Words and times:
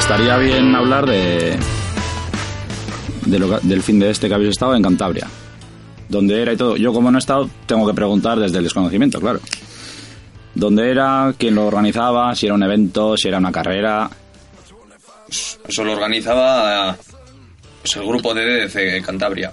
Estaría 0.00 0.36
bien 0.38 0.74
hablar 0.74 1.06
de, 1.06 1.56
de 3.26 3.58
del 3.62 3.82
fin 3.82 4.00
de 4.00 4.10
este 4.10 4.28
que 4.28 4.34
habéis 4.34 4.50
estado 4.50 4.74
en 4.74 4.82
Cantabria. 4.82 5.28
Donde 6.08 6.42
era 6.42 6.52
y 6.52 6.56
todo. 6.56 6.76
Yo 6.76 6.92
como 6.92 7.12
no 7.12 7.18
he 7.18 7.20
estado, 7.20 7.48
tengo 7.66 7.86
que 7.86 7.94
preguntar 7.94 8.40
desde 8.40 8.58
el 8.58 8.64
desconocimiento, 8.64 9.20
claro. 9.20 9.38
¿Dónde 10.54 10.90
era? 10.90 11.32
¿Quién 11.38 11.54
lo 11.54 11.66
organizaba? 11.66 12.34
¿Si 12.34 12.46
era 12.46 12.56
un 12.56 12.62
evento? 12.64 13.16
¿Si 13.16 13.28
era 13.28 13.38
una 13.38 13.52
carrera? 13.52 14.10
Eso 15.68 15.84
lo 15.84 15.92
organizaba 15.92 16.96
el 17.94 18.06
grupo 18.06 18.34
de 18.34 18.66
DDC 18.66 19.04
Cantabria. 19.04 19.52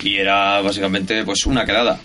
Y 0.00 0.16
era 0.16 0.60
básicamente 0.60 1.24
pues 1.24 1.46
una 1.46 1.64
quedada. 1.64 2.00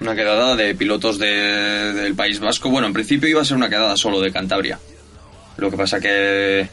Una 0.00 0.14
quedada 0.14 0.54
de 0.54 0.74
pilotos 0.74 1.18
de- 1.18 1.92
del 1.92 2.14
País 2.14 2.38
Vasco. 2.40 2.70
Bueno, 2.70 2.86
en 2.86 2.92
principio 2.92 3.28
iba 3.28 3.42
a 3.42 3.44
ser 3.44 3.56
una 3.56 3.68
quedada 3.68 3.96
solo 3.96 4.20
de 4.20 4.32
Cantabria. 4.32 4.78
Lo 5.56 5.70
que 5.70 5.76
pasa 5.76 5.98
que 6.00 6.68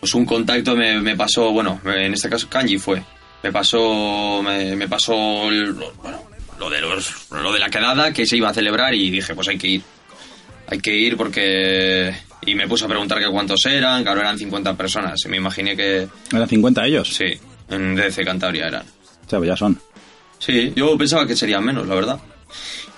pues 0.00 0.14
un 0.14 0.26
contacto 0.26 0.76
me, 0.76 1.00
me 1.00 1.16
pasó, 1.16 1.50
bueno, 1.50 1.80
en 1.86 2.12
este 2.12 2.28
caso 2.28 2.46
Kanji 2.50 2.76
fue. 2.78 3.02
Me 3.42 3.50
pasó 3.52 4.42
me, 4.42 4.76
me 4.76 4.86
pasó 4.86 5.48
el- 5.48 5.72
bueno, 5.72 6.22
lo 6.58 6.68
de 6.68 6.80
los 6.82 7.26
lo 7.30 7.52
de 7.52 7.58
la 7.58 7.70
quedada 7.70 8.12
que 8.12 8.26
se 8.26 8.36
iba 8.36 8.50
a 8.50 8.54
celebrar 8.54 8.94
y 8.94 9.10
dije, 9.10 9.34
pues 9.34 9.48
hay 9.48 9.56
que 9.58 9.68
ir 9.68 9.82
hay 10.66 10.78
que 10.78 10.94
ir 10.94 11.16
porque... 11.18 12.14
Y 12.46 12.54
me 12.54 12.66
puse 12.68 12.84
a 12.86 12.88
preguntar 12.88 13.18
que 13.18 13.28
cuántos 13.30 13.64
eran, 13.66 14.02
claro, 14.02 14.20
eran 14.20 14.38
50 14.38 14.74
personas. 14.76 15.18
Y 15.24 15.28
me 15.28 15.36
imaginé 15.38 15.76
que... 15.76 16.08
¿Eran 16.32 16.48
50 16.48 16.86
ellos? 16.86 17.08
Sí, 17.14 17.38
en 17.70 17.94
DC 17.94 18.24
Cantabria 18.24 18.68
eran. 18.68 18.82
O 18.82 19.28
sea, 19.30 19.38
pues 19.38 19.48
ya 19.48 19.56
son. 19.56 19.78
Sí, 20.38 20.72
yo 20.76 20.96
pensaba 20.98 21.26
que 21.26 21.36
serían 21.36 21.64
menos, 21.64 21.86
la 21.86 21.94
verdad. 21.94 22.20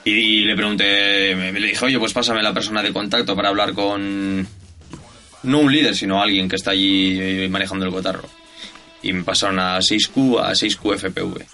Y, 0.04 0.44
le 0.44 0.54
pregunté, 0.54 1.34
me, 1.34 1.52
le 1.52 1.66
dije, 1.66 1.84
oye, 1.84 1.98
pues 1.98 2.12
pásame 2.12 2.42
la 2.42 2.54
persona 2.54 2.82
de 2.82 2.92
contacto 2.92 3.34
para 3.34 3.48
hablar 3.48 3.72
con... 3.72 4.46
No 5.42 5.58
un 5.58 5.72
líder, 5.72 5.94
sino 5.96 6.22
alguien 6.22 6.48
que 6.48 6.56
está 6.56 6.70
allí 6.70 7.48
manejando 7.50 7.84
el 7.84 7.92
cotarro. 7.92 8.28
Y 9.02 9.12
me 9.12 9.22
pasaron 9.24 9.58
a 9.58 9.78
6Q, 9.78 10.40
a 10.40 10.52
6Q 10.52 10.96
FPV. 10.96 11.44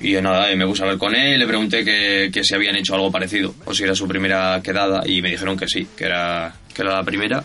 Y 0.00 0.12
nada, 0.20 0.50
y 0.52 0.56
me 0.56 0.66
puse 0.66 0.82
a 0.82 0.86
ver 0.86 0.98
con 0.98 1.14
él, 1.14 1.38
le 1.38 1.46
pregunté 1.46 1.84
que, 1.84 2.30
que 2.32 2.42
si 2.44 2.54
habían 2.54 2.76
hecho 2.76 2.94
algo 2.94 3.10
parecido, 3.10 3.54
o 3.64 3.72
si 3.72 3.84
era 3.84 3.94
su 3.94 4.06
primera 4.08 4.60
quedada, 4.62 5.02
y 5.06 5.22
me 5.22 5.30
dijeron 5.30 5.56
que 5.56 5.68
sí, 5.68 5.86
que 5.96 6.04
era, 6.04 6.54
que 6.74 6.82
era 6.82 6.94
la 6.94 7.04
primera. 7.04 7.44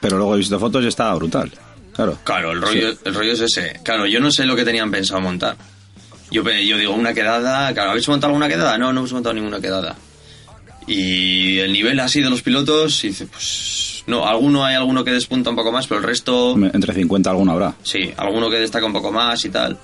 Pero 0.00 0.16
luego 0.16 0.34
he 0.34 0.38
visto 0.38 0.58
fotos 0.58 0.84
y 0.84 0.88
estaba 0.88 1.14
brutal. 1.14 1.50
Claro. 1.98 2.16
Claro, 2.22 2.52
el 2.52 2.62
rollo, 2.62 2.96
el 3.04 3.12
rollo 3.14 3.32
es 3.32 3.40
ese. 3.40 3.80
Claro, 3.82 4.06
yo 4.06 4.20
no 4.20 4.30
sé 4.30 4.46
lo 4.46 4.54
que 4.54 4.64
tenían 4.64 4.88
pensado 4.88 5.20
montar. 5.20 5.56
Yo, 6.30 6.44
digo, 6.44 6.94
una 6.94 7.12
quedada. 7.12 7.74
Claro, 7.74 7.90
¿habéis 7.90 8.06
montado 8.08 8.28
alguna 8.30 8.46
quedada? 8.46 8.78
No, 8.78 8.92
no 8.92 9.00
hemos 9.00 9.12
montado 9.12 9.34
ninguna 9.34 9.60
quedada. 9.60 9.96
Y 10.86 11.58
el 11.58 11.72
nivel 11.72 11.98
así 11.98 12.20
de 12.20 12.30
los 12.30 12.42
pilotos, 12.42 13.02
y 13.04 13.08
dice, 13.08 13.26
pues. 13.26 14.04
No, 14.06 14.26
alguno 14.28 14.64
hay 14.64 14.76
alguno 14.76 15.02
que 15.04 15.10
despunta 15.10 15.50
un 15.50 15.56
poco 15.56 15.72
más, 15.72 15.88
pero 15.88 15.98
el 16.00 16.06
resto. 16.06 16.54
Entre 16.72 16.94
50 16.94 17.30
alguno 17.30 17.50
habrá. 17.52 17.74
Sí, 17.82 18.12
alguno 18.16 18.48
que 18.48 18.60
destaca 18.60 18.86
un 18.86 18.92
poco 18.92 19.10
más 19.10 19.44
y 19.44 19.50
tal. 19.50 19.76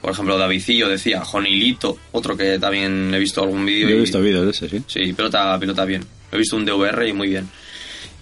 Por 0.00 0.12
ejemplo, 0.12 0.38
Davidcillo 0.38 0.88
decía, 0.88 1.20
Jonilito, 1.24 1.98
otro 2.12 2.36
que 2.38 2.58
también 2.58 3.12
he 3.14 3.18
visto 3.18 3.42
algún 3.42 3.66
vídeo. 3.66 3.88
Yo 3.90 3.94
he 3.96 3.98
y- 3.98 4.00
visto 4.00 4.20
vídeos 4.22 4.44
de 4.46 4.50
ese, 4.52 4.68
sí. 4.68 4.82
Sí, 4.86 5.12
pilota, 5.12 5.56
pilota 5.60 5.84
bien. 5.84 6.04
He 6.32 6.38
visto 6.38 6.56
un 6.56 6.64
DVR 6.64 7.06
y 7.06 7.12
muy 7.12 7.28
bien. 7.28 7.48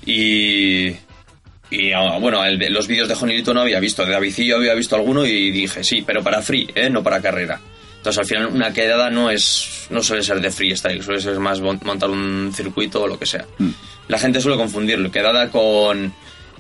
Y. 0.05 0.91
Y 1.71 1.93
ah, 1.93 2.19
bueno, 2.21 2.45
el 2.45 2.59
los 2.73 2.87
vídeos 2.89 3.09
de 3.09 3.15
Jonilito 3.15 3.55
no 3.55 3.61
había 3.61 3.79
visto. 3.81 4.05
De 4.05 4.13
Davidillo 4.13 4.57
había 4.57 4.75
visto 4.75 4.97
alguno 4.97 5.25
y 5.25 5.51
dije, 5.51 5.85
sí, 5.85 6.03
pero 6.07 6.23
para 6.23 6.43
free, 6.43 6.69
¿eh? 6.75 6.91
no 6.91 7.03
para 7.03 7.21
carrera. 7.21 7.61
Entonces 7.99 8.19
al 8.19 8.27
final 8.27 8.47
una 8.47 8.73
quedada 8.73 9.11
no 9.11 9.31
es. 9.31 9.87
no 9.91 10.03
suele 10.03 10.23
ser 10.23 10.41
de 10.41 10.51
freestyle, 10.51 11.03
suele 11.03 11.21
ser 11.21 11.39
más 11.39 11.61
mon- 11.61 11.81
montar 11.85 12.09
un 12.11 12.51
circuito 12.55 13.03
o 13.03 13.07
lo 13.09 13.19
que 13.19 13.27
sea. 13.27 13.45
La 14.09 14.19
gente 14.19 14.41
suele 14.41 14.57
confundirlo, 14.57 15.11
quedada 15.13 15.51
con 15.51 16.13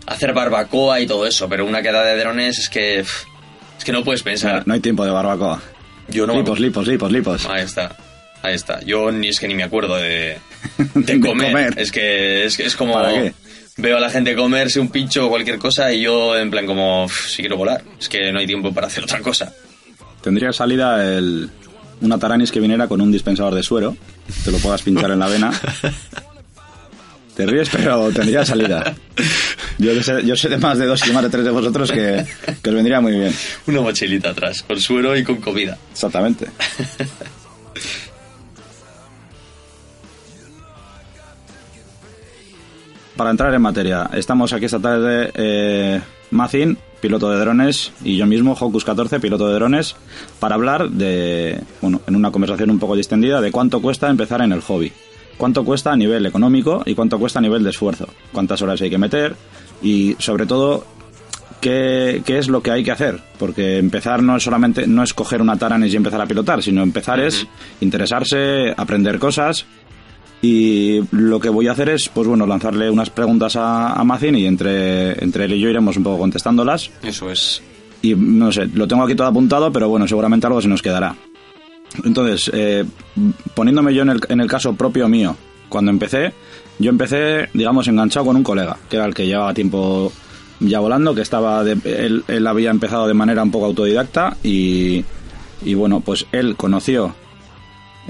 hacer 0.07 0.33
barbacoa 0.33 1.01
y 1.01 1.07
todo 1.07 1.27
eso, 1.27 1.49
pero 1.49 1.65
una 1.67 1.83
quedada 1.83 2.05
de 2.13 2.19
drones 2.21 2.59
es 2.59 2.69
que. 2.69 2.99
Es 3.01 3.85
que 3.85 3.93
no 3.93 4.05
puedes 4.05 4.23
pensar. 4.23 4.63
No 4.67 4.75
hay 4.75 4.81
tiempo 4.81 5.05
de 5.05 5.11
barbacoa. 5.11 5.63
Yo 6.09 6.27
no. 6.27 6.35
Lipos, 6.37 6.61
lipos, 6.61 6.87
lipos, 6.87 7.11
lipos. 7.11 7.47
Ahí 7.47 7.63
está. 7.65 7.97
Ahí 8.43 8.55
está. 8.55 8.81
Yo 8.85 9.11
ni 9.11 9.29
es 9.29 9.41
que 9.41 9.49
ni 9.49 9.55
me 9.55 9.63
acuerdo 9.65 9.97
de, 9.97 10.37
de 10.95 11.21
comer. 11.21 11.53
comer. 11.53 11.75
Es 11.79 11.91
que 11.91 12.45
es, 12.45 12.57
que 12.57 12.65
es 12.67 12.77
como 12.77 12.95
¿Para 12.95 13.13
qué? 13.15 13.33
Veo 13.77 13.97
a 13.97 14.01
la 14.01 14.11
gente 14.11 14.35
comerse 14.35 14.81
un 14.81 14.89
pincho 14.89 15.27
o 15.27 15.29
cualquier 15.31 15.59
cosa 15.59 15.93
y 15.93 16.03
yo 16.03 16.37
en 16.37 16.51
plan 16.51 16.67
como 16.67 17.05
"Uf, 17.05 17.29
si 17.29 17.43
quiero 17.43 17.57
volar. 17.57 17.83
Es 17.99 18.09
que 18.09 18.31
no 18.33 18.39
hay 18.39 18.47
tiempo 18.47 18.73
para 18.73 18.87
hacer 18.89 19.05
otra 19.05 19.21
cosa. 19.21 19.53
Tendría 20.23 20.53
salida 20.53 21.03
el, 21.17 21.51
una 22.01 22.19
Taranis 22.19 22.53
que 22.53 22.61
viniera 22.61 22.87
con 22.89 23.01
un 23.01 23.11
dispensador 23.11 23.55
de 23.55 23.63
suero. 23.63 23.97
Te 24.45 24.51
lo 24.51 24.59
puedas 24.59 24.83
pinchar 24.83 25.11
en 25.11 25.19
la 25.19 25.29
vena. 25.29 25.51
Te 27.37 27.47
ríes, 27.47 27.71
pero 27.71 28.11
tendría 28.11 28.45
salida. 28.45 28.95
Yo, 29.79 30.03
sé, 30.03 30.27
yo 30.27 30.37
sé 30.37 30.51
de 30.51 30.59
más 30.59 30.77
de 30.77 30.85
dos 30.85 31.07
y 31.07 31.13
más 31.13 31.23
de 31.23 31.31
tres 31.31 31.45
de 31.45 31.51
vosotros 31.51 31.91
que, 31.91 32.27
que 32.63 32.69
os 32.69 32.75
vendría 32.77 33.01
muy 33.01 33.13
bien. 33.13 33.33
Una 33.67 33.81
mochilita 33.81 34.31
atrás, 34.31 34.63
con 34.63 34.79
suero 34.79 35.17
y 35.17 35.25
con 35.25 35.37
comida. 35.37 35.79
Exactamente. 35.93 36.49
Para 43.21 43.33
entrar 43.33 43.53
en 43.53 43.61
materia, 43.61 44.09
estamos 44.15 44.51
aquí 44.55 44.65
esta 44.65 44.79
tarde 44.79 45.31
eh, 45.35 46.01
Mazin, 46.31 46.79
piloto 47.03 47.31
de 47.31 47.39
drones, 47.39 47.93
y 48.03 48.17
yo 48.17 48.25
mismo, 48.25 48.57
Hocus14, 48.57 49.21
piloto 49.21 49.47
de 49.47 49.57
drones, 49.57 49.95
para 50.39 50.55
hablar 50.55 50.89
de, 50.89 51.61
bueno, 51.83 52.01
en 52.07 52.17
una 52.17 52.31
conversación 52.31 52.71
un 52.71 52.79
poco 52.79 52.97
distendida, 52.97 53.43
de 53.43 53.53
cuánto 53.53 53.83
cuesta 53.83 54.09
empezar 54.09 54.41
en 54.41 54.53
el 54.53 54.63
hobby. 54.63 54.91
Cuánto 55.37 55.67
cuesta 55.67 55.93
a 55.93 55.97
nivel 55.97 56.25
económico 56.25 56.83
y 56.87 56.95
cuánto 56.95 57.19
cuesta 57.19 57.41
a 57.41 57.43
nivel 57.43 57.63
de 57.63 57.69
esfuerzo. 57.69 58.09
Cuántas 58.33 58.63
horas 58.63 58.81
hay 58.81 58.89
que 58.89 58.97
meter 58.97 59.37
y, 59.83 60.17
sobre 60.19 60.47
todo, 60.47 60.87
¿qué, 61.61 62.23
qué 62.25 62.39
es 62.39 62.49
lo 62.49 62.63
que 62.63 62.71
hay 62.71 62.83
que 62.83 62.93
hacer? 62.93 63.21
Porque 63.39 63.77
empezar 63.77 64.23
no 64.23 64.37
es 64.37 64.43
solamente 64.43 64.87
no 64.87 65.03
es 65.03 65.13
coger 65.13 65.43
una 65.43 65.59
Taranis 65.59 65.93
y 65.93 65.97
empezar 65.99 66.23
a 66.23 66.27
pilotar, 66.27 66.63
sino 66.63 66.83
empezar 66.83 67.21
es 67.21 67.47
interesarse, 67.83 68.73
aprender 68.75 69.19
cosas. 69.19 69.67
Y 70.43 71.01
lo 71.11 71.39
que 71.39 71.51
voy 71.51 71.69
a 71.69 71.73
hacer 71.73 71.91
es, 71.91 72.09
pues 72.09 72.27
bueno, 72.27 72.47
lanzarle 72.47 72.89
unas 72.91 73.11
preguntas 73.11 73.57
a, 73.57 73.93
a 73.93 74.05
Mazin 74.05 74.37
y 74.37 74.47
entre, 74.47 75.23
entre 75.23 75.45
él 75.45 75.53
y 75.55 75.61
yo 75.61 75.69
iremos 75.69 75.97
un 75.99 76.03
poco 76.05 76.19
contestándolas. 76.19 76.91
Eso 77.03 77.31
es. 77.31 77.63
Y 78.03 78.15
no 78.15 78.51
sé, 78.51 78.67
lo 78.73 78.89
tengo 78.89 79.03
aquí 79.03 79.15
todo 79.15 79.27
apuntado, 79.27 79.71
pero 79.71 79.89
bueno, 79.91 80.09
seguramente 80.09 80.47
algo 80.47 80.63
se 80.63 80.69
nos 80.69 80.81
quedará. 80.81 81.15
Entonces, 82.05 82.51
eh, 82.55 82.85
poniéndome 83.55 83.93
yo 83.93 84.03
en 84.03 84.11
el, 84.11 84.21
en 84.29 84.41
el 84.41 84.47
caso 84.49 84.73
propio 84.75 85.09
mío, 85.09 85.37
cuando 85.69 85.91
empecé, 85.91 86.33
yo 86.79 86.89
empecé, 86.89 87.49
digamos, 87.53 87.87
enganchado 87.89 88.27
con 88.27 88.37
un 88.37 88.43
colega, 88.43 88.79
que 88.89 88.97
era 88.97 89.05
el 89.05 89.13
que 89.15 89.27
llevaba 89.27 89.53
tiempo 89.53 90.11
ya 90.61 90.81
volando, 90.81 91.15
que 91.15 91.21
estaba, 91.23 91.63
de- 91.65 91.79
él, 91.85 92.25
él 92.29 92.47
había 92.47 92.71
empezado 92.71 93.07
de 93.07 93.15
manera 93.15 93.43
un 93.43 93.51
poco 93.51 93.67
autodidacta 93.67 94.37
y, 94.43 95.05
y 95.65 95.75
bueno, 95.75 96.01
pues 96.01 96.27
él 96.33 96.57
conoció 96.57 97.15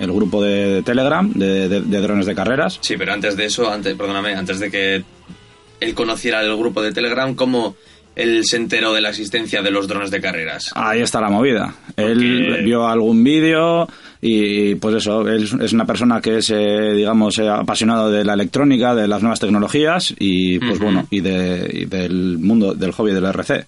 el 0.01 0.11
grupo 0.13 0.43
de 0.43 0.83
Telegram 0.83 1.31
de, 1.33 1.69
de- 1.69 1.81
de 1.83 2.01
drones 2.01 2.27
de 2.27 2.35
carreras. 2.35 2.79
Sí, 2.81 2.97
pero 2.99 3.13
antes 3.13 3.37
de 3.37 3.45
eso, 3.45 3.71
antes, 3.71 3.95
perdóname, 3.95 4.35
antes 4.35 4.59
de 4.59 4.71
que 4.71 5.05
él 5.81 5.95
conociera 5.95 6.43
el 6.43 6.57
grupo 6.57 6.83
de 6.83 6.93
Telegram, 6.93 7.35
¿cómo 7.35 7.77
él 8.17 8.43
se 8.45 8.57
enteró 8.57 8.93
de 8.93 9.01
la 9.01 9.11
existencia 9.11 9.63
de 9.63 9.71
los 9.71 9.87
drones 9.87 10.11
de 10.11 10.21
carreras? 10.21 10.73
Ahí 10.75 11.01
está 11.01 11.21
la 11.21 11.31
movida. 11.31 11.75
Él 11.97 12.63
vio 12.65 12.87
algún 12.89 13.23
vídeo 13.23 13.89
y 14.21 14.75
pues 14.75 14.97
eso, 14.97 15.27
él 15.29 15.45
es- 15.63 15.73
una 15.73 15.87
persona 15.87 16.21
que 16.21 16.39
es, 16.39 16.51
eh, 16.51 16.93
digamos, 16.95 17.39
eh, 17.39 17.49
apasionado 17.49 18.11
de 18.11 18.25
la 18.25 18.35
electrónica, 18.35 18.95
de 18.95 19.09
las 19.09 19.23
nuevas 19.23 19.41
tecnologías 19.41 20.15
y 20.19 20.59
pues 20.59 20.79
bueno, 20.79 21.07
y, 21.11 21.21
de, 21.21 21.71
y 21.73 21.85
del 21.87 22.39
mundo 22.39 22.75
del 22.75 22.93
hobby 22.93 23.13
del 23.13 23.25
RC. 23.25 23.65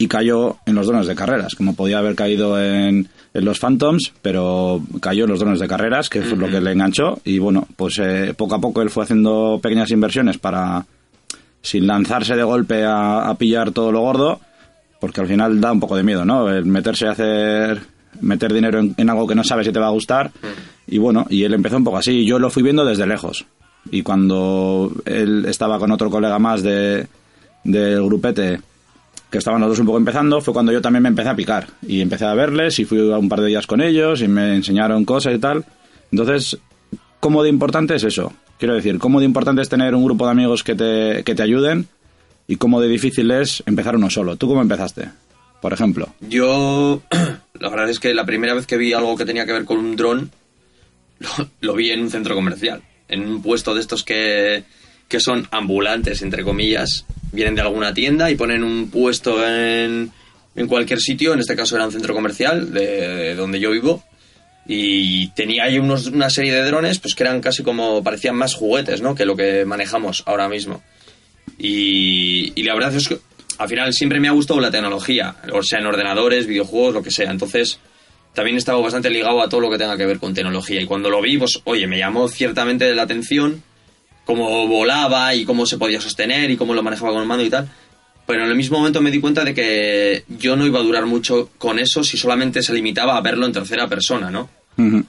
Y 0.00 0.06
cayó 0.06 0.58
en 0.66 0.74
los 0.74 0.86
drones 0.86 1.06
de 1.06 1.14
carreras, 1.14 1.54
como 1.54 1.74
podía 1.74 1.98
haber 1.98 2.14
caído 2.14 2.62
en, 2.62 3.08
en 3.34 3.44
los 3.44 3.58
Phantoms, 3.58 4.12
pero 4.22 4.80
cayó 5.00 5.24
en 5.24 5.30
los 5.30 5.40
drones 5.40 5.60
de 5.60 5.68
carreras, 5.68 6.08
que 6.08 6.22
fue 6.22 6.38
lo 6.38 6.48
que 6.48 6.60
le 6.60 6.72
enganchó. 6.72 7.20
Y 7.24 7.38
bueno, 7.38 7.66
pues 7.76 7.98
eh, 7.98 8.34
poco 8.36 8.54
a 8.54 8.60
poco 8.60 8.82
él 8.82 8.90
fue 8.90 9.04
haciendo 9.04 9.60
pequeñas 9.62 9.90
inversiones 9.90 10.38
para, 10.38 10.86
sin 11.62 11.86
lanzarse 11.86 12.34
de 12.36 12.42
golpe 12.42 12.84
a, 12.84 13.28
a 13.28 13.34
pillar 13.36 13.72
todo 13.72 13.92
lo 13.92 14.00
gordo, 14.00 14.40
porque 15.00 15.20
al 15.20 15.28
final 15.28 15.60
da 15.60 15.72
un 15.72 15.80
poco 15.80 15.96
de 15.96 16.02
miedo, 16.02 16.24
¿no? 16.24 16.48
El 16.50 16.66
meterse 16.66 17.06
a 17.06 17.12
hacer, 17.12 17.80
meter 18.20 18.52
dinero 18.52 18.80
en, 18.80 18.94
en 18.96 19.10
algo 19.10 19.26
que 19.26 19.34
no 19.34 19.44
sabes 19.44 19.66
si 19.66 19.72
te 19.72 19.78
va 19.78 19.86
a 19.86 19.90
gustar. 19.92 20.30
Y 20.86 20.98
bueno, 20.98 21.26
y 21.28 21.44
él 21.44 21.54
empezó 21.54 21.76
un 21.76 21.84
poco 21.84 21.98
así. 21.98 22.24
Yo 22.24 22.38
lo 22.38 22.50
fui 22.50 22.62
viendo 22.62 22.84
desde 22.84 23.06
lejos. 23.06 23.44
Y 23.90 24.02
cuando 24.02 24.90
él 25.04 25.44
estaba 25.46 25.78
con 25.78 25.92
otro 25.92 26.10
colega 26.10 26.38
más 26.38 26.62
de, 26.62 27.06
del 27.64 28.02
grupete, 28.04 28.60
que 29.30 29.38
estaban 29.38 29.60
los 29.60 29.70
dos 29.70 29.78
un 29.78 29.86
poco 29.86 29.98
empezando, 29.98 30.40
fue 30.40 30.54
cuando 30.54 30.72
yo 30.72 30.80
también 30.80 31.02
me 31.02 31.08
empecé 31.10 31.28
a 31.28 31.36
picar. 31.36 31.66
Y 31.86 32.00
empecé 32.00 32.24
a 32.24 32.34
verles 32.34 32.78
y 32.78 32.84
fui 32.84 33.12
a 33.12 33.18
un 33.18 33.28
par 33.28 33.40
de 33.40 33.48
días 33.48 33.66
con 33.66 33.80
ellos 33.80 34.22
y 34.22 34.28
me 34.28 34.54
enseñaron 34.54 35.04
cosas 35.04 35.34
y 35.34 35.38
tal. 35.38 35.64
Entonces, 36.10 36.58
¿cómo 37.20 37.42
de 37.42 37.50
importante 37.50 37.94
es 37.94 38.04
eso? 38.04 38.32
Quiero 38.58 38.74
decir, 38.74 38.98
¿cómo 38.98 39.20
de 39.20 39.26
importante 39.26 39.62
es 39.62 39.68
tener 39.68 39.94
un 39.94 40.04
grupo 40.04 40.24
de 40.24 40.32
amigos 40.32 40.64
que 40.64 40.74
te, 40.74 41.22
que 41.24 41.34
te 41.34 41.42
ayuden? 41.42 41.86
Y 42.46 42.56
cómo 42.56 42.80
de 42.80 42.88
difícil 42.88 43.30
es 43.30 43.62
empezar 43.66 43.96
uno 43.96 44.08
solo. 44.08 44.36
¿Tú 44.36 44.48
cómo 44.48 44.62
empezaste? 44.62 45.10
Por 45.60 45.72
ejemplo. 45.72 46.08
Yo, 46.20 47.02
la 47.60 47.68
verdad 47.68 47.90
es 47.90 48.00
que 48.00 48.14
la 48.14 48.24
primera 48.24 48.54
vez 48.54 48.66
que 48.66 48.78
vi 48.78 48.94
algo 48.94 49.16
que 49.16 49.26
tenía 49.26 49.44
que 49.44 49.52
ver 49.52 49.66
con 49.66 49.78
un 49.78 49.94
dron, 49.94 50.30
lo, 51.18 51.28
lo 51.60 51.74
vi 51.74 51.90
en 51.90 52.00
un 52.00 52.10
centro 52.10 52.34
comercial. 52.34 52.82
En 53.08 53.26
un 53.26 53.42
puesto 53.42 53.74
de 53.74 53.80
estos 53.80 54.02
que, 54.02 54.64
que 55.06 55.20
son 55.20 55.46
ambulantes, 55.50 56.22
entre 56.22 56.42
comillas. 56.42 57.04
Vienen 57.32 57.54
de 57.54 57.60
alguna 57.60 57.92
tienda 57.92 58.30
y 58.30 58.36
ponen 58.36 58.64
un 58.64 58.90
puesto 58.90 59.46
en, 59.46 60.10
en 60.56 60.66
cualquier 60.66 61.00
sitio. 61.00 61.34
En 61.34 61.40
este 61.40 61.56
caso 61.56 61.76
era 61.76 61.86
un 61.86 61.92
centro 61.92 62.14
comercial 62.14 62.72
de, 62.72 62.86
de 62.86 63.34
donde 63.34 63.60
yo 63.60 63.70
vivo. 63.70 64.02
Y 64.66 65.28
tenía 65.28 65.64
ahí 65.64 65.78
unos, 65.78 66.08
una 66.08 66.28
serie 66.28 66.52
de 66.52 66.62
drones 66.62 66.98
pues 66.98 67.14
que 67.14 67.22
eran 67.22 67.40
casi 67.40 67.62
como, 67.62 68.02
parecían 68.02 68.36
más 68.36 68.54
juguetes, 68.54 69.00
¿no? 69.00 69.14
Que 69.14 69.24
lo 69.24 69.34
que 69.34 69.64
manejamos 69.64 70.22
ahora 70.26 70.48
mismo. 70.48 70.82
Y, 71.58 72.52
y 72.54 72.62
la 72.64 72.74
verdad 72.74 72.94
es 72.94 73.08
que 73.08 73.18
al 73.58 73.68
final 73.68 73.92
siempre 73.92 74.20
me 74.20 74.28
ha 74.28 74.32
gustado 74.32 74.60
la 74.60 74.70
tecnología, 74.70 75.36
o 75.52 75.62
sea, 75.62 75.80
en 75.80 75.86
ordenadores, 75.86 76.46
videojuegos, 76.46 76.94
lo 76.94 77.02
que 77.02 77.10
sea. 77.10 77.30
Entonces, 77.30 77.80
también 78.34 78.56
he 78.56 78.58
estado 78.58 78.80
bastante 78.82 79.10
ligado 79.10 79.42
a 79.42 79.48
todo 79.48 79.60
lo 79.60 79.70
que 79.70 79.78
tenga 79.78 79.96
que 79.96 80.06
ver 80.06 80.18
con 80.18 80.34
tecnología. 80.34 80.80
Y 80.80 80.86
cuando 80.86 81.10
lo 81.10 81.20
vi, 81.20 81.38
pues, 81.38 81.60
oye, 81.64 81.86
me 81.86 81.98
llamó 81.98 82.28
ciertamente 82.28 82.94
la 82.94 83.02
atención 83.02 83.64
cómo 84.28 84.68
volaba 84.68 85.34
y 85.34 85.46
cómo 85.46 85.64
se 85.64 85.78
podía 85.78 86.02
sostener 86.02 86.50
y 86.50 86.56
cómo 86.58 86.74
lo 86.74 86.82
manejaba 86.82 87.12
con 87.12 87.22
el 87.22 87.26
mando 87.26 87.42
y 87.46 87.48
tal. 87.48 87.66
Pero 88.26 88.44
en 88.44 88.50
el 88.50 88.56
mismo 88.56 88.76
momento 88.76 89.00
me 89.00 89.10
di 89.10 89.20
cuenta 89.20 89.42
de 89.42 89.54
que 89.54 90.22
yo 90.28 90.54
no 90.54 90.66
iba 90.66 90.78
a 90.80 90.82
durar 90.82 91.06
mucho 91.06 91.48
con 91.56 91.78
eso 91.78 92.04
si 92.04 92.18
solamente 92.18 92.62
se 92.62 92.74
limitaba 92.74 93.16
a 93.16 93.22
verlo 93.22 93.46
en 93.46 93.52
tercera 93.54 93.88
persona, 93.88 94.30
¿no? 94.30 94.50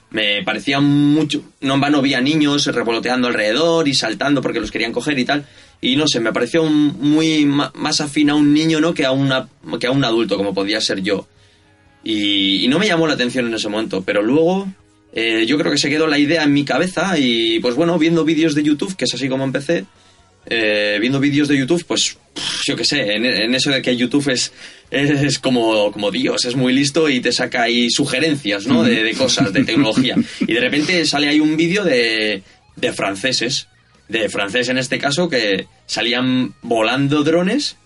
Me 0.08 0.42
parecía 0.42 0.80
mucho. 0.80 1.42
No 1.60 1.74
en 1.74 1.80
vano 1.82 2.00
vi 2.00 2.14
a 2.14 2.20
niños 2.22 2.64
revoloteando 2.66 3.28
alrededor 3.28 3.86
y 3.88 3.94
saltando 3.94 4.40
porque 4.40 4.58
los 4.58 4.70
querían 4.70 4.90
coger 4.92 5.18
y 5.18 5.26
tal. 5.26 5.44
Y 5.82 5.96
no 5.96 6.08
sé, 6.08 6.18
me 6.20 6.32
pareció 6.32 6.62
un- 6.62 6.96
muy 6.98 7.44
más 7.44 8.00
afín 8.00 8.30
a 8.30 8.34
un 8.34 8.54
niño, 8.54 8.80
¿no? 8.80 8.94
Que 8.94 9.04
a, 9.04 9.12
una, 9.12 9.48
que 9.78 9.86
a 9.86 9.90
un 9.90 10.02
adulto, 10.02 10.38
como 10.38 10.54
podía 10.54 10.80
ser 10.80 11.02
yo. 11.02 11.26
Y, 12.02 12.64
y 12.64 12.68
no 12.68 12.78
me 12.78 12.86
llamó 12.88 13.06
la 13.06 13.12
atención 13.14 13.46
en 13.46 13.54
ese 13.54 13.68
momento. 13.68 14.02
Pero 14.02 14.22
luego 14.22 14.66
eh, 15.12 15.44
yo 15.46 15.58
creo 15.58 15.72
que 15.72 15.78
se 15.78 15.88
quedó 15.90 16.06
la 16.06 16.18
idea 16.18 16.44
en 16.44 16.52
mi 16.52 16.64
cabeza. 16.64 17.18
Y 17.18 17.58
pues 17.60 17.74
bueno, 17.74 17.98
viendo 17.98 18.24
vídeos 18.24 18.54
de 18.54 18.62
YouTube, 18.62 18.96
que 18.96 19.04
es 19.04 19.14
así 19.14 19.28
como 19.28 19.44
empecé. 19.44 19.84
eh, 20.46 20.96
viendo 21.00 21.20
vídeos 21.20 21.48
de 21.48 21.58
YouTube, 21.58 21.84
pues 21.86 22.16
yo 22.66 22.74
qué 22.76 22.84
sé, 22.84 23.14
en, 23.14 23.24
en 23.26 23.54
eso 23.54 23.70
de 23.70 23.82
que 23.82 23.94
YouTube 23.96 24.28
es, 24.30 24.52
es 24.90 25.38
como, 25.38 25.92
como 25.92 26.10
Dios, 26.10 26.44
es 26.46 26.56
muy 26.56 26.72
listo 26.72 27.08
y 27.10 27.20
te 27.20 27.30
saca 27.30 27.62
ahí 27.64 27.90
sugerencias, 27.90 28.66
¿no? 28.66 28.82
De, 28.82 29.02
de 29.02 29.12
cosas, 29.12 29.52
de 29.52 29.64
tecnología. 29.64 30.16
Y 30.40 30.52
de 30.54 30.60
repente 30.60 31.04
sale 31.04 31.28
ahí 31.28 31.40
un 31.40 31.56
vídeo 31.56 31.84
de, 31.84 32.42
de 32.76 32.92
franceses, 32.92 33.68
de 34.08 34.28
francés 34.30 34.68
en 34.70 34.78
este 34.78 34.98
caso, 34.98 35.28
que 35.28 35.66
salían 35.86 36.54
volando 36.62 37.22
drones 37.22 37.76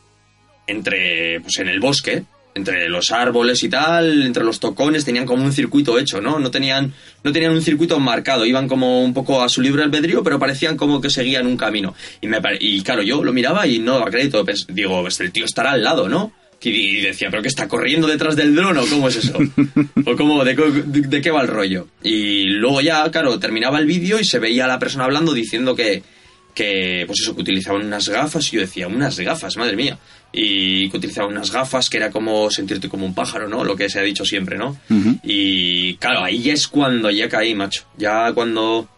entre, 0.67 1.41
pues 1.41 1.59
en 1.59 1.69
el 1.69 1.81
bosque, 1.81 2.23
entre 2.55 2.89
los 2.89 3.11
árboles 3.11 3.63
y 3.65 3.69
tal, 3.69 4.23
entre 4.23 4.45
los 4.45 4.61
tocones, 4.61 5.05
tenían 5.05 5.27
como 5.27 5.43
un 5.45 5.53
circuito 5.53 5.99
hecho, 5.99 6.21
¿no? 6.21 6.39
No 6.39 6.51
tenían, 6.51 6.93
no 7.25 7.33
tenían 7.33 7.53
un 7.53 7.63
circuito 7.63 7.99
marcado, 7.99 8.47
iban 8.47 8.69
como 8.69 9.03
un 9.03 9.13
poco 9.13 9.43
a 9.43 9.49
su 9.49 9.61
libre 9.61 9.83
albedrío, 9.83 10.23
pero 10.23 10.39
parecían 10.39 10.77
como 10.77 11.01
que 11.01 11.11
seguían 11.11 11.47
un 11.47 11.57
camino. 11.57 11.95
Y, 12.21 12.29
me, 12.29 12.41
pare- 12.41 12.59
y 12.61 12.81
claro, 12.83 13.03
yo 13.03 13.25
lo 13.25 13.33
miraba 13.33 13.67
y 13.67 13.81
no 13.81 13.95
daba 13.99 14.11
crédito, 14.11 14.45
pues, 14.45 14.67
digo, 14.69 15.03
pues 15.03 15.19
el 15.21 15.33
tío 15.33 15.45
estará 15.45 15.73
al 15.73 15.83
lado, 15.83 16.09
¿no? 16.09 16.33
Y, 16.67 17.03
decía, 17.03 17.29
¿pero 17.31 17.43
qué 17.43 17.49
está 17.49 17.69
corriendo 17.69 18.07
detrás 18.07 18.37
del 18.37 18.55
dron 18.55 18.79
o 18.79 18.87
cómo 18.87 19.09
es 19.09 19.17
eso? 19.17 19.37
¿O 20.07 20.17
cómo, 20.17 20.43
de- 20.45 20.55
de 20.55 21.21
qué 21.21 21.31
va 21.31 21.43
el 21.43 21.49
rollo? 21.49 21.89
Y 22.03 22.45
luego 22.45 22.81
ya, 22.81 23.11
claro, 23.11 23.39
terminaba 23.39 23.79
el 23.81 23.87
vídeo 23.87 24.19
y 24.19 24.25
se 24.25 24.39
veía 24.39 24.65
a 24.65 24.69
la 24.69 24.79
persona 24.79 25.05
hablando 25.05 25.35
diciendo 25.35 25.75
que, 25.77 26.03
que 26.55 27.05
pues 27.07 27.21
eso, 27.21 27.35
que 27.35 27.43
utilizaban 27.43 27.85
unas 27.85 28.09
gafas 28.09 28.51
y 28.51 28.57
yo 28.57 28.61
decía, 28.63 28.87
unas 28.89 29.19
gafas, 29.21 29.57
madre 29.59 29.77
mía. 29.77 29.99
Y 30.37 30.91
que 30.91 30.97
utilizaban 30.97 31.31
unas 31.31 31.53
gafas 31.53 31.89
que 31.89 31.97
era 31.99 32.11
como 32.11 32.51
sentirte 32.51 32.89
como 32.89 33.07
un 33.07 33.15
pájaro, 33.15 33.49
¿no? 33.49 33.63
Lo 33.63 33.77
que 33.77 33.89
se 33.89 34.01
ha 34.01 34.03
dicho 34.03 34.25
siempre, 34.25 34.59
¿no? 34.59 34.77
Y 35.23 35.95
claro, 35.99 36.25
ahí 36.25 36.43
ya 36.43 36.53
es 36.55 36.67
cuando 36.67 37.09
ya 37.11 37.29
caí, 37.29 37.55
macho. 37.55 37.85
Ya 37.97 38.33
cuando, 38.33 38.89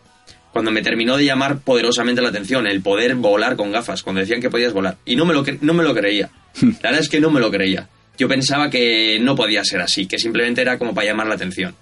cuando 0.52 0.70
me 0.70 0.80
terminó 0.80 1.16
de 1.18 1.26
llamar 1.26 1.58
poderosamente 1.60 2.22
la 2.22 2.30
atención, 2.30 2.66
el 2.66 2.80
poder 2.80 3.16
volar 3.16 3.56
con 3.56 3.70
gafas, 3.70 4.02
cuando 4.02 4.20
decían 4.20 4.40
que 4.40 4.48
podías 4.48 4.72
volar. 4.72 4.96
Y 5.04 5.14
no 5.16 5.26
me 5.26 5.34
lo, 5.34 5.44
no 5.60 5.74
me 5.74 5.84
lo 5.84 5.94
creía. 5.94 6.30
La 6.62 6.68
verdad 6.90 7.00
es 7.00 7.08
que 7.10 7.20
no 7.20 7.30
me 7.30 7.40
lo 7.40 7.50
creía. 7.50 7.88
Yo 8.16 8.28
pensaba 8.28 8.70
que 8.70 9.18
no 9.20 9.36
podía 9.36 9.62
ser 9.62 9.82
así, 9.82 10.06
que 10.06 10.18
simplemente 10.18 10.62
era 10.62 10.78
como 10.78 10.94
para 10.94 11.06
llamar 11.08 11.26
la 11.26 11.34
atención. 11.34 11.74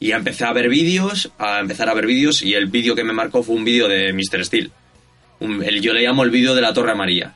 Y 0.00 0.10
empecé 0.10 0.44
a 0.44 0.52
ver 0.52 0.68
vídeos, 0.68 1.30
a 1.38 1.60
empezar 1.60 1.88
a 1.88 1.94
ver 1.94 2.06
vídeos, 2.06 2.42
y 2.42 2.54
el 2.54 2.66
vídeo 2.66 2.96
que 2.96 3.04
me 3.04 3.12
marcó 3.12 3.44
fue 3.44 3.54
un 3.54 3.64
vídeo 3.64 3.86
de 3.86 4.12
Mr. 4.12 4.44
Steel. 4.44 4.72
Un- 5.38 5.62
el, 5.62 5.80
yo 5.80 5.92
le 5.92 6.02
llamo 6.02 6.24
el 6.24 6.30
vídeo 6.30 6.56
de 6.56 6.60
la 6.60 6.74
Torre 6.74 6.90
Amarilla. 6.90 7.34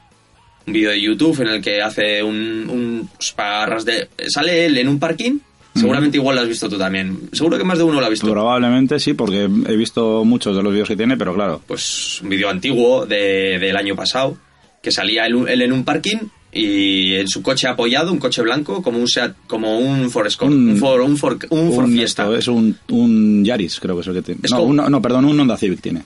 Un 0.67 0.73
vídeo 0.73 0.91
de 0.91 1.01
YouTube 1.01 1.41
en 1.41 1.49
el 1.49 1.63
que 1.63 1.81
hace 1.83 2.23
un, 2.23 2.69
un 2.69 3.09
pues, 3.17 3.33
para 3.33 3.67
ras 3.67 3.85
de... 3.85 4.09
Sale 4.29 4.67
él 4.67 4.77
en 4.79 4.89
un 4.89 4.99
parking, 4.99 5.39
seguramente 5.75 6.17
igual 6.19 6.37
lo 6.37 6.43
has 6.43 6.49
visto 6.49 6.69
tú 6.69 6.77
también. 6.79 7.29
Seguro 7.33 7.57
que 7.59 7.65
más 7.65 7.79
de 7.79 7.85
uno 7.85 7.99
lo 8.01 8.07
ha 8.07 8.11
visto. 8.11 8.31
Probablemente 8.31 9.01
sí, 9.01 9.15
porque 9.15 9.45
he 9.45 9.77
visto 9.77 10.25
muchos 10.25 10.57
de 10.57 10.63
los 10.63 10.73
vídeos 10.73 10.89
que 10.89 10.97
tiene, 10.97 11.17
pero 11.17 11.35
claro. 11.35 11.61
pues 11.67 12.21
un 12.23 12.29
vídeo 12.29 12.49
antiguo 12.51 13.07
de- 13.07 13.59
del 13.59 13.77
año 13.77 13.97
pasado, 13.97 14.37
que 14.83 14.91
salía 14.93 15.27
él, 15.27 15.47
él 15.49 15.63
en 15.63 15.73
un 15.73 15.85
parking 15.85 16.19
y 16.53 17.15
en 17.15 17.29
su 17.29 17.43
coche 17.43 17.67
apoyado, 17.69 18.13
un 18.13 18.19
coche 18.19 18.43
blanco, 18.43 18.83
como 18.83 18.99
un 18.99 19.07
Seat- 19.07 19.35
como 19.47 19.79
un 19.79 20.11
Ford 20.11 20.27
Escort, 20.27 20.53
Un- 20.53 20.71
un, 20.71 20.77
Ford, 20.79 21.01
un 21.03 21.17
Ford, 21.17 21.45
un 21.51 21.73
Ford 21.73 21.89
Fiesta. 21.91 22.23
esto 22.25 22.37
es 22.37 22.49
un, 22.49 22.77
un 22.91 23.45
Yaris, 23.45 23.79
creo 23.81 23.95
que 23.97 24.03
es 24.03 24.07
el 24.09 24.15
que 24.15 24.23
tiene. 24.23 24.41
No, 24.51 24.63
un- 24.63 24.77
no, 24.77 25.03
perdón, 25.03 25.25
un 25.25 25.39
Honda 25.41 25.57
Civic 25.57 25.81
tiene. 25.81 26.03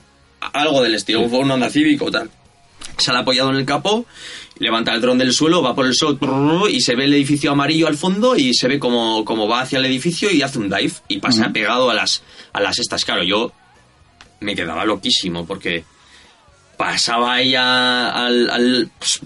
algo 0.53 0.81
del 0.81 0.95
estilo, 0.95 1.21
un 1.21 1.51
Honda 1.51 1.69
Civic 1.69 2.01
o 2.01 2.09
tal. 2.11 2.29
Sale 2.97 3.17
apoyado 3.19 3.49
en 3.49 3.57
el 3.57 3.65
capó, 3.65 4.05
levanta 4.59 4.93
el 4.93 5.01
dron 5.01 5.17
del 5.17 5.33
suelo, 5.33 5.61
va 5.61 5.75
por 5.75 5.85
el 5.85 5.93
suelo 5.95 6.67
y 6.69 6.79
se 6.81 6.95
ve 6.95 7.05
el 7.05 7.13
edificio 7.13 7.51
amarillo 7.51 7.87
al 7.87 7.97
fondo 7.97 8.35
y 8.35 8.53
se 8.53 8.67
ve 8.67 8.79
como, 8.79 9.25
como 9.25 9.47
va 9.47 9.61
hacia 9.61 9.79
el 9.79 9.85
edificio 9.85 10.31
y 10.31 10.41
hace 10.41 10.59
un 10.59 10.69
dive 10.69 10.93
y 11.07 11.17
pasa 11.19 11.49
pegado 11.51 11.89
a 11.89 11.93
las, 11.93 12.23
a 12.53 12.61
las 12.61 12.79
estas. 12.79 13.03
Claro, 13.05 13.23
yo 13.23 13.51
me 14.39 14.55
quedaba 14.55 14.85
loquísimo 14.85 15.45
porque 15.45 15.83
pasaba 16.77 17.35
ahí 17.35 17.55
a- 17.55 18.09
al, 18.25 18.49
al 18.49 18.89
pues, 18.99 19.21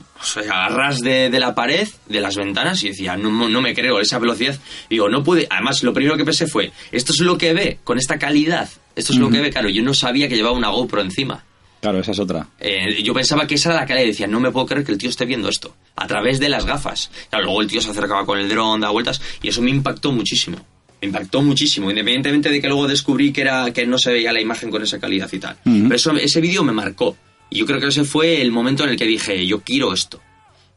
a 0.52 0.70
ras 0.70 1.00
de, 1.00 1.30
de 1.30 1.40
la 1.40 1.56
pared, 1.56 1.88
de 2.08 2.22
las 2.22 2.36
ventanas, 2.36 2.84
y 2.84 2.90
decía, 2.90 3.18
no, 3.18 3.50
no 3.50 3.62
me 3.62 3.74
creo, 3.74 4.00
esa 4.00 4.20
velocidad. 4.20 4.58
Digo, 4.90 5.10
no 5.10 5.24
puede. 5.24 5.48
Además, 5.50 5.82
lo 5.84 5.94
primero 5.94 6.16
que 6.18 6.26
pensé 6.26 6.46
fue, 6.48 6.72
esto 6.92 7.12
es 7.14 7.20
lo 7.22 7.38
que 7.38 7.54
ve, 7.54 7.80
con 7.84 7.98
esta 7.98 8.20
calidad, 8.20 8.70
esto 8.96 9.14
es 9.14 9.20
lo 9.20 9.30
que 9.30 9.40
ve. 9.42 9.50
Claro, 9.50 9.70
yo 9.70 9.82
no 9.82 9.94
sabía 9.94 10.28
que 10.28 10.36
llevaba 10.36 10.56
una 10.58 10.70
GoPro 10.70 11.02
encima. 11.02 11.44
Claro, 11.82 12.00
esa 12.00 12.12
es 12.12 12.20
otra. 12.20 12.48
Eh, 12.60 13.02
yo 13.04 13.14
pensaba 13.14 13.48
que 13.48 13.56
esa 13.56 13.70
era 13.70 13.80
la 13.82 13.86
calidad 13.86 14.06
y 14.06 14.10
decía, 14.10 14.28
no 14.28 14.40
me 14.40 14.52
puedo 14.52 14.66
creer 14.66 14.86
que 14.86 14.92
el 14.92 14.98
tío 14.98 15.10
esté 15.10 15.26
viendo 15.26 15.48
esto, 15.50 15.76
a 15.96 16.08
través 16.08 16.40
de 16.40 16.50
las 16.50 16.66
gafas. 16.66 17.10
Claro, 17.30 17.46
luego 17.46 17.62
el 17.62 17.68
tío 17.68 17.82
se 17.82 17.92
acercaba 17.92 18.26
con 18.26 18.38
el 18.38 18.50
dron, 18.50 18.82
da 18.82 18.90
vueltas, 18.90 19.22
y 19.42 19.48
eso 19.48 19.62
me 19.62 19.70
impactó 19.72 20.12
muchísimo. 20.12 20.58
Me 21.02 21.08
impactó 21.08 21.42
muchísimo, 21.42 21.90
independientemente 21.90 22.50
de 22.50 22.60
que 22.62 22.68
luego 22.68 22.86
descubrí 22.88 23.32
que, 23.32 23.42
era, 23.42 23.72
que 23.72 23.88
no 23.88 23.98
se 23.98 24.12
veía 24.12 24.34
la 24.34 24.42
imagen 24.42 24.70
con 24.70 24.84
esa 24.84 25.00
calidad 25.00 25.30
y 25.32 25.40
tal. 25.40 25.56
Pero 25.64 25.96
eso, 25.96 26.12
ese 26.18 26.42
vídeo 26.42 26.64
me 26.64 26.74
marcó. 26.74 27.16
Y 27.50 27.60
yo 27.60 27.66
creo 27.66 27.80
que 27.80 27.88
ese 27.88 28.04
fue 28.04 28.42
el 28.42 28.52
momento 28.52 28.84
en 28.84 28.90
el 28.90 28.98
que 28.98 29.06
dije, 29.06 29.48
yo 29.48 29.62
quiero 29.62 29.94
esto. 29.94 30.20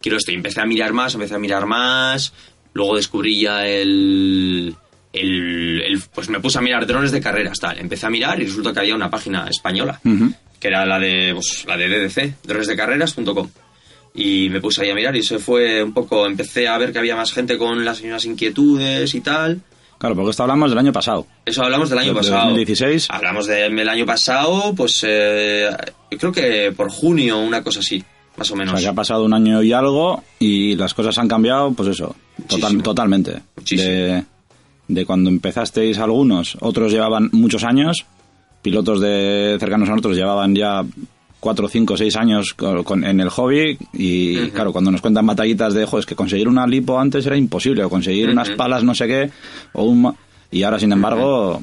Quiero 0.00 0.16
esto. 0.18 0.30
Y 0.30 0.34
empecé 0.36 0.60
a 0.60 0.64
mirar 0.66 0.92
más, 0.92 1.14
empecé 1.14 1.34
a 1.34 1.38
mirar 1.40 1.66
más. 1.66 2.32
Luego 2.72 2.94
descubrí 2.94 3.40
ya 3.40 3.66
el... 3.66 4.76
el, 5.12 5.82
el- 5.82 6.02
pues 6.14 6.28
me 6.28 6.38
puse 6.40 6.58
a 6.58 6.60
mirar 6.60 6.86
drones 6.86 7.10
de 7.10 7.20
carreras, 7.20 7.58
tal. 7.58 7.78
Empecé 7.78 8.06
a 8.06 8.10
mirar 8.10 8.40
y 8.40 8.44
resulta 8.46 8.72
que 8.72 8.78
había 8.80 8.94
una 8.94 9.10
página 9.10 9.48
española 9.48 10.00
Ujú. 10.04 10.32
Que 10.62 10.68
era 10.68 10.86
la 10.86 10.96
de 11.00 11.32
pues, 11.34 11.64
la 11.66 11.76
de 11.76 11.88
DDC, 11.88 12.36
dronesdecarreras.com. 12.46 13.48
Y 14.14 14.48
me 14.50 14.60
puse 14.60 14.82
ahí 14.84 14.90
a 14.90 14.94
mirar 14.94 15.16
y 15.16 15.22
se 15.24 15.38
fue 15.40 15.82
un 15.82 15.92
poco, 15.92 16.24
empecé 16.26 16.68
a 16.68 16.78
ver 16.78 16.92
que 16.92 16.98
había 17.00 17.16
más 17.16 17.32
gente 17.32 17.58
con 17.58 17.84
las 17.84 18.00
mismas 18.00 18.24
inquietudes 18.26 19.12
y 19.14 19.20
tal. 19.22 19.60
Claro, 19.98 20.14
porque 20.14 20.30
esto 20.30 20.42
hablamos 20.42 20.70
del 20.70 20.78
año 20.78 20.92
pasado. 20.92 21.26
Eso 21.44 21.62
hablamos 21.64 21.88
del 21.90 21.98
año 21.98 22.10
De 22.12 22.16
pasado. 22.18 22.40
2016. 22.50 23.08
Hablamos 23.10 23.46
del 23.46 23.88
año 23.88 24.04
pasado, 24.06 24.74
pues 24.74 25.04
eh, 25.08 25.68
yo 26.10 26.18
creo 26.18 26.32
que 26.32 26.72
por 26.76 26.90
junio, 26.90 27.38
una 27.38 27.62
cosa 27.62 27.80
así, 27.80 28.04
más 28.36 28.50
o 28.50 28.54
O 28.54 28.56
menos. 28.56 28.72
sea, 28.80 28.88
que 28.90 28.92
ha 28.92 28.94
pasado 28.94 29.24
un 29.24 29.32
año 29.34 29.62
y 29.62 29.72
algo 29.72 30.22
y 30.38 30.76
las 30.76 30.92
cosas 30.94 31.16
han 31.18 31.28
cambiado, 31.28 31.72
pues 31.72 31.88
eso, 31.88 32.14
total- 32.48 32.82
totalmente. 32.82 33.40
Muchísimo. 33.56 33.88
De, 33.90 34.24
de 34.88 35.06
cuando 35.06 35.30
empezasteis 35.30 35.98
algunos, 35.98 36.56
otros 36.60 36.92
llevaban 36.92 37.30
muchos 37.32 37.64
años, 37.64 38.04
pilotos 38.62 39.00
de 39.00 39.56
cercanos 39.60 39.88
a 39.88 39.92
nosotros 39.92 40.16
llevaban 40.16 40.54
ya 40.54 40.84
4, 41.40 41.68
5, 41.68 41.96
6 41.96 42.16
años 42.16 42.54
con- 42.54 42.84
con- 42.84 43.04
en 43.04 43.18
el 43.20 43.28
hobby 43.28 43.76
y 43.92 44.50
claro, 44.50 44.72
cuando 44.72 44.90
nos 44.92 45.00
cuentan 45.00 45.26
batallitas 45.26 45.74
de, 45.74 45.84
jo, 45.86 45.98
es 45.98 46.06
que 46.06 46.14
conseguir 46.14 46.46
una 46.48 46.66
lipo 46.66 46.98
antes 47.00 47.26
era 47.26 47.36
imposible, 47.36 47.82
o 47.84 47.90
conseguir 47.90 48.28
unas 48.30 48.50
palas 48.50 48.84
no 48.84 48.94
sé 48.94 49.06
qué, 49.08 49.30
o 49.72 49.84
un... 49.84 50.02
ma-". 50.02 50.14
Y 50.52 50.62
ahora, 50.62 50.78
sin 50.78 50.92
embargo, 50.92 51.60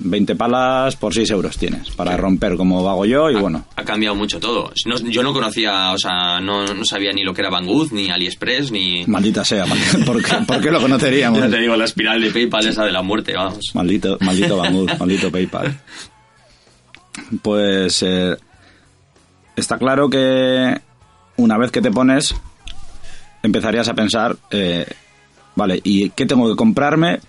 20 0.00 0.34
palas 0.36 0.96
por 0.96 1.14
6 1.14 1.30
euros 1.30 1.56
tienes 1.56 1.88
para 1.90 2.16
romper 2.16 2.56
como 2.56 2.86
hago 2.88 3.06
yo 3.06 3.30
y 3.30 3.36
bueno. 3.36 3.64
Ha 3.76 3.84
cambiado 3.84 4.14
mucho 4.14 4.38
todo. 4.38 4.70
No- 4.86 4.98
yo 4.98 5.22
no 5.22 5.32
conocía, 5.32 5.92
o 5.92 5.98
sea, 5.98 6.38
no, 6.40 6.66
no 6.74 6.84
sabía 6.84 7.12
ni 7.12 7.22
lo 7.24 7.32
que 7.32 7.40
era 7.40 7.50
Banggood, 7.50 7.92
ni 7.92 8.10
AliExpress, 8.10 8.70
ni... 8.72 9.04
Maldita 9.06 9.42
sea, 9.44 9.64
¿por 10.06 10.22
qué, 10.22 10.34
por 10.46 10.60
qué 10.60 10.70
lo 10.70 10.80
conoceríamos? 10.80 11.40
Ya 11.44 11.48
te 11.48 11.58
digo, 11.60 11.76
la 11.76 11.84
espiral 11.86 12.20
de 12.20 12.30
PayPal 12.30 12.66
esa 12.66 12.84
de 12.84 12.92
la 12.92 13.00
muerte, 13.02 13.32
vamos. 13.34 13.70
Maldito, 13.72 14.18
maldito 14.20 14.56
Banggood, 14.58 14.90
maldito 14.98 15.30
PayPal. 15.32 15.80
Pues 17.42 18.02
eh, 18.02 18.36
está 19.56 19.78
claro 19.78 20.08
que 20.08 20.80
una 21.36 21.58
vez 21.58 21.70
que 21.70 21.82
te 21.82 21.90
pones, 21.90 22.34
empezarías 23.42 23.88
a 23.88 23.94
pensar, 23.94 24.36
eh, 24.50 24.86
vale, 25.54 25.80
¿y 25.84 26.10
qué 26.10 26.26
tengo 26.26 26.48
que 26.48 26.56
comprarme 26.56 27.20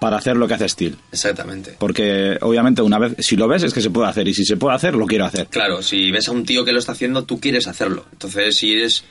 para 0.00 0.16
hacer 0.16 0.36
lo 0.36 0.48
que 0.48 0.54
hace 0.54 0.68
Steel? 0.68 0.96
Exactamente. 1.12 1.76
Porque 1.78 2.36
obviamente 2.40 2.82
una 2.82 2.98
vez, 2.98 3.14
si 3.20 3.36
lo 3.36 3.46
ves 3.48 3.62
es 3.62 3.72
que 3.74 3.80
se 3.80 3.90
puede 3.90 4.08
hacer 4.08 4.26
y 4.28 4.34
si 4.34 4.44
se 4.44 4.56
puede 4.56 4.74
hacer, 4.76 4.94
lo 4.94 5.06
quiero 5.06 5.24
hacer. 5.26 5.46
Claro, 5.48 5.82
si 5.82 6.10
ves 6.10 6.28
a 6.28 6.32
un 6.32 6.44
tío 6.44 6.64
que 6.64 6.72
lo 6.72 6.78
está 6.78 6.92
haciendo, 6.92 7.24
tú 7.24 7.40
quieres 7.40 7.66
hacerlo. 7.66 8.06
Entonces, 8.12 8.56
si 8.56 8.72
eres... 8.72 9.04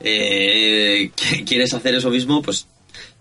eh, 0.00 1.10
quieres 1.46 1.74
hacer 1.74 1.94
eso 1.94 2.10
mismo, 2.10 2.42
pues 2.42 2.66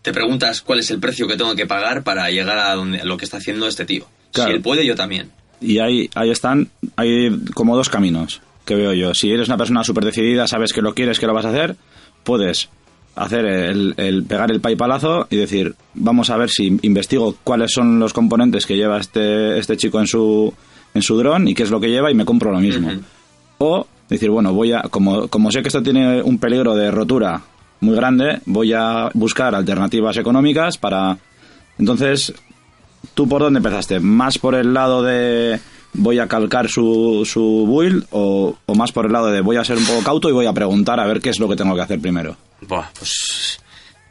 te 0.02 0.14
preguntas 0.14 0.62
cuál 0.62 0.80
es 0.80 0.92
el 0.92 1.00
precio 1.00 1.28
que 1.28 1.36
tengo 1.38 1.56
que 1.56 1.66
pagar 1.66 2.04
para 2.04 2.30
llegar 2.30 2.58
a, 2.58 2.74
donde, 2.76 3.00
a 3.02 3.06
lo 3.06 3.18
que 3.18 3.26
está 3.26 3.38
haciendo 3.38 3.68
este 3.68 3.86
tío. 3.86 4.08
Claro. 4.32 4.52
Si 4.52 4.56
él 4.56 4.62
puede, 4.62 4.86
yo 4.86 4.96
también. 4.96 5.32
Y 5.62 5.80
ahí, 5.80 6.10
ahí 6.16 6.30
están, 6.30 6.70
hay 6.96 7.38
como 7.54 7.75
dos 7.75 7.89
caminos 7.89 8.42
que 8.66 8.75
veo 8.75 8.94
yo. 8.94 9.13
Si 9.13 9.32
eres 9.32 9.48
una 9.48 9.58
persona 9.58 9.84
súper 9.84 10.06
decidida, 10.06 10.48
sabes 10.48 10.74
que 10.74 10.82
lo 10.82 10.94
quieres, 10.94 11.20
que 11.20 11.28
lo 11.28 11.34
vas 11.34 11.46
a 11.46 11.50
hacer, 11.50 11.75
puedes 12.24 12.70
hacer 13.16 13.46
el, 13.46 13.94
el 13.98 14.24
pegar 14.24 14.51
el 14.51 14.62
paipalazo 14.62 15.28
y 15.30 15.36
decir, 15.36 15.75
vamos 15.94 16.30
a 16.30 16.38
ver 16.38 16.50
si 16.50 16.78
investigo 16.84 17.36
cuáles 17.44 17.74
son 17.74 18.00
los 18.00 18.13
componentes 18.13 18.66
que 18.66 18.78
lleva 18.78 19.00
este, 19.00 19.58
este 19.60 19.75
chico 19.75 20.00
en 20.00 20.08
su, 20.08 20.54
en 20.94 21.01
su 21.01 21.18
dron 21.18 21.48
y 21.48 21.54
qué 21.54 21.63
es 21.63 21.72
lo 21.72 21.80
que 21.80 21.89
lleva 21.89 22.12
y 22.12 22.16
me 22.16 22.25
compro 22.25 22.51
lo 22.51 22.60
mismo. 22.60 22.89
O 23.58 23.88
decir, 24.08 24.30
bueno, 24.30 24.54
voy 24.54 24.72
a, 24.72 24.84
como, 24.84 25.28
como 25.28 25.51
sé 25.51 25.62
que 25.62 25.68
esto 25.68 25.84
tiene 25.84 26.22
un 26.22 26.38
peligro 26.38 26.75
de 26.75 26.92
rotura 26.92 27.42
muy 27.82 27.96
grande, 27.96 28.39
voy 28.46 28.74
a 28.74 29.10
buscar 29.13 29.56
alternativas 29.56 30.18
económicas 30.18 30.78
para... 30.78 31.18
Entonces, 31.78 32.34
¿Tú 33.13 33.28
por 33.28 33.42
dónde 33.42 33.58
empezaste? 33.58 34.00
¿Más 34.00 34.38
por 34.38 34.56
el 34.56 34.74
lado 34.74 35.04
de 35.04 35.60
voy 35.94 36.20
a 36.20 36.28
calcar 36.28 36.70
su, 36.70 37.24
su 37.25 37.66
build 37.68 38.06
o, 38.12 38.56
o 38.66 38.75
más 38.75 38.92
por 38.92 39.06
el 39.08 39.12
lado 39.12 39.28
de 39.28 39.42
voy 39.42 39.58
a 39.58 39.66
ser 39.66 39.78
un 39.78 39.86
poco 39.86 40.04
cauto 40.04 40.30
y 40.30 40.34
voy 40.34 40.46
a 40.46 40.54
preguntar 40.54 41.00
a 41.00 41.06
ver 41.08 41.20
qué 41.20 41.30
es 41.30 41.39
lo 41.39 41.50
que 41.50 41.56
tengo 41.56 41.75
que 41.75 41.82
hacer 41.82 42.00
primero? 42.00 42.38
Buah, 42.62 42.89
pues 42.98 43.60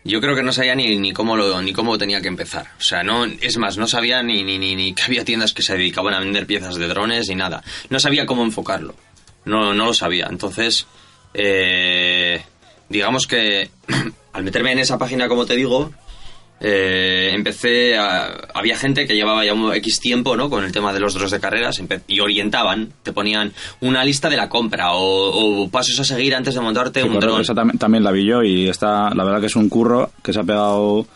yo 0.05 0.21
creo 0.21 0.35
que 0.35 0.43
no 0.43 0.53
sabía 0.53 0.75
ni, 0.75 0.97
ni 0.99 1.13
cómo 1.13 1.37
lo 1.37 1.61
ni 1.61 1.73
cómo 1.73 1.99
tenía 1.99 2.21
que 2.21 2.29
empezar. 2.29 2.69
O 2.79 2.83
sea, 2.83 3.03
no 3.03 3.25
es 3.25 3.59
más, 3.59 3.77
no 3.77 3.87
sabía 3.87 4.23
ni, 4.23 4.43
ni, 4.43 4.59
ni, 4.59 4.75
ni 4.75 4.95
que 4.95 5.03
había 5.03 5.25
tiendas 5.25 5.53
que 5.53 5.63
se 5.63 5.75
dedicaban 5.77 6.15
a 6.15 6.21
vender 6.21 6.47
piezas 6.47 6.77
de 6.77 6.89
drones 6.89 7.29
ni 7.29 7.35
nada. 7.35 7.63
No 7.91 8.01
sabía 8.01 8.25
cómo 8.25 8.43
enfocarlo. 8.43 8.95
No, 9.45 9.75
no 9.75 9.87
lo 9.87 9.95
sabía. 9.95 10.27
Entonces, 10.31 10.87
eh, 11.35 12.43
digamos 12.89 13.27
que 13.27 13.71
al 14.33 14.45
meterme 14.45 14.73
en 14.73 14.79
esa 14.79 14.99
página, 14.99 15.29
como 15.29 15.47
te 15.47 15.57
digo, 15.57 15.93
eh, 16.61 17.31
empecé 17.35 17.97
a, 17.97 18.27
había 18.55 18.77
gente 18.77 19.07
que 19.07 19.15
llevaba 19.15 19.45
ya 19.45 19.55
un 19.55 19.73
X 19.75 20.01
tiempo 20.01 20.37
¿no? 20.37 20.51
con 20.51 20.65
el 20.65 20.73
tema 20.73 20.93
de 20.93 21.01
los 21.01 21.15
drones 21.15 21.31
de 21.31 21.39
carreras 21.41 21.81
y 22.09 22.21
orientaban, 22.21 22.93
te 23.03 23.13
ponían 23.13 23.53
una 23.81 24.05
lista 24.05 24.29
de 24.29 24.37
la 24.37 24.49
compra 24.49 24.93
o, 24.95 25.63
o 25.63 25.69
pasos 25.69 25.99
a 26.01 26.05
seguir 26.05 26.35
antes 26.35 26.55
de 26.55 26.61
montarte 26.61 27.03
Sí, 27.03 27.09
un 27.09 27.21
dron. 27.21 27.41
esa 27.41 27.55
tam- 27.55 27.79
también 27.79 28.03
la 28.03 28.11
vi 28.11 28.25
yo 28.27 28.43
y 28.43 28.69
está, 28.69 29.11
la 29.15 29.25
verdad 29.25 29.41
que 29.41 29.47
es 29.47 29.57
un 29.57 29.69
curro 29.69 30.11
que 30.23 30.33
se 30.33 30.41
ha 30.41 30.45
pegado 30.45 31.07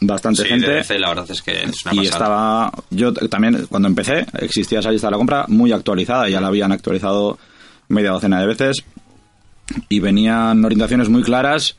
bastante 0.00 0.42
Sí, 0.42 0.48
gente. 0.48 0.98
La 0.98 1.08
verdad 1.10 1.26
es 1.30 1.42
que 1.42 1.62
es 1.64 1.84
una 1.84 1.94
y 1.94 1.98
pasada. 1.98 2.02
estaba 2.02 2.72
yo 2.90 3.12
también 3.12 3.66
cuando 3.68 3.86
empecé 3.88 4.26
existía 4.40 4.80
esa 4.80 4.90
lista 4.90 5.08
de 5.08 5.10
la 5.12 5.18
compra 5.18 5.44
muy 5.48 5.72
actualizada 5.72 6.28
ya 6.28 6.40
la 6.40 6.48
habían 6.48 6.72
actualizado 6.72 7.38
media 7.88 8.10
docena 8.12 8.40
de 8.40 8.46
veces 8.46 8.82
y 9.88 10.00
venían 10.00 10.64
orientaciones 10.64 11.08
muy 11.08 11.22
claras 11.22 11.76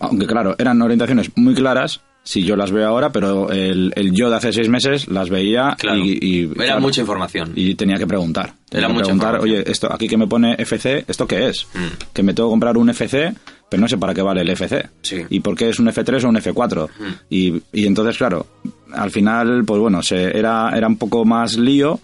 aunque 0.00 0.26
claro 0.26 0.54
eran 0.58 0.80
orientaciones 0.82 1.30
muy 1.36 1.54
claras 1.54 2.00
si 2.22 2.42
yo 2.42 2.56
las 2.56 2.72
veo 2.72 2.88
ahora 2.88 3.10
pero 3.12 3.52
el, 3.52 3.92
el 3.94 4.12
yo 4.12 4.28
de 4.28 4.36
hace 4.36 4.52
seis 4.52 4.68
meses 4.68 5.06
las 5.08 5.30
veía 5.30 5.76
Claro. 5.78 5.98
y, 5.98 6.18
y, 6.20 6.42
Era 6.44 6.54
claro, 6.64 6.80
mucha 6.80 7.00
información. 7.00 7.52
y 7.54 7.74
tenía 7.76 7.96
que 7.98 8.06
preguntar 8.06 8.52
Tenía 8.68 8.86
Era 8.88 8.94
que 8.96 9.00
preguntar 9.02 9.38
oye 9.40 9.62
esto 9.70 9.92
aquí 9.92 10.08
que 10.08 10.16
me 10.16 10.26
pone 10.26 10.54
FC 10.58 11.04
esto 11.06 11.26
qué 11.26 11.48
es 11.48 11.66
Mm. 11.74 12.12
que 12.12 12.22
me 12.22 12.34
tengo 12.34 12.48
que 12.48 12.52
comprar 12.52 12.76
un 12.76 12.90
FC 12.90 13.32
pero 13.68 13.80
no 13.80 13.88
sé 13.88 13.96
para 13.98 14.12
qué 14.14 14.22
vale 14.22 14.40
el 14.42 14.50
FC 14.50 14.88
Sí. 15.02 15.22
y 15.30 15.40
por 15.40 15.56
qué 15.56 15.68
es 15.68 15.78
un 15.78 15.86
F3 15.88 16.24
o 16.24 16.28
un 16.28 16.36
F4 16.36 16.88
y, 17.30 17.54
y 17.72 17.86
entonces 17.86 18.16
claro 18.18 18.46
al 18.92 19.10
final 19.12 19.64
pues 19.64 19.80
bueno 19.80 20.02
se 20.02 20.36
era 20.36 20.70
era 20.76 20.88
un 20.88 20.96
poco 20.96 21.24
más 21.24 21.56
lío 21.56 22.00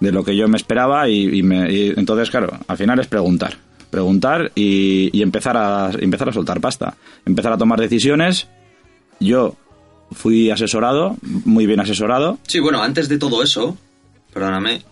de 0.00 0.10
lo 0.12 0.24
que 0.24 0.36
yo 0.36 0.48
me 0.48 0.56
esperaba 0.56 1.08
y, 1.08 1.38
y 1.38 1.42
me, 1.44 1.70
y 1.72 1.92
entonces 1.96 2.28
claro 2.30 2.48
al 2.66 2.76
final 2.76 2.98
es 2.98 3.06
preguntar 3.06 3.54
preguntar 3.90 4.52
y, 4.54 5.10
y 5.16 5.22
empezar 5.22 5.56
a 5.56 5.90
empezar 5.98 6.28
a 6.28 6.32
soltar 6.32 6.60
pasta 6.60 6.96
empezar 7.26 7.52
a 7.52 7.58
tomar 7.58 7.80
decisiones 7.80 8.48
yo 9.18 9.56
fui 10.12 10.50
asesorado 10.50 11.16
muy 11.22 11.66
bien 11.66 11.80
asesorado 11.80 12.38
Sí, 12.46 12.58
bueno, 12.60 12.82
antes 12.82 13.08
de 13.08 13.18
todo 13.18 13.42
eso, 13.42 13.76
perdóname, 14.32 14.82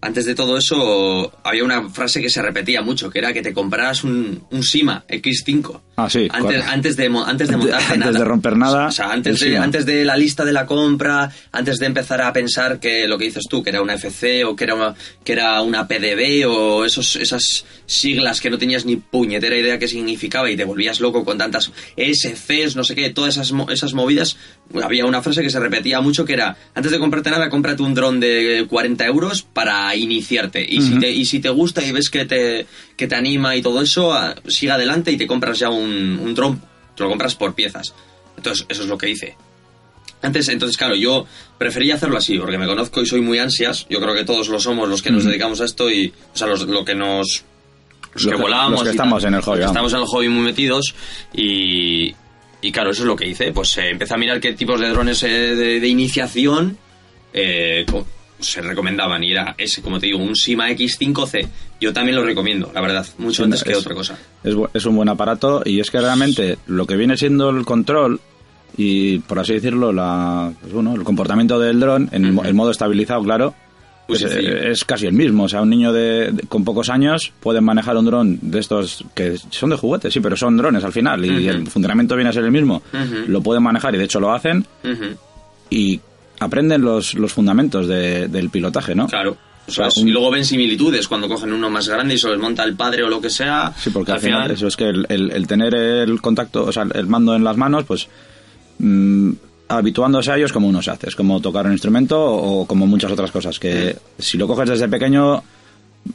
antes 0.00 0.24
de 0.26 0.34
todo 0.34 0.56
eso 0.58 1.32
había 1.44 1.62
una 1.64 1.88
frase 1.90 2.20
que 2.20 2.28
se 2.28 2.42
repetía 2.42 2.82
mucho, 2.82 3.08
que 3.08 3.20
era 3.20 3.32
que 3.32 3.40
te 3.42 3.52
compraras 3.52 4.02
un, 4.02 4.42
un 4.50 4.62
Sima 4.64 5.04
X5. 5.08 5.80
Ah, 5.94 6.10
sí, 6.10 6.26
Antes, 6.32 6.40
correcto. 6.40 6.70
antes, 6.72 6.96
de, 6.96 7.06
antes 7.06 7.48
de 7.48 7.56
montarte 7.56 7.84
Antes 7.84 7.98
nada. 7.98 8.18
de 8.18 8.24
romper 8.24 8.56
nada, 8.56 8.86
O 8.88 8.90
sea, 8.90 9.12
antes 9.12 9.38
de, 9.38 9.46
Sima. 9.50 9.62
antes 9.62 9.86
de 9.86 10.04
la 10.04 10.16
lista 10.16 10.44
de 10.44 10.52
la 10.52 10.66
compra, 10.66 11.30
antes 11.52 11.78
de 11.78 11.86
empezar 11.86 12.20
a 12.22 12.32
pensar 12.32 12.80
que 12.80 13.06
lo 13.06 13.16
que 13.16 13.26
dices 13.26 13.44
tú, 13.48 13.62
que 13.62 13.70
era 13.70 13.80
una 13.82 13.94
FC 13.94 14.44
o 14.44 14.56
que 14.56 14.64
era 14.64 14.74
una, 14.74 14.94
que 15.22 15.34
era 15.34 15.60
una 15.62 15.86
PDB 15.86 16.48
o 16.48 16.84
esos, 16.84 17.14
esas 17.16 17.64
siglas 17.92 18.40
que 18.40 18.50
no 18.50 18.58
tenías 18.58 18.84
ni 18.84 18.96
puñetera 18.96 19.56
idea 19.56 19.78
qué 19.78 19.88
significaba 19.88 20.50
y 20.50 20.56
te 20.56 20.64
volvías 20.64 21.00
loco 21.00 21.24
con 21.24 21.38
tantas 21.38 21.70
SCs, 21.96 22.76
no 22.76 22.84
sé 22.84 22.94
qué, 22.94 23.10
todas 23.10 23.36
esas, 23.36 23.52
esas 23.70 23.94
movidas. 23.94 24.36
Había 24.82 25.06
una 25.06 25.22
frase 25.22 25.42
que 25.42 25.50
se 25.50 25.60
repetía 25.60 26.00
mucho 26.00 26.24
que 26.24 26.32
era, 26.32 26.56
antes 26.74 26.92
de 26.92 26.98
comprarte 26.98 27.30
nada, 27.30 27.50
cómprate 27.50 27.82
un 27.82 27.94
dron 27.94 28.20
de 28.20 28.66
40 28.68 29.06
euros 29.06 29.42
para 29.42 29.94
iniciarte. 29.96 30.64
Y, 30.68 30.80
si, 30.80 30.98
te, 30.98 31.10
y 31.10 31.24
si 31.24 31.40
te 31.40 31.50
gusta 31.50 31.84
y 31.84 31.92
ves 31.92 32.10
que 32.10 32.24
te, 32.24 32.66
que 32.96 33.06
te 33.06 33.14
anima 33.14 33.54
y 33.56 33.62
todo 33.62 33.82
eso, 33.82 34.12
ah, 34.12 34.34
sigue 34.46 34.72
adelante 34.72 35.12
y 35.12 35.16
te 35.16 35.26
compras 35.26 35.58
ya 35.58 35.68
un, 35.68 36.18
un 36.18 36.34
dron, 36.34 36.60
te 36.96 37.02
lo 37.02 37.08
compras 37.08 37.34
por 37.34 37.54
piezas. 37.54 37.94
Entonces, 38.36 38.66
eso 38.68 38.82
es 38.82 38.88
lo 38.88 38.98
que 38.98 39.10
hice. 39.10 39.36
Antes, 40.22 40.48
entonces, 40.48 40.76
claro, 40.76 40.94
yo 40.94 41.26
prefería 41.58 41.96
hacerlo 41.96 42.16
así, 42.16 42.38
porque 42.38 42.56
me 42.56 42.66
conozco 42.66 43.02
y 43.02 43.06
soy 43.06 43.20
muy 43.20 43.38
ansias. 43.38 43.86
Yo 43.90 44.00
creo 44.00 44.14
que 44.14 44.24
todos 44.24 44.48
lo 44.48 44.60
somos 44.60 44.88
los 44.88 45.02
que 45.02 45.10
nos 45.10 45.24
dedicamos 45.24 45.60
a 45.60 45.64
esto 45.64 45.90
y, 45.90 46.12
o 46.32 46.36
sea, 46.36 46.46
los, 46.46 46.62
lo 46.62 46.84
que 46.84 46.94
nos. 46.94 47.44
Los 48.14 48.24
que 48.24 48.30
que- 48.30 48.36
volamos. 48.42 48.70
los 48.72 48.82
que 48.82 48.88
y 48.88 48.90
estamos 48.90 49.22
tal. 49.22 49.28
en 49.32 49.34
el 49.36 49.42
hobby, 49.42 49.50
Los 49.50 49.58
que 49.58 49.64
vamos. 49.64 49.70
estamos 49.76 49.92
en 49.92 49.98
el 50.00 50.06
hobby 50.06 50.28
muy 50.28 50.44
metidos 50.44 50.94
y. 51.32 52.14
Y 52.64 52.70
claro, 52.70 52.90
eso 52.92 53.02
es 53.02 53.06
lo 53.08 53.16
que 53.16 53.26
hice. 53.26 53.50
Pues 53.52 53.76
eh, 53.78 53.88
empecé 53.90 54.14
a 54.14 54.16
mirar 54.18 54.38
qué 54.40 54.52
tipos 54.52 54.80
de 54.80 54.88
drones 54.90 55.20
eh, 55.24 55.28
de, 55.56 55.80
de 55.80 55.88
iniciación 55.88 56.78
eh, 57.32 57.84
se 58.38 58.60
recomendaban. 58.62 59.24
Y 59.24 59.32
era 59.32 59.54
ese, 59.58 59.82
como 59.82 59.98
te 59.98 60.06
digo, 60.06 60.18
un 60.18 60.36
Sima 60.36 60.70
X5C. 60.70 61.48
Yo 61.80 61.92
también 61.92 62.14
lo 62.16 62.22
recomiendo, 62.24 62.70
la 62.72 62.80
verdad, 62.80 63.04
mucho 63.18 63.38
Sí, 63.38 63.42
antes 63.42 63.64
que 63.64 63.74
otra 63.74 63.94
cosa. 63.94 64.16
Es, 64.44 64.86
un 64.86 64.94
buen 64.94 65.08
aparato 65.08 65.62
y 65.64 65.80
es 65.80 65.90
que 65.90 66.00
realmente 66.00 66.56
lo 66.68 66.86
que 66.86 66.94
viene 66.96 67.16
siendo 67.16 67.50
el 67.50 67.64
control 67.64 68.20
y, 68.76 69.18
por 69.18 69.40
así 69.40 69.54
decirlo, 69.54 69.92
la, 69.92 70.52
pues 70.60 70.72
bueno, 70.72 70.94
el 70.94 71.02
comportamiento 71.02 71.58
del 71.58 71.80
dron, 71.80 72.08
en 72.12 72.24
el 72.26 72.54
modo 72.54 72.70
estabilizado, 72.70 73.24
claro, 73.24 73.54
Muy 74.12 74.24
es, 74.24 74.30
sencillo. 74.32 74.56
es 74.56 74.84
casi 74.84 75.06
el 75.06 75.12
mismo. 75.12 75.44
O 75.44 75.48
sea, 75.48 75.62
un 75.62 75.70
niño 75.70 75.92
de, 75.92 76.32
de- 76.32 76.42
con 76.48 76.64
pocos 76.64 76.88
años 76.88 77.32
puede 77.40 77.60
manejar 77.60 77.96
un 77.96 78.04
dron 78.06 78.38
de 78.42 78.58
estos 78.60 79.04
que 79.14 79.36
son 79.50 79.70
de 79.70 79.76
juguete, 79.76 80.10
sí, 80.10 80.20
pero 80.20 80.36
son 80.36 80.56
drones 80.56 80.84
al 80.84 80.92
final 80.92 81.24
y 81.24 81.48
el 81.48 81.66
funcionamiento 81.66 82.14
viene 82.16 82.30
a 82.30 82.32
ser 82.32 82.44
el 82.44 82.50
mismo. 82.52 82.82
Lo 83.26 83.42
pueden 83.42 83.62
manejar 83.62 83.94
y 83.94 83.98
de 83.98 84.04
hecho 84.04 84.20
lo 84.20 84.32
hacen 84.32 84.66
y 85.70 86.00
aprenden 86.40 86.82
los, 86.82 87.14
los 87.14 87.32
fundamentos 87.32 87.86
de- 87.88 88.28
del 88.28 88.50
pilotaje, 88.50 88.94
¿no? 88.94 89.06
Claro. 89.06 89.36
O 89.64 89.70
sea, 89.70 89.84
¿sabes? 89.84 89.98
un- 89.98 90.08
Y 90.08 90.10
luego 90.10 90.30
ven 90.32 90.44
similitudes 90.44 91.06
cuando 91.06 91.28
cogen 91.28 91.52
uno 91.52 91.70
más 91.70 91.88
grande 91.88 92.14
y 92.14 92.18
se 92.18 92.28
los 92.28 92.38
monta 92.38 92.64
el 92.64 92.74
padre 92.74 93.04
o 93.04 93.08
lo 93.08 93.20
que 93.20 93.30
sea. 93.30 93.72
Sí, 93.78 93.90
porque 93.90 94.10
al 94.10 94.18
final, 94.20 94.50
eso 94.50 94.66
es 94.66 94.76
que 94.76 94.88
el, 94.88 95.06
el- 95.08 95.30
el 95.30 95.46
tener 95.46 95.72
el 95.74 96.20
contacto, 96.20 96.64
o 96.64 96.72
sea, 96.72 96.84
el 96.94 97.06
mando 97.06 97.36
en 97.36 97.44
las 97.44 97.56
manos, 97.56 97.84
pues 97.84 98.08
mm, 98.78 99.30
habituándose 99.76 100.30
a 100.32 100.36
ellos 100.36 100.52
como 100.52 100.68
uno 100.68 100.82
se 100.82 100.90
hace. 100.90 101.08
Es 101.08 101.16
como 101.16 101.40
tocar 101.40 101.66
un 101.66 101.72
instrumento 101.72 102.20
o 102.22 102.66
como 102.66 102.86
muchas 102.86 103.10
otras 103.12 103.30
cosas. 103.30 103.58
Que 103.58 103.96
si 104.18 104.36
lo 104.38 104.46
coges 104.46 104.68
desde 104.68 104.88
pequeño, 104.88 105.42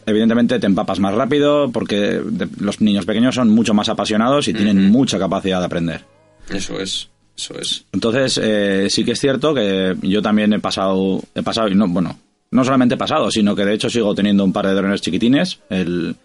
evidentemente 0.05 0.59
te 0.59 0.65
empapas 0.67 0.99
más 0.99 1.13
rápido 1.15 1.69
porque 1.71 2.21
los 2.59 2.81
niños 2.81 3.05
pequeños 3.05 3.35
son 3.35 3.49
mucho 3.49 3.73
más 3.73 3.89
apasionados 3.89 4.47
y 4.47 4.53
tienen 4.53 4.89
mucha 4.89 5.17
capacidad 5.17 5.59
de 5.59 5.65
aprender. 5.65 6.01
Eso 6.49 6.79
es, 6.79 7.09
eso 7.35 7.59
es. 7.59 7.85
Entonces, 7.91 8.39
eh, 8.41 8.87
sí 8.89 9.03
que 9.03 9.11
es 9.11 9.19
cierto 9.19 9.53
que 9.53 9.95
yo 10.03 10.21
también 10.21 10.53
he 10.53 10.59
pasado, 10.59 11.21
he 11.35 11.43
pasado, 11.43 11.67
y 11.67 11.75
no, 11.75 11.87
bueno, 11.87 12.17
no 12.51 12.63
solamente 12.63 12.95
pasado, 12.95 13.29
sino 13.31 13.55
que 13.55 13.65
de 13.65 13.73
hecho 13.73 13.89
sigo 13.89 14.13
teniendo 14.15 14.43
un 14.43 14.53
par 14.53 14.67
de 14.67 14.73
drones 14.73 15.01
chiquitines, 15.01 15.59
el, 15.69 16.15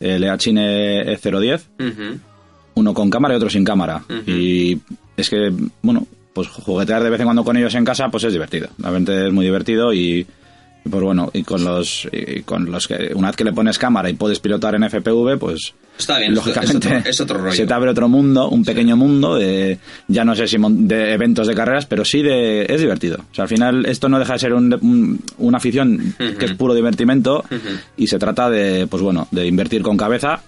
el 0.00 0.24
Eachine 0.24 1.04
E010, 1.16 1.60
Ujú. 1.78 2.18
uno 2.74 2.94
con 2.94 3.10
cámara 3.10 3.34
y 3.34 3.36
otro 3.36 3.50
sin 3.50 3.64
cámara. 3.64 4.02
Y 4.26 4.78
es 5.16 5.28
que, 5.30 5.52
bueno, 5.82 6.06
pues 6.48 6.64
juguetear 6.64 7.02
de 7.02 7.10
vez 7.10 7.20
en 7.20 7.26
cuando 7.26 7.44
con 7.44 7.56
ellos 7.56 7.74
en 7.74 7.84
casa, 7.84 8.08
pues 8.08 8.24
es 8.24 8.32
divertido. 8.32 8.68
Realmente 8.78 9.26
es 9.26 9.32
muy 9.32 9.44
divertido 9.44 9.92
y, 9.92 10.26
pues 10.88 11.02
bueno, 11.02 11.30
y 11.32 11.42
con 11.42 11.62
los, 11.64 12.08
y 12.12 12.42
con 12.42 12.70
los 12.70 12.88
que, 12.88 13.12
una 13.14 13.28
vez 13.28 13.36
que 13.36 13.44
le 13.44 13.52
pones 13.52 13.78
cámara 13.78 14.08
y 14.10 14.14
puedes 14.14 14.40
pilotar 14.40 14.74
en 14.74 14.84
FPV, 14.88 15.38
pues 15.38 15.74
Está 15.98 16.18
bien, 16.18 16.34
lógicamente 16.34 16.78
es 16.78 16.96
otro- 16.96 17.10
es 17.10 17.20
otro 17.20 17.38
rollo. 17.38 17.52
se 17.52 17.66
te 17.66 17.74
abre 17.74 17.90
otro 17.90 18.08
mundo, 18.08 18.48
un 18.48 18.64
pequeño 18.64 18.96
mundo 18.96 19.34
de, 19.34 19.78
ya 20.08 20.24
no 20.24 20.34
sé 20.34 20.46
si 20.48 20.56
de 20.58 21.12
eventos 21.12 21.46
de 21.46 21.54
carreras, 21.54 21.84
pero 21.84 22.06
sí 22.06 22.22
de, 22.22 22.64
es 22.70 22.80
divertido. 22.80 23.18
O 23.30 23.34
sea, 23.34 23.42
al 23.42 23.48
final 23.48 23.84
esto 23.84 24.08
no 24.08 24.18
deja 24.18 24.32
de 24.32 24.38
ser 24.38 24.54
un- 24.54 24.72
un- 24.80 25.20
una 25.36 25.58
afición 25.58 26.14
que 26.38 26.46
es 26.46 26.52
puro 26.54 26.74
divertimento 26.74 27.44
y 27.98 28.06
se 28.06 28.18
trata 28.18 28.48
de, 28.48 28.86
pues 28.86 29.02
bueno, 29.02 29.28
de 29.30 29.46
invertir 29.46 29.82
con 29.82 29.98
cabeza 29.98 30.42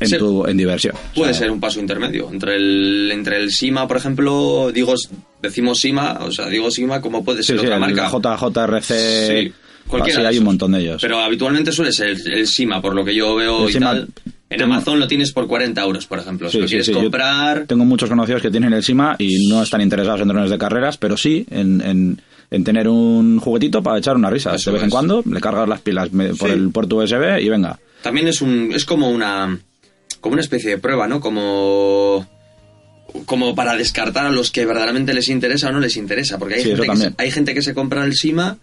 en, 0.00 0.08
Sí. 0.08 0.18
tu, 0.18 0.44
en 0.46 0.56
diversión. 0.56 0.94
Puede 1.14 1.30
O 1.30 1.34
sea, 1.34 1.42
ser 1.42 1.50
un 1.50 1.60
paso 1.60 1.78
intermedio. 1.80 2.28
Entre 2.32 2.56
el, 2.56 3.10
entre 3.12 3.36
el 3.38 3.50
SIMA, 3.50 3.86
por 3.86 3.96
ejemplo, 3.96 4.70
digo, 4.72 4.94
decimos 5.40 5.78
SIMA, 5.80 6.18
o 6.22 6.32
sea, 6.32 6.48
digo 6.48 6.70
SIMA 6.70 7.00
como 7.00 7.24
puede 7.24 7.42
Sí, 7.42 7.48
ser 7.48 7.58
sí, 7.60 7.66
otra 7.66 7.76
el 7.76 7.80
marca. 7.80 8.08
JJRC, 8.08 8.82
Sí, 9.44 9.52
cualquiera 9.86 10.20
sí, 10.20 10.26
hay 10.26 10.38
un 10.38 10.44
montón 10.44 10.72
de 10.72 10.80
ellos. 10.80 11.00
Pero 11.02 11.18
habitualmente 11.20 11.72
suele 11.72 11.92
ser 11.92 12.08
el, 12.08 12.32
el 12.32 12.46
SIMA, 12.46 12.80
por 12.82 12.94
lo 12.94 13.04
que 13.04 13.14
yo 13.14 13.34
veo 13.36 13.68
El 13.68 13.76
y 13.76 13.78
tal. 13.80 14.08
En 14.50 14.58
tengo- 14.58 14.74
Amazon 14.74 15.00
lo 15.00 15.06
tienes 15.08 15.32
por 15.32 15.46
40 15.46 15.82
euros, 15.82 16.06
por 16.06 16.18
ejemplo. 16.18 16.48
Sí, 16.48 16.52
si 16.56 16.60
lo 16.60 16.66
sí, 16.66 16.70
quieres 16.72 16.86
sí, 16.86 16.92
comprar... 16.92 17.64
Tengo 17.66 17.84
muchos 17.86 18.08
conocidos 18.10 18.42
que 18.42 18.50
tienen 18.50 18.72
el 18.74 18.82
SIMA 18.82 19.16
y 19.18 19.48
no 19.48 19.62
están 19.62 19.80
interesados 19.80 20.20
en 20.20 20.28
drones 20.28 20.50
de 20.50 20.58
carreras, 20.58 20.98
pero 20.98 21.16
sí 21.16 21.46
en, 21.50 21.80
en- 21.80 22.20
en 22.50 22.64
tener 22.64 22.86
un 22.86 23.38
juguetito 23.38 23.82
para 23.82 23.96
echar 23.98 24.14
una 24.14 24.28
risa. 24.28 24.54
Eso 24.54 24.70
de 24.70 24.74
vez 24.74 24.84
en 24.84 24.90
cuando 24.90 25.22
le 25.24 25.40
cargas 25.40 25.66
las 25.66 25.80
pilas 25.80 26.10
por 26.10 26.48
Sí. 26.50 26.54
el 26.54 26.68
puerto 26.70 26.96
USB 26.96 27.40
y 27.40 27.48
venga. 27.48 27.78
También 28.02 28.28
es 28.28 28.42
un 28.42 28.72
es 28.74 28.84
como 28.84 29.08
una 29.08 29.58
como 30.22 30.32
una 30.34 30.40
especie 30.40 30.70
de 30.70 30.78
prueba, 30.78 31.06
¿no? 31.06 31.20
Como 31.20 32.26
como 33.26 33.54
para 33.54 33.76
descartar 33.76 34.24
a 34.24 34.30
los 34.30 34.50
que 34.50 34.64
verdaderamente 34.64 35.12
les 35.12 35.28
interesa 35.28 35.68
o 35.68 35.72
no 35.72 35.80
les 35.80 35.98
interesa, 35.98 36.38
porque 36.38 36.54
hay, 36.54 36.62
Sí, 36.62 36.70
gente, 36.70 36.86
que 36.88 36.96
se, 36.96 37.12
hay 37.18 37.30
gente 37.30 37.52
que 37.52 37.60
se 37.60 37.74
compra 37.74 38.06
el 38.06 38.14
SIMA 38.14 38.56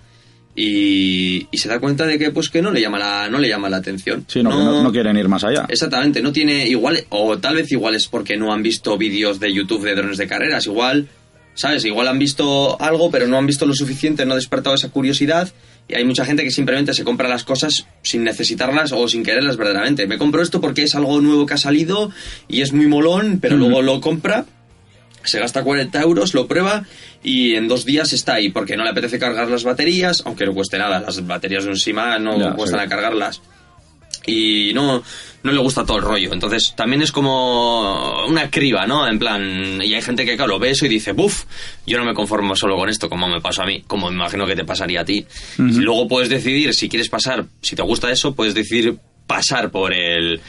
y, 0.56 1.48
y 1.52 1.58
se 1.60 1.70
da 1.70 1.80
cuenta 1.80 2.08
de 2.08 2.18
que 2.18 2.32
pues 2.32 2.50
que 2.50 2.64
no 2.64 2.72
le 2.72 2.82
llama 2.82 2.98
la 2.98 3.30
no 3.30 3.38
le 3.38 3.48
llama 3.48 3.70
la 3.70 3.78
atención. 3.78 4.26
Sí, 4.28 4.42
no, 4.42 4.50
que 4.50 4.56
no, 4.56 4.82
no 4.82 4.92
quieren 4.92 5.18
ir 5.18 5.28
más 5.28 5.44
allá. 5.44 5.66
Exactamente, 5.70 6.24
no 6.24 6.32
tiene 6.32 6.68
igual, 6.68 7.06
o 7.10 7.38
tal 7.38 7.58
vez 7.58 7.72
igual 7.72 7.94
es 7.94 8.08
porque 8.08 8.38
no 8.38 8.52
han 8.52 8.64
visto 8.64 8.98
vídeos 8.98 9.40
de 9.40 9.54
YouTube 9.54 9.84
de 9.84 9.94
drones 9.94 10.18
de 10.18 10.28
carreras, 10.28 10.66
igual, 10.66 11.08
¿sabes? 11.54 11.86
Igual 11.86 12.08
han 12.08 12.18
visto 12.18 12.82
algo, 12.82 13.12
pero 13.12 13.28
no 13.28 13.38
han 13.38 13.46
visto 13.46 13.68
lo 13.68 13.76
suficiente, 13.76 14.26
no 14.26 14.34
ha 14.34 14.38
despertado 14.38 14.76
esa 14.76 14.90
curiosidad, 14.90 15.52
y 15.90 15.96
hay 15.96 16.06
mucha 16.06 16.24
gente 16.24 16.44
que 16.44 16.52
simplemente 16.52 16.94
se 16.94 17.04
compra 17.04 17.28
las 17.28 17.44
cosas 17.44 17.88
sin 18.04 18.24
necesitarlas 18.24 18.92
o 18.92 19.08
sin 19.08 19.24
quererlas 19.24 19.58
verdaderamente. 19.58 20.06
Me 20.06 20.20
compro 20.20 20.44
esto 20.44 20.62
porque 20.62 20.84
es 20.84 20.94
algo 20.94 21.20
nuevo 21.20 21.48
que 21.48 21.56
ha 21.56 21.58
salido 21.58 22.12
y 22.48 22.62
es 22.62 22.72
muy 22.72 22.86
molón, 22.86 23.40
pero 23.42 23.58
luego 23.58 23.82
lo 23.82 24.00
compra, 24.00 24.46
se 25.24 25.40
gasta 25.40 25.64
40 25.64 26.00
euros, 26.02 26.36
lo 26.36 26.48
prueba 26.48 26.86
y 27.24 27.56
en 27.56 27.68
dos 27.68 27.86
días 27.86 28.14
está 28.14 28.36
ahí, 28.36 28.52
porque 28.52 28.78
no 28.78 28.84
le 28.84 28.92
apetece 28.92 29.18
cargar 29.18 29.50
las 29.50 29.64
baterías, 29.64 30.22
aunque 30.26 30.46
no 30.46 30.54
cueste 30.54 30.78
nada, 30.78 31.00
las 31.00 31.26
baterías 31.26 31.64
de 31.64 31.72
un 31.72 31.78
SIMA 31.78 32.20
no 32.20 32.56
cuestan 32.56 32.82
sí. 32.82 32.86
a 32.86 32.90
cargarlas 32.90 33.42
y 34.26 34.74
no, 34.74 35.02
no 35.44 35.52
le 35.52 35.60
gusta 35.60 35.86
todo 35.86 35.98
el 35.98 36.04
rollo. 36.04 36.34
Entonces 36.34 36.74
también 36.76 37.02
es 37.02 37.12
como 37.12 38.26
una 38.26 38.50
criba, 38.50 38.86
¿no? 38.86 39.08
En 39.08 39.20
plan, 39.20 39.82
y 39.82 39.94
hay 39.94 40.02
gente 40.02 40.26
que, 40.26 40.36
claro, 40.36 40.60
ve 40.60 40.72
eso 40.72 40.86
y 40.86 40.90
dice, 40.90 41.14
buf, 41.14 41.46
yo 41.86 41.98
no 41.98 42.06
me 42.06 42.14
conformo 42.14 42.56
solo 42.56 42.78
con 42.78 42.90
esto, 42.90 43.10
como 43.10 43.28
me 43.28 43.42
pasó 43.42 43.64
a 43.64 43.66
mí, 43.66 43.84
como 43.88 44.10
me 44.10 44.16
imagino 44.16 44.46
que 44.46 44.56
te 44.56 44.66
pasaría 44.66 45.02
a 45.02 45.06
ti. 45.06 45.26
Y 45.58 45.80
luego 45.80 46.08
puedes 46.08 46.30
decidir 46.30 46.74
si 46.74 46.90
quieres 46.90 47.10
pasar, 47.10 47.46
si 47.62 47.76
te 47.76 47.82
gusta 47.82 48.12
eso, 48.12 48.36
puedes 48.36 48.54
decidir 48.54 48.98
pasar 49.28 49.72
por 49.72 49.94
el 49.94 50.42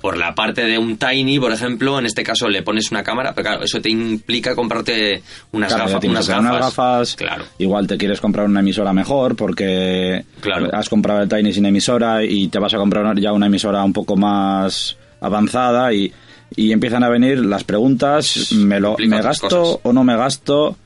por 0.00 0.16
la 0.18 0.34
parte 0.34 0.62
de 0.64 0.78
un 0.78 0.98
Tiny, 0.98 1.38
por 1.40 1.52
ejemplo, 1.52 1.98
en 1.98 2.06
este 2.06 2.22
caso 2.22 2.48
le 2.48 2.62
pones 2.62 2.90
una 2.90 3.02
cámara, 3.02 3.32
pero 3.34 3.48
claro, 3.48 3.64
eso 3.64 3.80
te 3.80 3.88
implica 3.90 4.54
comprarte 4.54 5.22
unas, 5.52 5.72
Claro, 5.74 5.90
gafas, 5.90 6.04
unas 6.04 6.28
gafas. 6.28 6.40
unas 6.42 6.60
gafas. 6.60 7.16
Claro. 7.16 7.44
Igual 7.58 7.86
te 7.86 7.96
quieres 7.96 8.20
comprar 8.20 8.46
una 8.46 8.60
emisora 8.60 8.92
mejor 8.92 9.34
porque 9.36 10.24
Claro. 10.40 10.68
has 10.72 10.88
comprado 10.88 11.22
el 11.22 11.28
Tiny 11.28 11.52
sin 11.52 11.66
emisora 11.66 12.22
y 12.24 12.48
te 12.48 12.58
vas 12.58 12.74
a 12.74 12.76
comprar 12.78 13.18
ya 13.18 13.32
una 13.32 13.46
emisora 13.46 13.82
un 13.82 13.92
poco 13.92 14.16
más 14.16 14.96
avanzada 15.20 15.92
y, 15.94 16.12
y 16.54 16.72
empiezan 16.72 17.02
a 17.02 17.08
venir 17.08 17.38
las 17.44 17.64
preguntas, 17.64 18.52
¿me, 18.52 18.78
lo, 18.78 18.96
me 18.98 19.20
gasto 19.22 19.48
cosas. 19.48 19.78
o 19.82 19.92
no 19.92 20.04
me 20.04 20.14
gasto? 20.16 20.76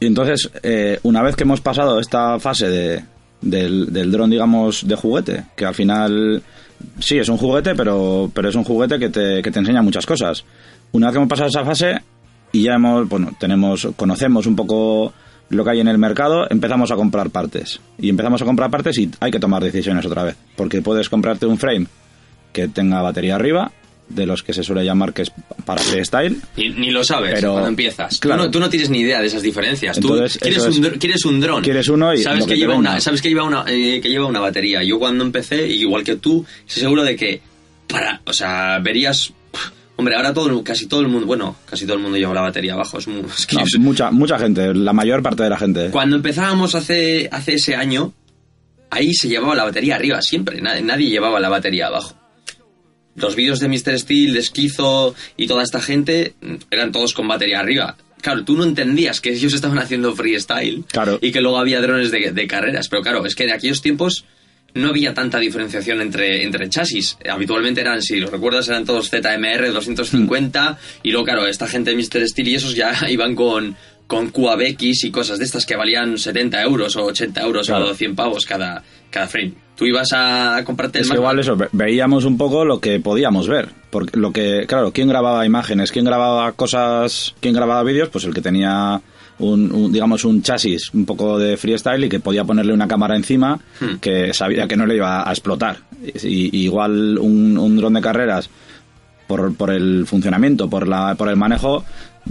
Y 0.00 0.06
entonces, 0.06 0.50
eh, 0.62 0.98
una 1.02 1.22
vez 1.22 1.36
que 1.36 1.42
hemos 1.44 1.60
pasado 1.60 2.00
esta 2.00 2.38
fase 2.40 2.68
de, 2.68 3.04
del, 3.42 3.92
del 3.92 4.10
dron, 4.10 4.30
digamos, 4.30 4.88
de 4.88 4.96
juguete, 4.96 5.44
que 5.56 5.66
al 5.66 5.74
final 5.74 6.42
sí 6.98 7.18
es 7.18 7.28
un 7.28 7.36
juguete, 7.36 7.74
pero, 7.74 8.30
pero 8.34 8.48
es 8.48 8.54
un 8.54 8.64
juguete 8.64 8.98
que 8.98 9.08
te, 9.08 9.42
que 9.42 9.50
te 9.50 9.58
enseña 9.58 9.82
muchas 9.82 10.06
cosas. 10.06 10.44
Una 10.92 11.06
vez 11.06 11.12
que 11.12 11.18
hemos 11.18 11.28
pasado 11.28 11.48
esa 11.48 11.64
fase 11.64 12.02
y 12.52 12.64
ya 12.64 12.74
hemos, 12.74 13.08
bueno, 13.08 13.32
tenemos, 13.38 13.88
conocemos 13.96 14.46
un 14.46 14.56
poco 14.56 15.12
lo 15.48 15.64
que 15.64 15.70
hay 15.70 15.80
en 15.80 15.88
el 15.88 15.98
mercado, 15.98 16.46
empezamos 16.50 16.90
a 16.90 16.96
comprar 16.96 17.30
partes. 17.30 17.80
Y 17.98 18.08
empezamos 18.08 18.40
a 18.42 18.44
comprar 18.44 18.70
partes 18.70 18.98
y 18.98 19.10
hay 19.20 19.30
que 19.30 19.38
tomar 19.38 19.62
decisiones 19.62 20.04
otra 20.06 20.24
vez. 20.24 20.36
Porque 20.56 20.82
puedes 20.82 21.08
comprarte 21.08 21.46
un 21.46 21.58
frame 21.58 21.86
que 22.52 22.68
tenga 22.68 23.02
batería 23.02 23.34
arriba, 23.34 23.72
de 24.14 24.26
los 24.26 24.42
que 24.42 24.52
se 24.52 24.62
suele 24.62 24.84
llamar 24.84 25.12
que 25.12 25.22
es 25.22 25.32
para 25.64 25.80
freestyle. 25.82 26.36
Ni, 26.56 26.68
ni 26.70 26.90
lo 26.90 27.02
sabes 27.04 27.32
Pero- 27.34 27.52
cuando 27.52 27.68
empiezas. 27.68 28.18
claro. 28.18 28.42
Tú, 28.42 28.46
no, 28.46 28.50
tú 28.52 28.60
no 28.60 28.68
tienes 28.70 28.90
ni 28.90 29.00
idea 29.00 29.20
de 29.20 29.26
esas 29.26 29.42
diferencias. 29.42 29.96
Entonces, 29.96 30.34
tú 30.34 30.40
quieres 30.40 30.62
un, 30.66 30.82
quieres 30.98 31.24
un 31.24 31.40
dron. 31.40 31.62
quieres 31.62 31.88
uno 31.88 32.12
y 32.14 32.22
sabes 32.22 32.46
que, 32.46 32.56
lleva 32.56 32.74
una, 32.74 33.00
sabes 33.00 33.20
que 33.22 33.28
lleva 33.28 33.44
una 33.44 33.64
eh, 33.66 34.00
que 34.02 34.08
lleva 34.10 34.26
una 34.26 34.40
batería. 34.40 34.82
Yo 34.82 34.98
cuando 34.98 35.24
empecé, 35.24 35.66
igual 35.68 36.04
que 36.04 36.16
tú, 36.16 36.44
estoy 36.66 36.82
seguro 36.82 37.02
de 37.04 37.16
que 37.16 37.40
para, 37.88 38.20
o 38.24 38.32
sea, 38.32 38.78
verías 38.78 39.32
Hombre, 39.94 40.16
ahora 40.16 40.32
todo, 40.32 40.64
casi 40.64 40.86
todo 40.86 41.00
el 41.02 41.08
mundo, 41.08 41.26
bueno, 41.26 41.54
casi 41.66 41.84
todo 41.84 41.96
el 41.96 42.02
mundo 42.02 42.16
lleva 42.16 42.32
la 42.34 42.40
batería 42.40 42.72
abajo. 42.72 42.98
Es, 42.98 43.06
muy- 43.06 43.22
es 43.38 43.46
que 43.46 43.56
No, 43.56 43.62
mucha, 43.78 44.10
mucha 44.10 44.38
gente, 44.38 44.74
la 44.74 44.92
mayor 44.92 45.22
parte 45.22 45.42
de 45.44 45.50
la 45.50 45.58
gente. 45.58 45.90
cuando 45.90 46.16
empezábamos 46.16 46.74
hace, 46.74 47.28
hace 47.30 47.54
ese 47.54 47.76
año, 47.76 48.12
ahí 48.90 49.12
se 49.12 49.28
llevaba 49.28 49.54
la 49.54 49.64
batería 49.64 49.94
arriba, 49.96 50.20
siempre. 50.22 50.60
Nadie, 50.62 50.82
nadie 50.82 51.10
llevaba 51.10 51.38
la 51.38 51.50
batería 51.50 51.86
abajo. 51.88 52.14
Los 53.14 53.36
vídeos 53.36 53.60
de 53.60 53.68
Mr. 53.68 53.98
Steel, 53.98 54.32
de 54.32 54.40
Esquizo 54.40 55.14
y 55.36 55.46
toda 55.46 55.62
esta 55.62 55.80
gente 55.80 56.34
eran 56.70 56.92
todos 56.92 57.12
con 57.14 57.28
batería 57.28 57.60
arriba. 57.60 57.96
Claro, 58.20 58.44
tú 58.44 58.56
no 58.56 58.64
entendías 58.64 59.20
que 59.20 59.30
ellos 59.32 59.52
estaban 59.52 59.78
haciendo 59.78 60.14
freestyle 60.14 60.84
Claro. 60.92 61.18
y 61.20 61.32
que 61.32 61.40
luego 61.40 61.58
había 61.58 61.80
drones 61.80 62.10
de, 62.10 62.30
de 62.32 62.46
carreras. 62.46 62.88
Pero 62.88 63.02
claro, 63.02 63.26
es 63.26 63.34
que 63.34 63.44
en 63.44 63.50
aquellos 63.50 63.82
tiempos 63.82 64.24
no 64.74 64.88
había 64.88 65.12
tanta 65.12 65.38
diferenciación 65.38 66.00
entre, 66.00 66.44
entre 66.44 66.70
chasis. 66.70 67.18
Habitualmente 67.28 67.82
eran, 67.82 68.00
si 68.00 68.20
lo 68.20 68.30
recuerdas, 68.30 68.68
eran 68.68 68.86
todos 68.86 69.10
ZMR 69.10 69.70
250 69.72 70.78
y 71.02 71.10
luego, 71.10 71.24
claro, 71.26 71.46
esta 71.46 71.66
gente 71.68 71.90
de 71.90 71.96
Mr. 71.96 72.26
Steel 72.28 72.48
y 72.48 72.54
esos 72.54 72.74
ya 72.74 72.94
iban 73.10 73.34
con, 73.34 73.76
con 74.06 74.28
QABX 74.30 75.04
y 75.04 75.10
cosas 75.10 75.38
de 75.38 75.44
estas 75.44 75.64
que 75.64 75.76
valían 75.76 76.18
70 76.18 76.62
euros 76.62 76.96
o 76.96 77.04
80 77.06 77.40
euros 77.42 77.66
Claro. 77.66 77.90
o 77.90 77.94
100 77.94 78.14
pavos 78.14 78.44
cada, 78.44 78.82
cada 79.10 79.26
frame. 79.26 79.54
Tú 79.74 79.86
ibas 79.86 80.10
a 80.12 80.62
comprarte 80.64 80.98
el 80.98 81.04
Es 81.06 81.10
igual 81.12 81.38
eso, 81.38 81.56
ve- 81.56 81.68
veíamos 81.72 82.24
un 82.26 82.36
poco 82.36 82.64
lo 82.64 82.78
que 82.78 83.00
podíamos 83.00 83.48
ver. 83.48 83.70
Porque 83.90 84.18
lo 84.18 84.30
que, 84.32 84.66
claro, 84.68 84.92
¿quién 84.92 85.08
grababa 85.08 85.46
imágenes? 85.46 85.90
¿Quién 85.92 86.04
grababa 86.04 86.52
cosas? 86.52 87.34
¿Quién 87.40 87.54
grababa 87.54 87.82
vídeos? 87.82 88.10
Pues 88.10 88.24
el 88.24 88.34
que 88.34 88.42
tenía 88.42 89.00
un, 89.38 89.72
un, 89.74 89.90
digamos, 89.92 90.24
un 90.26 90.42
chasis 90.42 90.92
un 90.92 91.06
poco 91.06 91.38
de 91.38 91.56
freestyle 91.56 92.04
y 92.04 92.08
que 92.10 92.20
podía 92.20 92.44
ponerle 92.44 92.74
una 92.74 92.86
cámara 92.86 93.16
encima 93.16 93.58
Hmm. 93.80 93.96
que 94.00 94.34
sabía 94.34 94.68
que 94.68 94.76
no 94.76 94.86
le 94.86 94.96
iba 94.96 95.26
a 95.26 95.32
explotar. 95.32 95.78
Y, 96.22 96.54
y 96.56 96.64
igual 96.64 97.18
un, 97.18 97.56
un 97.56 97.76
dron 97.78 97.94
de 97.94 98.00
carreras, 98.02 98.50
por, 99.26 99.54
por 99.56 99.70
el 99.70 100.04
funcionamiento, 100.06 100.68
por, 100.68 100.86
la, 100.86 101.14
por 101.14 101.28
el 101.28 101.36
manejo, 101.36 101.84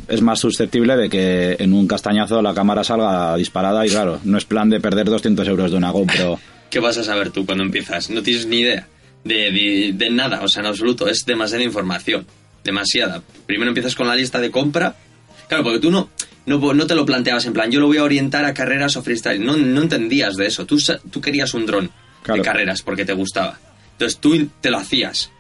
es 0.08 0.22
más 0.22 0.40
susceptible 0.40 0.96
de 0.96 1.10
que 1.10 1.56
en 1.60 1.74
un 1.74 1.88
castañazo 1.88 2.42
la 2.42 2.54
cámara 2.54 2.84
salga 2.84 3.36
disparada 3.36 3.86
y 3.86 3.90
claro, 3.90 4.20
no 4.24 4.38
es 4.38 4.46
plan 4.46 4.70
de 4.70 4.80
perder 4.80 5.06
200 5.10 5.48
euros 5.48 5.72
de 5.72 5.78
una 5.78 5.92
GoPro. 5.92 6.40
¿Qué 6.70 6.80
vas 6.80 6.98
a 6.98 7.04
saber 7.04 7.32
tú 7.32 7.46
cuando 7.46 7.64
empiezas? 7.64 8.10
No 8.10 8.22
tienes 8.24 8.46
ni 8.46 8.60
idea 8.60 8.88
de, 9.24 9.36
de- 9.52 9.92
de 9.94 10.10
nada, 10.10 10.42
o 10.42 10.48
sea, 10.48 10.62
en 10.62 10.68
absoluto. 10.68 11.08
Es 11.08 11.26
demasiada 11.26 11.64
información. 11.64 12.26
Demasiada. 12.64 13.22
Primero 13.46 13.70
empiezas 13.70 13.96
con 13.96 14.08
la 14.08 14.16
lista 14.16 14.40
de 14.40 14.52
compra. 14.52 14.96
Claro, 15.50 15.64
porque 15.64 15.80
tú 15.80 15.92
no, 15.92 16.10
no, 16.46 16.74
no 16.74 16.88
te 16.88 16.96
lo 16.96 17.06
planteabas 17.06 17.46
en 17.46 17.54
plan, 17.54 17.70
yo 17.72 17.80
lo 17.82 17.88
voy 17.88 17.98
a 17.98 18.04
orientar 18.04 18.46
a 18.46 18.54
carreras 18.54 18.96
o 18.96 19.04
freestyle. 19.04 19.44
No, 19.46 19.58
no 19.58 19.82
entendías 19.82 20.36
de 20.38 20.46
eso. 20.48 20.66
Tú, 20.66 20.78
tú 21.12 21.20
querías 21.20 21.54
un 21.54 21.66
dron 21.66 21.92
Claro. 22.24 22.42
de 22.42 22.46
carreras 22.48 22.82
porque 22.84 23.04
te 23.04 23.14
gustaba. 23.14 23.60
Entonces 23.94 24.20
tú 24.20 24.48
te 24.62 24.70
lo 24.72 24.78
hacías. 24.78 25.32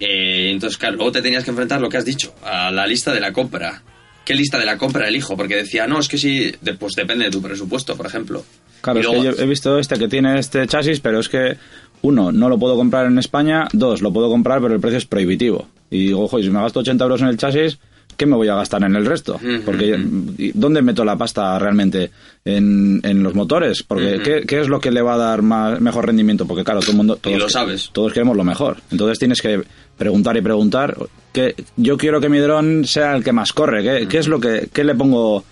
Eh, 0.00 0.50
entonces, 0.50 0.76
claro, 0.78 0.96
luego 0.96 1.12
te 1.12 1.22
tenías 1.22 1.44
que 1.44 1.50
enfrentar 1.50 1.80
lo 1.80 1.88
que 1.88 1.96
has 1.96 2.04
dicho, 2.04 2.34
a 2.44 2.70
la 2.70 2.86
lista 2.86 3.12
de 3.12 3.20
la 3.20 3.32
compra. 3.32 3.82
¿Qué 4.24 4.34
lista 4.34 4.58
de 4.58 4.66
la 4.66 4.76
compra 4.76 5.06
elijo? 5.08 5.36
Porque 5.36 5.56
decía, 5.56 5.86
no, 5.86 5.98
es 6.00 6.08
que 6.08 6.18
sí, 6.18 6.52
de- 6.60 6.74
pues 6.74 6.94
depende 6.94 7.24
de 7.26 7.30
tu 7.30 7.40
presupuesto, 7.40 7.96
por 7.96 8.06
ejemplo. 8.06 8.44
Claro, 8.80 9.00
es 9.00 9.06
que 9.06 9.22
yo 9.22 9.30
he 9.30 9.46
visto 9.46 9.78
este 9.78 9.96
que 9.98 10.08
tiene 10.08 10.38
este 10.38 10.66
chasis, 10.66 11.00
pero 11.00 11.20
es 11.20 11.28
que, 11.28 11.56
uno, 12.02 12.30
no 12.32 12.48
lo 12.48 12.58
puedo 12.58 12.76
comprar 12.76 13.06
en 13.06 13.18
España, 13.18 13.68
dos, 13.72 14.02
lo 14.02 14.12
puedo 14.12 14.28
comprar, 14.28 14.60
pero 14.60 14.74
el 14.74 14.80
precio 14.80 14.98
es 14.98 15.06
prohibitivo. 15.06 15.68
Y 15.90 16.06
digo, 16.06 16.22
ojo, 16.24 16.38
y 16.38 16.42
si 16.42 16.50
me 16.50 16.60
gasto 16.60 16.80
80 16.80 17.04
euros 17.04 17.20
en 17.22 17.28
el 17.28 17.36
chasis, 17.36 17.78
¿qué 18.16 18.26
me 18.26 18.36
voy 18.36 18.48
a 18.48 18.54
gastar 18.54 18.82
en 18.84 18.96
el 18.96 19.06
resto? 19.06 19.38
Porque 19.64 19.98
¿y 20.38 20.52
¿dónde 20.52 20.82
meto 20.82 21.04
la 21.04 21.16
pasta 21.16 21.58
realmente? 21.58 22.10
¿En, 22.44 23.00
en 23.02 23.22
los 23.22 23.34
motores? 23.34 23.82
Porque. 23.82 24.20
¿qué, 24.22 24.42
qué 24.46 24.60
es 24.60 24.68
lo 24.68 24.80
que 24.80 24.90
le 24.90 25.02
va 25.02 25.14
a 25.14 25.18
dar 25.18 25.42
más, 25.42 25.80
mejor 25.80 26.06
rendimiento? 26.06 26.46
Porque 26.46 26.64
claro, 26.64 26.80
todo 26.80 26.92
el 26.92 26.96
mundo... 26.96 27.16
Todos, 27.16 27.38
lo 27.38 27.48
sabes. 27.48 27.90
Todos 27.92 28.12
queremos 28.12 28.36
lo 28.36 28.44
mejor. 28.44 28.78
Entonces 28.90 29.18
tienes 29.18 29.40
que 29.40 29.62
preguntar 29.96 30.36
y 30.36 30.40
preguntar. 30.40 30.96
Que 31.32 31.54
yo 31.76 31.96
quiero 31.96 32.20
que 32.20 32.28
mi 32.28 32.38
dron 32.38 32.84
sea 32.84 33.16
el 33.16 33.24
que 33.24 33.32
más 33.32 33.52
corre. 33.52 33.82
¿Qué, 33.82 34.08
qué 34.08 34.18
es 34.18 34.28
lo 34.28 34.40
que... 34.40 34.68
¿Qué 34.72 34.84
le 34.84 34.94
pongo 34.94 35.44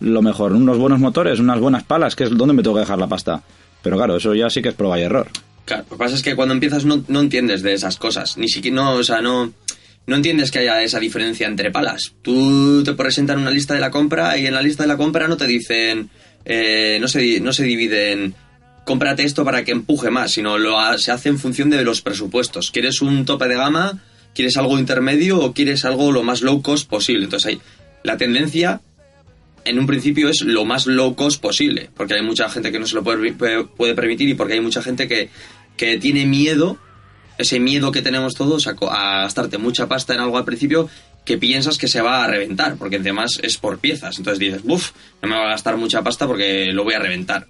lo 0.00 0.22
mejor? 0.22 0.52
¿Unos 0.52 0.78
buenos 0.78 0.98
motores? 0.98 1.38
¿Unas 1.38 1.60
buenas 1.60 1.84
palas? 1.84 2.16
¿Qué 2.16 2.24
es, 2.24 2.36
¿Dónde 2.36 2.54
me 2.54 2.62
tengo 2.62 2.74
que 2.76 2.80
dejar 2.80 2.98
la 2.98 3.06
pasta? 3.06 3.42
Pero 3.82 3.96
claro, 3.96 4.16
eso 4.16 4.34
ya 4.34 4.50
sí 4.50 4.60
que 4.60 4.70
es 4.70 4.74
prueba 4.74 4.98
y 4.98 5.02
error. 5.02 5.28
Claro, 5.64 5.84
lo 5.90 5.96
que 5.96 5.98
pasa 5.98 6.16
es 6.16 6.22
que 6.22 6.34
cuando 6.34 6.54
empiezas 6.54 6.84
no, 6.84 7.04
no 7.08 7.20
entiendes 7.20 7.62
de 7.62 7.74
esas 7.74 7.96
cosas. 7.96 8.36
Ni 8.36 8.48
siquiera, 8.48 8.74
no, 8.74 8.94
o 8.94 9.04
sea, 9.04 9.20
no, 9.20 9.52
no 10.06 10.16
entiendes 10.16 10.50
que 10.50 10.58
haya 10.60 10.82
esa 10.82 10.98
diferencia 10.98 11.46
entre 11.46 11.70
palas. 11.70 12.14
Tú 12.22 12.82
te 12.84 12.94
presentan 12.94 13.38
una 13.40 13.50
lista 13.50 13.74
de 13.74 13.80
la 13.80 13.90
compra 13.90 14.36
y 14.38 14.46
en 14.46 14.54
la 14.54 14.62
lista 14.62 14.82
de 14.84 14.88
la 14.88 14.96
compra 14.96 15.28
no 15.28 15.36
te 15.36 15.46
dicen, 15.46 16.10
eh, 16.44 16.98
no, 17.00 17.06
se, 17.08 17.40
no 17.40 17.52
se 17.52 17.64
dividen, 17.64 18.34
cómprate 18.84 19.22
esto 19.24 19.44
para 19.44 19.64
que 19.64 19.72
empuje 19.72 20.10
más, 20.10 20.32
sino 20.32 20.58
lo 20.58 20.76
se 20.98 21.12
hace 21.12 21.28
en 21.28 21.38
función 21.38 21.70
de 21.70 21.84
los 21.84 22.00
presupuestos. 22.02 22.70
¿Quieres 22.70 23.02
un 23.02 23.24
tope 23.24 23.46
de 23.46 23.54
gama? 23.56 24.02
¿Quieres 24.34 24.56
algo 24.56 24.78
intermedio 24.78 25.38
o 25.40 25.52
quieres 25.52 25.84
algo 25.84 26.12
lo 26.12 26.22
más 26.22 26.40
low 26.42 26.60
cost 26.62 26.88
posible? 26.88 27.24
Entonces 27.24 27.46
hay 27.54 27.60
la 28.02 28.16
tendencia 28.16 28.80
en 29.64 29.78
un 29.78 29.86
principio 29.86 30.30
es 30.30 30.40
lo 30.40 30.64
más 30.64 30.86
low 30.86 31.14
cost 31.14 31.40
posible, 31.40 31.90
porque 31.94 32.14
hay 32.14 32.22
mucha 32.22 32.48
gente 32.48 32.72
que 32.72 32.78
no 32.78 32.86
se 32.86 32.94
lo 32.94 33.04
puede- 33.04 33.32
puede 33.32 33.94
permitir 33.94 34.28
y 34.28 34.34
porque 34.34 34.54
hay 34.54 34.60
mucha 34.60 34.82
gente 34.82 35.06
que, 35.06 35.28
que 35.76 35.98
tiene 35.98 36.24
miedo, 36.24 36.78
ese 37.40 37.60
miedo 37.60 37.92
que 37.92 38.02
tenemos 38.02 38.34
todos 38.34 38.66
a, 38.66 38.74
gastarte 39.22 39.58
mucha 39.58 39.88
pasta 39.88 40.14
en 40.14 40.20
algo 40.20 40.38
al 40.38 40.44
principio 40.44 40.88
que 41.24 41.36
piensas 41.36 41.76
que 41.76 41.86
se 41.86 42.00
va 42.00 42.24
a 42.24 42.26
reventar, 42.26 42.76
porque 42.76 42.96
además 42.96 43.38
es 43.42 43.58
por 43.58 43.78
piezas. 43.78 44.18
Entonces 44.18 44.38
dices, 44.38 44.62
uff, 44.64 44.90
no 45.22 45.28
me 45.28 45.36
va 45.36 45.42
a 45.44 45.50
gastar 45.50 45.76
mucha 45.76 46.02
pasta 46.02 46.26
porque 46.26 46.72
lo 46.72 46.82
voy 46.82 46.94
a 46.94 46.98
reventar. 46.98 47.46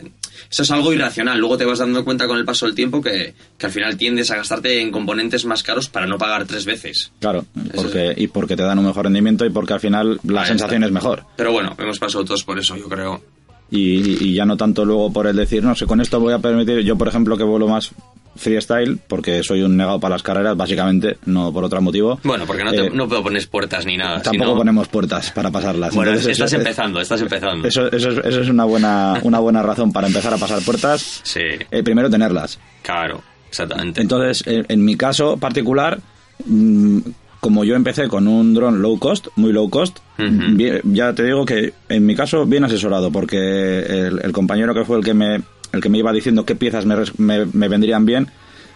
Eso 0.50 0.62
es 0.62 0.70
algo 0.72 0.92
irracional. 0.92 1.38
Luego 1.38 1.57
te 1.57 1.64
vas 1.64 1.79
dando 1.79 2.05
cuenta 2.05 2.26
con 2.26 2.37
el 2.37 2.44
paso 2.44 2.66
del 2.66 2.74
tiempo 2.74 3.00
que, 3.00 3.33
que 3.57 3.66
al 3.66 3.72
final 3.72 3.96
tiendes 3.96 4.31
a 4.33 4.37
gastarte 4.37 4.81
en 4.81 4.90
componentes 4.90 5.44
más 5.44 5.62
caros 5.62 5.88
para 5.88 6.07
no 6.07 6.18
pagar 6.18 6.46
tres 6.46 6.64
veces. 6.64 7.12
Claro, 7.20 7.46
porque, 7.74 8.12
y 8.16 8.26
porque 8.26 8.57
te 8.57 8.64
dan 8.64 8.79
un 8.81 8.87
mejor 8.87 9.05
rendimiento 9.05 9.46
y 9.46 9.50
porque 9.50 9.72
al 9.72 9.81
final 9.81 10.20
la 10.24 10.42
Ahí 10.42 10.48
sensación 10.48 10.83
está. 10.83 10.87
es 10.87 10.92
mejor. 10.92 11.24
Pero 11.37 11.53
bueno, 11.53 11.74
hemos 11.79 11.98
pasado 11.98 12.24
todos 12.24 12.42
por 12.42 12.59
eso, 12.59 12.76
yo 12.76 12.88
creo. 12.88 13.22
Y, 13.70 14.24
y 14.24 14.35
ya 14.35 14.44
no 14.44 14.57
tanto 14.57 14.85
luego 14.85 15.12
por 15.12 15.29
el 15.29 15.37
decir, 15.37 15.62
no 15.62 15.76
sé, 15.76 15.87
con 15.87 16.00
esto 16.00 16.18
voy 16.18 16.35
a 16.35 16.40
permitir, 16.40 16.81
yo 16.81 16.98
por 16.98 17.07
ejemplo 17.07 17.37
que 17.37 17.44
vuelo 17.44 17.68
más 17.68 17.92
freestyle, 18.37 18.99
porque 19.09 19.43
soy 19.43 19.62
un 19.62 19.77
negado 19.77 20.01
para 20.01 20.14
las 20.14 20.23
carreras, 20.23 20.57
básicamente, 20.57 21.19
no 21.27 21.53
por 21.53 21.64
otro 21.64 21.81
motivo. 21.83 22.19
Bueno, 22.25 22.45
porque 22.47 22.64
no, 22.64 22.71
te, 22.71 22.87
Eh, 22.87 22.90
no 22.93 23.09
pones 23.09 23.47
puertas 23.47 23.85
ni 23.87 23.97
nada. 23.97 24.23
Tampoco 24.23 24.45
sino- 24.51 24.57
ponemos 24.57 24.88
puertas 24.88 25.31
para 25.33 25.51
pasarlas. 25.51 25.95
Bueno, 25.95 26.11
Entonces, 26.12 26.33
estás 26.33 26.53
eso- 26.53 26.61
empezando, 26.61 27.01
estás 27.01 27.21
empezando. 27.21 27.66
Eso, 27.69 27.87
eso, 27.93 28.11
es, 28.11 28.19
eso 28.27 28.40
es 28.40 28.49
una 28.49 28.64
buena, 28.64 29.21
una 29.23 29.38
buena 29.40 29.62
razón 29.62 29.93
para 29.93 30.07
empezar 30.07 30.33
a 30.35 30.38
pasar 30.38 30.61
puertas. 30.62 31.21
Sí, 31.25 31.40
Eh, 31.71 31.83
primero 31.83 32.09
tenerlas. 32.09 32.59
claro, 32.83 33.23
exactamente. 33.49 34.01
Entonces, 34.01 34.47
en, 34.47 34.64
en 34.69 34.85
mi 34.85 34.97
caso 34.97 35.37
particular, 35.37 36.01
mm, 36.47 36.99
como 37.40 37.64
yo 37.64 37.75
empecé 37.75 38.07
con 38.09 38.29
un 38.29 38.53
dron 38.55 38.83
low 38.83 38.99
cost, 38.99 39.29
muy 39.37 39.53
low 39.53 39.69
cost, 39.71 39.99
bien- 40.19 40.81
ya 40.85 41.14
te 41.14 41.25
digo 41.25 41.45
que 41.47 41.73
en 41.88 42.05
mi 42.05 42.14
caso 42.14 42.45
bien 42.45 42.64
asesorado, 42.64 43.11
porque 43.11 43.38
el, 43.81 44.21
el 44.23 44.33
compañero 44.33 44.75
que 44.75 44.85
fue 44.85 44.99
el 44.99 45.05
que 45.05 45.14
me, 45.14 45.40
el 45.72 45.80
que 45.80 45.88
me 45.88 45.98
iba 45.98 46.12
diciendo 46.12 46.44
qué 46.44 46.54
piezas 46.56 46.87
me, 46.87 46.96
me- 47.18 47.68
vendrían 47.68 48.04
bien, 48.04 48.28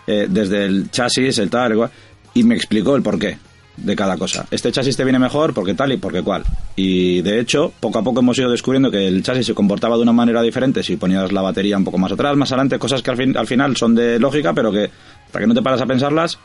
eh, 0.07 0.27
desde 0.29 0.65
el 0.67 0.91
chasis, 0.91 1.39
el 1.39 1.51
tal, 1.51 1.91
y 2.35 2.43
me 2.45 2.55
explicó 2.55 2.95
el 2.97 3.03
porqué 3.03 3.39
de 3.77 3.97
cada 3.97 4.17
cosa. 4.17 4.47
Este 4.53 4.71
chasis 4.71 4.97
te 4.97 5.03
viene 5.03 5.19
mejor 5.19 5.53
porque 5.53 5.75
tal 5.75 5.93
y 5.93 5.97
porque 5.97 6.23
cual. 6.23 6.45
Y 6.77 7.23
de 7.23 7.41
hecho, 7.41 7.73
poco 7.81 7.99
a 7.99 8.03
poco 8.05 8.21
hemos 8.21 8.39
ido 8.39 8.51
descubriendo 8.51 8.91
que 8.91 9.07
el 9.09 9.23
chasis 9.23 9.47
se 9.47 9.55
comportaba 9.55 9.97
de 9.97 10.03
una 10.03 10.13
manera 10.13 10.43
diferente 10.43 10.83
si 10.83 10.97
ponías 10.97 11.33
la 11.33 11.43
batería 11.43 11.77
un 11.77 11.85
poco 11.85 11.99
más 11.99 12.13
atrás, 12.13 12.37
más 12.37 12.53
adelante, 12.53 12.79
cosas 12.79 13.03
que 13.03 13.11
al, 13.11 13.17
fin- 13.17 13.37
al 13.37 13.47
final 13.49 13.77
son 13.77 13.95
de 13.95 14.19
lógica, 14.21 14.53
pero 14.53 14.71
que 14.71 14.91
hasta 15.27 15.39
que 15.41 15.47
no 15.47 15.55
te 15.55 15.63
paras 15.63 15.81
a 15.81 15.87
pensarlas. 15.87 16.39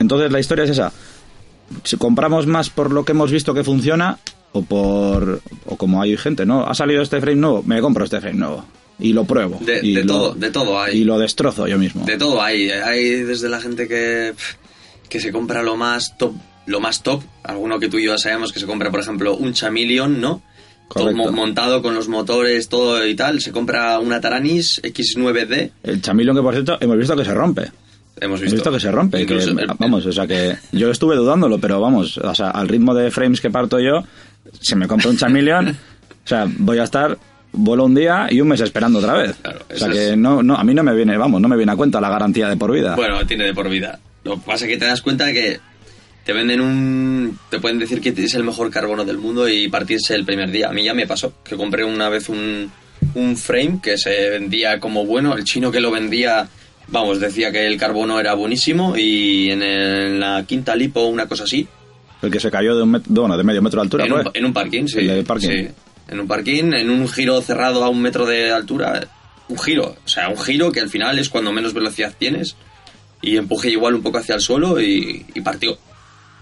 Entonces 0.00 0.32
la 0.32 0.40
historia 0.40 0.64
es 0.64 0.70
esa. 0.70 0.92
Si 1.84 1.96
compramos 1.96 2.46
más 2.46 2.70
por 2.70 2.90
lo 2.92 3.04
que 3.04 3.12
hemos 3.12 3.30
visto 3.30 3.52
que 3.54 3.62
funciona 3.62 4.18
o 4.52 4.62
por 4.62 5.40
o 5.66 5.76
como 5.76 6.00
hay 6.00 6.16
gente, 6.16 6.46
¿no? 6.46 6.66
Ha 6.66 6.74
salido 6.74 7.02
este 7.02 7.20
frame 7.20 7.36
nuevo, 7.36 7.62
me 7.64 7.80
compro 7.80 8.04
este 8.04 8.20
frame 8.20 8.38
nuevo 8.38 8.64
y 8.98 9.12
lo 9.12 9.24
pruebo. 9.24 9.58
De- 9.60 9.80
y 9.82 9.94
de 9.94 10.04
lo- 10.04 10.12
todo, 10.12 10.34
de 10.34 10.50
todo 10.50 10.80
hay. 10.80 10.98
Y 10.98 11.04
lo 11.04 11.18
destrozo 11.18 11.66
yo 11.66 11.78
mismo. 11.78 12.04
De 12.04 12.16
todo 12.16 12.42
hay. 12.42 12.70
Hay 12.70 13.04
desde 13.22 13.48
la 13.48 13.60
gente 13.60 13.86
que, 13.88 14.32
que 15.08 15.20
se 15.20 15.32
compra 15.32 15.62
lo 15.62 15.76
más 15.76 16.16
top, 16.18 16.34
lo 16.66 16.80
más 16.80 17.02
top. 17.02 17.22
Alguno 17.44 17.78
que 17.78 17.88
tú 17.88 17.98
y 17.98 18.04
yo 18.04 18.18
sabemos 18.18 18.52
que 18.52 18.60
se 18.60 18.66
compra, 18.66 18.90
por 18.90 19.00
ejemplo, 19.00 19.36
un 19.36 19.52
Chameleon, 19.52 20.20
¿no? 20.20 20.42
Todo 20.92 21.12
montado 21.14 21.82
con 21.82 21.94
los 21.94 22.08
motores, 22.08 22.68
todo 22.70 23.06
y 23.06 23.14
tal. 23.14 23.42
Se 23.42 23.52
compra 23.52 23.98
una 23.98 24.20
Taranis 24.22 24.80
X9D. 24.82 25.70
El 25.82 26.00
chamilón 26.00 26.34
que 26.36 26.42
por 26.42 26.54
cierto 26.54 26.78
hemos 26.80 26.96
visto 26.96 27.14
que 27.14 27.24
se 27.26 27.34
rompe. 27.34 27.70
Hemos 28.20 28.40
He 28.40 28.44
visto, 28.46 28.72
que 28.72 28.80
se 28.80 28.90
rompe. 28.90 29.18
que- 29.18 29.22
Incluso 29.34 29.50
el- 29.50 29.66
vamos, 29.78 30.04
o 30.06 30.12
sea 30.12 30.26
que 30.26 30.56
yo 30.72 30.90
estuve 30.90 31.14
dudándolo, 31.14 31.58
pero 31.58 31.80
vamos, 31.80 32.18
o 32.18 32.34
sea, 32.34 32.50
al 32.50 32.66
ritmo 32.68 32.94
de 32.94 33.10
frames 33.10 33.40
que 33.40 33.50
parto 33.50 33.78
yo, 33.78 34.02
si 34.60 34.74
me 34.74 34.88
compro 34.88 35.10
un 35.10 35.16
chameleon, 35.18 35.68
o 35.68 36.26
sea, 36.28 36.46
voy 36.58 36.78
a 36.78 36.84
estar 36.84 37.16
vuelo 37.52 37.84
un 37.84 37.94
día 37.94 38.26
y 38.30 38.40
un 38.40 38.48
mes 38.48 38.60
esperando 38.60 38.98
otra 38.98 39.14
vez. 39.14 39.36
Claro, 39.42 39.60
o 39.72 39.76
sea 39.76 39.88
que 39.90 40.10
es- 40.10 40.16
no, 40.16 40.42
no, 40.42 40.54
a 40.56 40.64
mí 40.64 40.74
no 40.74 40.82
me 40.82 40.94
viene, 40.94 41.16
vamos, 41.16 41.40
no 41.40 41.48
me 41.48 41.56
viene 41.56 41.72
a 41.72 41.76
cuenta 41.76 42.00
la 42.00 42.10
garantía 42.10 42.48
de 42.48 42.56
por 42.56 42.72
vida. 42.72 42.94
Bueno, 42.96 43.24
tiene 43.26 43.44
de 43.44 43.54
por 43.54 43.68
vida. 43.68 43.98
Lo 44.24 44.34
que 44.36 44.42
pasa 44.46 44.64
es 44.66 44.70
que 44.72 44.76
te 44.78 44.84
das 44.86 45.00
cuenta 45.02 45.26
de 45.26 45.32
que 45.32 45.60
te 46.24 46.32
venden 46.34 46.60
un... 46.60 47.38
Te 47.50 47.58
pueden 47.58 47.78
decir 47.78 48.00
que 48.00 48.10
es 48.10 48.34
el 48.34 48.44
mejor 48.44 48.70
carbono 48.70 49.04
del 49.04 49.16
mundo 49.18 49.48
y 49.48 49.68
partirse 49.68 50.14
el 50.14 50.24
primer 50.26 50.50
día. 50.50 50.68
A 50.68 50.72
mí 50.72 50.84
ya 50.84 50.92
me 50.92 51.06
pasó, 51.06 51.32
que 51.42 51.56
compré 51.56 51.84
una 51.84 52.08
vez 52.10 52.28
un, 52.28 52.70
un 53.14 53.36
frame 53.36 53.80
que 53.82 53.96
se 53.96 54.28
vendía 54.30 54.78
como 54.78 55.06
bueno. 55.06 55.34
El 55.36 55.44
chino 55.44 55.70
que 55.70 55.80
lo 55.80 55.90
vendía, 55.90 56.46
vamos, 56.88 57.18
decía 57.20 57.50
que 57.50 57.66
el 57.66 57.78
carbono 57.78 58.20
era 58.20 58.34
buenísimo 58.34 58.94
y 58.96 59.50
en, 59.50 59.62
el- 59.62 60.20
la 60.20 60.44
quinta 60.46 60.76
lipo, 60.76 61.06
una 61.06 61.26
cosa 61.26 61.44
así, 61.44 61.66
El 62.20 62.30
que 62.30 62.40
se 62.40 62.50
cayó 62.50 62.76
de 62.76 62.82
un 62.82 62.92
met- 62.92 63.04
bueno, 63.06 63.36
de 63.38 63.44
medio 63.44 63.62
metro 63.62 63.80
de 63.80 63.84
altura, 63.86 64.04
en 64.04 64.12
un, 64.12 64.22
fue. 64.24 64.30
en 64.34 64.44
un 64.44 64.52
parking, 64.52 64.86
sí. 64.86 64.98
El 64.98 65.06
del 65.06 65.24
parking. 65.24 65.48
sí. 65.48 65.68
En 66.08 66.20
un 66.20 66.26
parking, 66.26 66.72
en 66.72 66.90
un 66.90 67.08
giro 67.08 67.40
cerrado 67.42 67.84
a 67.84 67.88
un 67.88 68.00
metro 68.00 68.26
de 68.26 68.50
altura. 68.50 69.06
Un 69.48 69.58
giro. 69.58 69.96
O 70.04 70.08
sea, 70.08 70.28
un 70.28 70.38
giro 70.38 70.72
que 70.72 70.80
al 70.80 70.88
final 70.88 71.18
es 71.18 71.28
cuando 71.28 71.52
menos 71.52 71.74
velocidad 71.74 72.14
tienes. 72.18 72.56
Y 73.20 73.36
empujé 73.36 73.70
igual 73.70 73.94
un 73.94 74.02
poco 74.02 74.18
hacia 74.18 74.34
el 74.34 74.40
suelo 74.40 74.80
y, 74.80 75.26
y 75.34 75.40
partió. 75.40 75.78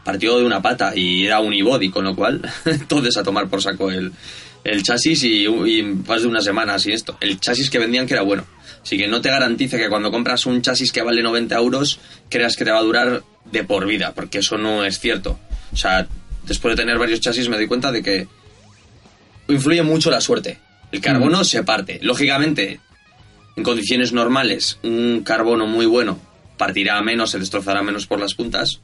Partió 0.05 0.39
de 0.39 0.45
una 0.45 0.63
pata 0.63 0.93
y 0.95 1.27
era 1.27 1.41
unibody, 1.41 1.91
con 1.91 2.05
lo 2.05 2.15
cual, 2.15 2.41
entonces 2.65 3.17
a 3.17 3.25
tomar 3.25 3.49
por 3.49 3.61
saco 3.61 3.91
el, 3.91 4.13
el 4.63 4.83
chasis 4.83 5.25
y, 5.25 5.47
y 5.47 5.83
más 5.83 6.23
de 6.23 6.29
una 6.29 6.41
semana 6.41 6.79
sin 6.79 6.93
esto. 6.93 7.17
El 7.21 7.41
chasis 7.41 7.71
que 7.71 7.79
vendían 7.79 8.07
que 8.07 8.15
era 8.15 8.23
bueno. 8.23 8.45
Así 8.83 8.97
que 8.97 9.09
no 9.09 9.21
te 9.21 9.31
garantiza 9.31 9.79
que 9.79 9.89
cuando 9.89 10.13
compras 10.13 10.47
un 10.47 10.63
chasis 10.63 10.93
que 10.93 11.03
vale 11.03 11.23
90 11.23 11.57
euros, 11.57 11.99
creas 12.29 12.57
que 12.57 12.65
te 12.65 12.71
va 12.71 12.79
a 12.79 12.83
durar 12.83 13.23
de 13.51 13.65
por 13.65 13.87
vida, 13.87 14.13
porque 14.15 14.39
eso 14.39 14.59
no 14.59 14.85
es 14.85 15.01
cierto. 15.01 15.41
O 15.73 15.77
sea, 15.77 16.07
después 16.47 16.77
de 16.77 16.83
tener 16.83 16.99
varios 16.99 17.21
chasis 17.21 17.49
me 17.49 17.57
doy 17.57 17.67
cuenta 17.67 17.91
de 17.91 18.03
que 18.03 18.29
influye 19.49 19.83
mucho 19.83 20.11
la 20.11 20.21
suerte. 20.21 20.59
El 20.93 21.01
carbono 21.01 21.45
se 21.45 21.63
parte. 21.65 21.99
Lógicamente, 22.03 22.81
en 23.57 23.63
condiciones 23.63 24.13
normales, 24.13 24.79
un 24.83 25.23
carbono 25.25 25.67
muy 25.67 25.87
bueno 25.87 26.19
partirá 26.57 27.01
menos, 27.03 27.31
se 27.33 27.39
destrozará 27.39 27.83
menos 27.83 28.07
por 28.07 28.19
las 28.21 28.35
puntas. 28.35 28.81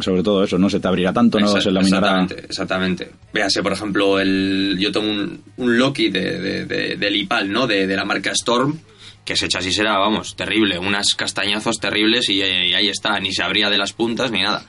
Sobre 0.00 0.22
todo 0.22 0.42
eso, 0.42 0.56
no 0.56 0.70
se 0.70 0.80
te 0.80 0.88
abrirá 0.88 1.12
tanto, 1.12 1.38
no 1.38 1.46
Exact- 1.46 1.62
se 1.64 1.70
laminará. 1.70 2.06
Exactamente, 2.22 2.46
exactamente. 2.46 3.10
Véase, 3.34 3.62
por 3.62 3.72
ejemplo, 3.74 4.18
el, 4.18 4.78
yo 4.80 4.90
tengo 4.90 5.10
un, 5.10 5.42
un 5.58 5.78
Loki 5.78 6.08
de, 6.08 6.40
de, 6.40 6.64
de- 6.64 6.96
del 6.96 7.16
IPAL, 7.16 7.52
¿no? 7.52 7.66
De, 7.66 7.86
la 7.86 8.06
marca 8.06 8.30
Storm, 8.30 8.78
que 9.26 9.34
ese 9.34 9.48
chasis 9.48 9.78
era, 9.78 9.98
vamos, 9.98 10.34
terrible. 10.34 10.78
Unas 10.78 11.14
castañazos 11.14 11.78
terribles 11.78 12.30
y, 12.30 12.36
y 12.40 12.72
ahí 12.72 12.88
está, 12.88 13.20
ni 13.20 13.34
se 13.34 13.42
abría 13.42 13.68
de 13.68 13.76
las 13.76 13.92
puntas 13.92 14.30
ni 14.30 14.40
nada. 14.40 14.64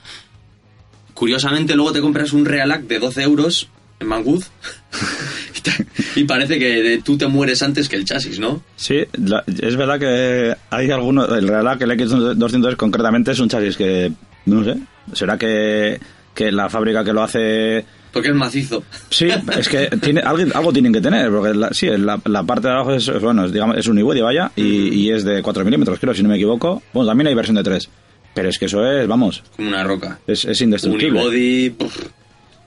Curiosamente, 1.14 1.76
luego 1.76 1.94
te 1.94 2.02
compras 2.02 2.34
un 2.34 2.44
Realac 2.46 2.82
de 2.82 3.00
12 3.00 3.22
euros 3.24 3.70
en 4.02 4.10
Banggood 4.10 4.44
y, 6.16 6.24
parece 6.26 6.60
que 6.60 7.02
tú 7.04 7.18
te 7.18 7.28
mueres 7.28 7.62
antes 7.64 7.88
que 7.90 7.96
el 7.96 8.06
chasis, 8.06 8.40
¿no? 8.40 8.64
Sí, 8.76 9.00
la- 9.14 9.44
es 9.48 9.76
verdad 9.76 10.00
que 10.00 10.56
hay 10.70 10.92
algunos, 10.92 11.30
el 11.32 11.48
Realac, 11.48 11.82
el 11.82 11.92
X200 11.92 12.76
concretamente 12.76 13.32
es 13.32 13.40
un 13.40 13.50
chasis 13.50 13.78
que, 13.78 14.12
no 14.46 14.64
sé, 14.64 14.76
será 15.14 15.38
que, 15.38 16.00
que 16.34 16.52
la 16.52 16.70
fábrica 16.70 17.04
que 17.04 17.14
lo 17.14 17.24
hace... 17.24 17.86
Porque 18.12 18.30
es 18.30 18.36
macizo. 18.36 18.84
Sí, 19.10 19.28
es 19.58 19.68
que 19.70 19.88
tiene, 20.02 20.22
alguien, 20.22 20.52
algo 20.54 20.72
tienen 20.74 20.94
que 20.94 21.02
tener, 21.02 21.32
porque 21.32 21.54
la, 21.54 21.70
sí, 21.74 21.88
la, 21.88 22.20
la 22.26 22.44
parte 22.44 22.68
de 22.68 22.74
abajo 22.74 22.94
es, 22.94 23.12
bueno, 23.22 23.46
es, 23.46 23.52
digamos, 23.54 23.78
es 23.78 23.88
un 23.88 23.94
unibody, 23.94 24.22
vaya, 24.22 24.52
y, 24.56 24.90
y 25.04 25.12
es 25.12 25.24
de 25.24 25.42
4 25.42 25.64
milímetros, 25.66 26.00
creo, 26.00 26.14
si 26.14 26.22
no 26.24 26.30
me 26.30 26.36
equivoco. 26.36 26.84
Bueno, 26.94 27.08
también 27.10 27.28
hay 27.28 27.34
versión 27.36 27.56
de 27.56 27.64
3, 27.64 27.90
pero 28.36 28.50
es 28.50 28.58
que 28.60 28.66
eso 28.66 28.86
es, 28.86 29.08
vamos, 29.08 29.44
Como 29.56 29.70
una 29.70 29.84
roca. 29.84 30.20
es, 30.28 30.46
es 30.46 30.62
indestructible. 30.62 31.20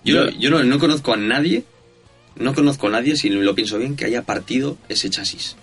Yo, 0.05 0.25
Yo- 0.27 0.31
yo 0.39 0.51
no, 0.51 0.63
no 0.63 0.79
conozco 0.79 1.13
a 1.15 1.17
nadie, 1.17 1.65
no 2.38 2.55
conozco 2.55 2.88
a 2.88 2.90
nadie, 2.90 3.16
si 3.16 3.29
lo 3.29 3.55
pienso 3.55 3.79
bien, 3.79 3.96
que 3.96 4.05
haya 4.05 4.22
partido 4.22 4.77
ese 4.88 5.11
chasis. 5.11 5.57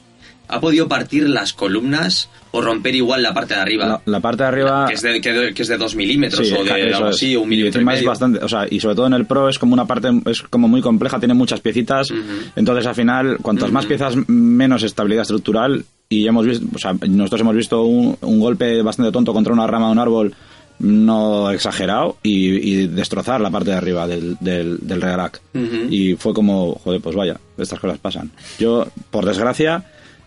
¿Ha 0.50 0.60
podido 0.60 0.88
partir 0.88 1.28
las 1.30 1.54
columnas 1.54 2.30
o 2.52 2.62
romper 2.62 2.94
igual 2.96 3.24
la 3.24 3.34
parte 3.34 3.54
de 3.56 3.62
arriba? 3.62 3.88
La, 3.88 4.02
la 4.06 4.20
parte 4.20 4.44
de 4.44 4.50
arriba... 4.50 4.86
Que 4.88 4.94
es 4.94 5.02
de, 5.02 5.22
que, 5.22 5.54
que 5.54 5.62
es 5.62 5.68
de 5.68 5.78
2 5.78 5.96
milímetros 5.96 6.48
Sí, 6.48 6.54
o 6.54 6.64
de 6.64 6.94
algo 6.94 7.08
así, 7.08 7.36
o 7.36 7.42
un 7.42 7.50
milímetro 7.50 7.82
y 7.82 7.94
es 7.96 8.06
bastante, 8.06 8.40
o 8.44 8.50
sea, 8.50 8.68
y 8.70 8.80
sobre 8.80 8.96
todo 8.96 9.08
en 9.08 9.14
el 9.14 9.26
Pro 9.26 9.48
es 9.48 9.58
como 9.58 9.74
una 9.74 9.86
parte, 9.86 10.10
es 10.26 10.42
como 10.44 10.68
muy 10.68 10.82
compleja, 10.82 11.18
tiene 11.18 11.34
muchas 11.34 11.62
piecitas, 11.62 12.10
entonces 12.56 12.86
al 12.86 12.94
final, 12.96 13.38
cuantas 13.42 13.72
más 13.72 13.86
piezas, 13.86 14.16
menos 14.28 14.84
estabilidad 14.84 15.24
estructural, 15.24 15.86
y 16.10 16.28
hemos 16.28 16.46
visto, 16.46 16.66
o 16.76 16.78
sea, 16.78 16.94
nosotros 17.08 17.42
hemos 17.42 17.56
visto 17.56 17.84
un, 17.84 18.18
un 18.22 18.40
golpe 18.40 18.82
bastante 18.84 19.12
tonto 19.12 19.34
contra 19.34 19.54
una 19.54 19.66
rama 19.66 19.88
de 19.88 19.92
un 19.94 20.00
árbol, 20.00 20.36
no 20.80 21.52
exagerado, 21.52 22.18
y, 22.24 22.56
y 22.56 22.88
destrozar 22.88 23.40
la 23.42 23.50
parte 23.52 23.72
de 23.72 23.78
arriba 23.78 24.08
del, 24.08 24.38
del, 24.40 24.78
del 24.82 25.02
regalac. 25.02 25.42
Ujú. 25.54 25.88
Y 25.90 26.16
fue 26.16 26.34
como, 26.34 26.76
joder, 26.84 27.00
pues 27.02 27.16
vaya, 27.16 27.38
estas 27.58 27.80
cosas 27.80 27.98
pasan. 28.00 28.32
Yo, 28.60 28.88
por 29.12 29.26
desgracia, 29.26 29.86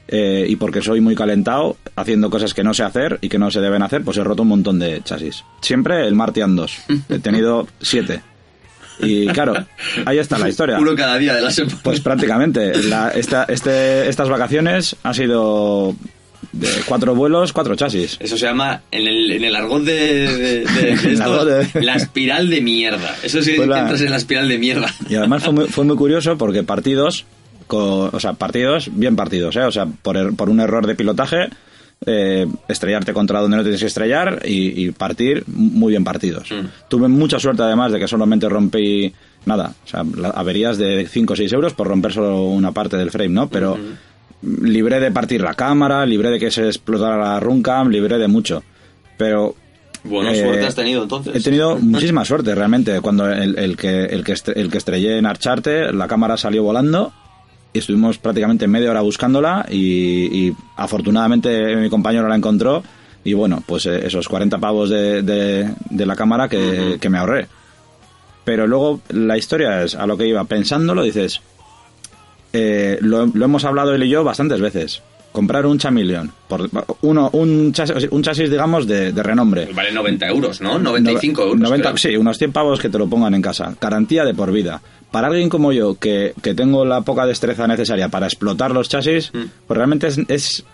eh, 0.08 0.46
y 0.48 0.56
porque 0.56 0.82
soy 0.82 1.00
muy 1.00 1.14
calentado, 1.14 1.76
haciendo 1.96 2.30
cosas 2.30 2.54
que 2.54 2.62
no 2.64 2.72
sé 2.74 2.84
hacer 2.84 3.18
y 3.20 3.28
que 3.28 3.38
no 3.38 3.50
se 3.50 3.60
deben 3.60 3.82
hacer, 3.82 4.02
pues 4.02 4.16
he 4.18 4.24
roto 4.24 4.42
un 4.42 4.48
montón 4.48 4.78
de 4.78 5.02
chasis. 5.02 5.42
Siempre 5.60 6.06
el 6.06 6.14
Martian 6.14 6.54
2. 6.56 6.78
He 7.10 7.18
tenido 7.18 7.66
siete. 7.82 8.22
Y 8.98 9.26
claro, 9.26 9.52
ahí 10.06 10.16
está 10.18 10.38
la 10.38 10.48
historia. 10.48 10.78
Uno 10.78 10.94
cada 10.94 11.18
día 11.18 11.34
de 11.34 11.42
la 11.42 11.50
semana. 11.50 11.76
Pues 11.82 12.00
prácticamente. 12.00 12.82
La- 12.84 13.10
esta, 13.10 13.44
este, 13.44 14.08
estas 14.08 14.28
vacaciones 14.30 14.96
han 15.02 15.12
sido 15.12 15.94
de 16.58 16.68
cuatro 16.86 17.14
vuelos, 17.14 17.52
cuatro 17.52 17.74
chasis. 17.76 18.16
Eso 18.20 18.36
se 18.36 18.46
llama, 18.46 18.82
en 18.90 19.06
el, 19.06 19.32
en 19.32 19.44
el 19.44 19.56
argot 19.56 19.82
de, 19.82 20.64
la 21.74 21.94
espiral 21.94 22.48
de 22.50 22.60
mierda. 22.60 23.14
Eso 23.22 23.42
sí, 23.42 23.52
Pues 23.56 23.68
la- 23.68 23.80
entras 23.80 24.00
en 24.00 24.10
la 24.10 24.16
espiral 24.16 24.48
de 24.48 24.58
mierda. 24.58 24.92
Y 25.08 25.14
además 25.14 25.44
fue 25.44 25.52
muy, 25.52 25.64
fue 25.66 25.84
muy 25.84 25.96
curioso 25.96 26.36
porque 26.38 26.62
partidos, 26.62 27.24
co- 27.66 28.10
o 28.12 28.20
sea, 28.20 28.34
partidos 28.34 28.90
bien 28.92 29.16
partidos, 29.16 29.56
¿eh? 29.56 29.62
O 29.64 29.70
sea, 29.72 29.86
por, 29.86 30.16
er- 30.16 30.34
por 30.36 30.48
un 30.50 30.60
error 30.60 30.86
de 30.86 30.94
pilotaje, 30.94 31.48
eh, 32.04 32.46
estrellarte 32.68 33.12
contra 33.14 33.40
donde 33.40 33.56
no 33.56 33.62
tienes 33.62 33.80
que 33.80 33.86
estrellar 33.86 34.42
y, 34.44 34.84
y 34.86 34.90
partir 34.90 35.44
muy 35.46 35.92
bien 35.92 36.04
partidos. 36.04 36.50
Mm. 36.50 36.66
Tuve 36.88 37.08
mucha 37.08 37.38
suerte 37.38 37.62
además 37.62 37.92
de 37.92 37.98
que 37.98 38.06
solamente 38.08 38.48
rompí 38.48 39.12
nada, 39.46 39.72
o 39.84 39.88
sea, 39.88 40.04
averías 40.34 40.76
de 40.76 41.06
5 41.08 41.32
o 41.32 41.36
6 41.36 41.52
euros 41.52 41.72
por 41.72 41.86
romper 41.86 42.12
solo 42.12 42.44
una 42.46 42.72
parte 42.72 42.96
del 42.96 43.10
frame, 43.10 43.28
¿no? 43.30 43.48
Pero 43.48 43.78
libré 44.42 45.00
de 45.00 45.10
partir 45.10 45.40
la 45.40 45.54
cámara, 45.54 46.04
libré 46.06 46.30
de 46.30 46.38
que 46.38 46.50
se 46.50 46.66
explotara 46.66 47.16
la 47.16 47.40
runcam, 47.40 47.88
libré 47.88 48.18
de 48.18 48.28
mucho. 48.28 48.62
Pero 49.16 49.54
Bueno, 50.04 50.30
eh, 50.30 50.36
suerte 50.42 50.66
has 50.66 50.74
tenido 50.74 51.02
entonces. 51.02 51.34
He 51.36 51.40
tenido 51.40 51.76
muchísima 51.80 52.24
suerte 52.24 52.54
realmente. 52.54 53.00
Cuando 53.00 53.30
el, 53.30 53.58
el 53.58 53.76
que, 53.76 54.04
el, 54.04 54.22
que 54.24 54.34
el 54.54 54.70
que 54.70 54.78
estrellé 54.78 55.18
en 55.18 55.26
Archarte, 55.26 55.92
la 55.92 56.06
cámara 56.06 56.36
salió 56.36 56.62
volando 56.62 57.12
y 57.72 57.78
estuvimos 57.80 58.18
prácticamente 58.18 58.66
media 58.68 58.90
hora 58.90 59.00
buscándola 59.02 59.66
y, 59.70 60.46
y 60.48 60.52
afortunadamente 60.76 61.76
mi 61.76 61.88
compañero 61.90 62.28
la 62.28 62.36
encontró 62.36 62.82
y 63.24 63.32
bueno, 63.34 63.62
pues 63.66 63.86
eh, 63.86 64.06
esos 64.06 64.28
40 64.28 64.58
pavos 64.58 64.88
de, 64.90 65.22
de- 65.22 65.68
de 65.90 66.06
la 66.06 66.14
cámara 66.14 66.48
que, 66.48 66.98
que 67.00 67.08
me 67.10 67.18
ahorré. 67.18 67.48
Pero 68.44 68.66
luego 68.68 69.00
la 69.10 69.36
historia 69.36 69.82
es, 69.82 69.96
a 69.96 70.06
lo 70.06 70.16
que 70.16 70.28
iba 70.28 70.44
pensándolo, 70.44 71.02
dices, 71.02 71.40
eh, 72.56 72.98
lo, 73.00 73.26
lo 73.26 73.44
hemos 73.44 73.64
hablado 73.64 73.94
él 73.94 74.02
y 74.02 74.08
yo 74.08 74.24
bastantes 74.24 74.60
veces. 74.60 75.02
Comprar 75.32 75.66
un 75.66 75.76
chameleon, 75.78 76.32
por 76.48 76.70
uno, 77.02 77.28
un 77.34 77.70
chasis, 77.74 78.08
un 78.10 78.22
chasis 78.22 78.48
digamos, 78.50 78.86
de, 78.86 79.12
de 79.12 79.22
renombre. 79.22 79.68
Vale 79.74 79.92
90 79.92 80.26
euros, 80.28 80.60
¿no? 80.62 80.78
95 80.78 81.42
euros. 81.42 81.60
90, 81.60 81.82
creo. 81.92 81.98
sí, 81.98 82.16
unos 82.16 82.38
100 82.38 82.52
pavos 82.52 82.80
que 82.80 82.88
te 82.88 82.96
lo 82.96 83.06
pongan 83.06 83.34
en 83.34 83.42
casa. 83.42 83.74
Garantía 83.78 84.24
de 84.24 84.32
por 84.32 84.50
vida. 84.50 84.80
Para 85.10 85.26
alguien 85.26 85.50
como 85.50 85.72
yo, 85.72 85.96
que, 85.98 86.32
que 86.42 86.54
tengo 86.54 86.86
la 86.86 87.02
poca 87.02 87.26
destreza 87.26 87.66
necesaria 87.66 88.08
para 88.08 88.26
explotar 88.26 88.70
los 88.70 88.88
chasis, 88.88 89.30
Mm. 89.34 89.44
pues 89.66 89.76
realmente 89.76 90.06
es, 90.06 90.18
es, 90.28 90.64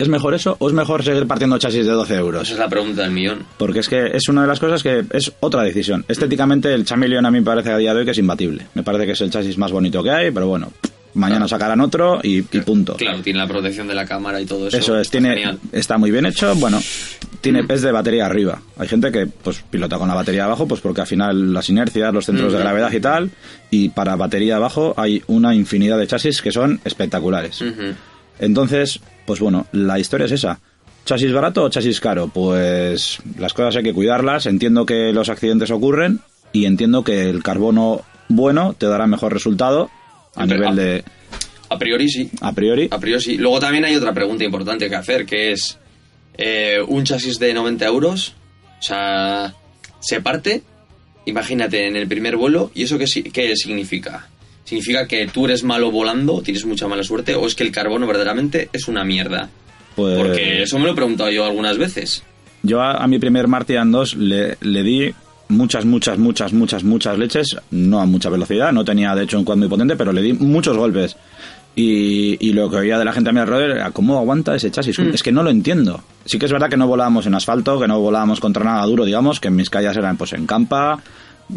¿es 0.00 0.08
mejor 0.08 0.34
eso 0.34 0.56
o 0.58 0.66
es 0.68 0.74
mejor 0.74 1.04
seguir 1.04 1.26
partiendo 1.26 1.56
chasis 1.58 1.86
de 1.86 1.92
12 1.92 2.14
euros? 2.16 2.42
Esa 2.42 2.54
es 2.54 2.58
la 2.58 2.68
pregunta 2.68 3.02
del 3.02 3.12
millón. 3.12 3.44
Porque 3.58 3.78
es 3.80 3.88
que 3.88 4.06
es 4.14 4.28
una 4.28 4.42
de 4.42 4.48
las 4.48 4.58
cosas 4.58 4.82
que 4.82 5.04
es 5.12 5.30
otra 5.40 5.62
decisión. 5.62 6.04
Estéticamente, 6.08 6.74
el 6.74 6.84
Chameleon 6.84 7.24
a 7.26 7.30
mí 7.30 7.38
me 7.40 7.44
parece 7.46 7.70
a 7.70 7.76
día 7.76 7.92
de 7.94 8.00
hoy 8.00 8.04
que 8.04 8.10
es 8.12 8.18
imbatible. 8.18 8.66
Me 8.74 8.82
parece 8.82 9.06
que 9.06 9.12
es 9.12 9.20
el 9.20 9.30
chasis 9.30 9.56
más 9.58 9.70
bonito 9.70 10.02
que 10.02 10.10
hay, 10.10 10.30
pero 10.32 10.48
bueno, 10.48 10.72
mañana 11.14 11.46
sacarán 11.46 11.80
otro 11.80 12.18
y, 12.22 12.38
y 12.38 12.42
punto. 12.60 12.94
Claro, 12.96 13.20
tiene 13.20 13.38
la 13.38 13.46
protección 13.46 13.86
de 13.86 13.94
la 13.94 14.04
cámara 14.06 14.40
y 14.40 14.46
todo 14.46 14.68
eso. 14.68 14.76
Eso 14.76 14.94
es, 14.96 15.02
Está 15.02 15.12
tiene, 15.18 15.34
genial. 15.34 15.58
está 15.72 15.98
muy 15.98 16.10
bien 16.10 16.26
hecho. 16.26 16.54
Bueno, 16.56 16.80
tiene 17.40 17.64
pez 17.64 17.82
de 17.82 17.90
batería 17.92 18.26
arriba. 18.26 18.60
Hay 18.78 18.86
gente 18.88 19.10
que 19.10 19.26
pues 19.26 19.62
pilota 19.70 19.98
con 19.98 20.08
la 20.08 20.14
batería 20.14 20.44
abajo, 20.44 20.68
pues 20.68 20.80
porque 20.80 21.00
al 21.00 21.06
final 21.06 21.52
las 21.52 21.68
inercias, 21.68 22.12
los 22.14 22.26
centros 22.26 22.52
de 22.52 22.58
Ujú. 22.58 22.64
gravedad 22.64 22.92
y 22.92 23.00
tal, 23.00 23.30
y 23.70 23.88
para 23.90 24.14
batería 24.16 24.56
abajo 24.56 24.94
hay 24.96 25.22
una 25.26 25.54
infinidad 25.54 25.98
de 25.98 26.06
chasis 26.06 26.42
que 26.42 26.52
son 26.52 26.80
espectaculares. 26.84 27.62
Entonces, 28.40 29.00
pues 29.26 29.38
bueno, 29.38 29.66
la 29.72 29.98
historia 29.98 30.24
es 30.26 30.32
esa. 30.32 30.58
¿Chasis 31.04 31.32
barato 31.32 31.64
o 31.64 31.70
chasis 31.70 32.00
caro? 32.00 32.28
Pues 32.28 33.18
las 33.38 33.52
cosas 33.52 33.76
hay 33.76 33.82
que 33.82 33.94
cuidarlas. 33.94 34.46
Entiendo 34.46 34.86
que 34.86 35.12
los 35.12 35.28
accidentes 35.28 35.70
ocurren 35.70 36.20
y 36.52 36.64
entiendo 36.64 37.04
que 37.04 37.28
el 37.28 37.42
carbono 37.42 38.02
bueno 38.28 38.74
te 38.76 38.86
dará 38.86 39.06
mejor 39.06 39.32
resultado 39.32 39.90
a 40.34 40.46
Pero, 40.46 40.60
nivel 40.60 40.76
de 40.76 41.04
A 41.68 41.78
priori 41.78 42.08
sí. 42.08 42.30
a 42.40 42.52
priori. 42.52 42.88
A 42.90 42.98
priori 42.98 43.22
sí. 43.22 43.36
Luego 43.36 43.60
también 43.60 43.84
hay 43.84 43.94
otra 43.94 44.12
pregunta 44.12 44.44
importante 44.44 44.88
que 44.88 44.96
hacer, 44.96 45.26
que 45.26 45.52
es 45.52 45.78
eh, 46.38 46.78
un 46.86 47.04
chasis 47.04 47.38
de 47.38 47.52
90 47.52 47.84
euros, 47.86 48.34
o 48.78 48.82
sea, 48.82 49.54
se 50.00 50.20
parte, 50.20 50.62
imagínate, 51.26 51.86
en 51.86 51.96
el 51.96 52.08
primer 52.08 52.36
vuelo, 52.36 52.70
¿y 52.74 52.84
eso 52.84 52.98
qué, 52.98 53.04
qué 53.30 53.56
significa? 53.56 54.28
¿Significa 54.70 55.08
que 55.08 55.26
tú 55.26 55.46
eres 55.46 55.64
malo 55.64 55.90
volando, 55.90 56.42
tienes 56.42 56.64
mucha 56.64 56.86
mala 56.86 57.02
suerte, 57.02 57.34
o 57.34 57.44
es 57.44 57.56
que 57.56 57.64
el 57.64 57.72
carbono 57.72 58.06
verdaderamente 58.06 58.68
es 58.72 58.86
una 58.86 59.02
mierda? 59.02 59.50
Pues 59.96 60.16
Porque 60.16 60.62
eso 60.62 60.78
me 60.78 60.84
lo 60.84 60.92
he 60.92 60.94
preguntado 60.94 61.28
yo 61.28 61.44
algunas 61.44 61.76
veces. 61.76 62.22
Yo 62.62 62.80
a, 62.80 62.92
a 62.92 63.08
mi 63.08 63.18
primer 63.18 63.48
Martian 63.48 63.90
2 63.90 64.14
le, 64.14 64.58
le 64.60 64.82
di 64.84 65.12
muchas, 65.48 65.84
muchas, 65.84 66.18
muchas, 66.18 66.52
muchas, 66.52 66.84
muchas 66.84 67.18
leches, 67.18 67.56
no 67.72 67.98
a 67.98 68.06
mucha 68.06 68.30
velocidad, 68.30 68.70
no 68.70 68.84
tenía 68.84 69.12
de 69.16 69.24
hecho 69.24 69.40
un 69.40 69.44
quad 69.44 69.56
muy 69.56 69.66
potente, 69.66 69.96
pero 69.96 70.12
le 70.12 70.22
di 70.22 70.34
muchos 70.34 70.76
golpes. 70.76 71.16
Y, 71.74 72.36
y 72.38 72.52
lo 72.52 72.70
que 72.70 72.76
oía 72.76 72.96
de 72.96 73.04
la 73.04 73.12
gente 73.12 73.30
a 73.30 73.32
mi 73.32 73.40
alrededor 73.40 73.72
era 73.72 73.90
cómo 73.90 74.18
aguanta 74.18 74.54
ese 74.54 74.70
chasis. 74.70 75.00
Mm. 75.00 75.14
Es 75.14 75.24
que 75.24 75.32
no 75.32 75.42
lo 75.42 75.50
entiendo. 75.50 76.00
Sí 76.24 76.38
que 76.38 76.46
es 76.46 76.52
verdad 76.52 76.70
que 76.70 76.76
no 76.76 76.86
volábamos 76.86 77.26
en 77.26 77.34
asfalto, 77.34 77.80
que 77.80 77.88
no 77.88 77.98
volábamos 77.98 78.38
contra 78.38 78.62
nada 78.62 78.86
duro, 78.86 79.04
digamos, 79.04 79.40
que 79.40 79.50
mis 79.50 79.68
calles 79.68 79.96
eran 79.96 80.16
pues 80.16 80.32
en 80.32 80.46
campa, 80.46 81.02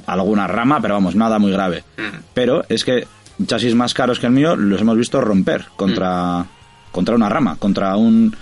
alguna 0.06 0.47
rama, 0.47 0.79
pero 0.82 0.93
vamos, 0.95 1.15
nada 1.15 1.39
muy 1.39 1.51
grave. 1.51 1.84
Mm. 1.97 2.17
Pero 2.34 2.63
es 2.69 2.84
que 2.84 3.08
chasis 3.47 3.75
más 3.75 3.93
caros 3.93 4.19
que 4.19 4.27
el 4.27 4.32
mío 4.34 4.56
los 4.56 4.79
hemos 4.82 4.97
visto 4.97 5.19
romper 5.21 5.65
contra, 5.75 6.45
contra 6.91 7.15
una 7.15 7.29
rama, 7.29 7.56
contra 7.58 7.95
un... 7.97 8.36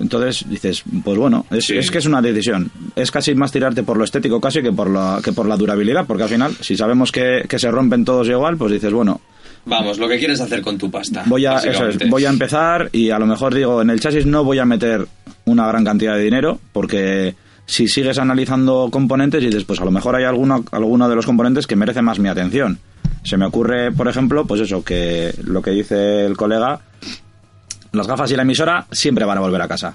Entonces 0.00 0.44
dices, 0.48 0.84
pues 1.02 1.18
bueno, 1.18 1.46
es, 1.50 1.64
Sí. 1.66 1.76
es 1.76 1.90
que 1.90 1.98
es 1.98 2.06
una 2.06 2.22
decisión. 2.22 2.70
Es 2.94 3.10
casi 3.10 3.34
más 3.34 3.50
tirarte 3.50 3.82
por 3.82 3.96
lo 3.96 4.04
estético 4.04 4.40
casi 4.40 4.62
que 4.62 4.70
por 4.70 4.88
la, 4.90 5.20
que 5.24 5.32
por 5.32 5.46
la 5.48 5.56
durabilidad, 5.56 6.06
porque 6.06 6.22
al 6.24 6.28
final, 6.28 6.54
si 6.60 6.76
sabemos 6.76 7.10
que, 7.10 7.44
que 7.48 7.58
se 7.58 7.70
rompen 7.70 8.04
todos 8.04 8.28
igual, 8.28 8.56
pues 8.56 8.72
dices, 8.72 8.92
bueno, 8.92 9.20
Vamos, 9.64 9.98
lo 9.98 10.08
que 10.08 10.18
quieres 10.18 10.40
hacer 10.40 10.62
con 10.62 10.78
tu 10.78 10.90
pasta. 10.90 11.24
voy 11.26 11.44
a, 11.44 11.56
eso 11.56 11.88
es, 11.88 11.98
voy 12.08 12.24
a 12.24 12.30
empezar 12.30 12.88
y 12.92 13.10
a 13.10 13.18
lo 13.18 13.26
mejor 13.26 13.54
digo, 13.54 13.82
en 13.82 13.90
el 13.90 14.00
chasis 14.00 14.24
no 14.24 14.42
voy 14.44 14.58
a 14.60 14.64
meter 14.64 15.06
una 15.44 15.66
gran 15.66 15.84
cantidad 15.84 16.14
de 16.14 16.22
dinero, 16.22 16.58
porque 16.72 17.34
si 17.68 17.86
sigues 17.86 18.18
analizando 18.18 18.88
componentes 18.90 19.42
y 19.42 19.46
dices, 19.46 19.64
pues 19.64 19.78
a 19.80 19.84
lo 19.84 19.90
mejor 19.90 20.16
hay 20.16 20.24
alguno, 20.24 20.64
alguno 20.72 21.06
de 21.08 21.14
los 21.14 21.26
componentes 21.26 21.66
que 21.66 21.76
merece 21.76 22.00
más 22.02 22.18
mi 22.18 22.28
atención. 22.28 22.78
Se 23.24 23.36
me 23.36 23.44
ocurre, 23.44 23.92
por 23.92 24.08
ejemplo, 24.08 24.46
pues 24.46 24.62
eso, 24.62 24.82
que 24.82 25.34
lo 25.44 25.60
que 25.60 25.70
dice 25.72 26.24
el 26.24 26.34
colega, 26.36 26.80
las 27.92 28.06
gafas 28.06 28.30
y 28.32 28.36
la 28.36 28.42
emisora 28.42 28.86
siempre 28.90 29.24
van 29.26 29.36
a 29.38 29.42
volver 29.42 29.60
a 29.60 29.68
casa. 29.68 29.94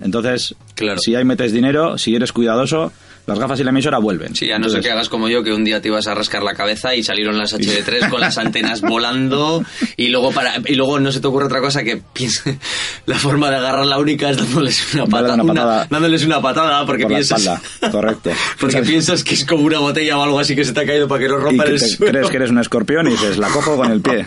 Entonces, 0.00 0.54
Claro. 0.74 0.98
si 0.98 1.14
ahí 1.14 1.24
metes 1.24 1.52
dinero, 1.52 1.96
si 1.96 2.14
eres 2.14 2.32
cuidadoso, 2.32 2.92
las 3.26 3.38
gafas 3.38 3.58
y 3.60 3.64
la 3.64 3.70
emisora 3.70 3.98
vuelven. 3.98 4.34
Sí, 4.34 4.50
a 4.50 4.58
no 4.58 4.68
ser 4.68 4.82
que 4.82 4.90
hagas 4.90 5.08
como 5.08 5.28
yo, 5.28 5.42
que 5.42 5.52
un 5.52 5.64
día 5.64 5.80
te 5.80 5.88
ibas 5.88 6.06
a 6.06 6.14
rascar 6.14 6.42
la 6.42 6.54
cabeza 6.54 6.94
y 6.94 7.02
salieron 7.02 7.38
las 7.38 7.54
HD3 7.54 8.10
con 8.10 8.20
las 8.20 8.36
antenas 8.38 8.80
volando 8.82 9.64
y 9.96 10.08
luego 10.08 10.30
para 10.32 10.54
y 10.66 10.74
luego 10.74 11.00
no 11.00 11.10
se 11.10 11.20
te 11.20 11.26
ocurre 11.26 11.46
otra 11.46 11.60
cosa 11.60 11.82
que 11.82 12.02
piense 12.12 12.58
la 13.06 13.16
forma 13.16 13.50
de 13.50 13.56
agarrar 13.56 13.86
la 13.86 13.98
única 13.98 14.30
es 14.30 14.36
dándoles 14.36 14.94
una 14.94 15.06
patada, 15.06 15.34
una 15.34 15.44
patada. 15.44 15.86
dándoles 15.90 16.24
una 16.24 16.42
patada 16.42 16.84
porque 16.86 17.04
por 17.04 17.12
la 17.12 17.16
piensas 17.18 17.40
espalda, 17.40 17.62
correcto. 17.90 18.30
porque 18.60 18.82
piensas 18.82 19.24
que 19.24 19.34
es 19.34 19.44
como 19.44 19.62
una 19.64 19.78
botella 19.78 20.18
o 20.18 20.22
algo 20.22 20.38
así 20.38 20.54
que 20.54 20.64
se 20.64 20.72
te 20.72 20.80
ha 20.80 20.86
caído 20.86 21.08
para 21.08 21.20
que 21.22 21.28
no 21.28 21.38
y 21.38 21.42
rompa 21.42 21.64
que 21.64 21.70
el 21.70 21.80
te 21.80 21.88
suelo. 21.88 22.12
crees 22.12 22.30
que 22.30 22.36
eres 22.36 22.50
un 22.50 22.58
escorpión 22.58 23.06
y 23.08 23.12
dices, 23.12 23.38
la 23.38 23.48
cojo 23.48 23.76
con 23.76 23.90
el 23.90 24.00
pie. 24.02 24.26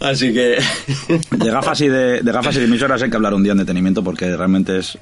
Así 0.00 0.32
que 0.32 0.58
De 1.30 1.50
gafas 1.50 1.80
y 1.80 1.88
de, 1.88 2.22
de 2.22 2.32
gafas 2.32 2.56
y 2.56 2.58
de 2.58 2.64
emisoras 2.64 3.02
hay 3.02 3.10
que 3.10 3.16
hablar 3.16 3.34
un 3.34 3.42
día 3.42 3.52
en 3.52 3.58
detenimiento 3.58 4.02
porque 4.02 4.36
realmente 4.36 4.78
es 4.78 4.98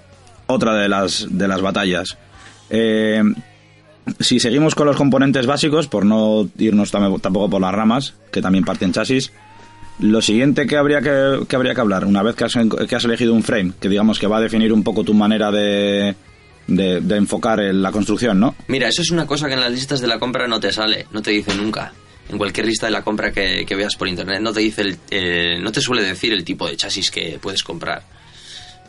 otra 0.50 0.74
de 0.74 0.88
las, 0.88 1.26
de 1.30 1.48
las 1.48 1.60
batallas. 1.60 2.16
Eh, 2.70 3.22
si 4.18 4.40
seguimos 4.40 4.74
con 4.74 4.86
los 4.86 4.96
componentes 4.96 5.46
básicos, 5.46 5.86
por 5.86 6.04
no 6.04 6.48
irnos 6.58 6.92
tam- 6.92 7.20
tampoco 7.20 7.50
por 7.50 7.60
las 7.60 7.72
ramas, 7.74 8.14
que 8.32 8.42
también 8.42 8.64
parten 8.64 8.92
chasis, 8.92 9.32
lo 10.00 10.22
siguiente 10.22 10.66
que 10.66 10.76
habría 10.76 11.00
que, 11.02 11.40
que 11.48 11.56
habría 11.56 11.74
que 11.74 11.80
hablar, 11.80 12.04
una 12.06 12.22
vez 12.22 12.34
que 12.34 12.44
has, 12.44 12.56
en- 12.56 12.70
que 12.70 12.96
has 12.96 13.04
elegido 13.04 13.34
un 13.34 13.42
frame, 13.42 13.72
que 13.80 13.88
digamos 13.88 14.18
que 14.18 14.26
va 14.26 14.38
a 14.38 14.40
definir 14.40 14.72
un 14.72 14.82
poco 14.82 15.04
tu 15.04 15.14
manera 15.14 15.50
de, 15.50 16.14
de, 16.66 17.00
de 17.00 17.16
enfocar 17.16 17.60
el- 17.60 17.82
la 17.82 17.92
construcción, 17.92 18.40
¿no? 18.40 18.54
Mira, 18.68 18.88
eso 18.88 19.02
es 19.02 19.10
una 19.10 19.26
cosa 19.26 19.46
que 19.48 19.54
en 19.54 19.60
las 19.60 19.70
listas 19.72 20.00
de 20.00 20.06
la 20.06 20.18
compra 20.18 20.48
no 20.48 20.58
te 20.58 20.72
sale, 20.72 21.06
no 21.12 21.20
te 21.22 21.30
dice 21.32 21.54
nunca. 21.54 21.92
en 22.30 22.38
cualquier 22.38 22.66
lista 22.66 22.86
de 22.86 22.92
la 22.92 23.02
compra 23.02 23.32
que, 23.32 23.66
que 23.66 23.74
veas 23.74 23.96
por 23.96 24.06
internet 24.06 24.40
no 24.40 24.52
te 24.52 24.60
dice 24.60 24.82
el, 24.82 24.96
eh, 25.10 25.58
no 25.60 25.72
te 25.72 25.80
suele 25.80 26.02
decir 26.04 26.32
el 26.32 26.44
tipo 26.44 26.66
de 26.68 26.76
chasis 26.76 27.10
que 27.10 27.38
puedes 27.42 27.62
comprar. 27.64 28.02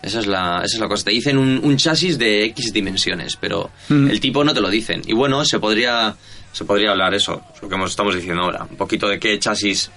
Esa 0.01 0.19
es 0.19 0.27
la, 0.27 0.61
esa 0.63 0.77
es 0.77 0.79
la 0.79 0.87
cosa. 0.87 1.05
Te 1.05 1.11
dicen 1.11 1.37
un, 1.37 1.59
un 1.63 1.77
chasis 1.77 2.17
de 2.17 2.45
X 2.45 2.73
dimensiones, 2.73 3.35
pero 3.35 3.69
Mm. 3.89 4.09
el 4.09 4.19
tipo 4.19 4.43
no 4.43 4.53
te 4.53 4.61
lo 4.61 4.69
dicen. 4.69 5.01
Y 5.05 5.13
bueno, 5.13 5.45
se 5.45 5.59
podría, 5.59 6.15
se 6.51 6.65
podría 6.65 6.91
hablar 6.91 7.13
eso, 7.13 7.41
lo 7.61 7.69
que 7.69 7.75
hemos- 7.75 7.91
estamos 7.91 8.15
diciendo 8.15 8.41
ahora. 8.43 8.65
Un 8.69 8.77
poquito 8.77 9.07
de 9.07 9.19
qué 9.19 9.37
chasis 9.39 9.91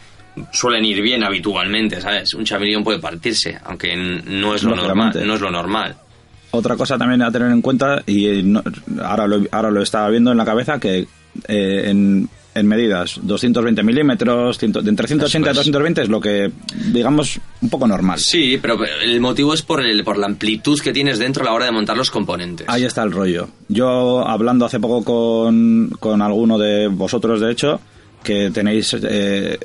suelen 0.52 0.84
ir 0.84 1.00
bien 1.00 1.22
habitualmente, 1.24 2.00
¿sabes? 2.00 2.34
Un 2.34 2.44
chameleón 2.44 2.82
puede 2.84 2.98
partirse, 2.98 3.58
aunque 3.64 3.94
no 3.96 4.54
es 4.54 4.62
lo 4.64 4.74
normal. 4.76 5.12
No 5.24 5.34
es 5.36 5.40
lo 5.40 5.50
normal. 5.50 5.96
Otra 6.50 6.76
cosa 6.76 6.96
también 6.98 7.22
a 7.22 7.32
tener 7.32 7.50
en 7.50 7.62
cuenta, 7.62 8.02
y 8.06 8.42
no- 8.42 8.62
ahora, 9.02 9.26
lo, 9.26 9.42
ahora 9.52 9.70
lo 9.70 9.82
estaba 9.82 10.08
viendo 10.10 10.30
en 10.32 10.38
la 10.38 10.44
cabeza, 10.44 10.78
que 10.78 11.06
eh, 11.48 11.82
en, 11.86 12.28
en 12.54 12.66
medidas 12.68 13.18
220 13.22 13.82
milímetros, 13.82 14.58
de 14.60 14.66
entre 14.66 15.08
180 15.08 15.24
y 15.48 15.50
Eso 15.50 15.60
es. 15.60 15.66
220 15.66 16.02
es 16.02 16.08
lo 16.08 16.20
que, 16.20 16.52
digamos, 16.92 17.40
un 17.60 17.68
poco 17.70 17.86
normal. 17.86 18.18
Sí, 18.20 18.58
pero 18.62 18.76
el 19.02 19.20
motivo 19.20 19.54
es 19.54 19.62
por, 19.62 19.80
el, 19.84 20.04
por 20.04 20.16
la 20.18 20.26
amplitud 20.26 20.78
que 20.80 20.92
tienes 20.92 21.18
dentro 21.18 21.42
a 21.42 21.46
la 21.46 21.52
hora 21.52 21.64
de 21.66 21.72
montar 21.72 21.96
los 21.96 22.10
componentes. 22.10 22.68
Ahí 22.68 22.84
está 22.84 23.02
el 23.02 23.10
rollo. 23.12 23.48
Yo, 23.68 24.26
hablando 24.26 24.64
hace 24.64 24.78
poco 24.78 25.02
con, 25.04 25.90
con 25.98 26.22
alguno 26.22 26.58
de 26.58 26.86
vosotros, 26.88 27.40
de 27.40 27.50
hecho, 27.50 27.80
que 28.22 28.50
tenéis 28.50 28.96
eh, 29.02 29.58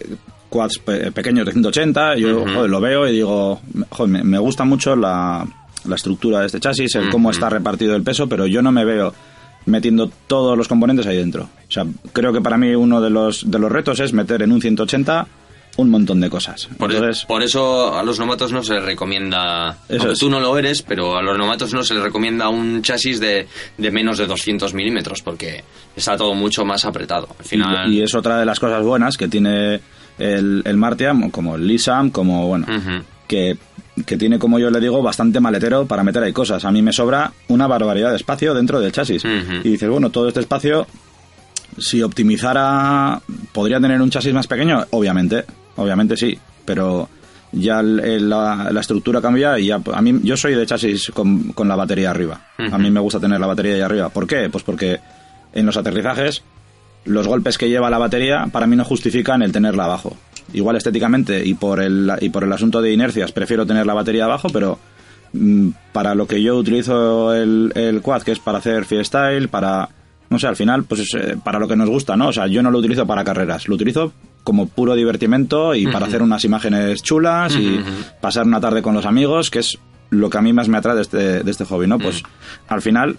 quads 0.50 0.80
pe- 0.80 1.12
pequeños 1.12 1.46
de 1.46 1.52
180, 1.52 2.16
yo 2.18 2.42
Ujú. 2.42 2.54
joder, 2.56 2.70
lo 2.70 2.82
veo 2.82 3.08
y 3.08 3.12
digo, 3.14 3.62
joder, 3.90 4.12
me, 4.12 4.24
me 4.24 4.40
gusta 4.40 4.64
mucho 4.66 4.96
la, 4.96 5.46
la 5.86 5.96
estructura 5.96 6.40
de 6.40 6.48
este 6.48 6.60
chasis, 6.60 6.96
el 6.96 7.10
cómo 7.10 7.30
Ujú. 7.30 7.36
está 7.36 7.50
repartido 7.50 7.96
el 7.96 8.02
peso, 8.04 8.28
pero 8.28 8.48
yo 8.48 8.62
no 8.64 8.72
me 8.72 8.84
veo 8.84 9.14
metiendo 9.66 10.10
todos 10.28 10.58
los 10.58 10.68
componentes 10.68 11.06
ahí 11.08 11.18
dentro. 11.18 11.44
O 11.44 11.72
sea, 11.72 11.86
creo 12.14 12.34
que 12.34 12.42
para 12.42 12.58
mí 12.58 12.74
uno 12.74 13.02
de 13.02 13.10
los, 13.10 13.50
de 13.50 13.60
los 13.60 13.72
retos 13.72 14.00
es 14.00 14.14
meter 14.14 14.42
en 14.42 14.52
un 14.52 14.62
180 14.62 15.28
un 15.78 15.90
montón 15.90 16.20
de 16.20 16.30
cosas. 16.30 16.68
Por, 16.78 16.92
Entonces, 16.92 17.26
por 17.26 17.42
eso 17.42 17.98
a 17.98 18.04
los 18.04 18.20
novatos 18.20 18.52
no 18.52 18.64
se 18.64 18.74
les 18.74 18.84
recomienda. 18.84 19.78
Eso 19.88 20.14
tú 20.14 20.30
no 20.30 20.40
lo 20.40 20.58
eres, 20.58 20.82
pero 20.82 21.16
a 21.16 21.22
los 21.22 21.38
novatos 21.38 21.74
no 21.74 21.84
se 21.84 21.94
les 21.94 22.04
recomienda 22.04 22.50
un 22.50 22.82
chasis 22.82 23.20
de, 23.20 23.48
de 23.78 23.92
menos 23.92 24.18
de 24.18 24.26
200 24.26 24.74
milímetros 24.74 25.22
porque 25.22 25.64
está 25.96 26.18
todo 26.18 26.34
mucho 26.34 26.66
más 26.66 26.84
apretado. 26.84 27.30
Al 27.38 27.46
final. 27.46 27.94
Y, 27.94 28.00
y 28.00 28.02
es 28.02 28.14
otra 28.14 28.40
de 28.40 28.46
las 28.46 28.60
cosas 28.60 28.84
buenas 28.84 29.18
que 29.18 29.30
tiene 29.30 29.80
el, 30.18 30.62
el 30.66 30.78
Martian, 30.78 31.32
como 31.32 31.56
el 31.56 31.66
Lisam, 31.66 32.10
como, 32.10 32.48
bueno, 32.48 32.68
que, 33.28 33.58
que 34.06 34.18
tiene, 34.18 34.40
como 34.40 34.60
yo 34.60 34.70
le 34.70 34.80
digo, 34.80 35.02
bastante 35.02 35.40
maletero 35.40 35.86
para 35.86 36.04
meter 36.04 36.24
ahí 36.24 36.34
cosas. 36.34 36.64
A 36.66 36.72
mí 36.72 36.82
me 36.82 36.94
sobra 36.94 37.32
una 37.48 37.68
barbaridad 37.68 38.12
de 38.12 38.18
espacio 38.18 38.54
dentro 38.54 38.80
del 38.80 38.92
chasis. 38.92 39.24
Y 39.64 39.70
dices, 39.70 39.90
bueno, 39.90 40.10
todo 40.10 40.28
este 40.28 40.40
espacio, 40.42 40.88
si 41.78 42.02
optimizara, 42.02 43.22
¿podría 43.52 43.80
tener 43.80 44.02
un 44.02 44.10
chasis 44.10 44.34
más 44.34 44.48
pequeño? 44.48 44.86
Obviamente, 44.92 45.46
obviamente 45.76 46.18
sí, 46.18 46.38
pero 46.66 47.10
ya 47.52 47.82
la, 47.82 48.70
la 48.72 48.80
estructura 48.82 49.22
cambia 49.22 49.58
y 49.58 49.68
ya, 49.68 49.82
a 49.94 50.02
mí, 50.02 50.20
yo 50.24 50.38
soy 50.38 50.54
de 50.54 50.66
chasis 50.66 51.12
con, 51.14 51.54
con 51.54 51.68
la 51.68 51.76
batería 51.76 52.12
arriba. 52.12 52.40
A 52.58 52.78
mí 52.78 52.92
me 52.92 53.00
gusta 53.00 53.20
tener 53.20 53.40
la 53.40 53.48
batería 53.48 53.76
ahí 53.76 53.82
arriba. 53.82 54.10
¿Por 54.10 54.28
qué? 54.28 54.50
Pues 54.52 54.64
porque 54.64 55.00
en 55.54 55.66
los 55.66 55.78
aterrizajes 55.78 56.44
los 57.06 57.28
golpes 57.28 57.58
que 57.58 57.70
lleva 57.70 57.90
la 57.90 57.98
batería 57.98 58.48
para 58.52 58.68
mí 58.68 58.76
no 58.76 58.84
justifican 58.86 59.42
el 59.42 59.52
tenerla 59.52 59.86
abajo. 59.86 60.16
Igual 60.54 60.76
estéticamente 60.76 61.46
y 61.46 61.54
por 61.54 61.82
el, 61.82 62.12
y 62.22 62.30
por 62.30 62.44
el 62.44 62.54
asunto 62.54 62.82
de 62.82 62.94
inercias 62.94 63.32
prefiero 63.32 63.66
tener 63.66 63.86
la 63.86 63.94
batería 63.94 64.26
abajo, 64.26 64.50
pero 64.52 64.80
mm, 65.34 65.70
para 65.92 66.16
lo 66.16 66.28
que 66.28 66.42
yo 66.42 66.58
utilizo 66.58 67.34
el, 67.34 67.72
el 67.76 68.02
quad, 68.02 68.24
que 68.24 68.32
es 68.32 68.40
para 68.40 68.60
hacer 68.60 68.86
freestyle, 68.86 69.50
para... 69.50 69.90
No 70.30 70.38
sé, 70.38 70.46
al 70.46 70.56
final, 70.56 70.84
pues 70.84 71.02
es, 71.02 71.14
eh, 71.16 71.38
para 71.44 71.58
lo 71.58 71.68
que 71.68 71.76
nos 71.76 71.90
gusta, 71.90 72.16
¿no? 72.16 72.28
O 72.28 72.34
sea, 72.34 72.46
yo 72.46 72.62
no 72.62 72.70
lo 72.70 72.78
utilizo 72.78 73.08
para 73.08 73.24
carreras, 73.24 73.68
lo 73.68 73.74
utilizo 73.74 74.14
como 74.44 74.68
puro 74.68 74.94
divertimento 74.94 75.74
y 75.74 75.88
para 75.88 76.06
hacer 76.06 76.22
unas 76.22 76.44
imágenes 76.46 77.02
chulas 77.02 77.56
y 77.56 77.80
pasar 78.22 78.46
una 78.46 78.60
tarde 78.60 78.84
con 78.84 78.94
los 78.94 79.06
amigos, 79.08 79.50
que 79.50 79.60
es 79.60 79.80
lo 80.12 80.30
que 80.30 80.38
a 80.38 80.42
mí 80.42 80.54
más 80.54 80.68
me 80.70 80.78
atrae 80.78 80.96
de 80.96 81.02
este, 81.02 81.44
de 81.44 81.52
este 81.52 81.66
hobby, 81.66 81.88
¿no? 81.88 81.98
Pues 82.00 82.24
al 82.68 82.82
final 82.82 83.18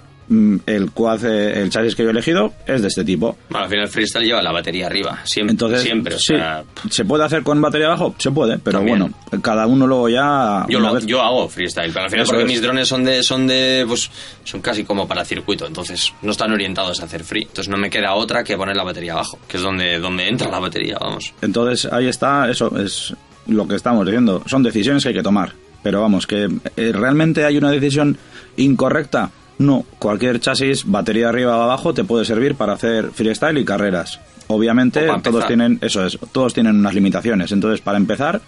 el 0.67 0.93
quad, 0.93 1.25
eh, 1.25 1.61
el 1.61 1.71
chasis 1.71 1.97
que 1.97 2.03
yo 2.05 2.09
he 2.09 2.13
elegido 2.13 2.53
es 2.67 2.83
de 2.83 2.89
este 2.89 3.05
tipo. 3.05 3.37
Bueno, 3.49 3.65
al 3.65 3.71
final 3.71 3.89
freestyle 3.89 4.25
lleva 4.25 4.41
la 4.41 4.53
batería 4.53 4.87
arriba. 4.87 5.19
Siempre. 5.25 5.51
Entonces, 5.53 5.83
siempre. 5.83 6.15
O 6.15 6.19
sí, 6.19 6.27
sea, 6.37 6.63
¿se 6.89 7.05
puede 7.05 7.25
hacer 7.25 7.43
con 7.43 7.61
batería 7.61 7.89
abajo? 7.89 8.15
Se 8.19 8.31
puede, 8.31 8.59
pero 8.59 8.79
También. 8.79 8.99
bueno, 9.29 9.43
cada 9.43 9.67
uno 9.67 9.87
luego 9.89 10.09
ya... 10.09 10.65
Yo, 10.69 10.79
una 10.79 10.89
lo- 10.89 10.95
vez- 10.95 11.07
yo 11.07 11.21
hago 11.21 11.49
freestyle, 11.49 11.93
pero 11.93 12.05
al 12.05 12.11
final 12.11 12.23
Eso 12.25 12.33
porque 12.33 12.45
es. 12.45 12.49
mis 12.51 12.63
drones 12.63 12.87
son 12.87 13.03
de, 13.05 13.23
son 13.25 13.47
de, 13.49 13.85
pues, 13.89 14.09
son 14.45 14.61
casi 14.61 14.85
como 14.85 15.09
para 15.09 15.25
circuito, 15.25 15.67
entonces 15.67 16.13
no 16.23 16.31
están 16.31 16.53
orientados 16.53 17.01
a 17.01 17.07
hacer 17.07 17.25
free. 17.25 17.43
Entonces 17.43 17.69
no 17.69 17.77
me 17.77 17.91
queda 17.91 18.15
otra 18.15 18.45
que 18.45 18.57
poner 18.57 18.77
la 18.77 18.85
batería 18.85 19.15
abajo, 19.15 19.39
que 19.49 19.57
es 19.57 19.63
donde, 19.63 19.99
donde 19.99 20.29
entra 20.29 20.49
la 20.49 20.61
batería, 20.61 20.97
vamos. 21.01 21.33
Entonces 21.43 21.91
ahí 21.93 22.07
está, 22.07 22.49
eso 22.49 22.79
es 22.79 23.15
lo 23.49 23.67
que 23.67 23.75
estamos 23.75 24.07
diciendo. 24.07 24.43
Son 24.47 24.63
decisiones 24.63 25.03
que 25.03 25.09
hay 25.09 25.15
que 25.17 25.23
tomar. 25.25 25.53
Pero 25.83 26.03
vamos, 26.03 26.27
que 26.27 26.47
eh, 26.77 26.93
realmente 26.93 27.45
hay 27.47 27.57
una 27.57 27.71
decisión 27.71 28.17
incorrecta. 28.59 29.31
No, 29.61 29.85
cualquier 29.99 30.41
chasis, 30.41 30.87
batería 30.87 31.29
arriba 31.29 31.59
o 31.59 31.61
abajo, 31.61 31.93
te 31.93 32.03
puede 32.03 32.25
servir 32.25 32.55
para 32.55 32.73
hacer 32.73 33.11
freestyle 33.11 33.59
y 33.59 33.65
carreras. 33.67 34.19
Obviamente 34.47 35.07
todos 35.23 35.47
tienen, 35.47 35.79
eso 35.83 36.03
es, 36.07 36.19
todos 36.33 36.55
tienen 36.55 36.77
unas 36.77 36.95
limitaciones. 36.95 37.53
Entonces, 37.53 37.83
para 37.83 37.99
empezar, 37.99 38.41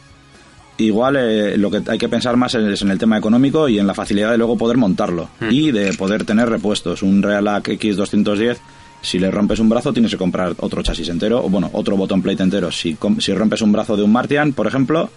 igual 0.78 1.16
eh, 1.18 1.58
lo 1.58 1.70
que 1.70 1.82
hay 1.86 1.98
que 1.98 2.08
pensar 2.08 2.38
más 2.38 2.54
es 2.54 2.80
en 2.80 2.90
el 2.90 2.98
tema 2.98 3.18
económico 3.18 3.68
y 3.68 3.78
en 3.78 3.86
la 3.86 3.92
facilidad 3.92 4.30
de 4.30 4.38
luego 4.38 4.56
poder 4.56 4.78
montarlo 4.78 5.28
y 5.50 5.70
de 5.70 5.92
poder 5.92 6.24
tener 6.24 6.48
repuestos. 6.48 7.02
Un 7.02 7.22
Realac 7.22 7.68
X210, 7.68 8.56
si 9.02 9.18
le 9.18 9.30
rompes 9.30 9.58
un 9.58 9.68
brazo 9.68 9.92
tienes 9.92 10.12
que 10.12 10.16
comprar 10.16 10.54
otro 10.60 10.82
chasis 10.82 11.10
entero, 11.10 11.44
o 11.44 11.50
bueno, 11.50 11.68
otro 11.74 11.94
botón 11.94 12.22
plate 12.22 12.42
entero. 12.42 12.72
Si, 12.72 12.96
si 13.18 13.34
rompes 13.34 13.60
un 13.60 13.72
brazo 13.72 13.98
de 13.98 14.02
un 14.02 14.12
Martian, 14.12 14.54
por 14.54 14.66
ejemplo, 14.66 15.10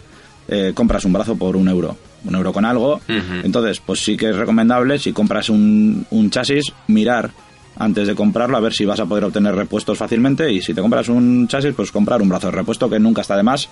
eh, 0.48 0.72
compras 0.76 1.06
un 1.06 1.14
brazo 1.14 1.36
por 1.36 1.56
un 1.56 1.68
euro, 1.68 1.98
un 2.26 2.36
euro 2.36 2.54
con 2.54 2.66
algo. 2.66 3.02
Entonces, 3.44 3.80
pues 3.86 4.00
sí 4.04 4.16
que 4.18 4.30
es 4.30 4.36
recomendable, 4.36 5.00
si 5.00 5.12
compras 5.14 5.50
un, 5.50 6.06
un 6.12 6.30
chasis, 6.30 6.72
mirar 6.88 7.32
antes 7.78 8.08
de 8.08 8.16
comprarlo 8.16 8.56
a 8.56 8.62
ver 8.62 8.74
si 8.74 8.86
vas 8.86 9.00
a 9.02 9.06
poder 9.06 9.26
obtener 9.26 9.54
repuestos 9.54 9.98
fácilmente 9.98 10.50
y 10.52 10.62
si 10.62 10.74
te 10.74 10.82
compras 10.82 11.10
un 11.10 11.48
chasis, 11.48 11.74
pues 11.76 11.92
comprar 11.92 12.22
un 12.22 12.30
brazo 12.30 12.48
de 12.48 12.52
repuesto 12.58 12.90
que 12.90 13.00
nunca 13.00 13.22
está 13.22 13.36
de 13.36 13.44
más. 13.44 13.68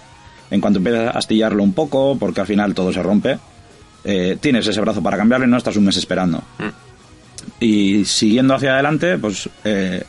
En 0.51 0.59
cuanto 0.61 0.79
empiezas 0.79 1.15
a 1.15 1.17
astillarlo 1.17 1.63
un 1.63 1.73
poco, 1.73 2.17
porque 2.19 2.41
al 2.41 2.47
final 2.47 2.73
todo 2.75 2.91
se 2.91 3.01
rompe, 3.01 3.39
eh, 4.03 4.37
tienes 4.41 4.67
ese 4.67 4.81
brazo 4.81 5.01
para 5.01 5.15
cambiarlo 5.17 5.47
y 5.47 5.49
no 5.49 5.57
estás 5.57 5.77
un 5.77 5.85
mes 5.85 5.95
esperando. 5.97 6.43
Y 7.59 8.05
siguiendo 8.05 8.53
hacia 8.55 8.73
adelante, 8.73 9.17
pues 9.17 9.49
eh, 9.63 10.03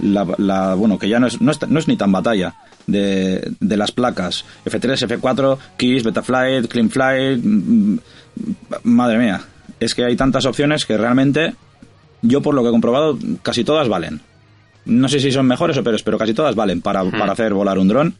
la, 0.00 0.26
la- 0.38 0.74
bueno, 0.74 0.98
que 0.98 1.08
ya 1.08 1.18
no 1.18 1.26
es, 1.26 1.40
no 1.40 1.50
es, 1.50 1.68
no 1.68 1.78
es 1.78 1.88
ni 1.88 1.96
tan 1.96 2.12
batalla 2.12 2.54
de, 2.86 3.52
de 3.60 3.76
las 3.76 3.92
placas 3.92 4.44
F3, 4.64 5.18
F4, 5.20 5.58
Kiss, 5.76 6.02
Betaflight, 6.04 6.66
Cleanflight, 6.68 7.40
mm, 7.42 7.96
madre 8.84 9.18
mía, 9.18 9.40
es 9.80 9.94
que 9.94 10.04
hay 10.04 10.16
tantas 10.16 10.46
opciones 10.46 10.84
que 10.86 10.96
realmente 10.96 11.54
yo 12.22 12.40
por 12.42 12.54
lo 12.54 12.62
que 12.62 12.68
he 12.68 12.72
comprobado 12.72 13.18
casi 13.42 13.64
todas 13.64 13.88
valen. 13.88 14.20
No 14.86 15.08
sé 15.08 15.18
si 15.20 15.30
son 15.32 15.46
mejores 15.46 15.76
o 15.78 15.82
peores, 15.82 16.02
pero 16.02 16.18
casi 16.18 16.34
todas 16.34 16.54
valen 16.54 16.80
para, 16.82 17.04
para 17.04 17.32
hacer 17.32 17.54
volar 17.54 17.78
un 17.78 17.88
dron. 17.88 18.14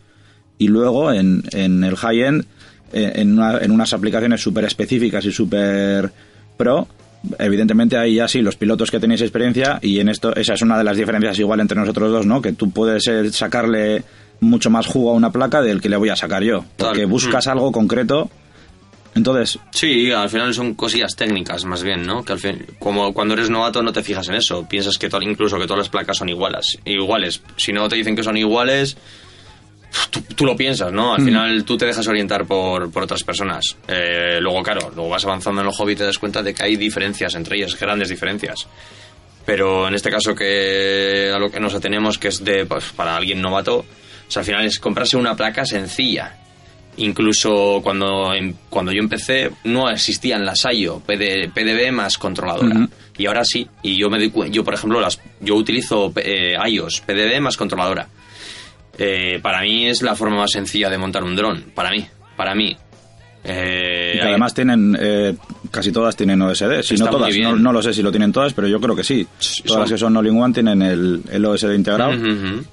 Y 0.56 0.68
luego 0.68 1.12
en, 1.12 1.42
en 1.52 1.84
el 1.84 1.96
high-end, 1.96 2.44
eh, 2.92 3.12
en, 3.16 3.34
una- 3.34 3.58
en 3.58 3.70
unas 3.70 3.92
aplicaciones 3.92 4.40
súper 4.40 4.64
específicas 4.64 5.24
y 5.26 5.32
súper 5.32 6.10
pro, 6.56 6.86
evidentemente 7.38 7.96
ahí 7.98 8.14
ya 8.14 8.28
sí, 8.28 8.40
los 8.40 8.56
pilotos 8.56 8.90
que 8.90 9.00
tenéis 9.00 9.20
experiencia, 9.22 9.78
y 9.82 9.98
en 10.00 10.08
esto, 10.08 10.34
esa 10.36 10.54
es 10.54 10.62
una 10.62 10.78
de 10.78 10.84
las 10.84 10.96
diferencias 10.96 11.38
igual 11.38 11.60
entre 11.60 11.78
nosotros 11.78 12.10
dos, 12.12 12.24
¿no? 12.26 12.40
Que 12.40 12.52
tú 12.52 12.70
puedes 12.70 13.06
eh, 13.08 13.30
sacarle 13.32 14.04
mucho 14.44 14.70
más 14.70 14.86
jugo 14.86 15.10
a 15.10 15.14
una 15.14 15.30
placa 15.32 15.60
del 15.62 15.80
que 15.80 15.88
le 15.88 15.96
voy 15.96 16.08
a 16.10 16.16
sacar 16.16 16.42
yo. 16.42 16.64
Porque 16.76 17.00
Tal. 17.00 17.06
buscas 17.06 17.46
algo 17.46 17.72
concreto. 17.72 18.30
Entonces, 19.16 19.58
Sí, 19.70 20.10
al 20.10 20.28
final 20.28 20.52
son 20.54 20.74
cosillas 20.74 21.14
técnicas 21.14 21.64
más 21.64 21.84
bien, 21.84 22.04
¿no? 22.04 22.24
Que 22.24 22.32
al 22.32 22.40
fin, 22.40 22.66
como 22.80 23.14
cuando 23.14 23.34
eres 23.34 23.48
novato 23.48 23.80
no 23.82 23.92
te 23.92 24.02
fijas 24.02 24.28
en 24.28 24.34
eso, 24.34 24.66
piensas 24.68 24.98
que 24.98 25.08
to- 25.08 25.22
incluso 25.22 25.56
que 25.56 25.66
todas 25.66 25.78
las 25.78 25.88
placas 25.88 26.16
son 26.18 26.28
iguales, 26.28 26.78
iguales. 26.84 27.40
Si 27.56 27.72
no 27.72 27.88
te 27.88 27.94
dicen 27.94 28.16
que 28.16 28.24
son 28.24 28.36
iguales, 28.36 28.96
tú, 30.10 30.20
tú 30.34 30.44
lo 30.44 30.56
piensas, 30.56 30.90
¿no? 30.92 31.14
Al 31.14 31.24
final 31.24 31.64
tú 31.64 31.76
te 31.76 31.86
dejas 31.86 32.08
orientar 32.08 32.44
por, 32.44 32.90
por 32.90 33.04
otras 33.04 33.22
personas. 33.22 33.62
Eh, 33.86 34.38
luego, 34.40 34.64
claro, 34.64 34.90
luego 34.92 35.08
vas 35.10 35.24
avanzando 35.24 35.60
en 35.60 35.68
el 35.68 35.72
hobby 35.72 35.92
y 35.92 35.96
te 35.96 36.04
das 36.04 36.18
cuenta 36.18 36.42
de 36.42 36.52
que 36.52 36.64
hay 36.64 36.74
diferencias 36.74 37.36
entre 37.36 37.56
ellas, 37.58 37.78
grandes 37.78 38.08
diferencias. 38.08 38.66
Pero 39.46 39.86
en 39.86 39.94
este 39.94 40.10
caso 40.10 40.34
que 40.34 41.30
a 41.32 41.38
lo 41.38 41.50
que 41.52 41.60
nos 41.60 41.72
atenemos, 41.74 42.18
que 42.18 42.28
es 42.28 42.42
de 42.44 42.66
pues, 42.66 42.86
para 42.96 43.14
alguien 43.14 43.40
novato, 43.40 43.84
sea, 44.34 44.40
al 44.40 44.46
final 44.46 44.64
es 44.66 44.78
comprarse 44.78 45.16
una 45.16 45.34
placa 45.36 45.64
sencilla. 45.64 46.36
Incluso 46.96 47.80
cuando, 47.82 48.32
em- 48.34 48.54
cuando 48.70 48.92
yo 48.92 49.00
empecé 49.00 49.50
no 49.64 49.90
existían 49.90 50.44
las 50.44 50.64
IO, 50.72 51.00
PD, 51.00 51.48
PDB 51.52 51.90
más 51.92 52.18
controladora. 52.18 52.88
Y 53.18 53.26
ahora 53.26 53.44
sí. 53.44 53.66
Y 53.82 53.96
yo 53.96 54.08
me 54.10 54.18
doy 54.18 54.30
cuen- 54.30 54.50
yo 54.50 54.62
por 54.64 54.74
ejemplo 54.74 55.00
las 55.00 55.20
yo 55.40 55.54
utilizo 55.56 56.12
eh, 56.16 56.54
iOS, 56.68 57.00
PDB 57.00 57.40
más 57.40 57.56
controladora. 57.56 58.06
Eh, 58.96 59.40
para 59.42 59.60
mí 59.62 59.88
es 59.88 60.02
la 60.02 60.14
forma 60.14 60.36
más 60.36 60.52
sencilla 60.52 60.88
de 60.88 60.98
montar 60.98 61.24
un 61.24 61.34
dron. 61.34 61.64
Para 61.74 61.90
mí, 61.90 62.06
para 62.36 62.54
mí. 62.54 62.76
Eh, 63.42 64.12
y 64.14 64.18
que 64.20 64.24
además 64.28 64.54
tienen 64.54 64.96
eh, 65.00 65.34
casi 65.74 65.92
todas 65.92 66.16
tienen 66.16 66.40
OSD. 66.40 66.82
Si 66.82 66.94
Está 66.94 67.06
no 67.06 67.10
todas, 67.18 67.36
no, 67.36 67.56
no 67.56 67.72
lo 67.72 67.82
sé 67.82 67.92
si 67.92 68.02
lo 68.02 68.10
tienen 68.10 68.32
todas, 68.32 68.52
pero 68.54 68.68
yo 68.68 68.80
creo 68.80 68.94
que 68.96 69.04
sí. 69.04 69.26
son- 69.38 69.66
Todas 69.66 69.80
las 69.82 69.90
que 69.92 69.98
son 69.98 70.16
all-in-one 70.16 70.54
tienen 70.54 70.80
el, 70.82 71.20
el 71.30 71.44
OSD 71.44 71.74
integrado, 71.74 72.12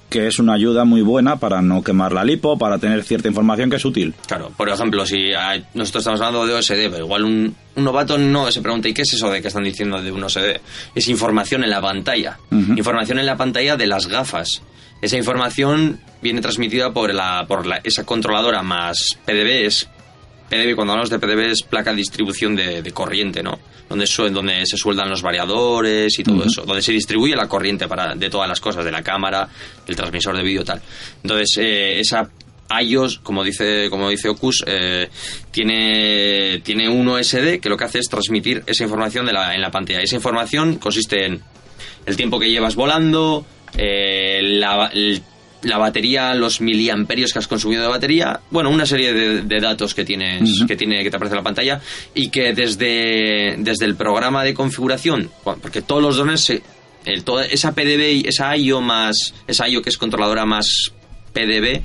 que 0.08 0.26
es 0.26 0.38
una 0.38 0.54
ayuda 0.54 0.84
muy 0.84 1.02
buena 1.02 1.36
para 1.36 1.60
no 1.62 1.82
quemar 1.82 2.12
la 2.12 2.24
lipo, 2.24 2.56
para 2.58 2.78
tener 2.78 3.02
cierta 3.02 3.28
información 3.28 3.68
que 3.70 3.76
es 3.76 3.84
útil. 3.84 4.14
Claro, 4.26 4.50
por 4.56 4.68
ejemplo, 4.68 5.04
si 5.04 5.32
hay- 5.34 5.64
nosotros 5.74 6.02
estamos 6.02 6.20
hablando 6.20 6.46
de 6.46 6.54
OSD, 6.54 6.90
pero 6.90 7.04
igual 7.04 7.24
un, 7.24 7.54
un 7.76 7.84
novato 7.84 8.16
no 8.18 8.50
se 8.50 8.62
pregunta, 8.62 8.88
¿y 8.88 8.94
qué 8.94 9.02
es 9.02 9.12
eso 9.14 9.30
de 9.30 9.42
que 9.42 9.48
están 9.48 9.64
diciendo 9.64 10.00
de 10.02 10.12
un 10.12 10.22
OSD? 10.22 10.60
Es 10.94 11.08
información 11.08 11.64
en 11.64 11.70
la 11.70 11.80
pantalla. 11.80 12.38
Ujú. 12.50 12.72
Información 12.76 13.18
en 13.18 13.26
la 13.26 13.36
pantalla 13.36 13.76
de 13.76 13.86
las 13.86 14.06
gafas. 14.06 14.62
Esa 15.00 15.16
información 15.16 15.98
viene 16.22 16.40
transmitida 16.40 16.92
por, 16.92 17.12
la, 17.12 17.44
por 17.48 17.66
la- 17.66 17.80
esa 17.82 18.04
controladora 18.04 18.62
más 18.62 18.96
PDB. 19.26 19.66
PDB, 20.48 20.74
cuando 20.74 20.92
hablamos 20.92 21.10
de 21.10 21.18
PDB, 21.18 21.50
es 21.52 21.62
placa 21.62 21.90
de 21.90 21.96
distribución 21.96 22.54
de, 22.56 22.82
de 22.82 22.92
corriente, 22.92 23.42
¿no? 23.42 23.58
Donde, 23.88 24.06
su- 24.06 24.28
donde 24.30 24.64
se 24.66 24.76
sueldan 24.76 25.08
los 25.10 25.22
variadores 25.22 26.18
y 26.18 26.22
todo 26.22 26.44
eso. 26.44 26.62
Donde 26.62 26.82
se 26.82 26.92
distribuye 26.92 27.34
la 27.36 27.48
corriente 27.48 27.88
para, 27.88 28.14
de 28.14 28.30
todas 28.30 28.48
las 28.48 28.60
cosas, 28.60 28.84
de 28.84 28.90
la 28.92 29.02
cámara, 29.02 29.48
del 29.86 29.96
transmisor 29.96 30.36
de 30.36 30.42
vídeo, 30.42 30.64
tal. 30.64 30.80
Entonces, 31.22 31.56
eh, 31.58 32.00
esa 32.00 32.28
iOS, 32.80 33.18
como 33.18 33.44
dice, 33.44 33.88
como 33.90 34.08
dice 34.08 34.28
Ocus, 34.30 34.64
eh, 34.66 35.08
tiene, 35.50 36.60
tiene 36.64 36.88
un 36.88 37.06
OSD 37.08 37.60
que 37.60 37.68
lo 37.68 37.76
que 37.76 37.84
hace 37.84 37.98
es 37.98 38.08
transmitir 38.08 38.62
esa 38.66 38.84
información 38.84 39.26
de 39.26 39.32
la, 39.32 39.54
en 39.54 39.60
la 39.60 39.70
pantalla. 39.70 40.00
Esa 40.00 40.16
información 40.16 40.76
consiste 40.76 41.26
en 41.26 41.42
el 42.06 42.16
tiempo 42.16 42.38
que 42.40 42.50
llevas 42.50 42.74
volando, 42.74 43.44
eh, 43.76 44.40
la, 44.42 44.90
el- 44.92 45.22
la 45.62 45.78
batería, 45.78 46.34
los 46.34 46.60
miliamperios 46.60 47.32
que 47.32 47.38
has 47.38 47.46
consumido 47.48 47.82
de 47.82 47.88
batería, 47.88 48.40
bueno, 48.50 48.70
una 48.70 48.84
serie 48.86 49.12
de, 49.12 49.42
de 49.42 49.60
datos 49.60 49.94
que 49.94 50.04
tienes, 50.04 50.64
que 50.66 50.76
tiene, 50.76 51.02
que 51.04 51.10
te 51.10 51.16
aparece 51.16 51.34
en 51.34 51.38
la 51.38 51.44
pantalla, 51.44 51.80
y 52.14 52.30
que 52.30 52.52
desde, 52.52 53.56
desde 53.58 53.84
el 53.84 53.94
programa 53.94 54.42
de 54.44 54.54
configuración, 54.54 55.30
porque 55.44 55.82
todos 55.82 56.02
los 56.02 56.16
drones 56.16 56.40
se- 56.40 56.62
el- 57.04 57.24
toda 57.24 57.44
esa 57.46 57.72
PDB 57.72 58.26
esa 58.28 58.56
IO 58.56 58.80
más, 58.80 59.34
esa 59.46 59.68
IO 59.68 59.82
que 59.82 59.90
es 59.90 59.98
controladora 59.98 60.44
más 60.46 60.92
PDB, 61.32 61.82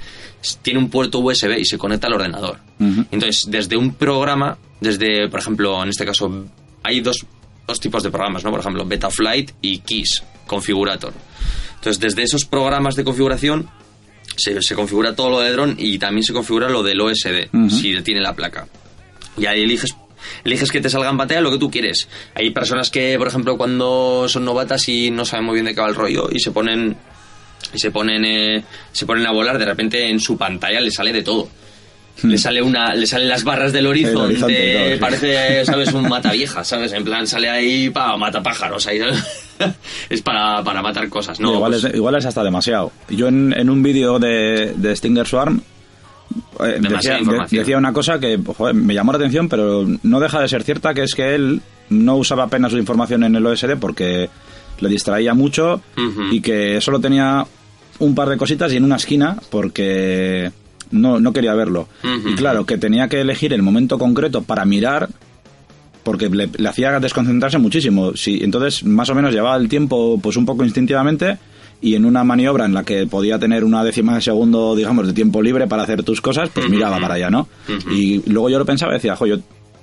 tiene 0.61 0.80
un 0.80 0.89
puerto 0.89 1.19
USB 1.19 1.57
y 1.59 1.65
se 1.65 1.78
conecta 1.78 2.07
al 2.07 2.13
ordenador. 2.13 2.59
Entonces, 2.80 3.45
desde 3.47 3.75
un 3.78 3.93
programa, 3.95 4.57
desde, 4.80 5.28
por 5.30 5.39
ejemplo, 5.39 5.82
en 5.84 5.89
este 5.89 6.05
caso, 6.05 6.45
hay 6.84 6.99
dos, 7.01 7.25
dos 7.67 7.80
tipos 7.80 8.03
de 8.03 8.09
programas, 8.11 8.43
¿no? 8.43 8.51
Por 8.51 8.59
ejemplo, 8.59 8.86
Betaflight 8.86 9.51
y 9.61 9.80
Keys, 9.80 10.23
Configurator. 10.45 11.13
Entonces, 11.88 12.01
desde 12.15 12.23
esos 12.23 12.43
programas 12.43 12.95
de 12.97 13.05
configuración 13.05 13.69
se, 14.35 14.61
se 14.61 14.75
configura 14.75 15.15
todo 15.15 15.29
lo 15.29 15.39
de 15.39 15.51
dron 15.51 15.75
y 15.79 15.97
también 15.97 16.23
se 16.23 16.33
configura 16.33 16.67
lo 16.67 16.83
del 16.83 16.99
OSD, 16.99 17.47
Ujú. 17.53 17.69
si 17.69 18.01
tiene 18.01 18.19
la 18.19 18.33
placa. 18.33 18.67
Y 19.38 19.45
ahí 19.45 19.63
eliges 19.63 19.95
eliges 20.43 20.69
que 20.69 20.81
te 20.81 20.89
salga 20.89 21.09
en 21.09 21.17
pantalla 21.17 21.39
lo 21.39 21.49
que 21.49 21.57
tú 21.57 21.71
quieres. 21.71 22.09
Hay 22.35 22.49
personas 22.51 22.89
que, 22.89 23.15
por 23.17 23.29
ejemplo, 23.29 23.55
cuando 23.57 24.25
son 24.27 24.43
novatas 24.43 24.89
y 24.89 25.11
no 25.11 25.23
saben 25.23 25.45
muy 25.45 25.53
bien 25.53 25.65
de 25.67 25.73
qué 25.75 25.79
va 25.79 25.88
el 25.88 25.95
rollo 25.95 26.27
y 26.29 26.41
se 26.41 26.51
ponen 26.51 26.97
y 27.73 27.79
se 27.79 27.89
ponen 27.91 28.25
eh, 28.25 28.63
se 28.91 29.05
ponen 29.05 29.25
a 29.25 29.31
volar, 29.31 29.57
de 29.57 29.63
repente 29.65 30.09
en 30.09 30.19
su 30.19 30.38
pantalla 30.38 30.81
le 30.81 30.91
sale 30.91 31.13
de 31.13 31.23
todo. 31.23 31.47
Le 32.23 32.38
sale 32.38 32.61
una, 32.63 32.95
le 32.95 33.05
salen 33.07 33.29
las 33.29 33.43
barras 33.45 33.71
del 33.71 33.85
horizonte, 33.88 34.17
horizonte 34.19 34.93
sí. 34.95 34.99
parece, 34.99 35.63
sabes, 35.63 35.93
un 35.93 36.09
mata 36.09 36.31
vieja, 36.33 36.63
sabes, 36.63 36.91
en 36.91 37.03
plan 37.05 37.27
sale 37.27 37.47
ahí 37.47 37.89
para 37.91 38.17
matar 38.17 38.41
pájaros, 38.43 38.88
ahí, 38.88 38.99
es 40.10 40.22
para, 40.22 40.64
para 40.64 40.82
matar 40.82 41.08
cosas, 41.10 41.39
no. 41.39 41.53
igual, 41.55 41.72
pues- 41.72 41.84
es, 41.86 41.95
igual 41.95 42.16
es 42.16 42.26
hasta 42.26 42.43
demasiado. 42.43 42.91
Yo 43.10 43.28
en, 43.28 43.53
en 43.53 43.70
un 43.70 43.82
vídeo 43.84 44.20
de, 44.20 44.74
de 44.76 44.95
Stinger 44.95 45.28
Swarm 45.28 45.62
eh, 46.60 46.80
decía, 46.82 47.18
de- 47.74 47.76
una 47.78 47.93
cosa 47.93 48.20
que 48.20 48.38
joder, 48.45 48.76
me 48.76 48.93
llamó 48.93 49.12
la 49.12 49.18
atención, 49.18 49.47
pero 49.49 49.86
no 50.03 50.20
deja 50.20 50.39
de 50.41 50.47
ser 50.47 50.64
cierta, 50.64 50.93
que 50.93 51.03
es 51.03 51.14
que 51.16 51.36
él 51.36 51.62
no 51.89 52.16
usaba 52.18 52.43
apenas 52.43 52.72
su 52.72 52.78
información 52.78 53.24
en 53.24 53.36
el 53.36 53.45
OSD 53.45 53.78
porque 53.80 54.30
le 54.80 54.89
distraía 54.89 55.34
mucho 55.34 55.82
y 56.32 56.41
que 56.41 56.82
solo 56.82 56.99
tenía 56.99 57.45
un 57.99 58.14
par 58.14 58.30
de 58.30 58.38
cositas 58.38 58.72
y 58.74 58.78
en 58.78 58.84
una 58.84 58.97
esquina 58.97 59.38
porque 59.49 60.51
no, 60.91 61.20
no 61.20 61.34
quería 61.34 61.53
verlo. 61.55 61.88
Y 62.03 62.36
claro, 62.36 62.66
que 62.66 62.78
tenía 62.78 63.08
que 63.08 63.22
elegir 63.22 63.53
el 63.53 63.62
momento 63.64 63.97
concreto 63.97 64.43
para 64.43 64.66
mirar 64.66 65.10
porque 66.08 66.30
le, 66.30 66.49
le 66.58 66.70
hacía 66.70 66.99
desconcentrarse 67.01 67.58
muchísimo. 67.58 68.14
Sí, 68.16 68.39
entonces, 68.41 68.84
más 68.86 69.10
o 69.10 69.16
menos 69.16 69.34
llevaba 69.34 69.58
el 69.58 69.68
tiempo 69.68 70.18
pues 70.24 70.38
un 70.38 70.45
poco 70.45 70.64
instintivamente 70.64 71.38
y 71.82 71.95
en 71.95 72.05
una 72.05 72.24
maniobra 72.24 72.64
en 72.66 72.74
la 72.74 72.84
que 72.86 73.05
podía 73.08 73.38
tener 73.38 73.64
una 73.66 73.84
décima 73.84 74.16
de 74.16 74.22
segundo, 74.22 74.74
digamos, 74.76 75.05
de 75.05 75.12
tiempo 75.14 75.41
libre 75.41 75.68
para 75.68 75.84
hacer 75.84 76.01
tus 76.03 76.22
cosas, 76.22 76.49
pues 76.53 76.70
miraba 76.70 76.97
para 76.99 77.16
allá, 77.16 77.30
¿no? 77.30 77.49
Y 77.91 78.22
luego 78.32 78.49
yo 78.49 78.58
lo 78.58 78.66
pensaba 78.66 78.93
y 78.93 78.95
decía, 78.95 79.16
jo, 79.18 79.26
yo 79.28 79.38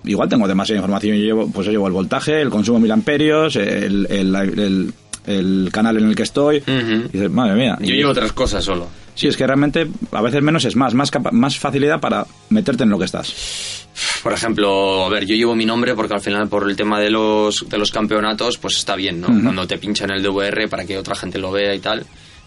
igual 0.04 0.28
tengo 0.30 0.48
demasiada 0.48 0.78
información, 0.78 1.16
yo 1.18 1.22
llevo, 1.24 1.50
pues 1.52 1.66
yo 1.66 1.72
llevo 1.72 1.86
el 1.86 1.92
voltaje, 1.92 2.40
el 2.40 2.48
consumo 2.48 2.78
de 2.78 2.82
mil 2.82 2.92
amperios, 2.92 3.54
el, 3.56 4.06
el, 4.10 4.34
el- 4.34 4.92
el 5.26 5.68
canal 5.72 5.96
en 5.98 6.04
el 6.08 6.14
que 6.14 6.22
estoy, 6.24 6.58
Ujú. 6.58 7.06
y 7.08 7.12
dices, 7.12 7.30
madre 7.30 7.54
mía. 7.54 7.78
Yo 7.80 7.94
Y- 7.94 7.96
llevo 7.98 8.10
otras 8.10 8.32
cosas 8.32 8.62
solo. 8.64 8.88
Sí, 9.14 9.28
es 9.28 9.36
que 9.36 9.46
realmente 9.46 9.86
a 10.12 10.22
veces 10.22 10.42
menos 10.42 10.64
es 10.64 10.74
más, 10.76 10.92
más, 10.94 11.10
capa- 11.10 11.30
más 11.30 11.56
facilidad 11.58 12.00
para 12.00 12.26
meterte 12.50 12.82
en 12.82 12.90
lo 12.90 12.98
que 12.98 13.04
estás. 13.04 13.86
Por 14.22 14.32
ejemplo, 14.32 15.04
a 15.04 15.08
ver, 15.08 15.24
yo 15.24 15.36
llevo 15.36 15.54
mi 15.54 15.64
nombre 15.64 15.94
porque 15.94 16.14
al 16.14 16.20
final 16.20 16.48
por 16.48 16.68
el 16.68 16.74
tema 16.76 16.98
de 16.98 17.10
los, 17.10 17.64
de 17.68 17.78
los 17.78 17.90
campeonatos, 17.92 18.58
pues 18.58 18.76
está 18.76 18.96
bien, 18.96 19.20
¿no? 19.20 19.28
Cuando 19.28 19.66
te 19.66 19.78
pinchan 19.78 20.10
el 20.10 20.22
DVR 20.22 20.68
para 20.68 20.84
que 20.84 20.98
otra 20.98 21.14
gente 21.14 21.38
lo 21.38 21.52
vea 21.52 21.74
y 21.74 21.78
tal. 21.78 22.04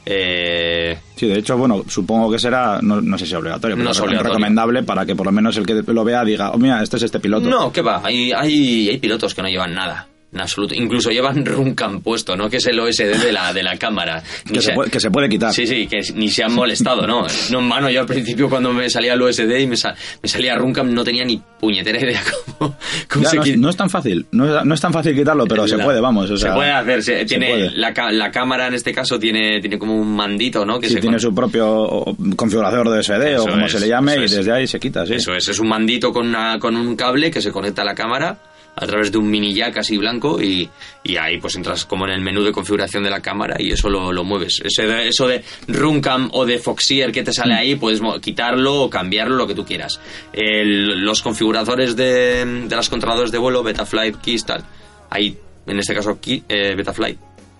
Eh, 0.09 0.97
Sí, 1.15 1.28
de 1.28 1.39
hecho, 1.39 1.57
bueno, 1.57 1.84
supongo 1.88 2.30
que 2.32 2.39
será, 2.39 2.80
no, 2.82 3.01
no 3.01 3.18
sé 3.18 3.26
si 3.26 3.34
obligatorio, 3.36 3.76
pero 3.76 3.86
No 3.86 3.91
es 3.91 3.99
obligatorio. 3.99 4.30
recomendable 4.34 4.84
para 4.84 5.05
que 5.05 5.15
por 5.15 5.26
lo 5.26 5.32
menos 5.32 5.57
el 5.57 5.65
que 5.65 5.82
lo 5.86 6.03
vea 6.03 6.24
diga, 6.24 6.51
oh, 6.51 6.57
mira, 6.57 6.82
este 6.84 6.97
es 6.97 7.03
este 7.03 7.20
piloto. 7.20 7.49
no, 7.49 7.72
¿qué 7.72 7.82
va? 7.82 8.01
Hay, 8.03 8.32
hay, 8.32 8.89
hay 8.89 8.97
pilotos 8.99 9.34
que 9.34 9.41
no 9.41 9.47
llevan 9.49 9.74
nada. 9.74 10.07
En 10.34 10.42
absoluto. 10.42 10.76
Incluso 10.76 11.10
llevan 11.10 11.46
Runcam 11.46 12.02
puesto, 12.02 12.36
¿no? 12.36 12.50
Que 12.50 12.58
es 12.58 12.66
el 12.68 12.78
OSD 12.78 13.24
de 13.24 13.32
la, 13.32 13.54
de 13.54 13.64
la 13.64 13.78
cámara. 13.78 14.22
Que, 14.52 14.62
se 14.62 14.74
puede, 14.74 14.92
que 14.92 15.00
se 15.00 15.10
puede 15.10 15.30
quitar. 15.30 15.54
Sí, 15.54 15.66
sí, 15.66 15.88
que 15.88 16.02
ni 16.16 16.28
se 16.30 16.44
han 16.44 16.54
molestado, 16.54 17.08
¿no? 17.08 17.26
No, 17.50 17.62
mano, 17.62 17.90
yo 17.90 18.02
al 18.02 18.06
principio 18.08 18.50
cuando 18.50 18.74
me 18.74 18.90
salía 18.90 19.14
el 19.14 19.22
USD 19.22 19.58
y 19.58 19.68
me, 19.68 19.78
sa- 19.78 19.96
me 20.22 20.28
salía 20.28 20.56
Runcam 20.56 20.94
no 20.94 21.06
tenía 21.06 21.24
ni 21.24 21.42
puñetera 21.60 22.02
idea 22.02 22.22
cómo, 22.60 22.76
cómo 23.10 23.24
Ya, 23.24 23.30
se 23.30 23.36
no, 23.38 23.42
es, 23.42 23.48
quita. 23.48 23.58
no 23.62 23.70
es 23.70 23.78
tan 23.78 23.90
fácil, 23.90 24.26
no 24.32 24.58
es, 24.60 24.66
no 24.66 24.74
es 24.74 24.82
tan 24.82 24.92
fácil 24.92 25.16
quitarlo, 25.16 25.46
pero 25.48 25.66
se 25.66 25.78
La- 25.78 25.86
puede, 25.86 26.02
vamos. 26.02 26.30
o 26.30 26.36
se 26.38 26.44
sea, 26.44 26.54
puede 26.56 26.72
hacer, 26.72 27.04
se- 27.04 27.20
se 27.20 27.26
tiene 27.26 27.50
puede. 27.50 27.72
La, 27.78 27.94
la 28.12 28.30
cámara 28.30 28.68
en 28.68 28.74
este 28.74 28.94
caso 28.94 29.18
tiene, 29.18 29.62
tiene 29.62 29.80
como 29.80 29.96
un 29.96 30.14
mandito, 30.14 30.66
¿no? 30.66 30.78
Que 30.78 30.88
Sí, 30.90 30.96
se 30.96 31.00
tiene 31.00 31.16
con- 31.16 31.22
su 31.22 31.34
propio 31.34 32.04
configurador 32.36 32.90
de 32.90 33.02
SD 33.02 33.34
Eso 33.36 33.44
o 33.44 33.48
como 33.48 33.66
es, 33.66 33.72
se 33.72 33.80
le 33.80 33.88
llame 33.88 34.18
y 34.18 34.24
es. 34.26 34.32
desde 34.32 34.52
ahí 34.52 34.68
se 34.68 34.78
quita, 34.80 35.06
sí. 35.06 35.14
Eso 35.14 35.34
es, 35.34 35.48
es 35.48 35.58
un 35.60 35.70
mandito 35.70 36.12
con, 36.12 36.28
una, 36.28 36.60
con 36.60 36.76
un 36.76 36.98
cable 36.98 37.32
que 37.32 37.42
se 37.42 37.52
conecta 37.52 37.82
a 37.82 37.86
la 37.86 37.96
cámara 37.96 38.38
a 38.80 38.86
través 38.86 39.12
de 39.12 39.18
un 39.18 39.30
mini 39.30 39.54
jack 39.56 39.78
así 39.80 39.98
blanco 39.98 40.40
y, 40.42 40.70
y 41.04 41.18
ahí 41.18 41.40
pues 41.40 41.56
entras 41.56 41.84
como 41.86 42.06
en 42.06 42.12
el 42.14 42.22
menú 42.22 42.44
de 42.44 42.52
configuración 42.52 43.04
de 43.04 43.10
la 43.10 43.22
cámara 43.22 43.56
y 43.60 43.72
eso 43.72 43.90
lo, 43.90 44.12
lo 44.14 44.24
mueves. 44.24 44.62
Ese 44.64 44.86
de- 44.86 45.08
eso 45.08 45.28
de 45.28 45.44
Runcam 45.68 46.30
o 46.32 46.46
de 46.46 46.60
Foxier 46.60 47.12
que 47.12 47.24
te 47.24 47.34
sale 47.34 47.54
Mm. 47.56 47.58
ahí, 47.58 47.76
puedes 47.76 48.00
quitarlo 48.22 48.84
o 48.84 48.90
cambiarlo, 48.90 49.36
lo 49.36 49.48
que 49.48 49.56
tú 49.56 49.66
quieras. 49.66 50.00
El- 50.32 51.04
los 51.04 51.22
configuradores 51.22 51.96
de, 51.96 52.46
de 52.68 52.76
las 52.76 52.90
controladores 52.90 53.32
de 53.32 53.38
vuelo, 53.40 53.64
Betaflight, 53.64 54.18
Keys, 54.22 54.46
tal, 54.46 54.64
ahí, 55.10 55.38
en 55.66 55.80
este 55.80 55.94
caso, 55.96 56.20
eh, 56.26 56.76
Betaflight, 56.76 57.18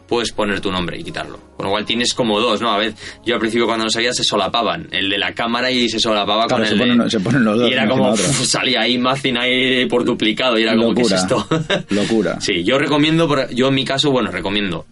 puedes 0.08 0.32
poner 0.32 0.62
tu 0.62 0.72
nombre 0.72 0.98
y 1.00 1.04
quitarlo. 1.04 1.40
Con 1.58 1.66
lo 1.66 1.72
cual 1.72 1.86
tienes 1.86 2.14
como 2.14 2.40
dos, 2.40 2.62
¿no? 2.62 2.72
A 2.72 2.78
ver, 2.78 2.94
yo 3.26 3.34
al 3.36 3.40
principio 3.40 3.66
cuando 3.66 3.86
no 3.86 3.92
sabía 3.92 4.14
se 4.14 4.24
solapaban. 4.24 4.88
El 4.92 5.10
de 5.10 5.18
la 5.18 5.34
cámara 5.34 5.70
y 5.72 5.90
se 5.90 6.00
solapaba 6.00 6.48
Claro, 6.48 6.64
con 6.64 6.78
se 6.78 6.84
el 6.84 6.98
de- 7.00 7.10
se 7.10 7.20
ponen 7.20 7.44
los 7.44 7.60
dos 7.60 7.70
Y 7.70 7.74
era 7.74 7.88
como, 7.88 8.16
salía 8.46 8.82
ahí 8.82 8.98
Mazin 8.98 9.38
ahí 9.38 9.86
por 9.88 10.06
duplicado 10.06 10.58
y 10.58 10.64
era 10.64 10.76
como, 10.76 10.94
¿qué 10.94 11.02
es 11.02 11.12
esto? 11.12 11.48
locura. 11.90 12.40
Sí, 12.42 12.64
yo 12.64 12.78
recomiendo, 12.78 13.28
por- 13.28 13.50
yo 13.54 13.68
en 13.70 13.74
mi 13.76 13.86
caso, 13.86 14.12
bueno, 14.12 14.32
recomiendo 14.32 14.86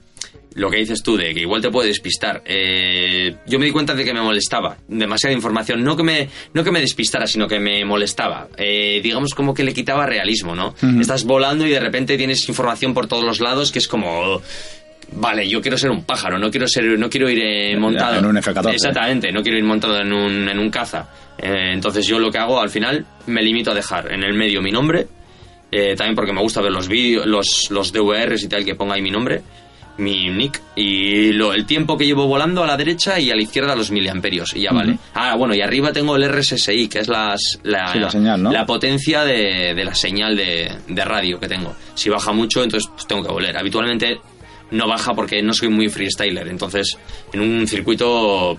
lo 0.56 0.70
que 0.70 0.78
dices 0.78 1.04
tú 1.04 1.18
de 1.18 1.34
que 1.34 1.42
igual 1.42 1.62
te 1.62 1.70
puede 1.70 1.90
despistar. 1.90 2.42
Eh, 2.46 3.36
yo 3.46 3.60
me 3.60 3.66
di 3.66 3.72
cuenta 3.72 3.94
de 3.94 4.06
que 4.06 4.14
me 4.14 4.22
molestaba 4.22 4.78
demasiada 4.88 5.36
información, 5.36 5.84
no 5.84 5.98
que 5.98 6.04
me, 6.04 6.30
no 6.54 6.64
que 6.64 6.72
me 6.72 6.80
despistara, 6.80 7.28
sino 7.28 7.46
que 7.46 7.60
me 7.60 7.84
molestaba. 7.84 8.48
Eh, 8.58 9.02
digamos 9.04 9.34
como 9.34 9.54
que 9.54 9.66
le 9.66 9.74
quitaba 9.74 10.06
realismo, 10.06 10.56
¿no? 10.56 10.74
Estás 11.02 11.26
volando 11.26 11.68
y 11.68 11.72
de 11.72 11.80
repente 11.82 12.18
tienes 12.18 12.48
información 12.48 12.94
por 12.94 13.08
todos 13.08 13.26
los 13.26 13.42
lados 13.42 13.74
que 13.74 13.80
es 13.80 13.88
como 13.90 14.42
Vale, 15.14 15.48
yo 15.48 15.62
quiero 15.62 15.78
ser 15.78 15.92
un 15.92 16.04
pájaro, 16.04 16.38
no 16.38 16.50
quiero 16.52 16.68
ser, 16.68 16.84
no 17.00 17.10
quiero 17.10 17.30
ir 17.30 17.40
eh, 17.42 17.78
montado 17.78 18.18
en 18.20 18.26
un 18.26 18.38
F-14. 18.38 18.74
Exactamente, 18.74 19.32
no 19.32 19.42
quiero 19.42 19.58
ir 19.58 19.64
montado 19.64 20.00
en 20.00 20.12
un, 20.12 20.50
en 20.50 20.60
un 20.60 20.70
caza. 20.70 21.08
Eh, 21.38 21.72
entonces 21.74 22.06
yo 22.06 22.20
lo 22.20 22.32
que 22.32 22.38
hago 22.38 22.60
al 22.60 22.70
final 22.70 23.06
me 23.28 23.42
limito 23.42 23.72
a 23.72 23.74
dejar 23.76 24.12
en 24.12 24.24
el 24.24 24.34
medio 24.34 24.62
mi 24.62 24.72
nombre, 24.72 25.08
eh, 25.72 25.96
también 25.96 26.16
porque 26.16 26.34
me 26.34 26.42
gusta 26.42 26.62
ver 26.62 26.72
los 26.72 26.88
vídeos, 26.88 27.26
los, 27.26 27.68
los 27.70 27.92
DVRs 27.92 28.44
y 28.44 28.48
tal 28.50 28.64
que 28.66 28.76
ponga 28.76 28.96
ahí 28.96 29.02
mi 29.02 29.12
nombre, 29.12 29.42
mi 29.98 30.30
nick 30.30 30.62
y 30.76 31.32
lo- 31.32 31.54
el 31.54 31.66
tiempo 31.66 31.98
que 31.98 32.06
llevo 32.06 32.28
volando 32.28 32.64
a 32.64 32.68
la 32.68 32.76
derecha 32.76 33.18
y 33.20 33.32
a 33.32 33.36
la 33.36 33.42
izquierda 33.42 33.76
los 33.76 33.92
miliamperios 33.92 34.54
y 34.56 34.62
ya 34.64 34.72
vale. 34.72 34.98
Ah, 35.14 35.36
bueno, 35.38 35.56
y 35.56 35.62
arriba 35.62 35.94
tengo 35.94 36.18
el 36.18 36.24
RSSI, 36.30 36.90
que 36.90 37.00
es 37.00 37.08
las, 37.08 37.60
la, 37.64 37.94
Sí, 37.94 38.00
la 38.00 38.10
señal, 38.10 38.44
¿no? 38.44 38.52
la 38.52 38.66
potencia 38.66 39.24
de, 39.24 39.74
de 39.74 39.86
la 39.86 39.96
señal 39.96 40.36
de, 40.36 40.70
de 40.90 41.06
radio 41.06 41.40
que 41.40 41.48
tengo. 41.48 41.74
Si 41.94 42.10
baja 42.10 42.34
mucho, 42.34 42.62
entonces 42.64 42.90
pues, 42.94 43.08
tengo 43.08 43.24
que 43.24 43.32
volver. 43.32 43.58
Habitualmente 43.58 44.18
no 44.72 44.88
baja 44.88 45.14
porque 45.14 45.42
no 45.42 45.54
soy 45.54 45.70
muy 45.70 45.90
freestyler, 45.90 46.48
entonces 46.48 46.98
en 47.34 47.42
un 47.42 47.68
circuito, 47.68 48.52
o 48.52 48.58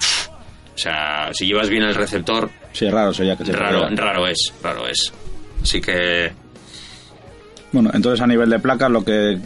sea, 0.74 1.30
si 1.32 1.46
llevas 1.46 1.68
bien 1.68 1.82
el 1.82 1.94
receptor, 1.94 2.50
Sí, 2.72 2.88
raro 2.90 3.12
sería 3.14 3.36
que 3.36 3.44
se 3.46 3.52
raro, 3.52 3.84
pudiera. 3.86 4.04
raro 4.04 4.26
es, 4.26 4.52
raro 4.62 4.86
es. 4.86 5.12
Así 5.62 5.80
que, 5.80 6.30
Bueno, 7.72 7.90
entonces 7.94 8.20
a 8.20 8.26
nivel 8.26 8.50
de 8.50 8.58
placa 8.58 8.88
lo 8.88 9.02
que 9.04 9.38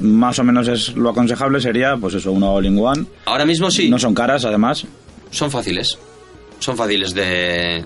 más 0.00 0.38
o 0.38 0.44
menos 0.44 0.68
es 0.68 0.94
lo 0.94 1.10
aconsejable 1.10 1.60
sería, 1.60 1.96
pues 1.96 2.14
eso, 2.14 2.30
una 2.30 2.48
all-in-one. 2.50 3.04
Ahora 3.26 3.44
mismo 3.44 3.70
sí. 3.72 3.90
No 3.90 3.98
son 3.98 4.14
caras, 4.14 4.44
además. 4.44 4.86
Son 5.32 5.50
fáciles. 5.50 5.98
Son 6.60 6.76
fáciles 6.76 7.12
de... 7.12 7.84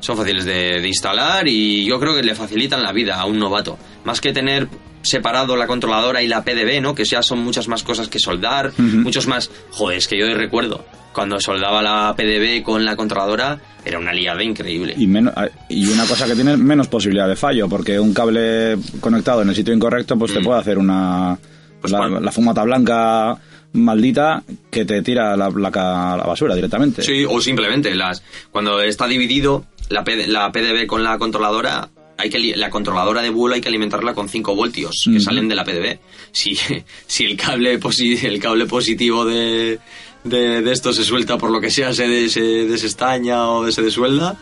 Son 0.00 0.16
fáciles 0.16 0.44
de, 0.44 0.80
de 0.80 0.88
instalar 0.88 1.46
y 1.48 1.84
yo 1.86 1.98
creo 2.00 2.14
que 2.14 2.22
le 2.22 2.34
facilitan 2.34 2.82
la 2.82 2.92
vida 2.92 3.14
a 3.20 3.26
un 3.26 3.38
novato. 3.38 3.78
Más 4.04 4.20
que 4.20 4.32
tener 4.32 4.68
separado 5.06 5.56
la 5.56 5.66
controladora 5.66 6.22
y 6.22 6.28
la 6.28 6.42
PDB, 6.44 6.80
¿no? 6.82 6.94
Que 6.94 7.04
ya 7.04 7.22
son 7.22 7.38
muchas 7.40 7.68
más 7.68 7.82
cosas 7.82 8.08
que 8.08 8.18
soldar, 8.18 8.72
muchos 8.78 9.26
más... 9.26 9.50
Joder, 9.70 9.98
es 9.98 10.08
que 10.08 10.18
yo 10.18 10.26
recuerdo, 10.34 10.84
cuando 11.12 11.40
soldaba 11.40 11.82
la 11.82 12.14
PDB 12.16 12.62
con 12.62 12.84
la 12.84 12.96
controladora, 12.96 13.58
era 13.84 13.98
una 13.98 14.12
liada 14.12 14.42
increíble. 14.42 14.94
Y, 14.96 15.06
menos, 15.06 15.32
y 15.68 15.86
una 15.88 16.04
cosa 16.06 16.26
que 16.26 16.34
tiene 16.34 16.56
menos 16.56 16.88
posibilidad 16.88 17.28
de 17.28 17.36
fallo, 17.36 17.68
porque 17.68 17.98
un 17.98 18.12
cable 18.12 18.76
conectado 19.00 19.42
en 19.42 19.48
el 19.48 19.54
sitio 19.54 19.72
incorrecto, 19.72 20.18
pues 20.18 20.32
te 20.32 20.40
Mm. 20.40 20.44
puede 20.44 20.60
hacer 20.60 20.78
una... 20.78 21.38
Pues 21.80 21.92
la 21.92 22.32
fumata 22.32 22.62
blanca 22.64 23.38
maldita 23.72 24.42
que 24.70 24.84
te 24.84 25.02
tira 25.02 25.36
la 25.36 25.50
placa 25.50 26.14
a 26.14 26.16
la 26.16 26.24
basura 26.24 26.54
directamente. 26.54 27.02
Sí, 27.02 27.24
o 27.28 27.40
simplemente 27.40 27.94
las 27.94 28.22
cuando 28.50 28.80
está 28.80 29.06
dividido 29.06 29.64
la, 29.88 30.02
PD 30.02 30.26
la 30.26 30.50
PDB 30.50 30.86
con 30.86 31.04
la 31.04 31.18
controladora, 31.18 31.88
hay 32.18 32.30
que 32.30 32.38
la 32.56 32.70
controladora 32.70 33.22
de 33.22 33.30
vuelo 33.30 33.54
hay 33.54 33.60
que 33.60 33.68
alimentarla 33.68 34.14
con 34.14 34.28
5 34.28 34.54
voltios 34.54 35.08
que 35.12 35.20
salen 35.20 35.48
de 35.48 35.54
la 35.54 35.64
PDB. 35.64 35.98
Si, 36.32 36.56
si 37.06 37.24
el 37.24 37.36
cable 37.36 37.78
posi- 37.80 38.22
el 38.24 38.38
cable 38.40 38.66
positivo 38.66 39.24
de, 39.24 39.78
de, 40.24 40.62
de 40.62 40.72
esto 40.72 40.92
se 40.92 41.04
suelta 41.04 41.36
por 41.38 41.50
lo 41.50 41.60
que 41.60 41.70
sea, 41.70 41.92
se, 41.92 42.28
se 42.28 42.40
desestaña 42.66 43.48
o 43.48 43.70
se 43.70 43.82
desuelda, 43.82 44.36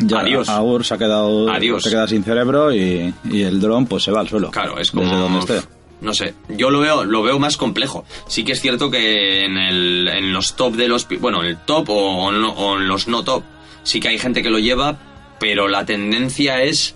Ya, 0.00 0.20
adiós. 0.20 0.48
Agur 0.48 0.84
se 0.84 0.94
ha 0.94 0.98
quedado... 0.98 1.50
Adiós. 1.50 1.82
Se 1.82 1.90
queda 1.90 2.06
sin 2.06 2.22
cerebro 2.22 2.72
y, 2.72 3.12
y 3.30 3.42
el 3.42 3.58
dron 3.60 3.86
pues 3.86 4.04
se 4.04 4.12
va 4.12 4.20
al 4.20 4.28
suelo. 4.28 4.50
Claro, 4.52 4.78
es 4.78 4.90
como 4.92 5.02
Desde 5.04 5.16
donde 5.16 5.38
esté. 5.40 5.68
no 6.00 6.14
sé, 6.14 6.34
yo 6.50 6.70
lo 6.70 6.78
veo 6.78 7.04
lo 7.04 7.22
veo 7.24 7.40
más 7.40 7.56
complejo. 7.56 8.04
Sí 8.28 8.44
que 8.44 8.52
es 8.52 8.60
cierto 8.60 8.90
que 8.92 9.44
en, 9.44 9.58
el, 9.58 10.06
en 10.06 10.32
los 10.32 10.54
top 10.54 10.76
de 10.76 10.86
los 10.86 11.08
bueno, 11.20 11.42
el 11.42 11.56
top 11.58 11.88
o, 11.90 12.30
no- 12.30 12.52
o 12.52 12.78
en 12.78 12.86
los 12.86 13.08
no 13.08 13.24
top 13.24 13.42
sí 13.82 13.98
que 13.98 14.06
hay 14.08 14.18
gente 14.20 14.40
que 14.42 14.50
lo 14.50 14.60
lleva, 14.60 14.96
pero 15.40 15.66
la 15.66 15.84
tendencia 15.84 16.62
es 16.62 16.94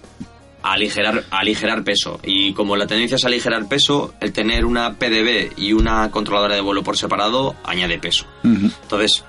aligerar 0.62 1.24
aligerar 1.30 1.82
peso 1.84 2.20
y 2.24 2.52
como 2.52 2.76
la 2.76 2.86
tendencia 2.86 3.16
es 3.16 3.24
aligerar 3.24 3.68
peso, 3.68 4.14
el 4.20 4.32
tener 4.32 4.64
una 4.64 4.94
PDB 4.94 5.52
y 5.58 5.72
una 5.72 6.10
controladora 6.10 6.54
de 6.54 6.60
vuelo 6.60 6.82
por 6.82 6.96
separado 6.96 7.54
añade 7.64 7.98
peso. 7.98 8.26
Entonces, 8.44 9.24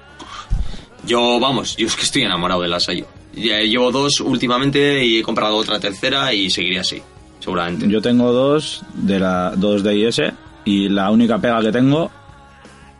yo, 1.06 1.40
vamos, 1.40 1.76
yo 1.76 1.88
es 1.88 1.96
que 1.96 2.04
estoy 2.04 2.22
enamorado 2.24 2.62
de 2.62 2.68
la 2.70 2.80
Sayo. 2.80 3.06
Llevo 3.36 3.92
dos 3.92 4.20
últimamente 4.22 5.04
y 5.04 5.20
he 5.20 5.24
comprado 5.24 5.56
otra 5.56 5.80
tercera 5.80 6.34
y 6.34 6.50
seguiré 6.52 6.80
así, 6.80 7.02
seguramente. 7.40 7.88
Yo 7.90 8.02
tengo 8.02 8.32
dos 8.32 8.84
de 8.94 9.20
la 9.20 9.54
dos 9.56 9.82
de 9.84 9.98
IS 9.98 10.22
y 10.66 10.88
la 10.90 11.10
única 11.12 11.40
pega 11.40 11.62
que 11.62 11.72
tengo 11.72 12.12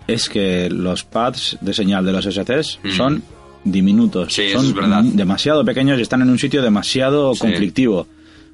es 0.08 0.28
que 0.28 0.70
los 0.70 1.04
pads 1.04 1.58
de 1.62 1.74
señal 1.74 2.04
de 2.06 2.12
los 2.12 2.26
SCs 2.26 2.80
Mm. 2.84 2.92
son 2.92 3.24
diminutos. 3.64 4.34
Sí, 4.34 4.42
eso 4.44 4.58
son 4.58 4.66
es 4.68 4.74
verdad. 4.74 5.04
demasiado 5.04 5.64
pequeños 5.64 5.98
y 6.00 6.02
están 6.02 6.22
en 6.24 6.30
un 6.30 6.40
sitio 6.40 6.62
demasiado 6.62 7.34
Sí. 7.36 7.40
conflictivo. 7.42 8.08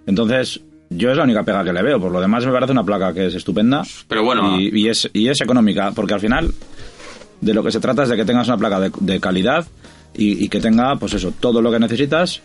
Entonces, 0.07 0.61
yo 0.89 1.11
es 1.11 1.17
la 1.17 1.23
única 1.23 1.43
pega 1.43 1.63
que 1.63 1.73
le 1.73 1.83
veo. 1.83 1.99
Por 1.99 2.11
lo 2.11 2.19
demás, 2.21 2.45
me 2.45 2.51
parece 2.51 2.71
una 2.71 2.83
placa 2.83 3.13
que 3.13 3.27
es 3.27 3.35
estupenda. 3.35 3.83
Pero 4.07 4.23
bueno- 4.23 4.59
Y, 4.59 4.71
y 4.83 4.89
es, 4.89 5.09
y 5.13 5.27
es 5.27 5.39
económica, 5.41 5.91
porque 5.95 6.13
al 6.15 6.19
final, 6.19 6.51
de 7.41 7.53
lo 7.53 7.63
que 7.63 7.71
se 7.71 7.79
trata 7.79 8.03
es 8.03 8.09
de 8.09 8.15
que 8.15 8.25
tengas 8.25 8.47
una 8.47 8.57
placa 8.57 8.79
de, 8.79 8.91
de 8.99 9.19
calidad 9.19 9.65
y, 10.15 10.43
y 10.43 10.49
que 10.49 10.59
tenga, 10.59 10.95
pues 10.95 11.13
eso, 11.13 11.33
todo 11.39 11.61
lo 11.61 11.71
que 11.71 11.79
necesitas. 11.79 12.41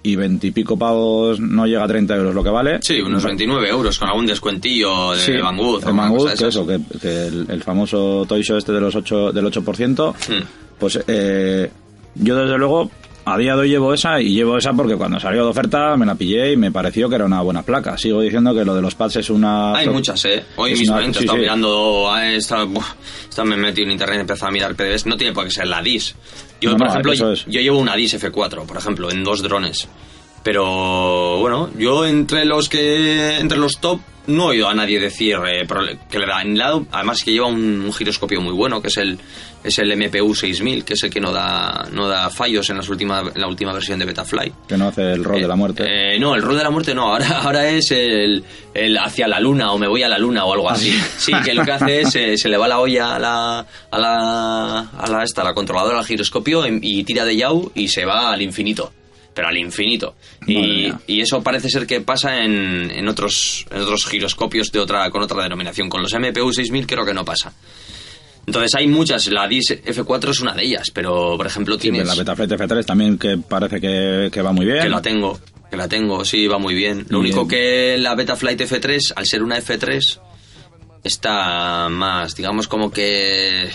Y 0.00 0.14
veintipico 0.14 0.78
pavos 0.78 1.40
no 1.40 1.66
llega 1.66 1.82
a 1.84 1.88
30 1.88 2.14
euros 2.16 2.34
lo 2.34 2.44
que 2.44 2.50
vale. 2.50 2.78
Sí, 2.80 3.00
unos 3.00 3.24
29 3.24 3.68
euros 3.68 3.98
con 3.98 4.08
algún 4.08 4.26
descuentillo 4.26 5.10
de, 5.12 5.18
Sí, 5.18 5.32
Banggood. 5.36 5.84
de 5.84 5.92
Banggood, 5.92 6.32
que 6.34 6.46
eso, 6.46 6.64
que, 6.66 6.78
que 7.02 7.26
el, 7.26 7.46
el 7.50 7.62
famoso 7.64 8.24
Toy 8.26 8.42
Show 8.42 8.56
este 8.56 8.72
de 8.72 8.80
los 8.80 8.94
8, 8.94 9.32
del 9.32 9.44
8%, 9.46 10.14
Hmm. 10.14 10.44
pues 10.78 11.00
eh, 11.08 11.68
yo 12.14 12.36
desde 12.36 12.56
luego 12.56 12.88
a 13.32 13.38
día 13.38 13.54
de 13.54 13.62
hoy 13.62 13.68
llevo 13.70 13.92
esa 13.94 14.20
y 14.20 14.34
llevo 14.34 14.56
esa 14.58 14.72
porque 14.72 14.96
cuando 14.96 15.18
salió 15.20 15.44
de 15.44 15.50
oferta 15.50 15.96
me 15.96 16.06
la 16.06 16.14
pillé 16.14 16.52
y 16.52 16.56
me 16.56 16.70
pareció 16.72 17.08
que 17.08 17.14
era 17.16 17.24
una 17.24 17.40
buena 17.42 17.62
placa. 17.62 17.96
Sigo 17.98 18.20
diciendo 18.20 18.54
que 18.54 18.64
lo 18.64 18.74
de 18.74 18.82
los 18.82 18.94
pads 18.94 19.16
es 19.16 19.30
una... 19.30 19.74
Hay 19.76 19.88
muchas, 19.88 20.24
¿eh? 20.24 20.44
Hoy 20.56 20.72
es 20.72 20.80
mismo 20.80 20.96
una- 20.96 21.06
he 21.06 21.10
estado 21.10 21.32
sí. 21.32 21.38
mirando, 21.38 22.16
he 22.18 22.36
estado, 22.36 22.66
buah, 22.68 22.86
estaba- 23.28 23.48
me 23.48 23.68
en 23.68 23.90
internet 23.90 24.16
y 24.18 24.20
empezado 24.20 24.48
a 24.48 24.52
mirar 24.52 24.74
PDBs. 24.74 25.06
No 25.06 25.16
tiene 25.16 25.32
por 25.32 25.44
qué 25.44 25.50
ser 25.50 25.66
la 25.68 25.80
DIS. 25.82 26.14
Yo, 26.60 26.70
No, 26.72 26.76
por 26.76 26.86
no, 26.86 26.92
ejemplo, 26.92 27.12
yo, 27.14 27.34
yo 27.34 27.60
llevo 27.60 27.78
una 27.78 27.94
DIS 27.96 28.14
F4, 28.20 28.66
por 28.66 28.76
ejemplo, 28.76 29.10
en 29.10 29.22
dos 29.24 29.42
drones. 29.42 29.88
Pero 30.42 31.38
bueno, 31.38 31.70
yo 31.78 32.06
entre 32.06 32.44
los 32.44 32.68
que 32.68 33.38
entre 33.38 33.58
los 33.58 33.78
top 33.80 34.00
no 34.28 34.44
he 34.44 34.46
oído 34.50 34.68
a 34.68 34.74
nadie 34.74 35.00
decir 35.00 35.36
eh, 35.46 35.66
que 36.10 36.18
le 36.18 36.26
da 36.26 36.42
en 36.42 36.56
lado, 36.56 36.86
además 36.92 37.22
que 37.24 37.32
lleva 37.32 37.46
un, 37.46 37.80
un 37.80 37.92
giroscopio 37.92 38.40
muy 38.40 38.52
bueno, 38.54 38.80
que 38.80 38.88
es 38.88 38.96
el 38.98 39.18
es 39.64 39.76
el 39.80 39.96
MPU 39.96 40.34
6000, 40.36 40.84
que 40.84 40.94
es 40.94 41.02
el 41.02 41.10
que 41.10 41.20
no 41.20 41.32
da 41.32 41.88
no 41.92 42.06
da 42.06 42.30
fallos 42.30 42.70
en 42.70 42.76
las 42.76 42.88
última 42.88 43.20
en 43.34 43.40
la 43.40 43.48
última 43.48 43.72
versión 43.72 43.98
de 43.98 44.04
Betafly. 44.04 44.52
Que 44.68 44.76
no 44.76 44.88
hace 44.88 45.12
el 45.12 45.24
rol 45.24 45.40
de 45.42 45.48
la 45.48 45.56
muerte. 45.56 45.84
Eh, 45.86 46.18
no, 46.20 46.34
el 46.36 46.42
rol 46.42 46.56
de 46.56 46.62
la 46.62 46.70
muerte 46.70 46.94
no, 46.94 47.08
ahora, 47.12 47.38
ahora 47.42 47.68
es 47.68 47.90
el, 47.90 48.44
el 48.72 48.96
hacia 48.98 49.26
la 49.26 49.40
luna 49.40 49.72
o 49.72 49.78
me 49.78 49.88
voy 49.88 50.02
a 50.04 50.08
la 50.08 50.18
luna 50.18 50.44
o 50.44 50.52
algo 50.54 50.70
así. 50.70 50.96
Sí, 51.18 51.32
que 51.44 51.52
lo 51.54 51.64
que 51.64 51.72
hace 51.72 52.00
es 52.02 52.14
eh, 52.14 52.38
se 52.38 52.48
le 52.48 52.56
va 52.56 52.68
la 52.68 52.78
olla 52.78 53.16
a 53.16 53.18
la, 53.18 53.66
a 53.90 53.98
la, 53.98 54.78
a 54.80 55.06
la, 55.10 55.24
esta, 55.24 55.42
la 55.42 55.52
controladora, 55.54 55.98
al 55.98 56.06
giroscopio 56.06 56.64
em- 56.64 56.78
y 56.82 57.02
tira 57.04 57.24
de 57.24 57.36
yau 57.36 57.72
y 57.74 57.88
se 57.88 58.04
va 58.04 58.30
al 58.32 58.40
infinito. 58.40 58.92
Pero 59.38 59.50
al 59.50 59.56
infinito. 59.56 60.16
Y, 60.48 60.92
y 61.06 61.20
eso 61.20 61.40
parece 61.44 61.70
ser 61.70 61.86
que 61.86 62.00
pasa 62.00 62.42
en, 62.42 62.90
en, 62.90 63.06
otros, 63.06 63.64
en 63.70 63.82
otros 63.82 64.04
giroscopios 64.06 64.72
de 64.72 64.80
otra, 64.80 65.08
con 65.12 65.22
otra 65.22 65.40
denominación. 65.44 65.88
Con 65.88 66.02
los 66.02 66.12
MPU 66.12 66.52
6000 66.52 66.88
creo 66.88 67.04
que 67.04 67.14
no 67.14 67.24
pasa. 67.24 67.52
Entonces 68.48 68.74
hay 68.74 68.88
muchas, 68.88 69.28
la 69.28 69.46
DIS 69.46 69.80
F4 69.84 70.30
es 70.30 70.40
una 70.40 70.54
de 70.54 70.64
ellas, 70.64 70.90
pero 70.92 71.36
por 71.36 71.46
ejemplo 71.46 71.76
Sí, 71.76 71.82
tienes... 71.82 72.04
la 72.08 72.16
Betaflight 72.16 72.50
F3 72.50 72.84
también 72.84 73.16
que 73.16 73.38
parece 73.38 73.80
que, 73.80 74.28
que 74.32 74.42
va 74.42 74.50
muy 74.50 74.66
bien. 74.66 74.82
Que 74.82 74.88
la 74.88 75.00
tengo, 75.00 75.38
que 75.70 75.76
la 75.76 75.86
tengo, 75.86 76.24
sí, 76.24 76.48
va 76.48 76.58
muy 76.58 76.74
bien. 76.74 77.06
Lo 77.10 77.20
Bien. 77.20 77.32
único 77.32 77.46
que 77.46 77.96
la 77.96 78.16
Betaflight 78.16 78.60
F3, 78.60 79.12
al 79.14 79.24
ser 79.24 79.44
una 79.44 79.56
F3, 79.58 80.18
está 81.04 81.88
más, 81.88 82.34
digamos 82.34 82.66
como 82.66 82.90
que 82.90 83.68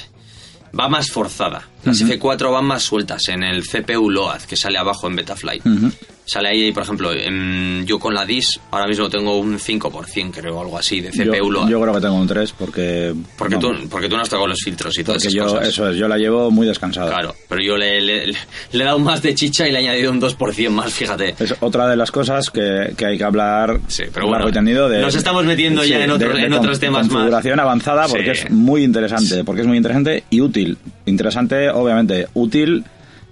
va 0.77 0.89
más 0.89 1.09
forzada. 1.09 1.69
Las 1.83 2.01
F4 2.01 2.51
van 2.51 2.65
más 2.65 2.83
sueltas 2.83 3.27
en 3.29 3.43
el 3.43 3.63
CPU 3.63 4.09
LOAD 4.09 4.41
que 4.43 4.55
sale 4.55 4.77
abajo 4.77 5.07
en 5.07 5.15
Betaflight. 5.15 5.65
Ujú. 5.65 5.91
Sale 6.25 6.47
ahí, 6.47 6.71
por 6.71 6.83
ejemplo, 6.83 7.11
en- 7.11 7.85
yo 7.85 7.99
con 7.99 8.13
la 8.13 8.25
DIS 8.25 8.57
ahora 8.71 8.87
mismo 8.87 9.09
tengo 9.09 9.37
un 9.37 9.59
5%, 9.59 10.31
creo, 10.31 10.61
algo 10.61 10.77
así, 10.77 11.01
de 11.01 11.09
CPU 11.11 11.25
yo, 11.35 11.51
LOAD. 11.51 11.67
yo 11.69 11.81
creo 11.81 11.93
que 11.95 11.99
tengo 11.99 12.15
un 12.15 12.27
3 12.27 12.53
porque... 12.57 13.13
porque, 13.37 13.55
vamos, 13.57 13.81
tú, 13.81 13.89
porque 13.89 14.07
tú 14.07 14.15
no 14.15 14.21
has 14.21 14.29
tocado 14.29 14.47
los 14.47 14.59
filtros 14.63 14.97
y 14.97 15.03
todas 15.03 15.21
porque 15.21 15.35
esas 15.35 15.47
yo, 15.47 15.53
cosas. 15.53 15.67
eso 15.67 15.89
es, 15.89 15.97
yo 15.97 16.07
la 16.07 16.17
llevo 16.17 16.49
muy 16.49 16.65
descansada. 16.65 17.09
Claro, 17.09 17.35
pero 17.49 17.61
yo 17.61 17.75
le, 17.75 17.99
le- 17.99 18.27
le- 18.27 18.37
le 18.71 18.81
he 18.83 18.85
dado 18.85 18.99
más 18.99 19.21
de 19.21 19.35
chicha 19.35 19.67
y 19.67 19.73
le 19.73 19.79
he 19.79 19.81
añadido 19.89 20.11
un 20.11 20.21
2% 20.21 20.69
más, 20.69 20.93
fíjate. 20.93 21.35
Es 21.37 21.55
otra 21.59 21.89
de 21.89 21.97
las 21.97 22.09
cosas 22.11 22.49
que, 22.49 22.93
que 22.95 23.05
hay 23.05 23.17
que 23.17 23.23
hablar 23.25 23.81
Sí, 23.89 24.03
pero 24.13 24.27
largo 24.27 24.45
bueno, 24.45 24.49
y 24.49 24.53
tendido 24.53 24.87
de... 24.87 25.01
nos 25.01 25.15
estamos 25.15 25.43
metiendo 25.43 25.83
ya 25.83 26.05
en 26.05 26.11
otro- 26.11 26.37
en 26.37 26.53
otros 26.53 26.79
temas 26.79 27.03
más. 27.07 27.11
configuración 27.11 27.59
avanzada 27.59 28.07
porque 28.07 28.33
Sí. 28.33 28.45
es 28.45 28.51
muy 28.51 28.83
interesante, 28.85 29.43
porque 29.43 29.61
es 29.63 29.67
muy 29.67 29.75
interesante 29.75 30.23
y 30.29 30.39
útil. 30.39 30.77
Interesante, 31.05 31.69
obviamente, 31.73 32.27
útil... 32.33 32.83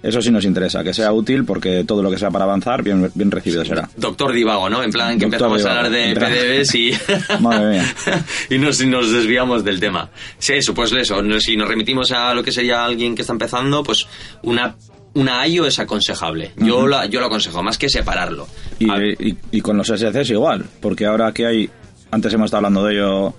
Eso 0.02 0.20
sí 0.20 0.32
nos 0.32 0.44
interesa, 0.44 0.82
que 0.82 0.92
sea 0.92 1.12
útil 1.12 1.44
porque 1.44 1.84
todo 1.86 2.02
lo 2.02 2.10
que 2.10 2.18
sea 2.18 2.28
para 2.28 2.42
avanzar, 2.44 2.82
bien, 2.82 3.08
bien 3.14 3.30
recibido 3.30 3.64
será. 3.64 3.88
Doctor 3.96 4.32
Divago, 4.32 4.68
¿no? 4.68 4.82
En 4.82 4.90
plan 4.90 5.16
que 5.16 5.26
Doctor 5.26 5.46
empezamos 5.56 5.64
a 5.64 5.78
hablar 5.78 5.92
de 5.92 6.14
PDBs 6.16 6.74
y... 6.74 6.92
Madre 7.40 7.70
mía. 7.70 7.94
y 8.50 8.58
nos, 8.58 8.84
nos 8.84 9.12
desviamos 9.12 9.62
del 9.62 9.78
tema. 9.78 10.10
Sí, 10.40 10.54
eso, 10.54 10.74
pues 10.74 10.90
eso. 10.90 11.22
Si 11.38 11.56
nos 11.56 11.68
remitimos 11.68 12.10
a 12.10 12.34
lo 12.34 12.42
que 12.42 12.50
sería 12.50 12.84
alguien 12.84 13.14
que 13.14 13.20
está 13.22 13.32
empezando, 13.32 13.84
pues 13.84 14.08
una... 14.42 14.74
Una 15.14 15.46
IO 15.46 15.66
es 15.66 15.78
aconsejable. 15.78 16.50
Yo, 16.56 16.88
la, 16.88 17.06
yo 17.06 17.20
lo 17.20 17.26
aconsejo, 17.26 17.62
más 17.62 17.78
que 17.78 17.88
separarlo. 17.88 18.48
Y, 18.80 18.90
y- 19.28 19.36
y 19.52 19.60
con 19.60 19.76
los 19.76 19.86
SCs 19.86 20.30
igual, 20.30 20.64
porque 20.80 21.06
ahora 21.06 21.30
que 21.32 21.46
hay, 21.46 21.70
antes 22.10 22.32
hemos 22.34 22.46
estado 22.46 22.66
hablando 22.66 22.82
de 22.86 22.94
ello 22.94 23.34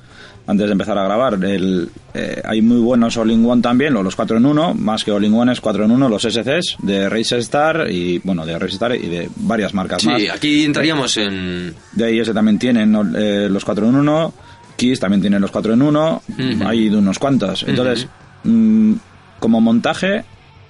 antes 0.46 0.66
de 0.66 0.72
empezar 0.74 0.98
a 0.98 1.04
grabar, 1.04 1.34
el, 1.44 1.90
eh, 2.14 2.42
hay 2.44 2.62
muy 2.62 2.80
buenos 2.80 3.16
All-in-One 3.18 3.62
también, 3.62 3.96
o 3.96 4.04
los 4.04 4.16
4 4.16 4.38
en 4.38 4.46
1, 4.46 4.74
más 4.74 5.04
que 5.04 5.12
All-in-One 5.12 5.54
es 5.54 5.62
4 5.62 5.86
en 5.86 5.92
1, 5.92 6.10
los 6.10 6.24
SCs 6.24 6.78
de 6.80 7.08
Race 7.10 7.38
Star 7.38 7.88
y, 7.90 8.20
bueno, 8.20 8.46
de 8.46 8.60
Race 8.60 8.74
Star 8.74 8.96
y 8.96 9.08
de 9.08 9.30
varias 9.38 9.74
marcas 9.74 10.04
más. 10.06 10.20
sí, 10.22 10.28
aquí 10.28 10.66
entraríamos 10.66 11.16
en... 11.18 11.74
De 11.94 12.06
ahí 12.06 12.20
ese 12.20 12.34
también 12.34 12.60
tienen 12.60 12.94
eh, 13.16 13.48
los 13.50 13.64
4 13.64 13.88
en 13.88 13.96
1, 13.96 14.34
Kiss 14.76 15.00
también 15.00 15.22
tienen 15.22 15.42
los 15.42 15.52
4 15.52 15.74
en 15.74 15.82
1, 15.82 16.22
Ujú. 16.28 16.68
hay 16.68 16.90
de 16.90 16.98
unos 16.98 17.20
cuantos. 17.20 17.64
Entonces, 17.68 18.08
mm, 18.44 18.94
como 19.40 19.62
montaje 19.62 20.24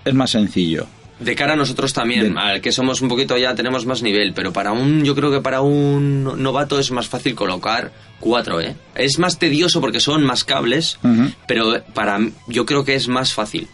es 0.06 0.14
más 0.14 0.30
sencillo. 0.30 0.86
De 1.24 1.36
cara 1.36 1.54
a 1.54 1.56
nosotros 1.56 1.94
también, 1.94 2.34
De- 2.34 2.40
al 2.40 2.62
que 2.62 2.72
somos 2.72 3.02
un 3.02 3.08
poquito 3.10 3.38
ya 3.38 3.56
tenemos 3.56 3.86
más 3.86 4.02
nivel, 4.02 4.34
pero 4.34 4.52
para 4.54 4.72
un, 4.72 5.04
yo 5.04 5.16
creo 5.16 5.32
que 5.32 5.42
para 5.42 5.62
un 5.62 6.42
novato 6.42 6.80
es 6.80 6.92
más 6.92 7.08
fácil 7.08 7.36
colocar 7.36 7.92
cuatro, 8.20 8.60
¿eh? 8.62 8.76
Es 8.96 9.20
más 9.20 9.40
tedioso 9.40 9.80
porque 9.82 10.00
son 10.00 10.24
más 10.24 10.44
cables, 10.44 10.98
pero 11.48 11.82
para 11.94 12.20
yo 12.48 12.66
creo 12.66 12.84
que 12.84 12.96
es 12.96 13.08
más 13.08 13.34
fácil. 13.34 13.68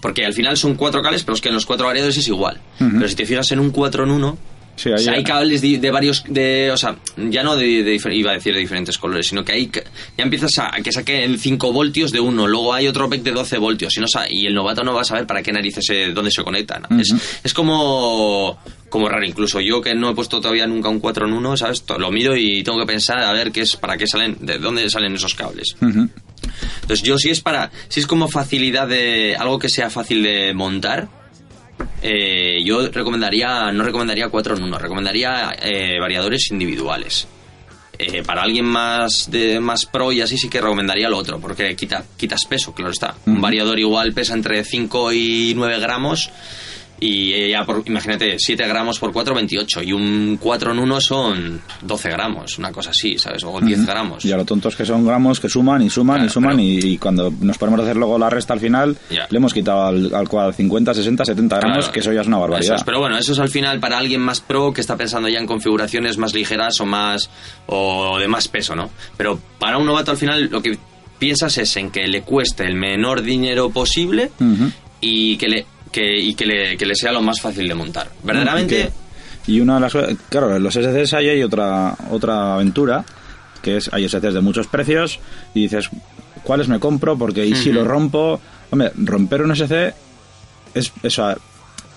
Porque 0.00 0.24
al 0.24 0.32
final 0.32 0.56
son 0.56 0.74
cuatro 0.74 1.02
cables, 1.02 1.22
pero 1.22 1.34
es 1.34 1.40
que 1.40 1.48
en 1.50 1.54
los 1.54 1.66
cuatro 1.66 1.86
variados 1.86 2.16
es 2.16 2.26
igual. 2.26 2.60
Pero 2.78 3.08
si 3.08 3.14
te 3.14 3.26
fijas 3.26 3.52
en 3.52 3.60
un 3.60 3.70
4 3.70 4.04
en 4.04 4.10
1, 4.10 4.38
Sí, 4.82 4.90
O 4.90 4.96
ahí- 4.96 5.04
sea, 5.04 5.12
hay 5.14 5.22
cables 5.22 5.60
de, 5.60 5.78
de 5.78 5.90
varios, 5.90 6.24
de, 6.28 6.70
o 6.72 6.76
sea, 6.76 6.96
ya 7.16 7.42
no 7.44 7.56
de, 7.56 7.84
de 7.84 8.00
iba 8.14 8.30
a 8.32 8.34
decir 8.34 8.52
de 8.54 8.60
diferentes 8.60 8.98
colores, 8.98 9.26
sino 9.28 9.44
que 9.44 9.52
hay, 9.52 9.70
ya 9.72 10.24
empiezas 10.24 10.58
a, 10.58 10.74
a 10.74 10.80
que 10.80 10.90
saquen 10.90 11.38
5 11.38 11.72
voltios 11.72 12.10
de 12.10 12.18
uno, 12.20 12.48
luego 12.48 12.74
hay 12.74 12.88
otro 12.88 13.08
PEC 13.08 13.22
de 13.22 13.30
12 13.30 13.58
voltios, 13.58 13.96
y, 13.96 14.00
no 14.00 14.06
y 14.28 14.46
el 14.46 14.54
novato 14.54 14.82
no 14.82 14.92
va 14.94 15.02
a 15.02 15.04
saber 15.04 15.26
para 15.26 15.42
qué 15.42 15.52
narices, 15.52 15.84
se, 15.86 16.08
dónde 16.12 16.30
se 16.32 16.42
conectan. 16.42 16.82
es, 16.98 17.14
es 17.44 17.54
como, 17.54 18.58
como 18.88 19.08
raro, 19.08 19.24
incluso 19.24 19.60
yo 19.60 19.80
que 19.80 19.94
no 19.94 20.10
he 20.10 20.14
puesto 20.14 20.40
todavía 20.40 20.66
nunca 20.66 20.88
un 20.88 20.98
4 20.98 21.26
en 21.28 21.32
1, 21.34 21.56
¿sabes? 21.56 21.84
Lo 21.98 22.10
miro 22.10 22.36
y 22.36 22.62
tengo 22.64 22.78
que 22.80 22.86
pensar 22.86 23.18
a 23.20 23.32
ver 23.32 23.52
qué 23.52 23.60
es, 23.60 23.76
para 23.76 23.96
qué 23.96 24.06
salen, 24.08 24.36
de 24.40 24.58
dónde 24.58 24.90
salen 24.90 25.14
esos 25.14 25.34
cables. 25.34 25.76
Entonces 25.80 27.02
yo 27.02 27.18
si 27.18 27.30
es 27.30 27.40
para, 27.40 27.70
si 27.88 28.00
es 28.00 28.06
como 28.08 28.26
facilidad 28.28 28.88
de, 28.88 29.36
algo 29.38 29.58
que 29.58 29.68
sea 29.68 29.90
fácil 29.90 30.22
de 30.24 30.52
montar, 30.54 31.08
eh, 32.02 32.41
yo 32.64 32.88
recomendaría, 32.88 33.72
no 33.72 33.84
recomendaría 33.84 34.28
4 34.28 34.56
en 34.56 34.62
1, 34.64 34.78
recomendaría 34.78 35.54
eh, 35.62 35.98
variadores 36.00 36.50
individuales. 36.50 37.26
Eh, 37.98 38.22
para 38.24 38.42
alguien 38.42 38.64
más 38.64 39.30
de 39.30 39.60
más 39.60 39.86
pro 39.86 40.10
y 40.12 40.22
así 40.22 40.36
sí 40.36 40.48
que 40.48 40.60
recomendaría 40.60 41.08
lo 41.08 41.18
otro, 41.18 41.38
porque 41.38 41.76
quita, 41.76 42.04
quitas 42.16 42.46
peso, 42.46 42.74
claro 42.74 42.90
está. 42.90 43.14
Un 43.26 43.40
variador 43.40 43.78
igual 43.78 44.12
pesa 44.12 44.34
entre 44.34 44.64
5 44.64 45.12
y 45.12 45.52
9 45.54 45.78
gramos 45.78 46.30
y 47.04 47.50
ya 47.50 47.64
por, 47.64 47.82
imagínate, 47.86 48.36
7 48.38 48.64
gramos 48.68 49.00
por 49.00 49.12
4, 49.12 49.34
28 49.34 49.82
y 49.82 49.92
un 49.92 50.38
4 50.40 50.70
en 50.72 50.78
1 50.78 51.00
son 51.00 51.60
12 51.82 52.08
gramos, 52.10 52.58
una 52.58 52.70
cosa 52.70 52.90
así, 52.90 53.18
¿sabes? 53.18 53.42
O 53.42 53.60
10 53.60 53.84
gramos. 53.86 54.24
Y 54.24 54.30
a 54.30 54.36
lo 54.36 54.44
tontos 54.44 54.76
que 54.76 54.84
son 54.86 55.04
gramos 55.04 55.40
que 55.40 55.48
suman 55.48 55.82
y 55.82 55.90
suman 55.90 56.18
Claro, 56.18 56.26
y 56.26 56.32
suman 56.32 56.50
pero- 56.56 56.62
y, 56.62 56.78
y 56.94 56.98
cuando 56.98 57.32
nos 57.40 57.58
ponemos 57.58 57.80
a 57.80 57.82
hacer 57.82 57.96
luego 57.96 58.18
la 58.18 58.30
resta 58.30 58.52
al 58.54 58.60
final 58.60 58.96
Ya. 59.10 59.26
le 59.28 59.36
hemos 59.36 59.52
quitado 59.52 59.86
al, 59.86 60.14
al 60.14 60.28
cuadro 60.28 60.52
50, 60.52 60.94
60, 60.94 61.24
70 61.24 61.56
gramos 61.56 61.78
Claro, 61.78 61.92
que 61.92 62.00
eso 62.00 62.12
ya 62.12 62.20
es 62.20 62.26
una 62.28 62.38
barbaridad. 62.38 62.76
es, 62.76 62.84
pero 62.84 63.00
bueno, 63.00 63.18
eso 63.18 63.32
es 63.32 63.38
al 63.40 63.48
final 63.48 63.80
para 63.80 63.98
alguien 63.98 64.20
más 64.20 64.40
pro 64.40 64.72
que 64.72 64.80
está 64.80 64.96
pensando 64.96 65.28
ya 65.28 65.40
en 65.40 65.46
configuraciones 65.46 66.18
más 66.18 66.34
ligeras 66.34 66.80
o 66.80 66.86
más 66.86 67.30
o 67.66 68.16
de 68.20 68.28
más 68.28 68.46
peso, 68.46 68.76
¿no? 68.76 68.90
Pero 69.16 69.40
para 69.58 69.76
un 69.78 69.86
novato 69.86 70.12
al 70.12 70.16
final 70.18 70.48
lo 70.52 70.62
que 70.62 70.78
piensas 71.18 71.58
es 71.58 71.76
en 71.76 71.90
que 71.90 72.06
le 72.06 72.22
cueste 72.22 72.64
el 72.64 72.74
menor 72.74 73.22
dinero 73.22 73.70
posible 73.70 74.30
y 75.00 75.36
que 75.36 75.48
le 75.48 75.66
que, 75.92 76.18
y 76.18 76.34
que 76.34 76.46
le, 76.46 76.76
que 76.76 76.86
le 76.86 76.94
sea 76.94 77.12
lo 77.12 77.22
más 77.22 77.40
fácil 77.40 77.68
de 77.68 77.74
montar. 77.74 78.08
Verdaderamente, 78.24 78.90
Y, 79.46 79.60
una 79.60 79.74
de 79.74 79.80
las 79.80 79.92
claro, 80.28 80.56
en 80.56 80.62
los 80.62 80.74
SCs 80.74 81.14
ahí 81.14 81.28
hay 81.28 81.42
otra 81.42 81.96
otra 82.10 82.54
aventura 82.54 83.04
que 83.60 83.76
es 83.76 83.92
hay 83.92 84.08
SCs 84.08 84.34
de 84.34 84.40
muchos 84.40 84.66
precios 84.66 85.20
y 85.54 85.62
dices 85.62 85.88
cuáles 86.42 86.68
me 86.68 86.80
compro 86.80 87.16
porque 87.16 87.46
y 87.46 87.54
si 87.54 87.70
lo 87.70 87.84
rompo, 87.84 88.40
hombre, 88.70 88.90
romper 88.96 89.42
un 89.42 89.52
SC 89.52 89.94
es 90.74 90.92
eso 91.02 91.36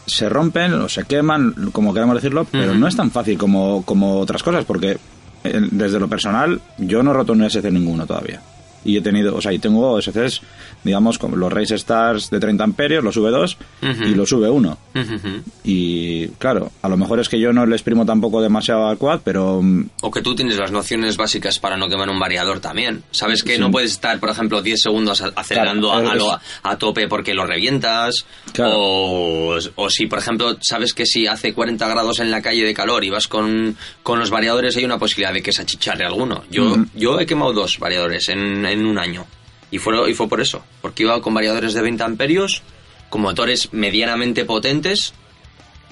se 0.08 0.30
rompen 0.30 0.74
o 0.74 0.90
se 0.90 1.06
queman, 1.06 1.72
como 1.72 1.94
queramos 1.94 2.16
decirlo, 2.16 2.46
pero 2.46 2.76
no 2.76 2.88
es 2.88 2.96
tan 2.96 3.10
fácil 3.10 3.38
como, 3.38 3.84
como 3.84 4.20
otras 4.20 4.44
cosas, 4.44 4.64
porque 4.66 4.98
desde 5.44 6.00
lo 6.00 6.08
personal 6.08 6.62
yo 6.78 7.04
no 7.04 7.12
he 7.12 7.14
roto 7.14 7.34
un 7.34 7.44
SC 7.44 7.72
ninguno 7.72 8.06
todavía. 8.06 8.42
Y 8.86 8.98
he 8.98 9.02
tenido, 9.02 9.36
o 9.36 9.42
sea, 9.42 9.52
y 9.52 9.60
tengo 9.60 10.00
SCs, 10.00 10.42
digamos, 10.84 11.18
como 11.18 11.36
los 11.36 11.52
Race 11.52 11.74
Stars 11.76 12.30
de 12.30 12.40
30 12.40 12.64
amperios, 12.64 13.04
los 13.04 13.18
V2 13.18 13.58
Ujú. 13.82 14.04
y 14.04 14.16
los 14.16 14.32
V1. 14.32 14.78
Ujú, 14.96 15.16
ujú. 15.16 15.42
Y 15.64 16.28
claro, 16.38 16.72
a 16.84 16.88
lo 16.88 16.96
mejor 16.96 17.20
es 17.20 17.28
que 17.28 17.40
yo 17.40 17.52
no 17.52 17.66
le 17.66 17.76
exprimo 17.76 18.06
tampoco 18.06 18.42
demasiado 18.42 18.88
al 18.88 18.98
quad, 18.98 19.22
pero 19.24 19.62
mm, 19.62 19.90
O 20.02 20.12
que 20.12 20.22
tú 20.22 20.36
tienes 20.36 20.58
las 20.58 20.72
nociones 20.72 21.18
básicas 21.18 21.58
para 21.60 21.76
no 21.78 21.90
quemar 21.90 22.10
un 22.10 22.20
variador 22.20 22.60
también. 22.60 23.04
Sabes 23.12 23.42
que 23.44 23.58
no 23.58 23.72
puedes 23.72 23.92
estar, 23.92 24.20
por 24.20 24.30
ejemplo, 24.30 24.62
10 24.62 24.80
segundos 24.82 25.22
acelerando 25.36 25.90
Claro, 25.92 26.32
a, 26.32 26.42
a 26.64 26.72
a 26.76 26.78
tope 26.78 27.08
porque 27.08 27.34
lo 27.34 27.46
revientas. 27.46 28.26
Claro. 28.54 28.74
O, 28.78 29.58
o 29.76 29.90
si, 29.90 30.06
por 30.06 30.20
ejemplo, 30.20 30.58
sabes 30.62 30.94
que 30.94 31.06
si 31.06 31.26
hace 31.26 31.54
40 31.54 31.88
grados 31.88 32.20
en 32.20 32.30
la 32.32 32.42
calle 32.42 32.64
de 32.64 32.74
calor 32.74 33.04
y 33.04 33.10
vas 33.10 33.28
con, 33.28 33.76
con 34.04 34.20
los 34.20 34.30
variadores, 34.30 34.76
hay 34.78 34.86
una 34.86 35.00
posibilidad 35.00 35.34
de 35.34 35.42
que 35.42 35.52
se 35.52 35.62
achicharre 35.64 36.06
alguno. 36.06 36.44
Yo, 36.52 36.66
Ujú. 36.72 36.86
yo 36.94 37.20
he 37.20 37.26
quemado 37.26 37.54
dos 37.54 37.80
variadores 37.80 38.30
en, 38.30 38.66
en 38.66 38.75
un 38.84 38.98
año. 38.98 39.28
Y 39.70 39.78
fue, 39.78 40.10
y 40.10 40.16
fue 40.16 40.28
por 40.28 40.42
eso. 40.42 40.64
Porque 40.82 41.04
iba 41.04 41.22
con 41.22 41.36
variadores 41.36 41.76
de 41.76 41.82
20 41.82 42.04
amperios, 42.04 42.64
con 43.10 43.22
motores 43.22 43.72
medianamente 43.74 44.44
potentes, 44.44 45.14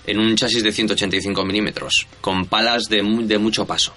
en 0.07 0.19
un 0.19 0.35
chasis 0.35 0.63
de 0.63 0.71
185 0.71 1.45
milímetros, 1.45 2.07
con 2.19 2.45
palas 2.47 2.89
de, 2.89 3.03
de 3.25 3.37
mucho 3.37 3.65
paso. 3.65 3.93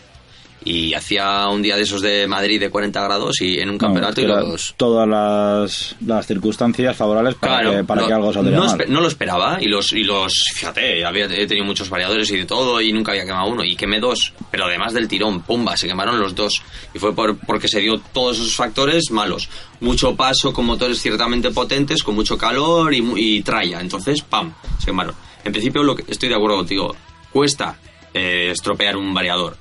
Y 0.64 0.94
hacía 0.94 1.46
un 1.48 1.62
día 1.62 1.76
de 1.76 1.82
esos 1.82 2.00
de 2.02 2.26
Madrid 2.26 2.58
de 2.58 2.70
40 2.70 3.00
grados 3.04 3.40
y 3.40 3.60
en 3.60 3.68
un 3.68 3.76
no, 3.76 3.80
campeonato 3.80 4.16
que 4.16 4.22
y 4.22 4.26
los... 4.26 4.74
todas 4.76 5.06
las, 5.08 5.94
las 6.04 6.26
circunstancias 6.26 6.96
favorables 6.96 7.36
para, 7.36 7.60
Claro, 7.60 7.76
que, 7.76 7.84
para 7.84 8.00
no, 8.00 8.06
que 8.08 8.12
algo 8.12 8.32
saliera 8.32 8.58
no, 8.58 8.64
mal. 8.66 8.84
no 8.88 9.00
lo 9.00 9.06
esperaba 9.06 9.58
y 9.60 9.66
los, 9.66 9.92
y 9.92 10.02
los 10.02 10.32
fíjate, 10.54 11.04
había, 11.04 11.26
he 11.26 11.46
tenido 11.46 11.64
muchos 11.64 11.88
variadores 11.88 12.28
y 12.32 12.38
de 12.38 12.46
todo 12.46 12.80
y 12.80 12.92
nunca 12.92 13.12
había 13.12 13.24
quemado 13.24 13.48
uno 13.48 13.62
y 13.62 13.76
quemé 13.76 14.00
dos, 14.00 14.32
pero 14.50 14.64
además 14.64 14.92
del 14.92 15.06
tirón, 15.06 15.42
pumba, 15.42 15.76
se 15.76 15.86
quemaron 15.86 16.18
los 16.18 16.34
dos 16.34 16.54
y 16.92 16.98
fue 16.98 17.14
por, 17.14 17.36
porque 17.38 17.68
se 17.68 17.78
dio 17.80 18.00
todos 18.12 18.38
esos 18.38 18.56
factores 18.56 19.10
malos, 19.12 19.48
mucho 19.80 20.16
paso 20.16 20.52
con 20.52 20.66
motores 20.66 21.00
ciertamente 21.00 21.50
potentes, 21.52 22.02
con 22.02 22.16
mucho 22.16 22.36
calor 22.36 22.92
y, 22.92 23.04
y 23.16 23.42
tralla, 23.42 23.80
entonces, 23.80 24.22
pam, 24.22 24.52
se 24.80 24.86
quemaron. 24.86 25.14
En 25.44 25.52
principio 25.52 25.84
lo 25.84 25.94
que, 25.94 26.04
estoy 26.10 26.28
de 26.28 26.34
acuerdo 26.34 26.56
contigo, 26.56 26.96
cuesta 27.30 27.78
eh, 28.12 28.50
estropear 28.50 28.96
un 28.96 29.14
variador, 29.14 29.56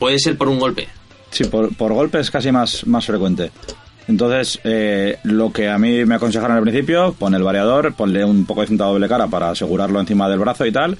puede 0.00 0.18
ser 0.18 0.36
por 0.36 0.48
un 0.48 0.58
golpe, 0.58 0.88
Sí, 1.30 1.44
por, 1.44 1.72
por 1.76 1.92
golpe 1.92 2.18
es 2.18 2.28
casi 2.28 2.50
más, 2.50 2.84
más 2.88 3.06
frecuente. 3.06 3.52
Entonces, 4.08 4.58
eh, 4.64 5.18
lo 5.22 5.52
que 5.52 5.68
a 5.68 5.78
mí 5.78 6.04
me 6.04 6.16
aconsejaron 6.16 6.56
al 6.56 6.62
principio, 6.62 7.12
pon 7.16 7.32
el 7.36 7.44
variador, 7.44 7.94
ponle 7.94 8.24
un 8.24 8.44
poco 8.46 8.62
de 8.62 8.66
cinta 8.66 8.84
doble 8.86 9.06
cara 9.06 9.28
para 9.28 9.50
asegurarlo 9.50 10.00
encima 10.00 10.28
del 10.28 10.40
brazo 10.40 10.66
y 10.66 10.72
tal, 10.72 10.98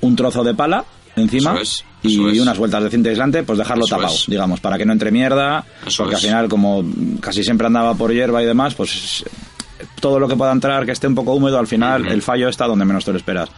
un 0.00 0.16
trozo 0.16 0.42
de 0.42 0.54
pala 0.54 0.86
encima 1.16 1.52
Eso 1.52 1.60
es, 1.60 1.84
y 2.02 2.30
es. 2.30 2.40
unas 2.40 2.56
vueltas 2.56 2.82
de 2.84 2.88
cinta 2.88 3.10
aislante, 3.10 3.42
pues 3.42 3.58
dejarlo 3.58 3.84
Eso 3.84 3.96
tapado, 3.96 4.14
es. 4.14 4.24
digamos, 4.26 4.60
para 4.60 4.78
que 4.78 4.86
no 4.86 4.92
entre 4.94 5.10
mierda, 5.10 5.66
porque 5.98 6.14
es. 6.14 6.20
al 6.22 6.26
final, 6.26 6.48
como 6.48 6.82
casi 7.20 7.44
siempre 7.44 7.66
andaba 7.66 7.94
por 7.94 8.10
hierba 8.12 8.42
y 8.42 8.46
demás, 8.46 8.74
pues 8.74 9.22
todo 10.00 10.18
lo 10.18 10.28
que 10.28 10.36
pueda 10.36 10.52
entrar 10.52 10.86
que 10.86 10.92
esté 10.92 11.06
un 11.06 11.14
poco 11.14 11.34
húmedo, 11.34 11.58
al 11.58 11.66
final 11.66 12.06
el 12.06 12.22
fallo 12.22 12.48
está 12.48 12.66
donde 12.66 12.86
menos 12.86 13.04
te 13.04 13.10
lo 13.12 13.18
esperas. 13.18 13.50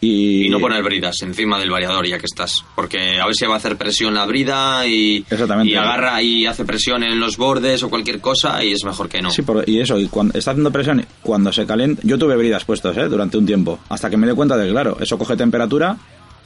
Y, 0.00 0.46
Y 0.46 0.50
no 0.50 0.60
poner 0.60 0.82
bridas 0.82 1.22
encima 1.22 1.58
del 1.58 1.70
variador 1.70 2.06
ya 2.06 2.18
que 2.18 2.26
estás. 2.26 2.64
Porque 2.74 3.18
a 3.20 3.24
ver 3.26 3.34
si 3.34 3.46
va 3.46 3.54
a 3.54 3.56
hacer 3.56 3.76
presión 3.76 4.14
la 4.14 4.26
brida 4.26 4.86
y, 4.86 5.24
Exactamente. 5.30 5.72
y 5.72 5.74
agarra 5.74 6.20
y 6.22 6.46
hace 6.46 6.64
presión 6.64 7.02
en 7.02 7.18
los 7.18 7.36
bordes 7.36 7.82
o 7.82 7.88
cualquier 7.88 8.20
cosa 8.20 8.62
y 8.62 8.72
es 8.72 8.84
mejor 8.84 9.08
que 9.08 9.22
no. 9.22 9.30
Sí, 9.30 9.42
por- 9.42 9.68
y 9.68 9.80
eso, 9.80 9.98
y 9.98 10.06
cuando 10.08 10.38
está 10.38 10.50
haciendo 10.50 10.70
presión, 10.70 11.04
cuando 11.22 11.52
se 11.52 11.64
calienta, 11.66 12.02
yo 12.04 12.18
tuve 12.18 12.36
bridas 12.36 12.64
puestos 12.64 12.96
¿eh? 12.96 13.08
durante 13.08 13.38
un 13.38 13.46
tiempo, 13.46 13.78
hasta 13.88 14.10
que 14.10 14.16
me 14.16 14.26
di 14.28 14.34
cuenta 14.34 14.56
de 14.56 14.66
que, 14.66 14.72
claro, 14.72 14.98
eso 15.00 15.16
coge 15.18 15.36
temperatura 15.36 15.96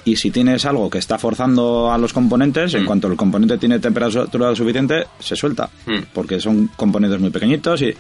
y 0.05 0.17
si 0.17 0.31
tienes 0.31 0.65
algo 0.65 0.89
que 0.89 0.97
está 0.99 1.19
forzando 1.19 1.93
a 1.93 1.99
los 1.99 2.13
componentes, 2.15 2.73
en 2.75 2.85
Mm. 2.85 2.87
cuanto 2.87 3.09
el 3.09 3.17
componente 3.17 3.59
tiene 3.59 3.79
temperatura 3.81 4.55
suficiente, 4.55 5.05
se 5.19 5.37
suelta, 5.37 5.69
Mm. 5.87 5.99
porque 6.15 6.41
son 6.41 6.69
componentes 6.77 7.21
muy 7.21 7.31
pequeñitos 7.31 7.83
y, 7.83 7.93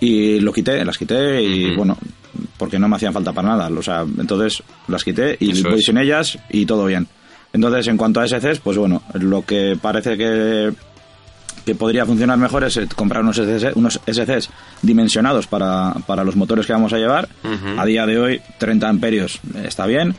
y 0.00 0.40
lo 0.40 0.52
quité, 0.52 0.84
las 0.84 0.96
quité 0.98 1.42
y 1.42 1.74
bueno, 1.76 1.96
porque 2.56 2.78
no 2.78 2.88
me 2.88 2.96
hacían 2.96 3.12
falta 3.12 3.32
para 3.32 3.48
nada, 3.48 3.68
o 3.68 3.82
sea, 3.82 4.02
entonces 4.18 4.62
las 4.88 5.02
quité 5.04 5.36
y 5.40 5.50
Eso 5.50 5.68
sin 5.86 5.98
ellas 5.98 6.38
y 6.50 6.66
todo 6.66 6.84
bien. 6.86 7.06
Entonces, 7.52 7.86
en 7.88 7.96
cuanto 7.96 8.20
a 8.20 8.28
SCs, 8.28 8.60
pues 8.60 8.76
bueno, 8.76 9.02
lo 9.14 9.44
que 9.44 9.76
parece 9.80 10.16
que 10.16 10.72
que 11.64 11.74
podría 11.74 12.06
funcionar 12.06 12.38
mejor 12.38 12.64
es 12.64 12.78
eh, 12.78 12.88
comprar 12.96 13.22
unos 13.22 13.36
SCs, 13.36 13.74
unos 13.76 14.00
SCs 14.06 14.48
dimensionados 14.80 15.46
para, 15.46 15.92
para 16.06 16.24
los 16.24 16.34
motores 16.34 16.66
que 16.66 16.72
vamos 16.72 16.94
a 16.94 16.98
llevar. 16.98 17.28
A 17.78 17.84
día 17.84 18.06
de 18.06 18.18
hoy, 18.18 18.40
30 18.58 18.88
amperios 18.88 19.38
está 19.64 19.84
bien. 19.84 20.14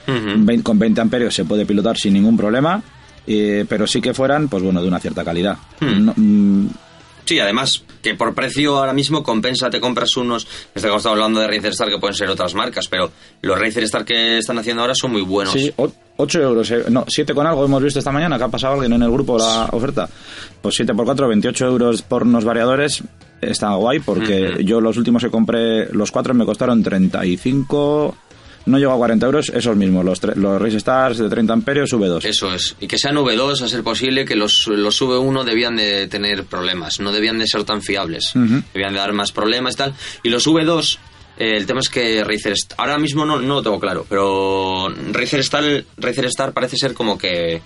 Vein- 0.45 0.61
con 0.61 0.77
20 0.77 1.01
amperios 1.01 1.33
se 1.33 1.45
puede 1.45 1.65
pilotar 1.65 1.97
sin 1.97 2.13
ningún 2.13 2.37
problema. 2.37 2.83
eh, 3.25 3.65
pero 3.69 3.85
sí 3.87 3.99
que 4.01 4.13
fueran, 4.13 4.47
pues 4.47 4.61
bueno, 4.63 4.81
de 4.81 4.87
una 4.87 4.99
cierta 4.99 5.23
calidad. 5.23 5.57
Hmm. 5.79 6.05
No, 6.05 6.13
mm, 6.15 6.67
Sí, 7.29 7.39
además, 7.39 7.83
que 8.01 8.15
por 8.15 8.33
precio 8.33 8.75
ahora 8.79 8.91
mismo 8.91 9.21
compensa, 9.21 9.69
te 9.69 9.79
compras 9.79 10.17
unos, 10.17 10.47
este 10.73 10.87
caso 10.87 10.97
estamos 10.97 11.05
hablando 11.05 11.39
de 11.39 11.45
Racer 11.45 11.73
Star, 11.73 11.87
que 11.87 11.99
pueden 11.99 12.15
ser 12.15 12.27
otras 12.27 12.55
marcas, 12.55 12.87
pero 12.87 13.11
los 13.43 13.59
Racer 13.59 13.83
Star 13.83 14.03
que 14.03 14.39
están 14.39 14.57
haciendo 14.57 14.81
ahora 14.81 14.95
son 14.95 15.11
muy 15.11 15.21
buenos. 15.21 15.53
Sí, 15.53 15.71
8 16.17 16.41
euros, 16.41 16.71
eh, 16.71 16.85
no, 16.89 17.05
7 17.07 17.35
con 17.35 17.45
algo 17.45 17.63
hemos 17.63 17.83
visto 17.83 17.99
esta 17.99 18.11
mañana, 18.11 18.39
que 18.39 18.45
ha 18.45 18.47
pasado 18.47 18.73
alguien 18.73 18.93
en 18.93 19.03
el 19.03 19.11
grupo 19.11 19.37
la 19.37 19.69
oferta. 19.71 20.09
Pues 20.59 20.73
7 20.73 20.95
por 20.95 21.05
4, 21.05 21.27
28 21.27 21.67
euros 21.67 22.01
por 22.01 22.23
unos 22.23 22.43
variadores, 22.45 23.03
está 23.41 23.75
guay, 23.75 23.99
porque 23.99 24.63
yo 24.65 24.81
los 24.81 24.97
últimos 24.97 25.23
que 25.23 25.29
compré, 25.29 25.85
los 25.93 26.09
4 26.09 26.33
me 26.33 26.45
costaron 26.45 26.81
35, 26.81 28.17
no 28.69 28.77
llegó 28.77 28.93
a 28.93 28.97
40 28.97 29.25
euros, 29.25 29.51
esos 29.53 29.75
mismos, 29.75 30.05
los, 30.05 30.23
los 30.37 30.61
Race 30.61 30.77
Stars 30.77 31.17
de 31.17 31.29
30 31.29 31.53
amperios, 31.53 31.91
V2. 31.93 32.23
Eso 32.25 32.53
es. 32.53 32.75
Y 32.79 32.87
que 32.87 32.97
sean 32.97 33.15
V2, 33.15 33.61
a 33.61 33.67
ser 33.67 33.83
posible, 33.83 34.25
que 34.25 34.35
los, 34.35 34.67
los 34.67 35.01
V1 35.01 35.43
debían 35.43 35.75
de 35.75 36.07
tener 36.07 36.45
problemas, 36.45 36.99
no 36.99 37.11
debían 37.11 37.39
de 37.39 37.47
ser 37.47 37.63
tan 37.63 37.81
fiables. 37.81 38.31
Debían 38.73 38.93
de 38.93 38.99
dar 38.99 39.13
más 39.13 39.31
problemas 39.31 39.73
y 39.73 39.77
tal. 39.77 39.93
Y 40.23 40.29
los 40.29 40.47
V2, 40.47 40.97
eh, 41.37 41.57
el 41.57 41.65
tema 41.65 41.79
es 41.79 41.89
que 41.89 42.23
Racer 42.23 42.53
Star, 42.53 42.79
ahora 42.79 42.97
mismo 42.97 43.25
no, 43.25 43.39
no 43.41 43.55
lo 43.55 43.63
tengo 43.63 43.79
claro, 43.79 44.05
pero 44.07 44.89
Racer 45.11 45.39
Star, 45.41 45.83
Racer 45.97 46.25
Star 46.25 46.53
parece 46.53 46.77
ser 46.77 46.93
como 46.93 47.17
que, 47.17 47.61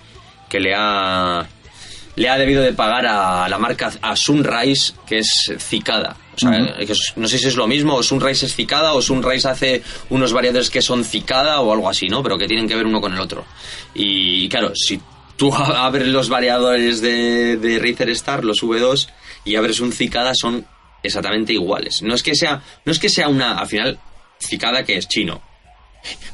que 0.50 0.60
le 0.60 0.74
ha... 0.76 1.48
le 2.16 2.30
ha 2.30 2.38
debido 2.38 2.62
de 2.62 2.74
pagar 2.74 3.06
a 3.08 3.48
la 3.50 3.58
marca 3.58 3.92
a 4.02 4.16
Sunrise, 4.16 4.94
que 5.08 5.20
es 5.20 5.52
Cicada. 5.60 6.16
O 6.36 6.40
sea, 6.40 6.52
que 6.86 6.92
es- 6.94 7.14
no 7.16 7.28
sé 7.28 7.38
si 7.38 7.48
es 7.48 7.56
lo 7.56 7.68
mismo, 7.68 7.96
o 7.96 8.04
Sunrise 8.04 8.46
es 8.48 8.56
Cicada, 8.56 8.94
o 8.94 9.02
Sunrise 9.02 9.48
hace 9.48 9.84
unos 10.10 10.34
variadores 10.34 10.70
que 10.70 10.82
son 10.82 11.04
Cicada 11.04 11.60
o 11.62 11.72
algo 11.74 11.90
así, 11.90 12.08
¿no? 12.10 12.24
Pero 12.24 12.38
que 12.38 12.48
tienen 12.48 12.68
que 12.68 12.76
ver 12.76 12.86
uno 12.88 13.00
con 13.02 13.14
el 13.14 13.20
otro. 13.20 13.46
Y 13.94 14.50
claro, 14.50 14.72
si 14.76 15.00
tú 15.38 15.54
abres 15.54 16.08
los 16.08 16.30
variadores 16.30 17.02
de, 17.02 17.58
de 17.58 17.80
Razer 17.80 18.10
Star, 18.12 18.44
los 18.44 18.62
V2, 18.64 19.10
y 19.46 19.56
abres 19.56 19.80
un 19.80 19.92
Cicada, 19.92 20.34
son 20.36 20.66
exactamente 21.04 21.54
iguales. 21.54 22.02
No 22.02 22.16
es 22.16 22.24
que 22.24 22.34
sea, 22.36 22.62
no 22.86 22.92
es 22.92 22.98
que 23.00 23.10
sea 23.10 23.28
una, 23.28 23.58
al 23.60 23.68
final, 23.68 24.00
Cicada 24.40 24.84
que 24.84 24.98
es 24.98 25.08
chino. 25.08 25.42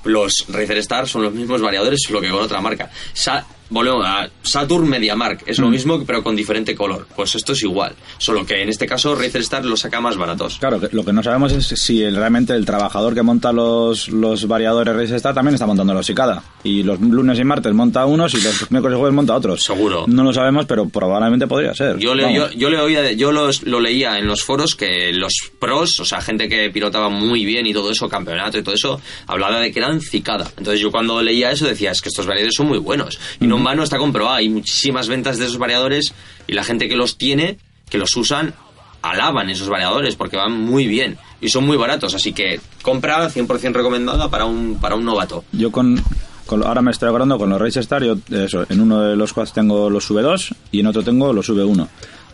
Los 0.04 0.46
Razer 0.48 0.78
Star 0.80 1.08
son 1.08 1.24
los 1.24 1.34
mismos 1.34 1.62
variadores, 1.62 2.02
solo 2.06 2.22
que 2.22 2.30
con 2.30 2.42
otra 2.42 2.62
marca. 2.62 2.90
Sa- 3.14 3.46
volvemos 3.70 4.06
a 4.06 4.30
Saturn 4.42 4.88
MediaMark, 4.90 5.44
es 5.46 5.60
lo 5.60 5.70
mismo 5.70 6.04
pero 6.06 6.24
con 6.24 6.36
diferente 6.36 6.76
color. 6.76 7.08
Pues 7.16 7.36
esto 7.36 7.54
es 7.54 7.62
igual, 7.64 7.94
solo 8.18 8.46
que 8.46 8.62
en 8.62 8.70
este 8.70 8.86
caso 8.88 9.16
Razer 9.16 9.42
Star 9.42 9.66
los 9.66 9.80
saca 9.82 10.02
más 10.02 10.18
baratos. 10.18 10.58
Claro, 10.60 10.80
lo 10.92 11.06
que 11.06 11.14
no 11.14 11.22
sabemos 11.24 11.52
es 11.52 11.68
si 11.68 12.02
el- 12.04 12.16
realmente 12.16 12.54
el 12.54 12.66
trabajador 12.66 13.14
que 13.14 13.22
monta 13.22 13.52
los, 13.52 14.10
los 14.10 14.48
variadores 14.48 14.96
Race 14.96 15.16
Star 15.16 15.34
también 15.34 15.54
está 15.56 15.66
montando 15.66 15.94
los 15.94 16.06
Cicada. 16.06 16.42
Y 16.64 16.84
los 16.84 17.00
lunes 17.00 17.38
y 17.40 17.44
martes 17.44 17.74
monta 17.74 18.06
unos 18.06 18.34
y 18.34 18.42
los 18.42 18.72
miércoles 18.72 18.98
y 18.98 19.00
jueves 19.00 19.16
monta 19.16 19.36
otros. 19.36 19.64
Seguro. 19.64 20.06
No 20.08 20.24
lo 20.24 20.34
sabemos, 20.34 20.66
pero 20.66 20.90
probablemente 20.90 21.46
podría 21.48 21.74
ser. 21.76 21.98
Yo, 22.00 22.16
le, 22.16 22.34
yo, 22.34 22.50
yo 22.52 22.70
le 22.70 22.80
oía, 22.80 23.12
yo 23.12 23.32
los- 23.32 23.64
lo 23.64 23.80
leía 23.80 24.18
en 24.18 24.26
los 24.28 24.44
foros 24.44 24.76
que 24.76 25.14
los 25.14 25.34
pros, 25.60 26.00
o 26.00 26.06
sea, 26.06 26.20
gente 26.22 26.50
que 26.50 26.70
pilotaba 26.72 27.10
muy 27.10 27.46
bien 27.46 27.68
y 27.68 27.74
todo 27.74 27.92
eso, 27.92 28.10
campeonato 28.10 28.58
y 28.58 28.64
todo 28.64 28.74
eso, 28.76 29.00
hablaba 29.28 29.60
de 29.60 29.72
que 29.72 29.80
eran 29.80 30.02
cicada. 30.02 30.52
Entonces 30.58 30.82
yo 30.82 30.90
cuando 30.92 31.22
leía 31.22 31.52
eso 31.52 31.66
decía, 31.68 31.92
es 31.92 32.02
que 32.02 32.10
estos 32.10 32.26
variadores 32.26 32.56
son 32.56 32.68
muy 32.68 32.80
buenos. 32.80 33.20
Y 33.40 33.46
no 33.48 33.59
en 33.60 33.64
vano 33.64 33.84
está 33.84 33.98
comprobado, 33.98 34.36
hay 34.38 34.50
muchísimas 34.50 35.08
ventas 35.08 35.38
de 35.38 35.46
esos 35.46 35.58
variadores 35.58 36.14
y 36.48 36.54
la 36.54 36.64
gente 36.64 36.90
que 36.90 36.96
los 36.96 37.18
tiene, 37.18 37.58
que 37.90 37.98
los 38.00 38.16
usan, 38.18 38.54
alaban 39.02 39.50
esos 39.50 39.70
variadores 39.70 40.16
porque 40.16 40.36
van 40.38 40.52
muy 40.52 40.88
bien 40.88 41.18
y 41.42 41.50
son 41.50 41.66
muy 41.66 41.78
baratos. 41.78 42.14
Así 42.16 42.34
que 42.34 42.60
compra 42.82 43.30
100% 43.30 43.74
recomendada 43.74 44.30
para 44.30 44.46
un, 44.46 44.78
para 44.82 44.96
un 44.96 45.06
novato. 45.06 45.44
Yo 45.52 45.72
con, 45.72 46.02
con- 46.46 46.66
ahora 46.66 46.82
me 46.82 46.92
estoy 46.92 47.10
acordando 47.10 47.38
con 47.38 47.50
los 47.50 47.62
Race 47.62 47.80
Star, 47.80 48.04
yo 48.04 48.18
eso, 48.32 48.66
en 48.70 48.82
uno 48.82 49.02
de 49.02 49.16
los 49.16 49.34
quads 49.34 49.54
tengo 49.54 49.90
los 49.90 50.10
V2 50.10 50.56
y 50.72 50.80
en 50.82 50.88
otro 50.88 51.04
tengo 51.04 51.32
los 51.32 51.50
V1. 51.50 51.88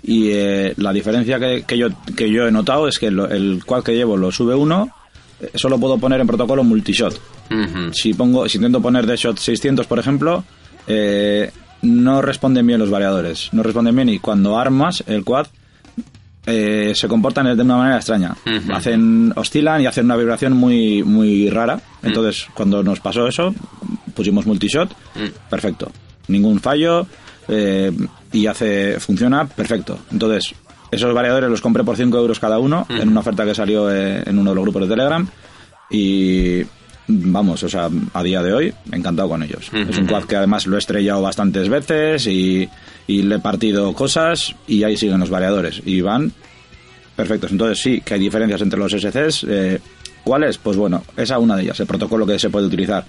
Y 0.04 0.30
eh, 0.32 0.74
la 0.78 0.94
diferencia 0.94 1.40
que, 1.40 1.64
que 1.68 1.78
yo, 1.78 1.88
que 2.16 2.30
yo 2.32 2.48
he 2.48 2.52
notado 2.52 2.88
es 2.88 3.00
que 3.00 3.12
lo- 3.12 3.30
el 3.30 3.64
quad 3.66 3.84
que 3.84 3.96
llevo, 3.96 4.18
los 4.18 4.40
V1, 4.40 4.92
eh, 5.42 5.52
solo 5.56 5.80
puedo 5.80 5.98
poner 5.98 6.22
en 6.22 6.28
protocolo 6.28 6.64
multishot. 6.64 7.20
Ujú. 7.52 7.94
Si 7.94 8.14
pongo, 8.14 8.48
si 8.50 8.58
intento 8.58 8.82
poner 8.82 9.06
de 9.06 9.18
shot 9.18 9.38
600, 9.38 9.86
por 9.88 10.00
ejemplo, 10.00 10.44
eh, 10.88 11.52
no 11.82 12.22
responden 12.22 12.66
bien 12.66 12.80
los 12.80 12.90
variadores. 12.90 13.50
No 13.54 13.64
responden 13.64 13.96
bien 13.96 14.10
y 14.10 14.20
cuando 14.20 14.58
armas 14.58 15.04
el 15.08 15.24
quad 15.24 15.48
eh, 16.48 16.94
se 16.96 17.08
comportan 17.08 17.56
de 17.56 17.62
una 17.64 17.78
manera 17.78 17.98
extraña. 17.98 18.36
Hacen, 18.74 19.34
oscilan 19.36 19.82
y 19.82 19.88
hacen 19.88 20.06
una 20.06 20.16
vibración 20.16 20.54
muy, 20.54 21.04
muy 21.04 21.50
rara. 21.50 21.80
Entonces, 22.04 22.48
cuando 22.54 22.84
nos 22.84 23.00
pasó 23.00 23.28
eso, 23.28 23.54
pusimos 24.14 24.46
multishot, 24.46 24.92
Mm. 25.16 25.50
perfecto. 25.50 25.92
Ningún 26.28 26.60
fallo 26.60 27.08
eh, 27.48 27.92
y 28.32 28.46
hace, 28.48 29.00
funciona 29.00 29.46
perfecto. 29.48 29.98
Entonces, 30.12 30.54
esos 30.92 31.14
variadores 31.14 31.50
los 31.50 31.62
compré 31.62 31.84
por 31.84 31.98
5 31.98 32.18
euros 32.18 32.40
cada 32.40 32.60
uno 32.60 32.86
en 32.90 33.10
una 33.10 33.20
oferta 33.22 33.44
que 33.46 33.56
salió 33.56 33.92
eh, 33.92 34.24
en 34.26 34.38
uno 34.40 34.52
de 34.52 34.56
los 34.56 34.64
grupos 34.64 34.84
de 34.84 34.88
Telegram 34.88 35.28
y 35.90 36.62
vamos, 37.08 37.64
o 37.64 37.70
sea, 37.70 37.90
a 38.14 38.24
día 38.24 38.42
de 38.42 38.54
hoy 38.54 38.74
encantado 38.92 39.30
con 39.30 39.44
ellos. 39.44 39.70
Es 39.74 39.98
un 39.98 40.08
quad 40.08 40.24
que 40.24 40.36
además 40.36 40.66
lo 40.68 40.76
he 40.76 40.80
estrellado 40.80 41.22
bastantes 41.22 41.70
veces 41.70 42.28
y, 42.28 42.68
y 43.08 43.22
le 43.24 43.36
he 43.36 43.40
partido 43.40 43.94
cosas 43.94 44.56
y 44.68 44.84
ahí 44.84 44.98
siguen 44.98 45.20
los 45.20 45.30
variadores 45.30 45.82
y 45.86 46.02
van 46.02 46.32
perfectos. 47.16 47.52
Entonces 47.52 47.80
sí, 47.82 48.02
que 48.02 48.16
hay 48.16 48.20
diferencias 48.20 48.62
entre 48.62 48.80
los 48.80 48.92
SCs. 48.92 49.46
Eh, 49.48 49.80
¿Cuáles? 50.24 50.58
Pues 50.58 50.76
bueno, 50.76 51.04
esa 51.16 51.36
es 51.36 51.42
una 51.42 51.56
de 51.56 51.64
ellas, 51.64 51.80
el 51.80 51.86
protocolo 51.88 52.26
que 52.26 52.40
se 52.40 52.50
puede 52.50 52.66
utilizar. 52.66 53.06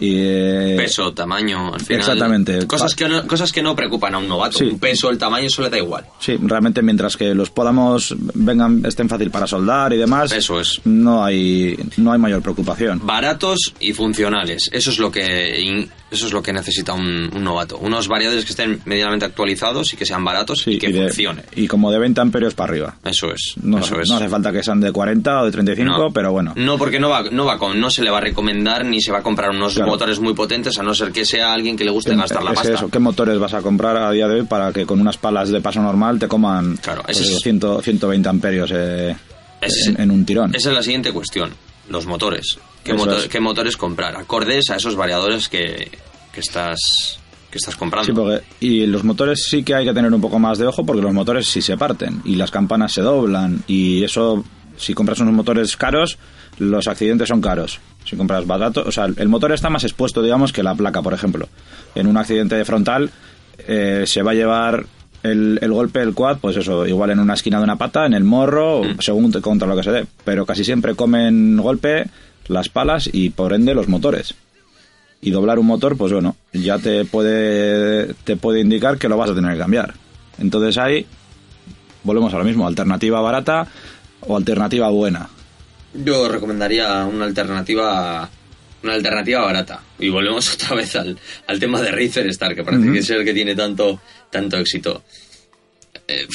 Y, 0.00 0.14
eh, 0.16 0.74
Peso, 0.76 1.12
tamaño, 1.12 1.74
al 1.74 1.80
final. 1.80 2.00
Exactamente. 2.00 2.66
Cosas 2.66 2.94
que, 2.94 3.08
no, 3.08 3.26
cosas 3.26 3.52
que 3.52 3.62
no 3.62 3.74
preocupan 3.74 4.14
a 4.14 4.18
un 4.18 4.28
novato. 4.28 4.58
Sí. 4.58 4.64
Un 4.64 4.78
peso, 4.78 5.10
el 5.10 5.18
tamaño, 5.18 5.46
eso 5.46 5.62
le 5.62 5.70
da 5.70 5.78
igual. 5.78 6.04
Sí, 6.20 6.36
realmente 6.40 6.82
mientras 6.82 7.16
que 7.16 7.34
los 7.34 7.50
podamos 7.50 8.14
vengan 8.34 8.84
estén 8.86 9.08
fácil 9.08 9.30
para 9.30 9.46
soldar 9.46 9.92
y 9.92 9.96
demás, 9.96 10.32
Eso 10.32 10.60
es. 10.60 10.80
no 10.84 11.24
hay 11.24 11.76
no 11.96 12.12
hay 12.12 12.18
mayor 12.18 12.42
preocupación. 12.42 13.00
Baratos 13.04 13.74
y 13.80 13.92
funcionales. 13.92 14.68
Eso 14.72 14.90
es 14.90 14.98
lo 14.98 15.10
que 15.10 15.86
eso 16.10 16.26
es 16.26 16.32
lo 16.32 16.42
que 16.42 16.52
necesita 16.52 16.92
un, 16.94 17.30
un 17.34 17.44
novato. 17.44 17.76
Unos 17.78 18.08
variadores 18.08 18.44
que 18.44 18.50
estén 18.50 18.80
medianamente 18.86 19.26
actualizados 19.26 19.92
y 19.92 19.96
que 19.96 20.06
sean 20.06 20.24
baratos 20.24 20.60
Sí, 20.62 20.72
y 20.72 20.78
que 20.78 20.88
y, 20.88 20.92
de- 20.92 21.02
funcionen. 21.08 21.44
y 21.54 21.66
como 21.68 21.90
de 21.92 21.98
20 21.98 22.20
amperios 22.20 22.54
para 22.54 22.70
arriba. 22.70 22.96
Eso 23.04 23.32
es. 23.32 23.54
No, 23.62 23.78
eso 23.78 24.00
es. 24.00 24.08
no 24.08 24.16
hace 24.16 24.28
falta 24.28 24.50
que 24.52 24.62
sean 24.62 24.80
de 24.80 24.90
40 24.92 25.42
o 25.42 25.44
de 25.44 25.50
35, 25.52 25.90
No. 25.98 26.10
pero 26.12 26.32
bueno. 26.32 26.52
No, 26.56 26.78
porque 26.78 26.98
no 26.98 27.08
va, 27.10 27.24
no 27.30 27.44
va 27.44 27.58
con, 27.58 27.78
no 27.78 27.90
se 27.90 28.02
le 28.02 28.10
va 28.10 28.18
a 28.18 28.22
recomendar 28.22 28.84
ni 28.84 29.00
se 29.02 29.12
va 29.12 29.18
a 29.18 29.22
comprar 29.22 29.50
unos 29.50 29.74
Claro. 29.74 29.90
motores 29.90 30.18
muy 30.20 30.34
potentes, 30.34 30.78
a 30.78 30.82
no 30.82 30.94
ser 30.94 31.12
que 31.12 31.24
sea 31.24 31.52
alguien 31.52 31.76
que 31.76 31.84
le 31.84 31.90
guste 31.90 32.14
gastar 32.16 32.42
la 32.42 32.54
pasta. 32.54 32.72
eso, 32.74 32.88
¿qué 32.88 32.98
motores 32.98 33.38
vas 33.38 33.54
a 33.54 33.62
comprar 33.62 33.96
a 33.96 34.10
día 34.10 34.26
de 34.28 34.40
hoy 34.40 34.46
para 34.46 34.72
que 34.72 34.86
con 34.86 35.00
unas 35.00 35.18
palas 35.18 35.50
de 35.50 35.60
paso 35.60 35.82
normal 35.82 36.18
te 36.18 36.26
coman 36.28 36.76
Claro, 36.78 37.02
pues, 37.04 37.20
es- 37.20 37.40
100 37.40 37.60
120 37.82 38.28
amperios 38.28 38.70
eh, 38.74 39.14
en, 39.60 40.00
en 40.00 40.10
un 40.10 40.24
tirón? 40.24 40.54
Esa 40.54 40.70
es 40.70 40.74
la 40.74 40.82
siguiente 40.82 41.12
cuestión. 41.12 41.50
Los 41.88 42.06
motores. 42.06 42.58
¿Qué, 42.84 43.40
motores 43.40 43.76
comprar? 43.76 44.16
Acordes 44.16 44.70
a 44.70 44.76
esos 44.76 44.96
variadores 44.96 45.48
que, 45.48 45.90
que 46.32 46.40
estás 46.40 47.18
que 47.50 47.58
estás 47.58 47.76
comprando. 47.76 48.06
Sí, 48.06 48.12
porque 48.12 48.44
y 48.60 48.86
los 48.86 49.04
motores 49.04 49.46
sí 49.48 49.62
que 49.62 49.74
hay 49.74 49.84
que 49.84 49.94
tener 49.94 50.12
un 50.12 50.20
poco 50.20 50.38
más 50.38 50.58
de 50.58 50.66
ojo 50.66 50.84
porque 50.84 51.02
los 51.02 51.12
motores 51.12 51.48
sí 51.48 51.62
se 51.62 51.76
parten 51.76 52.20
y 52.24 52.36
las 52.36 52.50
campanas 52.50 52.92
se 52.92 53.00
doblan 53.00 53.62
y 53.66 54.04
eso 54.04 54.44
si 54.76 54.94
compras 54.94 55.20
unos 55.20 55.34
motores 55.34 55.76
caros 55.76 56.18
los 56.58 56.88
accidentes 56.88 57.28
son 57.28 57.40
caros. 57.40 57.80
Si 58.04 58.16
compras 58.16 58.46
barato, 58.46 58.84
o 58.86 58.92
sea, 58.92 59.06
el 59.06 59.28
motor 59.28 59.52
está 59.52 59.70
más 59.70 59.84
expuesto, 59.84 60.22
digamos, 60.22 60.52
que 60.52 60.62
la 60.62 60.74
placa, 60.74 61.02
por 61.02 61.14
ejemplo. 61.14 61.48
En 61.94 62.06
un 62.06 62.16
accidente 62.16 62.56
de 62.56 62.64
frontal 62.64 63.10
eh, 63.66 64.04
se 64.06 64.22
va 64.22 64.32
a 64.32 64.34
llevar 64.34 64.86
el, 65.22 65.58
el 65.62 65.72
golpe 65.72 65.98
del 66.00 66.14
quad, 66.14 66.38
pues 66.38 66.56
eso, 66.56 66.86
igual 66.86 67.10
en 67.10 67.18
una 67.20 67.34
esquina 67.34 67.58
de 67.58 67.64
una 67.64 67.76
pata, 67.76 68.06
en 68.06 68.14
el 68.14 68.24
morro, 68.24 68.82
Mm. 68.84 69.00
según 69.00 69.32
te- 69.32 69.40
contra 69.40 69.66
lo 69.68 69.76
que 69.76 69.82
se 69.82 69.90
dé. 69.92 70.06
Pero 70.24 70.46
casi 70.46 70.64
siempre 70.64 70.94
comen 70.94 71.56
golpe 71.56 72.06
las 72.46 72.68
palas 72.68 73.08
y 73.12 73.30
por 73.30 73.52
ende 73.52 73.74
los 73.74 73.88
motores 73.88 74.34
y 75.20 75.30
doblar 75.32 75.58
un 75.58 75.66
motor, 75.66 75.96
pues 75.96 76.12
bueno, 76.12 76.36
ya 76.52 76.78
te 76.78 77.04
puede, 77.04 78.14
te 78.24 78.36
puede 78.36 78.60
indicar 78.60 78.98
que 78.98 79.08
lo 79.08 79.16
vas 79.16 79.30
a 79.30 79.34
tener 79.34 79.52
que 79.52 79.58
cambiar. 79.58 79.94
Entonces 80.38 80.78
ahí 80.78 81.04
volvemos 82.04 82.32
a 82.32 82.38
lo 82.38 82.44
mismo, 82.44 82.66
alternativa 82.66 83.20
barata 83.20 83.66
o 84.20 84.36
alternativa 84.36 84.88
buena. 84.90 85.28
Yo 85.92 86.28
recomendaría 86.28 87.04
una 87.04 87.24
alternativa 87.24 88.28
una 88.82 88.94
alternativa 88.94 89.40
barata. 89.42 89.82
Y 89.98 90.08
volvemos 90.08 90.52
otra 90.54 90.76
vez 90.76 90.94
al, 90.96 91.18
al 91.46 91.58
tema 91.58 91.80
de 91.82 91.90
Razer 91.90 92.26
Star, 92.28 92.54
que 92.54 92.64
parece 92.64 92.84
Ujú. 92.84 92.92
que 92.92 92.98
es 93.00 93.10
el 93.10 93.24
que 93.24 93.34
tiene 93.34 93.54
tanto, 93.54 94.00
tanto 94.30 94.56
éxito. 94.58 95.02
Eh, 96.06 96.26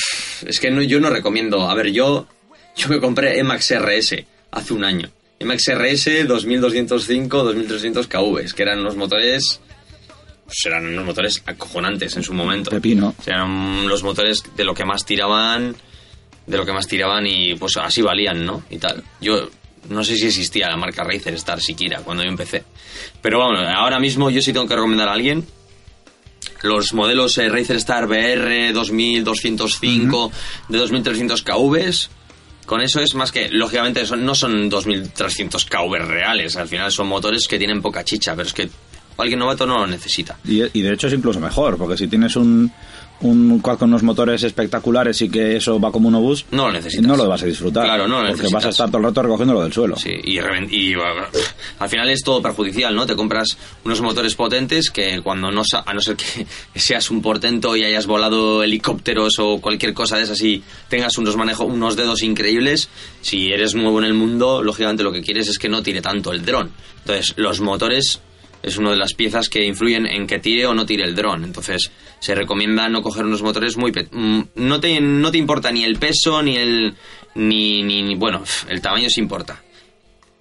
es 0.45 0.59
que 0.59 0.69
no, 0.71 0.81
yo 0.81 0.99
no 0.99 1.09
recomiendo. 1.09 1.67
A 1.69 1.73
ver, 1.75 1.91
yo, 1.91 2.27
yo 2.75 2.87
me 2.89 2.99
compré 2.99 3.39
Emax 3.39 3.71
RS 3.79 4.15
hace 4.51 4.73
un 4.73 4.83
año. 4.83 5.09
Emax 5.39 5.63
RS 5.73 6.27
2205, 6.27 7.43
2300 7.43 8.07
KV, 8.07 8.53
que 8.55 8.61
eran 8.63 8.79
unos 8.79 8.95
motores. 8.95 9.59
pues 10.45 10.57
eran 10.65 10.85
unos 10.87 11.05
motores 11.05 11.41
acojonantes 11.45 12.15
en 12.15 12.23
su 12.23 12.33
momento. 12.33 12.69
Pepino. 12.69 13.15
O 13.17 13.23
sea, 13.23 13.35
eran 13.35 13.87
los 13.87 14.03
motores 14.03 14.43
de 14.55 14.63
lo 14.63 14.73
que 14.73 14.85
más 14.85 15.05
tiraban, 15.05 15.75
de 16.45 16.57
lo 16.57 16.65
que 16.65 16.71
más 16.73 16.87
tiraban 16.87 17.25
y 17.25 17.55
pues 17.55 17.77
así 17.77 18.01
valían, 18.01 18.45
¿no? 18.45 18.63
Y 18.69 18.77
tal. 18.77 19.03
Yo 19.21 19.49
no 19.89 20.03
sé 20.03 20.15
si 20.15 20.27
existía 20.27 20.69
la 20.69 20.77
marca 20.77 21.03
Razer 21.03 21.33
Star 21.35 21.61
siquiera 21.61 22.01
cuando 22.01 22.23
yo 22.23 22.29
empecé. 22.29 22.63
Pero 23.21 23.43
bueno, 23.43 23.67
ahora 23.67 23.99
mismo 23.99 24.29
yo 24.29 24.41
sí 24.41 24.53
tengo 24.53 24.67
que 24.67 24.75
recomendar 24.75 25.09
a 25.09 25.13
alguien. 25.13 25.45
Los 26.61 26.93
modelos 26.93 27.37
eh, 27.37 27.49
Razer 27.49 27.75
Star 27.77 28.07
BR 28.07 28.71
2205 28.73 30.31
de 30.69 30.77
2300 30.77 31.43
KVs. 31.43 32.09
Con 32.65 32.81
eso 32.81 33.01
es 33.01 33.13
más 33.15 33.31
que, 33.31 33.49
lógicamente, 33.49 34.05
son, 34.05 34.25
no 34.25 34.33
son 34.33 34.69
2300 34.69 35.65
KV 35.65 35.95
reales. 36.05 36.55
Al 36.55 36.69
final 36.69 36.91
son 36.91 37.07
motores 37.07 37.47
que 37.47 37.57
tienen 37.57 37.81
poca 37.81 38.05
chicha, 38.05 38.33
pero 38.35 38.47
es 38.47 38.53
que 38.53 38.69
alguien 39.17 39.39
novato 39.39 39.65
no 39.65 39.79
lo 39.79 39.87
necesita. 39.87 40.37
Y, 40.45 40.63
y 40.77 40.81
de 40.81 40.93
hecho 40.93 41.07
es 41.07 41.13
incluso 41.13 41.41
mejor, 41.41 41.77
porque 41.77 41.97
si 41.97 42.07
tienes 42.07 42.37
un, 42.37 42.71
un 43.21 43.59
quad 43.59 43.77
con 43.77 43.89
unos 43.89 44.03
motores 44.03 44.43
espectaculares 44.43 45.21
y 45.21 45.29
que 45.29 45.55
eso 45.55 45.79
va 45.79 45.91
como 45.91 46.09
un 46.09 46.15
obús, 46.15 46.45
No 46.51 46.67
lo 46.67 46.73
necesitas. 46.73 47.07
no 47.07 47.15
lo 47.15 47.27
vas 47.29 47.41
a 47.43 47.45
disfrutar. 47.45 47.85
Claro, 47.85 48.07
no 48.07 48.15
lo 48.21 48.27
Porque 48.27 48.31
necesitas. 48.43 48.51
vas 48.53 48.65
a 48.65 48.69
estar 48.69 48.87
todo 48.89 48.97
el 48.97 49.03
rato 49.05 49.21
recogiéndolo 49.23 49.61
del 49.63 49.71
suelo. 49.71 49.95
Sí, 49.95 50.11
y, 50.23 50.39
y, 50.39 50.93
al 51.79 51.89
final 51.89 52.09
es 52.09 52.21
todo 52.23 52.41
perjudicial, 52.41 52.93
¿no? 52.95 53.05
Te 53.05 53.15
compras 53.15 53.57
unos 53.85 54.01
motores 54.01 54.35
potentes 54.35 54.89
que 54.91 55.21
cuando 55.21 55.51
no, 55.51 55.61
a 55.85 55.93
no 55.93 56.01
ser 56.01 56.17
que 56.17 56.45
seas 56.79 57.09
un 57.11 57.21
portento 57.21 57.75
y 57.77 57.83
hayas 57.85 58.07
volado 58.07 58.61
helicópteros 58.63 59.39
o 59.39 59.61
cualquier 59.61 59.93
cosa 59.93 60.17
de 60.17 60.23
esas 60.23 60.41
y 60.41 60.61
tengas 60.89 61.17
unos 61.17 61.37
manejos, 61.37 61.67
unos 61.67 61.95
dedos 61.95 62.23
increíbles, 62.23 62.89
si 63.21 63.51
eres 63.53 63.73
nuevo 63.73 63.99
en 63.99 64.05
el 64.05 64.13
mundo, 64.13 64.61
lógicamente 64.61 65.03
lo 65.03 65.11
que 65.13 65.21
quieres 65.21 65.47
es 65.47 65.57
que 65.59 65.69
no 65.69 65.81
tire 65.81 66.01
tanto 66.01 66.31
el 66.33 66.43
dron. 66.43 66.71
Entonces, 66.99 67.33
los 67.37 67.61
motores 67.61 68.21
es 68.63 68.77
una 68.77 68.89
de 68.91 68.95
las 68.97 69.13
piezas 69.13 69.49
que 69.49 69.63
influyen 69.65 70.07
en 70.07 70.25
que 70.25 70.39
tire 70.39 70.65
o 70.65 70.73
no 70.73 70.85
tire 70.85 71.03
el 71.03 71.13
dron. 71.15 71.43
Entonces, 71.43 71.91
se 72.19 72.33
recomienda 72.33 72.89
no 72.89 73.01
coger 73.03 73.25
unos 73.25 73.41
motores 73.43 73.77
muy... 73.77 73.91
pe- 73.91 74.07
mm, 74.11 74.41
No 74.55 74.79
te, 74.79 74.99
no 75.01 75.29
te 75.31 75.37
importa 75.37 75.71
ni 75.71 75.83
el 75.83 75.97
peso, 75.97 76.41
ni 76.41 76.55
el... 76.57 76.95
Ni, 77.35 77.83
ni, 77.83 78.01
ni- 78.03 78.15
bueno, 78.15 78.43
el 78.69 78.79
tamaño 78.81 79.09
sí 79.09 79.19
importa. 79.19 79.61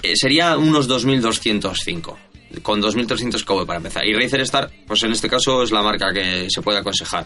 Eh, 0.03 0.15
sería 0.17 0.57
unos 0.57 0.87
2205 0.89 2.19
con 2.63 2.81
2300 2.83 3.45
KV 3.45 3.65
para 3.65 3.79
empezar 3.79 4.05
y 4.07 4.13
Razer 4.13 4.43
Star 4.43 4.71
pues 4.87 5.03
en 5.05 5.13
este 5.13 5.27
caso 5.27 5.63
es 5.63 5.71
la 5.71 5.81
marca 5.81 6.13
que 6.13 6.49
se 6.51 6.61
puede 6.61 6.77
aconsejar 6.81 7.25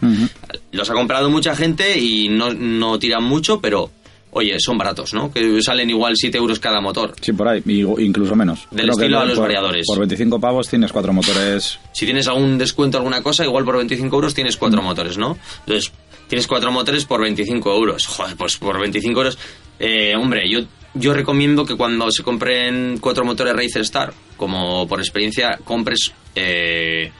los 0.71 0.89
ha 0.89 0.93
comprado 0.93 1.29
mucha 1.29 1.53
gente 1.53 1.99
y 1.99 2.29
no, 2.29 2.53
no 2.53 2.97
tiran 2.97 3.25
mucho 3.25 3.59
pero 3.59 3.91
oye 4.31 4.55
son 4.59 4.77
baratos 4.77 5.13
¿no? 5.13 5.31
que 5.31 5.61
salen 5.61 5.89
igual 5.89 6.13
7 6.15 6.37
euros 6.37 6.59
cada 6.59 6.79
motor 6.81 7.13
Sí, 7.21 7.33
por 7.33 7.47
ahí, 7.47 7.63
incluso 7.99 8.35
menos. 8.35 8.67
Del 8.71 8.85
Creo 8.85 8.95
que 8.97 9.01
estilo 9.03 9.19
a 9.19 9.25
los 9.25 9.35
por- 9.35 9.43
variadores. 9.47 9.85
Por 9.87 9.99
25 9.99 10.39
pavos 10.39 10.67
tienes 10.67 10.91
cuatro 10.91 11.13
motores. 11.13 11.79
si 11.93 12.05
tienes 12.05 12.27
algún 12.27 12.57
descuento 12.57 12.97
alguna 12.97 13.21
cosa 13.23 13.43
igual 13.45 13.63
por 13.65 13.77
25 13.77 14.15
euros 14.15 14.33
tienes 14.33 14.57
cuatro 14.57 14.81
motores 14.81 15.17
¿no? 15.17 15.37
entonces 15.59 15.91
tienes 16.27 16.45
cuatro 16.47 16.71
motores 16.71 17.05
por 17.05 17.21
25 17.21 17.73
euros 17.73 18.05
joder 18.05 18.35
pues 18.35 18.57
por 18.57 18.79
25 18.79 19.19
euros 19.19 19.37
eh, 19.79 20.13
hombre 20.15 20.49
yo 20.49 20.61
yo 20.93 21.13
recomiendo 21.13 21.63
que 21.65 21.75
cuando 21.75 22.09
se 22.11 22.23
compren 22.23 22.97
cuatro 22.99 23.23
motores 23.23 23.53
Racer 23.53 23.83
Star, 23.83 24.13
como 24.35 24.87
por 24.87 24.99
experiencia, 24.99 25.59
compres 25.63 26.11
eh, 26.33 27.11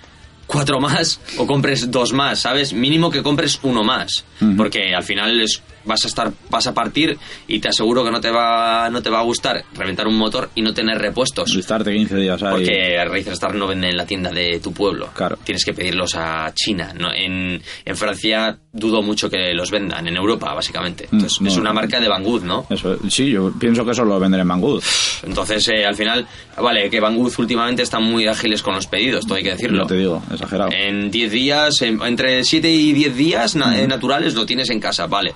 cuatro 0.47 0.79
más 0.79 1.19
o 1.37 1.45
compres 1.45 1.91
dos 1.91 2.11
más, 2.11 2.39
¿sabes? 2.39 2.73
Mínimo 2.73 3.11
que 3.11 3.21
compres 3.21 3.59
uno 3.61 3.83
más, 3.83 4.25
porque 4.55 4.95
al 4.95 5.03
final 5.03 5.39
es, 5.41 5.61
vas 5.87 6.03
a 6.05 6.07
estar, 6.07 6.31
vas 6.49 6.67
a 6.67 6.73
partir 6.73 7.17
y 7.47 7.59
te 7.59 7.69
aseguro 7.69 8.03
que 8.03 8.11
no 8.11 8.21
te 8.21 8.29
va, 8.29 8.89
no 8.89 9.01
te 9.01 9.09
va 9.09 9.19
a 9.19 9.23
gustar 9.23 9.63
reventar 9.73 10.05
un 10.07 10.17
motor 10.17 10.49
y 10.55 10.61
no 10.61 10.73
tener 10.73 10.97
repuestos. 10.99 11.55
Estarte 11.55 11.93
15 11.93 12.15
días 12.17 12.43
ahí. 12.43 12.51
Porque 12.51 13.03
Razer 13.05 13.33
Star 13.33 13.55
no 13.55 13.67
vende 13.67 13.89
en 13.89 13.97
la 13.97 14.05
tienda 14.05 14.29
de 14.31 14.59
tu 14.59 14.73
pueblo. 14.73 15.09
Claro. 15.15 15.37
Tienes 15.43 15.63
que 15.65 15.73
pedirlos 15.73 16.13
a 16.15 16.51
China. 16.53 16.93
¿no? 16.97 17.13
En, 17.13 17.61
en 17.85 17.95
Francia 17.97 18.57
dudo 18.71 19.01
mucho 19.01 19.29
que 19.29 19.53
los 19.53 19.71
vendan. 19.71 20.07
En 20.07 20.15
Europa, 20.15 20.53
básicamente. 20.53 21.05
Entonces, 21.11 21.41
Mm, 21.41 21.43
no. 21.45 21.49
es 21.51 21.57
una 21.57 21.73
marca 21.73 21.99
de 21.99 22.07
Banggood, 22.07 22.43
¿no? 22.43 22.67
Eso, 22.69 22.97
sí, 23.09 23.29
yo 23.31 23.51
pienso 23.59 23.83
que 23.85 23.91
eso 23.91 24.03
lo 24.05 24.19
venden 24.19 24.41
en 24.41 24.47
Banggood. 24.47 24.83
Entonces, 25.23 25.67
eh, 25.69 25.85
al 25.85 25.95
final, 25.95 26.27
vale, 26.61 26.89
que 26.89 26.99
Banggood 26.99 27.33
últimamente 27.37 27.83
están 27.83 28.03
muy 28.03 28.27
ágiles 28.27 28.61
con 28.61 28.75
los 28.75 28.87
pedidos, 28.87 29.25
todo 29.25 29.35
hay 29.35 29.43
que 29.43 29.51
decirlo. 29.51 29.79
No 29.83 29.87
te 29.87 29.95
digo, 29.95 30.21
exagerado. 30.31 30.69
En 30.71 31.09
10 31.09 31.31
días, 31.31 31.81
en- 31.81 32.01
entre 32.03 32.43
7 32.43 32.69
y 32.69 32.93
10 32.93 33.15
días 33.15 33.55
na- 33.55 33.79
eh, 33.79 33.87
naturales 33.87 34.33
lo 34.35 34.45
tienes 34.45 34.69
en 34.69 34.79
casa, 34.79 35.07
vale. 35.07 35.33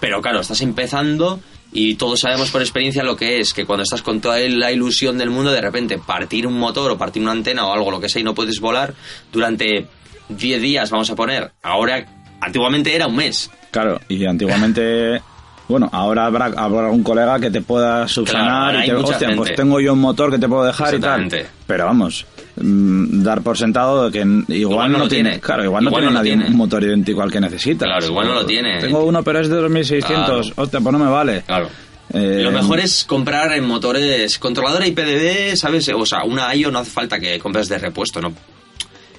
Pero 0.00 0.20
claro, 0.22 0.40
estás 0.40 0.60
empezando 0.60 1.40
y 1.72 1.96
todos 1.96 2.20
sabemos 2.20 2.50
por 2.50 2.62
experiencia 2.62 3.02
lo 3.02 3.16
que 3.16 3.40
es, 3.40 3.52
que 3.52 3.66
cuando 3.66 3.82
estás 3.82 4.02
con 4.02 4.20
toda 4.20 4.38
la 4.38 4.72
ilusión 4.72 5.18
del 5.18 5.30
mundo, 5.30 5.52
de 5.52 5.60
repente 5.60 5.98
partir 5.98 6.46
un 6.46 6.58
motor 6.58 6.90
o 6.90 6.98
partir 6.98 7.22
una 7.22 7.32
antena 7.32 7.66
o 7.66 7.72
algo, 7.72 7.90
lo 7.90 8.00
que 8.00 8.08
sea, 8.08 8.20
y 8.20 8.24
no 8.24 8.34
puedes 8.34 8.60
volar 8.60 8.94
durante 9.32 9.86
10 10.28 10.62
días, 10.62 10.90
vamos 10.90 11.10
a 11.10 11.14
poner. 11.14 11.52
Ahora, 11.62 12.06
antiguamente 12.40 12.94
era 12.94 13.06
un 13.06 13.16
mes. 13.16 13.50
Claro, 13.70 14.00
y 14.08 14.24
antiguamente. 14.24 15.20
Bueno, 15.68 15.86
ahora 15.92 16.24
habrá, 16.24 16.46
habrá 16.46 16.88
un 16.88 17.02
colega 17.02 17.38
que 17.38 17.50
te 17.50 17.60
pueda 17.60 18.08
subsanar 18.08 18.82
y 18.82 18.86
te 18.86 18.94
hostia, 18.94 19.28
pues 19.36 19.54
tengo 19.54 19.78
yo 19.80 19.92
un 19.92 20.00
motor 20.00 20.30
que 20.30 20.38
te 20.38 20.48
puedo 20.48 20.64
dejar 20.64 20.94
y 20.94 20.98
tal. 20.98 21.28
Pero 21.66 21.84
vamos, 21.84 22.24
dar 22.60 23.42
por 23.42 23.56
sentado 23.56 24.10
que 24.10 24.20
igual, 24.20 24.44
Igual 24.48 24.92
no, 24.92 24.98
lo 24.98 25.08
tiene, 25.08 25.30
tiene. 25.30 25.40
claro, 25.40 25.64
igual, 25.64 25.84
no 25.84 25.90
Igual 25.90 26.02
tiene 26.02 26.12
no 26.14 26.18
nadie 26.20 26.32
tiene. 26.32 26.46
un 26.50 26.56
motor 26.56 26.82
idéntico 26.82 27.22
al 27.22 27.30
que 27.32 27.40
necesita. 27.40 27.84
Claro, 27.86 28.06
igual 28.06 28.26
no 28.28 28.34
lo 28.34 28.46
tiene. 28.46 28.80
Tengo 28.80 29.04
uno, 29.04 29.22
pero 29.22 29.40
es 29.40 29.48
de 29.48 29.56
2600. 29.56 30.46
Claro. 30.46 30.62
Hostia, 30.62 30.80
pues 30.80 30.92
no 30.92 30.98
me 30.98 31.10
vale. 31.10 31.42
Claro. 31.46 31.68
Eh, 32.12 32.40
Lo 32.42 32.50
mejor 32.52 32.80
es 32.80 33.04
comprar 33.04 33.52
en 33.52 33.66
motores 33.66 34.38
controladora 34.38 34.86
IPDB, 34.86 35.56
¿sabes? 35.56 35.88
O 35.90 36.06
sea, 36.06 36.24
una 36.24 36.54
IO 36.54 36.70
no 36.70 36.78
hace 36.78 36.90
falta 36.90 37.20
que 37.20 37.38
compres 37.38 37.68
de 37.68 37.78
repuesto, 37.78 38.20
¿no? 38.20 38.32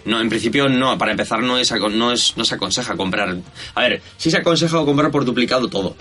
No, 0.05 0.19
en 0.19 0.29
principio 0.29 0.67
no, 0.69 0.97
para 0.97 1.11
empezar 1.11 1.43
no, 1.43 1.57
es, 1.59 1.71
no, 1.91 2.11
es, 2.11 2.35
no 2.35 2.45
se 2.45 2.55
aconseja 2.55 2.95
comprar... 2.95 3.35
A 3.75 3.81
ver, 3.81 4.01
sí 4.17 4.31
se 4.31 4.37
aconseja 4.37 4.77
comprar 4.85 5.11
por 5.11 5.23
duplicado 5.23 5.67
todo, 5.67 5.95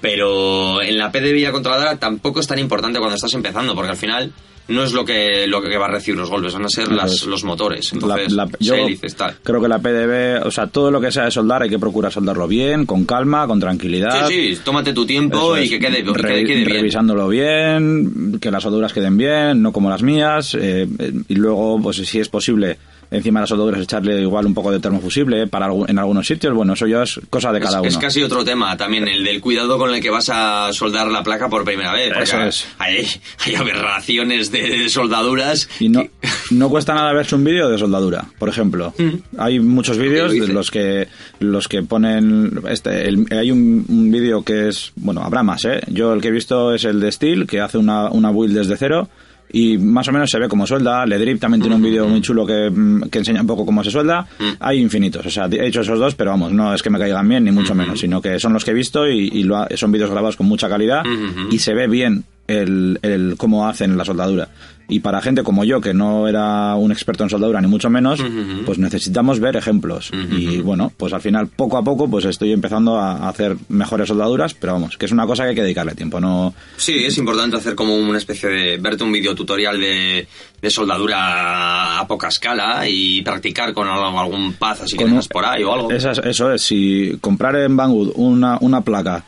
pero 0.00 0.80
en 0.80 0.96
la 0.96 1.10
PDB 1.10 1.36
y 1.36 1.42
la 1.42 1.52
controladora 1.52 1.96
tampoco 1.98 2.40
es 2.40 2.46
tan 2.46 2.58
importante 2.58 2.98
cuando 2.98 3.16
estás 3.16 3.34
empezando, 3.34 3.74
porque 3.74 3.90
al 3.90 3.96
final 3.96 4.32
no 4.70 4.84
es 4.84 4.92
lo 4.92 5.04
que, 5.04 5.46
lo 5.46 5.60
que 5.62 5.76
va 5.76 5.86
a 5.86 5.90
recibir 5.90 6.18
los 6.18 6.30
golpes, 6.30 6.54
van 6.54 6.64
a 6.64 6.68
ser 6.68 6.90
las, 6.90 7.24
los 7.26 7.44
motores. 7.44 7.92
Entonces, 7.92 8.32
la- 8.32 8.48
yo 8.60 8.74
hélices, 8.74 9.14
tal. 9.16 9.36
creo 9.42 9.60
que 9.60 9.68
la 9.68 9.78
PDB, 9.78 10.46
o 10.46 10.50
sea, 10.50 10.66
todo 10.68 10.90
lo 10.90 11.00
que 11.00 11.12
sea 11.12 11.24
de 11.24 11.30
soldar 11.30 11.62
hay 11.62 11.68
que 11.68 11.78
procurar 11.78 12.12
soldarlo 12.12 12.48
bien, 12.48 12.86
con 12.86 13.04
calma, 13.04 13.46
con 13.46 13.60
tranquilidad. 13.60 14.26
Sí, 14.28 14.54
sí, 14.56 14.60
tómate 14.64 14.92
tu 14.92 15.04
tiempo 15.04 15.58
y 15.58 15.68
que 15.68 15.78
quede, 15.78 16.02
que 16.02 16.12
re- 16.12 16.28
quede, 16.34 16.44
quede 16.44 16.56
bien. 16.64 16.70
revisándolo 16.70 17.28
bien, 17.28 18.38
que 18.40 18.50
las 18.50 18.62
soldaduras 18.62 18.92
queden 18.92 19.16
bien, 19.16 19.62
no 19.62 19.72
como 19.72 19.90
las 19.90 20.02
mías, 20.02 20.54
eh, 20.54 20.86
eh, 20.98 21.12
y 21.28 21.34
luego, 21.34 21.80
pues 21.82 21.96
si 21.98 22.18
es 22.20 22.28
posible, 22.28 22.78
encima 23.10 23.40
de 23.40 23.42
las 23.42 23.48
soldaduras 23.48 23.80
echarle 23.80 24.20
igual 24.20 24.46
un 24.46 24.54
poco 24.54 24.70
de 24.70 24.78
termofusible 24.80 25.46
para 25.46 25.66
algu- 25.68 25.88
en 25.88 25.98
algunos 25.98 26.26
sitios, 26.26 26.54
bueno, 26.54 26.74
eso 26.74 26.86
ya 26.86 27.02
es 27.02 27.20
cosa 27.30 27.52
de 27.52 27.58
Es- 27.58 27.64
cada 27.64 27.80
es, 27.86 27.94
uno. 27.94 28.00
casi 28.00 28.22
otro 28.22 28.44
tema 28.44 28.76
también, 28.76 29.08
el 29.08 29.24
del 29.24 29.40
cuidado 29.40 29.78
con 29.78 29.92
el 29.94 30.00
que 30.00 30.10
vas 30.10 30.28
a 30.32 30.72
soldar 30.72 31.08
la 31.08 31.22
placa 31.22 31.48
por 31.48 31.64
primera 31.64 31.92
vez. 31.92 32.12
Eso 32.20 32.40
es. 32.42 32.66
Hay, 32.78 33.06
hay 33.44 33.54
aberraciones 33.56 34.50
de, 34.52 34.62
de 34.78 34.88
soldaduras. 34.88 35.68
Y 35.80 35.88
no, 35.88 36.02
que- 36.02 36.10
no 36.52 36.68
cuesta 36.68 36.94
nada 36.94 37.12
verse 37.12 37.34
un 37.34 37.44
vídeo 37.44 37.68
de 37.68 37.78
soldadura, 37.78 38.24
por 38.38 38.48
ejemplo. 38.48 38.94
Hay 39.38 39.60
muchos 39.60 39.98
vídeos 39.98 40.32
de 40.32 40.48
los 40.48 40.70
que 40.70 41.08
los 41.40 41.68
que 41.68 41.82
ponen 41.82 42.60
este 42.68 43.08
el- 43.08 43.26
hay 43.30 43.50
un, 43.50 43.84
un 43.88 44.10
vídeo 44.10 44.42
que 44.44 44.68
es, 44.68 44.92
bueno, 44.96 45.22
habrá 45.22 45.42
más, 45.42 45.64
¿eh? 45.64 45.80
Yo 45.88 46.12
el 46.12 46.20
que 46.20 46.28
he 46.28 46.32
visto 46.32 46.74
es 46.74 46.84
el 46.84 47.00
de 47.00 47.10
Steel, 47.12 47.46
que 47.46 47.60
hace 47.60 47.78
una, 47.78 48.10
una 48.10 48.30
build 48.30 48.56
desde 48.56 48.76
cero 48.76 49.08
y 49.52 49.78
más 49.78 50.06
o 50.08 50.12
menos 50.12 50.30
se 50.30 50.38
ve 50.38 50.48
cómo 50.48 50.66
suelda. 50.66 51.04
Ledrip 51.06 51.40
también 51.40 51.60
tiene 51.60 51.76
un 51.76 51.82
vídeo 51.82 52.06
muy 52.08 52.20
chulo 52.20 52.46
que, 52.46 52.70
mm, 52.70 53.02
que 53.10 53.18
enseña 53.18 53.40
un 53.40 53.46
poco 53.46 53.66
cómo 53.66 53.82
se 53.84 53.90
suelda. 53.90 54.26
Hay 54.60 54.78
infinitos, 54.78 55.24
o 55.26 55.30
sea, 55.30 55.46
he 55.50 55.66
hecho 55.66 55.80
esos 55.80 55.98
dos, 55.98 56.14
pero 56.14 56.30
vamos, 56.30 56.52
no 56.52 56.72
es 56.74 56.82
que 56.82 56.90
me 56.90 56.98
caigan 56.98 57.28
bien 57.28 57.44
ni 57.44 57.50
mucho 57.50 57.74
menos, 57.74 58.00
sino 58.00 58.20
que 58.22 58.38
son 58.38 58.52
los 58.52 58.64
que 58.64 58.70
he 58.70 58.74
visto 58.74 59.08
y, 59.08 59.28
y 59.32 59.42
lo 59.44 59.56
ha- 59.56 59.68
son 59.76 59.90
vídeos 59.92 60.10
grabados 60.10 60.36
con 60.36 60.46
mucha 60.46 60.68
calidad 60.68 61.02
y 61.50 61.58
se 61.58 61.74
ve 61.74 61.86
bien 61.88 62.24
el, 62.46 62.98
el 63.02 63.34
cómo 63.36 63.66
hacen 63.68 63.96
la 63.96 64.04
soldadura. 64.04 64.48
Y 64.90 65.00
para 65.00 65.22
gente 65.22 65.42
como 65.42 65.64
yo, 65.64 65.80
que 65.80 65.94
no 65.94 66.28
era 66.28 66.74
un 66.74 66.92
experto 66.92 67.24
en 67.24 67.30
soldadura, 67.30 67.60
ni 67.60 67.68
mucho 67.68 67.88
menos, 67.88 68.22
pues 68.66 68.78
necesitamos 68.78 69.40
ver 69.40 69.56
ejemplos. 69.56 70.10
Y 70.30 70.58
bueno, 70.58 70.92
pues 70.96 71.12
al 71.12 71.20
final, 71.20 71.48
poco 71.48 71.78
a 71.78 71.82
poco, 71.82 72.08
pues 72.10 72.24
estoy 72.24 72.52
empezando 72.52 72.98
a 72.98 73.28
hacer 73.28 73.56
mejores 73.68 74.08
soldaduras, 74.08 74.54
pero 74.54 74.74
vamos, 74.74 74.96
que 74.96 75.06
es 75.06 75.12
una 75.12 75.26
cosa 75.26 75.44
que 75.44 75.50
hay 75.50 75.54
que 75.54 75.62
dedicarle 75.62 75.94
tiempo, 75.94 76.20
no... 76.20 76.54
Sí, 76.76 77.04
es 77.04 77.16
importante 77.18 77.56
hacer 77.56 77.74
como 77.74 77.96
una 77.96 78.18
especie 78.18 78.48
de... 78.48 78.76
verte 78.78 79.04
un 79.04 79.12
video 79.12 79.34
tutorial 79.34 79.80
de, 79.80 80.26
de 80.60 80.70
soldadura 80.70 82.00
a 82.00 82.06
poca 82.06 82.28
escala 82.28 82.88
y 82.88 83.22
practicar 83.22 83.72
con 83.72 83.88
algún 83.88 84.54
paz 84.54 84.82
así 84.82 84.96
que 84.96 85.04
tengas 85.04 85.28
por 85.28 85.44
ahí 85.44 85.62
o 85.62 85.72
algo. 85.72 85.90
Eso 85.90 86.52
es, 86.52 86.62
si 86.62 87.16
comprar 87.20 87.56
en 87.56 87.76
Banggood 87.76 88.12
una, 88.16 88.58
una 88.60 88.80
placa 88.82 89.24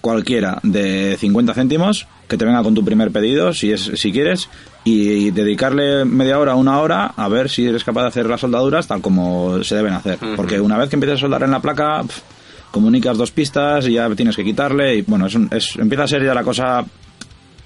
cualquiera 0.00 0.58
de 0.62 1.16
50 1.18 1.54
céntimos, 1.54 2.06
que 2.28 2.36
te 2.36 2.44
venga 2.44 2.62
con 2.62 2.74
tu 2.74 2.84
primer 2.84 3.10
pedido, 3.10 3.52
si, 3.52 3.72
es, 3.72 3.90
si 3.94 4.12
quieres, 4.12 4.48
y, 4.84 5.30
dedicarle 5.30 6.04
media 6.04 6.38
hora, 6.38 6.54
una 6.54 6.78
hora, 6.80 7.06
a 7.16 7.28
ver 7.28 7.48
si 7.48 7.66
eres 7.66 7.84
capaz 7.84 8.02
de 8.02 8.08
hacer 8.08 8.26
las 8.26 8.40
soldaduras 8.40 8.86
tal 8.86 9.00
como 9.00 9.62
se 9.64 9.76
deben 9.76 9.92
hacer. 9.94 10.18
Porque 10.36 10.60
una 10.60 10.76
vez 10.78 10.88
que 10.90 10.96
empiezas 10.96 11.18
a 11.18 11.20
soldar 11.20 11.42
en 11.42 11.50
la 11.50 11.60
placa, 11.60 12.02
comunicas 12.70 13.16
dos 13.16 13.30
pistas 13.30 13.86
y 13.88 13.92
ya 13.94 14.08
tienes 14.14 14.36
que 14.36 14.44
quitarle, 14.44 14.96
y 14.96 15.02
bueno, 15.02 15.26
es, 15.26 15.34
un- 15.34 15.48
es- 15.52 15.76
empieza 15.76 16.04
a 16.04 16.08
ser 16.08 16.24
ya 16.24 16.34
la 16.34 16.44
cosa... 16.44 16.84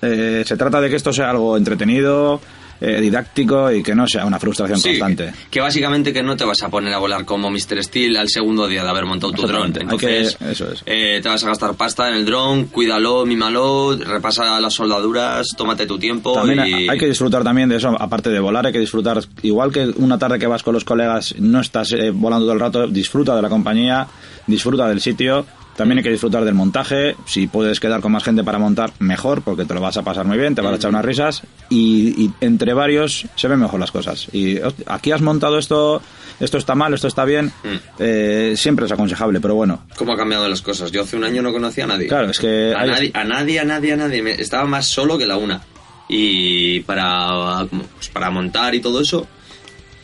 eh, 0.00 0.42
se 0.46 0.56
trata 0.56 0.80
de 0.80 0.90
que 0.90 0.96
esto 0.96 1.12
sea 1.12 1.30
algo 1.30 1.56
entretenido, 1.56 2.40
eh, 2.84 3.00
didáctico 3.00 3.70
y 3.70 3.82
que 3.82 3.94
no 3.94 4.06
sea 4.08 4.26
una 4.26 4.38
frustración 4.40 4.78
Sí, 4.80 4.98
constante. 4.98 5.32
que 5.50 5.60
básicamente 5.60 6.12
que 6.12 6.22
no 6.22 6.36
te 6.36 6.44
vas 6.44 6.62
a 6.62 6.68
poner 6.68 6.92
a 6.92 6.98
volar 6.98 7.24
como 7.24 7.48
Mr. 7.50 7.82
Steel 7.84 8.16
al 8.16 8.28
segundo 8.28 8.66
día 8.66 8.82
de 8.82 8.90
haber 8.90 9.04
montado 9.06 9.32
tu 9.32 9.46
dron. 9.46 9.66
Hay 9.66 9.72
que- 9.72 9.80
Entonces, 9.82 10.36
eso 10.50 10.72
es. 10.72 10.82
eh, 10.86 11.20
te 11.22 11.28
vas 11.28 11.42
a 11.44 11.46
gastar 11.46 11.74
pasta 11.74 12.08
en 12.08 12.16
el 12.16 12.24
dron, 12.24 12.64
cuídalo, 12.66 13.24
mímalo, 13.24 13.96
repasa 13.96 14.60
las 14.60 14.74
soldaduras, 14.74 15.46
tómate 15.56 15.86
tu 15.86 15.98
tiempo 15.98 16.32
También 16.32 16.66
y... 16.66 16.88
hay 16.88 16.98
que 16.98 17.06
disfrutar 17.06 17.44
también 17.44 17.68
de 17.68 17.76
eso, 17.76 17.94
aparte 17.98 18.30
de 18.30 18.40
volar, 18.40 18.66
hay 18.66 18.72
que 18.72 18.80
disfrutar, 18.80 19.20
igual 19.42 19.72
que 19.72 19.86
una 19.96 20.18
tarde 20.18 20.38
que 20.40 20.46
vas 20.48 20.62
con 20.64 20.74
los 20.74 20.84
colegas, 20.84 21.34
no 21.38 21.60
estás 21.60 21.92
eh, 21.92 22.10
volando 22.10 22.46
todo 22.46 22.54
el 22.54 22.60
rato, 22.60 22.86
disfruta 22.88 23.36
de 23.36 23.42
la 23.42 23.48
compañía, 23.48 24.08
disfruta 24.46 24.88
del 24.88 25.00
sitio, 25.00 25.46
también 25.76 25.98
hay 25.98 26.04
que 26.04 26.10
disfrutar 26.10 26.44
del 26.44 26.54
montaje, 26.54 27.16
si 27.26 27.46
puedes 27.46 27.80
quedar 27.80 28.00
con 28.00 28.12
más 28.12 28.24
gente 28.24 28.44
para 28.44 28.58
montar, 28.58 28.92
mejor, 28.98 29.42
porque 29.42 29.64
te 29.64 29.74
lo 29.74 29.80
vas 29.80 29.96
a 29.96 30.02
pasar 30.02 30.26
muy 30.26 30.36
bien, 30.38 30.54
te 30.54 30.60
vas 30.60 30.72
a 30.72 30.76
echar 30.76 30.90
unas 30.90 31.04
risas, 31.04 31.42
y, 31.70 32.24
y 32.24 32.30
entre 32.40 32.74
varios 32.74 33.26
se 33.36 33.48
ven 33.48 33.58
mejor 33.60 33.80
las 33.80 33.90
cosas. 33.90 34.28
Y 34.32 34.58
aquí 34.86 35.12
has 35.12 35.20
montado 35.22 35.58
esto, 35.58 36.02
esto 36.40 36.58
está 36.58 36.74
mal, 36.74 36.92
esto 36.94 37.08
está 37.08 37.24
bien, 37.24 37.46
Mm. 37.64 37.76
eh, 38.00 38.54
siempre 38.56 38.86
es 38.86 38.92
aconsejable, 38.92 39.40
pero 39.40 39.54
bueno, 39.54 39.84
¿Cómo 39.96 40.12
ha 40.12 40.16
cambiado 40.16 40.48
las 40.48 40.60
cosas? 40.62 40.90
Yo 40.92 41.02
hace 41.02 41.16
un 41.16 41.24
año 41.24 41.42
no 41.42 41.52
conocía 41.52 41.84
a 41.84 41.88
nadie. 41.88 42.08
Claro, 42.08 42.30
es 42.30 42.38
que 42.38 42.74
A, 42.76 42.80
hay- 42.82 42.90
nadie, 42.90 43.10
a 43.14 43.24
nadie, 43.24 43.60
a 43.60 43.64
nadie, 43.64 43.92
a 43.92 43.96
nadie. 43.96 44.22
Me- 44.22 44.32
estaba 44.32 44.64
más 44.66 44.86
solo 44.86 45.16
que 45.18 45.26
la 45.26 45.36
una. 45.36 45.62
Y 46.08 46.80
para, 46.80 47.66
pues, 47.70 48.08
para 48.12 48.30
montar 48.30 48.74
y 48.74 48.80
todo 48.80 49.00
eso... 49.00 49.26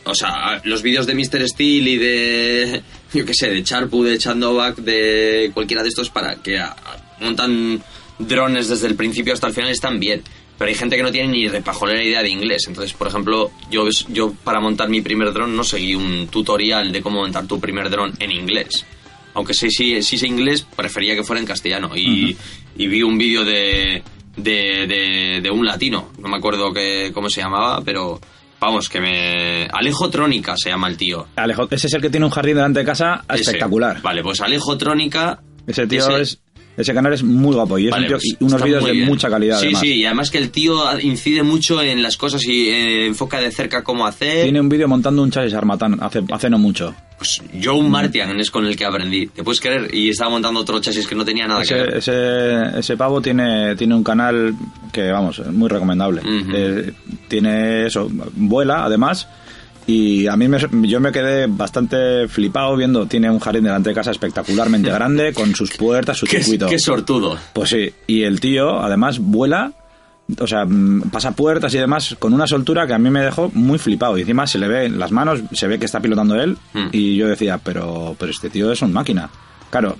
O 0.05 0.15
sea, 0.15 0.59
los 0.63 0.81
vídeos 0.81 1.05
de 1.05 1.13
Mr. 1.13 1.47
Steel 1.47 1.87
y 1.87 1.97
de... 1.97 2.81
Yo 3.13 3.25
qué 3.25 3.33
sé, 3.33 3.49
de 3.49 3.63
Charpu, 3.63 4.03
de 4.03 4.17
Chandovac, 4.17 4.77
de 4.77 5.51
cualquiera 5.53 5.81
de 5.83 5.89
estos 5.89 6.09
para 6.09 6.35
que 6.35 6.59
a- 6.59 6.75
montan 7.19 7.81
drones 8.19 8.67
desde 8.69 8.87
el 8.87 8.95
principio 8.95 9.33
hasta 9.33 9.47
el 9.47 9.53
final 9.53 9.69
están 9.71 9.99
bien. 9.99 10.21
Pero 10.57 10.69
hay 10.69 10.75
gente 10.75 10.97
que 10.97 11.03
no 11.03 11.11
tiene 11.11 11.29
ni 11.29 11.47
repajolera 11.47 12.03
idea 12.03 12.21
de 12.21 12.29
inglés. 12.29 12.65
Entonces, 12.67 12.91
por 12.93 13.07
ejemplo, 13.07 13.49
yo, 13.71 13.87
yo 14.09 14.33
para 14.43 14.59
montar 14.59 14.89
mi 14.89 14.99
primer 15.01 15.31
dron 15.31 15.55
no 15.55 15.63
seguí 15.63 15.95
un 15.95 16.27
tutorial 16.27 16.91
de 16.91 17.01
cómo 17.01 17.21
montar 17.21 17.47
tu 17.47 17.59
primer 17.61 17.89
dron 17.89 18.11
en 18.19 18.31
inglés. 18.31 18.85
Aunque 19.35 19.53
sí, 19.53 19.69
sí, 19.71 20.01
sí 20.03 20.17
sé 20.17 20.27
inglés, 20.27 20.65
prefería 20.75 21.15
que 21.15 21.23
fuera 21.23 21.39
en 21.39 21.45
castellano. 21.47 21.95
Y, 21.95 22.35
y 22.75 22.87
vi 22.87 23.01
un 23.03 23.17
vídeo 23.17 23.45
de, 23.45 24.03
de, 24.35 24.85
de, 24.87 25.39
de 25.41 25.49
un 25.49 25.65
latino, 25.65 26.11
no 26.19 26.27
me 26.27 26.35
acuerdo 26.37 26.73
que, 26.73 27.11
cómo 27.13 27.29
se 27.29 27.39
llamaba, 27.41 27.81
pero 27.85 28.19
Vamos, 28.59 28.89
que 28.89 28.99
me. 28.99 29.67
Alejo 29.71 30.09
Trónica 30.09 30.55
se 30.57 30.69
llama 30.69 30.87
el 30.89 30.97
tío. 30.97 31.27
Alejo, 31.35 31.67
ese 31.71 31.87
es 31.87 31.93
el 31.93 32.01
que 32.01 32.09
tiene 32.09 32.25
un 32.25 32.31
jardín 32.31 32.55
delante 32.55 32.79
de 32.79 32.85
casa 32.85 33.23
Ese. 33.29 33.41
espectacular. 33.41 34.01
Vale, 34.01 34.21
pues 34.21 34.41
Alejo 34.41 34.77
Trónica. 34.77 35.39
Ese 35.65 35.87
tío 35.87 36.17
es. 36.17 36.39
Ese 36.79 36.93
canal 36.93 37.11
es 37.11 37.23
muy 37.23 37.53
guapo 37.53 37.77
y, 37.77 37.87
es 37.87 37.91
Vale, 37.91 38.03
un 38.03 38.07
tío- 38.07 38.17
pues 38.17 38.37
unos 38.39 38.63
vídeos 38.63 38.85
de 38.85 38.91
bien. 38.93 39.05
mucha 39.05 39.29
calidad. 39.29 39.57
Sí, 39.59 39.65
además. 39.65 39.81
sí, 39.81 39.93
y 39.95 40.05
además 40.05 40.31
que 40.31 40.37
el 40.37 40.49
tío 40.49 40.99
incide 41.01 41.43
mucho 41.43 41.81
en 41.81 42.01
las 42.01 42.15
cosas 42.15 42.41
y 42.45 42.69
eh, 42.69 43.05
enfoca 43.07 43.41
de 43.41 43.51
cerca 43.51 43.83
cómo 43.83 44.07
hacer. 44.07 44.43
Tiene 44.43 44.61
un 44.61 44.69
vídeo 44.69 44.87
montando 44.87 45.21
un 45.21 45.29
chasis 45.29 45.53
Armatan 45.53 45.97
hace, 46.01 46.23
hace 46.31 46.49
no 46.49 46.57
mucho. 46.57 46.95
Pues 47.17 47.41
Joe 47.61 47.83
Martian 47.83 48.39
es 48.39 48.49
con 48.49 48.65
el 48.65 48.77
que 48.77 48.85
aprendí. 48.85 49.27
¿Te 49.27 49.43
puedes 49.43 49.59
creer? 49.59 49.93
Y 49.93 50.07
estaba 50.09 50.29
montando 50.31 50.61
otro 50.61 50.79
chasis 50.79 51.05
que 51.05 51.15
no 51.15 51.25
tenía 51.25 51.47
nada 51.47 51.63
que 51.65 51.73
ver. 51.73 51.97
ese, 51.97 52.79
ese 52.79 52.95
pavo 52.95 53.21
tiene, 53.21 53.75
tiene 53.75 53.93
un 53.93 54.03
canal 54.05 54.55
que, 54.93 55.11
vamos, 55.11 55.37
es 55.39 55.47
muy 55.47 55.67
recomendable. 55.67 56.21
Eh, 56.53 56.93
tiene 57.27 57.87
eso, 57.87 58.09
vuela 58.35 58.85
además. 58.85 59.27
Y 59.89 60.27
a 60.27 60.35
mí 60.35 60.47
me, 60.47 60.59
yo 60.83 60.99
me 60.99 61.11
quedé 61.11 61.47
bastante 61.47 62.27
flipado 62.27 62.75
viendo, 62.75 63.07
tiene 63.07 63.27
un 63.31 63.39
jardín 63.39 63.63
delante 63.63 63.89
de 63.89 63.95
casa 63.95 64.11
espectacularmente 64.11 64.89
grande, 64.91 65.33
con 65.33 65.55
sus 65.55 65.71
puertas, 65.71 66.15
su 66.15 66.27
Qué, 66.27 66.37
circuito. 66.43 66.67
qué 66.67 66.77
sortudo. 66.77 67.35
Pues 67.53 67.69
sí, 67.71 67.91
y 68.05 68.21
el 68.21 68.39
tío 68.39 68.79
además 68.81 69.17
vuela, 69.17 69.71
o 70.37 70.45
sea, 70.45 70.63
mm, 70.65 71.09
pasa 71.09 71.31
puertas 71.31 71.73
y 71.73 71.79
demás 71.79 72.15
con 72.19 72.33
una 72.35 72.45
soltura 72.45 72.85
que 72.85 72.93
a 72.93 72.99
mí 72.99 73.09
me 73.09 73.21
dejó 73.21 73.49
muy 73.55 73.79
flipado. 73.79 74.15
Y 74.15 74.21
encima 74.21 74.45
se 74.45 74.59
le 74.59 74.67
ve 74.67 74.85
en 74.85 74.99
las 74.99 75.11
manos, 75.11 75.39
se 75.53 75.67
ve 75.67 75.79
que 75.79 75.85
está 75.85 75.99
pilotando 75.99 76.39
él. 76.39 76.55
Mm. 76.73 76.89
Y 76.91 77.15
yo 77.15 77.27
decía, 77.27 77.57
pero, 77.57 78.15
pero 78.19 78.31
este 78.31 78.51
tío 78.51 78.71
es 78.71 78.83
un 78.83 78.93
máquina. 78.93 79.27
Claro, 79.71 79.97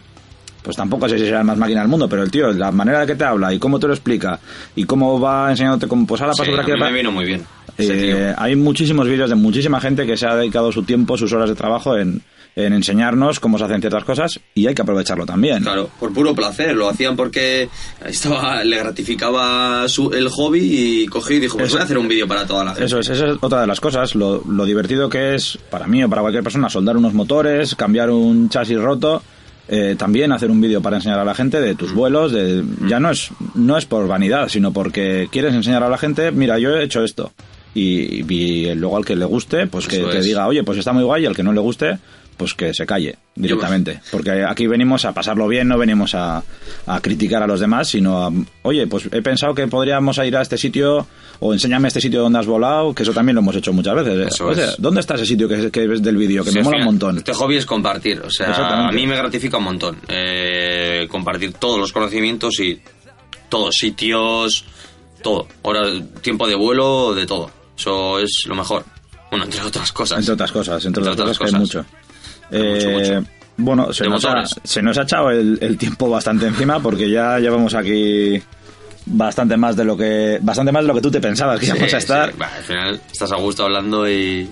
pues 0.64 0.76
tampoco 0.76 1.08
sé 1.10 1.18
si 1.18 1.26
será 1.26 1.40
el 1.40 1.46
más 1.46 1.58
máquina 1.58 1.82
del 1.82 1.90
mundo, 1.90 2.08
pero 2.10 2.24
el 2.24 2.32
tío, 2.32 2.52
la 2.52 2.72
manera 2.72 3.00
de 3.02 3.08
que 3.08 3.16
te 3.16 3.24
habla 3.24 3.54
y 3.54 3.60
cómo 3.60 3.80
te 3.80 3.88
lo 3.88 3.94
explica 3.94 4.40
y 4.76 4.84
cómo 4.84 5.20
va 5.20 5.50
enseñándote 5.52 5.88
cómo, 5.88 6.06
pues 6.06 6.22
ahora 6.22 6.34
Sí, 6.34 6.40
paso 6.42 6.52
por 6.52 6.60
a 6.60 6.64
aquí. 6.64 6.72
mí 6.74 6.80
me 6.80 6.92
vino 6.92 7.12
muy 7.12 7.26
bien. 7.26 7.44
eh, 7.78 8.34
hay 8.38 8.56
muchísimos 8.56 9.08
vídeos 9.08 9.30
de 9.30 9.36
muchísima 9.36 9.80
gente 9.80 10.06
que 10.06 10.18
se 10.18 10.28
ha 10.28 10.36
dedicado 10.36 10.72
su 10.72 10.84
tiempo, 10.84 11.18
sus 11.18 11.32
horas 11.34 11.50
de 11.50 11.56
trabajo 11.56 11.96
en, 11.98 12.22
en 12.58 12.74
enseñarnos 12.74 13.40
cómo 13.40 13.58
se 13.58 13.64
hacen 13.64 13.80
ciertas 13.80 14.04
cosas 14.04 14.38
y 14.54 14.68
hay 14.68 14.76
que 14.76 14.82
aprovecharlo 14.82 15.26
también. 15.26 15.64
Claro, 15.64 15.90
por 16.00 16.12
puro 16.14 16.36
placer. 16.36 16.76
Lo 16.76 16.90
hacían 16.90 17.16
porque 17.16 17.70
estaba, 18.06 18.62
le 18.66 18.78
gratificaba 18.78 19.88
su, 19.88 20.12
el 20.12 20.28
hobby 20.30 20.60
y 21.04 21.08
cogió 21.08 21.38
y 21.38 21.40
dijo, 21.40 21.58
pues 21.58 21.68
Eso- 21.70 21.78
voy 21.78 21.82
a 21.82 21.86
hacer 21.86 21.98
un 21.98 22.08
vídeo 22.10 22.28
para 22.28 22.46
toda 22.46 22.64
la 22.66 22.72
gente. 22.72 22.86
Eso 22.86 23.00
es, 23.00 23.10
esa 23.10 23.28
es 23.28 23.38
otra 23.40 23.62
de 23.62 23.68
las 23.68 23.80
cosas, 23.80 24.14
lo, 24.16 24.44
lo 24.48 24.66
divertido 24.66 25.08
que 25.10 25.36
es 25.36 25.58
para 25.70 25.88
mí 25.88 26.04
o 26.04 26.10
para 26.10 26.22
cualquier 26.22 26.44
persona 26.44 26.70
soldar 26.70 26.98
unos 26.98 27.14
motores, 27.14 27.76
cambiar 27.76 28.10
un 28.10 28.50
chasis 28.50 28.78
roto, 28.78 29.24
eh, 29.70 29.96
también 29.98 30.32
hacer 30.32 30.50
un 30.52 30.60
vídeo 30.60 30.82
para 30.82 30.98
enseñar 30.98 31.20
a 31.20 31.24
la 31.24 31.36
gente 31.36 31.62
de 31.62 31.74
Mm. 31.74 31.78
tus 31.78 31.94
vuelos, 31.94 32.32
de, 32.32 32.64
ya 32.88 33.00
no 33.00 33.12
es, 33.12 33.30
no 33.56 33.78
es 33.78 33.86
por 33.86 34.08
vanidad, 34.08 34.48
sino 34.50 34.74
porque 34.74 35.28
quieres 35.32 35.54
enseñar 35.54 35.84
a 35.84 35.90
la 35.90 35.98
gente, 35.98 36.32
mira, 36.32 36.58
yo 36.60 36.76
he 36.76 36.84
hecho 36.84 37.04
esto. 37.04 37.32
Y, 37.80 38.34
y 38.34 38.76
luego 38.76 38.98
al 38.98 39.06
que 39.06 39.16
le 39.16 39.26
guste, 39.26 39.68
pues 39.68 39.88
que 39.88 40.02
es. 40.18 40.26
diga, 40.26 40.48
oye, 40.48 40.64
pues 40.64 40.78
está 40.78 40.94
muy 40.94 41.04
guay, 41.04 41.24
y 41.24 41.26
al 41.26 41.36
que 41.36 41.44
no 41.44 41.54
le 41.54 41.62
guste, 41.62 41.98
pues 42.36 42.54
que 42.54 42.74
se 42.74 42.86
calle 42.86 43.18
directamente. 43.36 44.00
Porque 44.12 44.44
aquí 44.48 44.66
venimos 44.66 45.04
a 45.06 45.14
pasarlo 45.14 45.48
bien, 45.48 45.68
no 45.68 45.78
venimos 45.78 46.16
a, 46.16 46.42
a 46.88 47.02
criticar 47.02 47.44
a 47.44 47.48
los 47.48 47.60
demás, 47.60 47.90
sino 47.90 48.26
a, 48.26 48.32
oye, 48.64 48.88
pues 48.88 49.08
he 49.12 49.22
pensado 49.22 49.54
que 49.54 49.68
podríamos 49.68 50.18
ir 50.20 50.36
a 50.38 50.42
este 50.42 50.58
sitio 50.58 51.06
o 51.42 51.54
enséñame 51.54 51.88
este 51.90 52.02
sitio 52.02 52.22
donde 52.22 52.40
has 52.40 52.48
volado, 52.48 52.94
que 52.94 53.04
eso 53.04 53.14
también 53.14 53.36
lo 53.36 53.42
hemos 53.42 53.56
hecho 53.56 53.72
muchas 53.74 53.96
veces. 53.96 54.28
Eso 54.34 54.48
Oye, 54.48 54.64
es. 54.64 54.76
¿dónde 54.78 55.02
está 55.02 55.16
ese 55.16 55.26
sitio 55.26 55.48
que, 55.48 55.70
que 55.70 55.88
ves 55.88 56.02
del 56.02 56.18
vídeo? 56.18 56.44
Que 56.44 56.52
Sí, 56.52 56.58
me 56.58 56.64
mola 56.64 56.78
un 56.80 56.86
montón. 56.86 57.18
Este 57.18 57.34
hobby 57.34 57.58
es 57.58 57.66
compartir, 57.66 58.22
o 58.22 58.30
sea, 58.30 58.88
a 58.88 58.92
mí 58.92 59.06
me 59.06 59.16
gratifica 59.16 59.58
un 59.58 59.64
montón 59.66 59.98
eh, 60.08 61.08
compartir 61.10 61.54
todos 61.54 61.80
los 61.80 61.92
conocimientos 61.94 62.60
y 62.60 62.80
todos 63.50 63.76
sitios, 63.76 64.66
todo, 65.22 65.48
horas, 65.62 66.02
tiempo 66.22 66.48
de 66.48 66.56
vuelo, 66.56 67.14
de 67.14 67.26
todo. 67.26 67.52
Eso 67.80 68.20
es 68.20 68.44
lo 68.46 68.56
mejor. 68.56 68.84
Bueno, 69.32 69.46
entre 69.46 69.62
otras 69.62 69.92
cosas. 69.92 70.20
Entre 70.20 70.34
otras 70.34 70.52
cosas, 70.52 70.86
entre, 70.86 71.02
Entre 71.02 71.14
otras, 71.14 71.38
otras 71.38 71.38
cosas, 71.40 71.52
que 71.52 71.56
hay 71.58 71.62
cosas. 71.62 71.86
mucho. 71.86 72.00
Eh, 72.52 73.16
mucho. 73.20 73.30
Bueno, 73.58 73.94
se 73.94 74.06
nos, 74.08 74.24
ha, 74.26 74.44
se 74.64 74.82
nos 74.82 74.98
ha 74.98 75.04
echado 75.04 75.30
el, 75.32 75.58
el 75.62 75.78
tiempo 75.78 76.10
bastante 76.10 76.48
encima 76.48 76.80
porque 76.82 77.10
ya 77.10 77.40
llevamos 77.40 77.74
aquí 77.76 78.42
bastante 79.06 79.58
más 79.58 79.76
de 79.76 79.84
lo 79.86 79.98
que 79.98 80.40
bastante 80.42 80.72
más 80.72 80.84
de 80.84 80.88
lo 80.88 80.94
que 80.96 81.02
tú 81.02 81.12
te 81.12 81.20
pensabas 81.22 81.60
que 81.60 81.66
Sí, 81.66 81.72
íbamos 81.74 81.94
a 81.94 81.98
estar. 81.98 82.32
sí. 82.32 82.36
Bah, 82.38 82.50
al 82.56 82.64
final 82.64 83.02
estás 83.12 83.32
a 83.32 83.36
gusto 83.36 83.64
hablando 83.66 84.10
y 84.10 84.50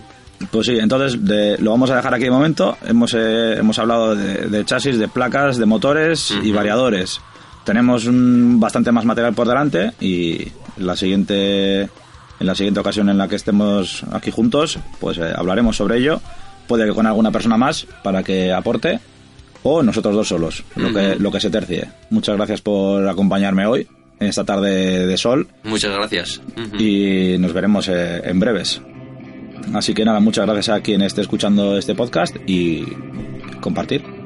Pues 0.51 0.67
sí, 0.67 0.77
entonces 0.77 1.23
de- 1.25 1.57
lo 1.59 1.71
vamos 1.71 1.89
a 1.89 1.95
dejar 1.95 2.13
aquí 2.13 2.25
de 2.25 2.31
momento. 2.31 2.77
Hemos, 2.85 3.13
eh, 3.13 3.53
hemos 3.57 3.79
hablado 3.79 4.15
de, 4.15 4.47
de 4.47 4.65
chasis, 4.65 4.97
de 4.99 5.07
placas, 5.07 5.57
de 5.57 5.65
motores 5.65 6.31
y 6.43 6.51
variadores. 6.51 7.19
Tenemos 7.63 8.05
un- 8.05 8.59
bastante 8.59 8.91
más 8.91 9.05
material 9.05 9.33
por 9.33 9.47
delante 9.47 9.93
y 10.01 10.47
la 10.77 10.95
siguiente, 10.95 11.89
en 12.39 12.47
la 12.47 12.55
siguiente 12.55 12.79
ocasión 12.79 13.09
en 13.09 13.17
la 13.17 13.27
que 13.27 13.35
estemos 13.35 14.03
aquí 14.11 14.31
juntos, 14.31 14.79
pues 14.99 15.17
eh, 15.17 15.33
hablaremos 15.35 15.75
sobre 15.75 15.97
ello. 15.97 16.21
Puede 16.67 16.85
que 16.85 16.93
con 16.93 17.07
alguna 17.07 17.31
persona 17.31 17.57
más 17.57 17.87
para 18.03 18.23
que 18.23 18.51
aporte 18.51 18.99
o 19.63 19.81
nosotros 19.83 20.15
dos 20.15 20.27
solos, 20.27 20.63
lo, 20.75 20.93
que, 20.93 21.15
lo 21.15 21.31
que 21.31 21.39
se 21.39 21.49
tercie. 21.49 21.89
Muchas 22.09 22.35
gracias 22.35 22.61
por 22.61 23.07
acompañarme 23.07 23.65
hoy 23.65 23.87
en 24.19 24.27
esta 24.27 24.43
tarde 24.43 25.05
de 25.05 25.17
sol 25.17 25.47
muchas 25.63 25.93
gracias. 25.93 26.41
Y 26.79 27.37
nos 27.39 27.53
veremos 27.53 27.87
eh, 27.87 28.21
en 28.23 28.39
breves. 28.39 28.81
Así 29.73 29.93
que 29.93 30.05
nada, 30.05 30.19
muchas 30.19 30.45
gracias 30.45 30.69
a 30.69 30.81
quien 30.81 31.01
esté 31.01 31.21
escuchando 31.21 31.77
este 31.77 31.93
podcast 31.93 32.35
y 32.47 32.85
compartir. 33.61 34.16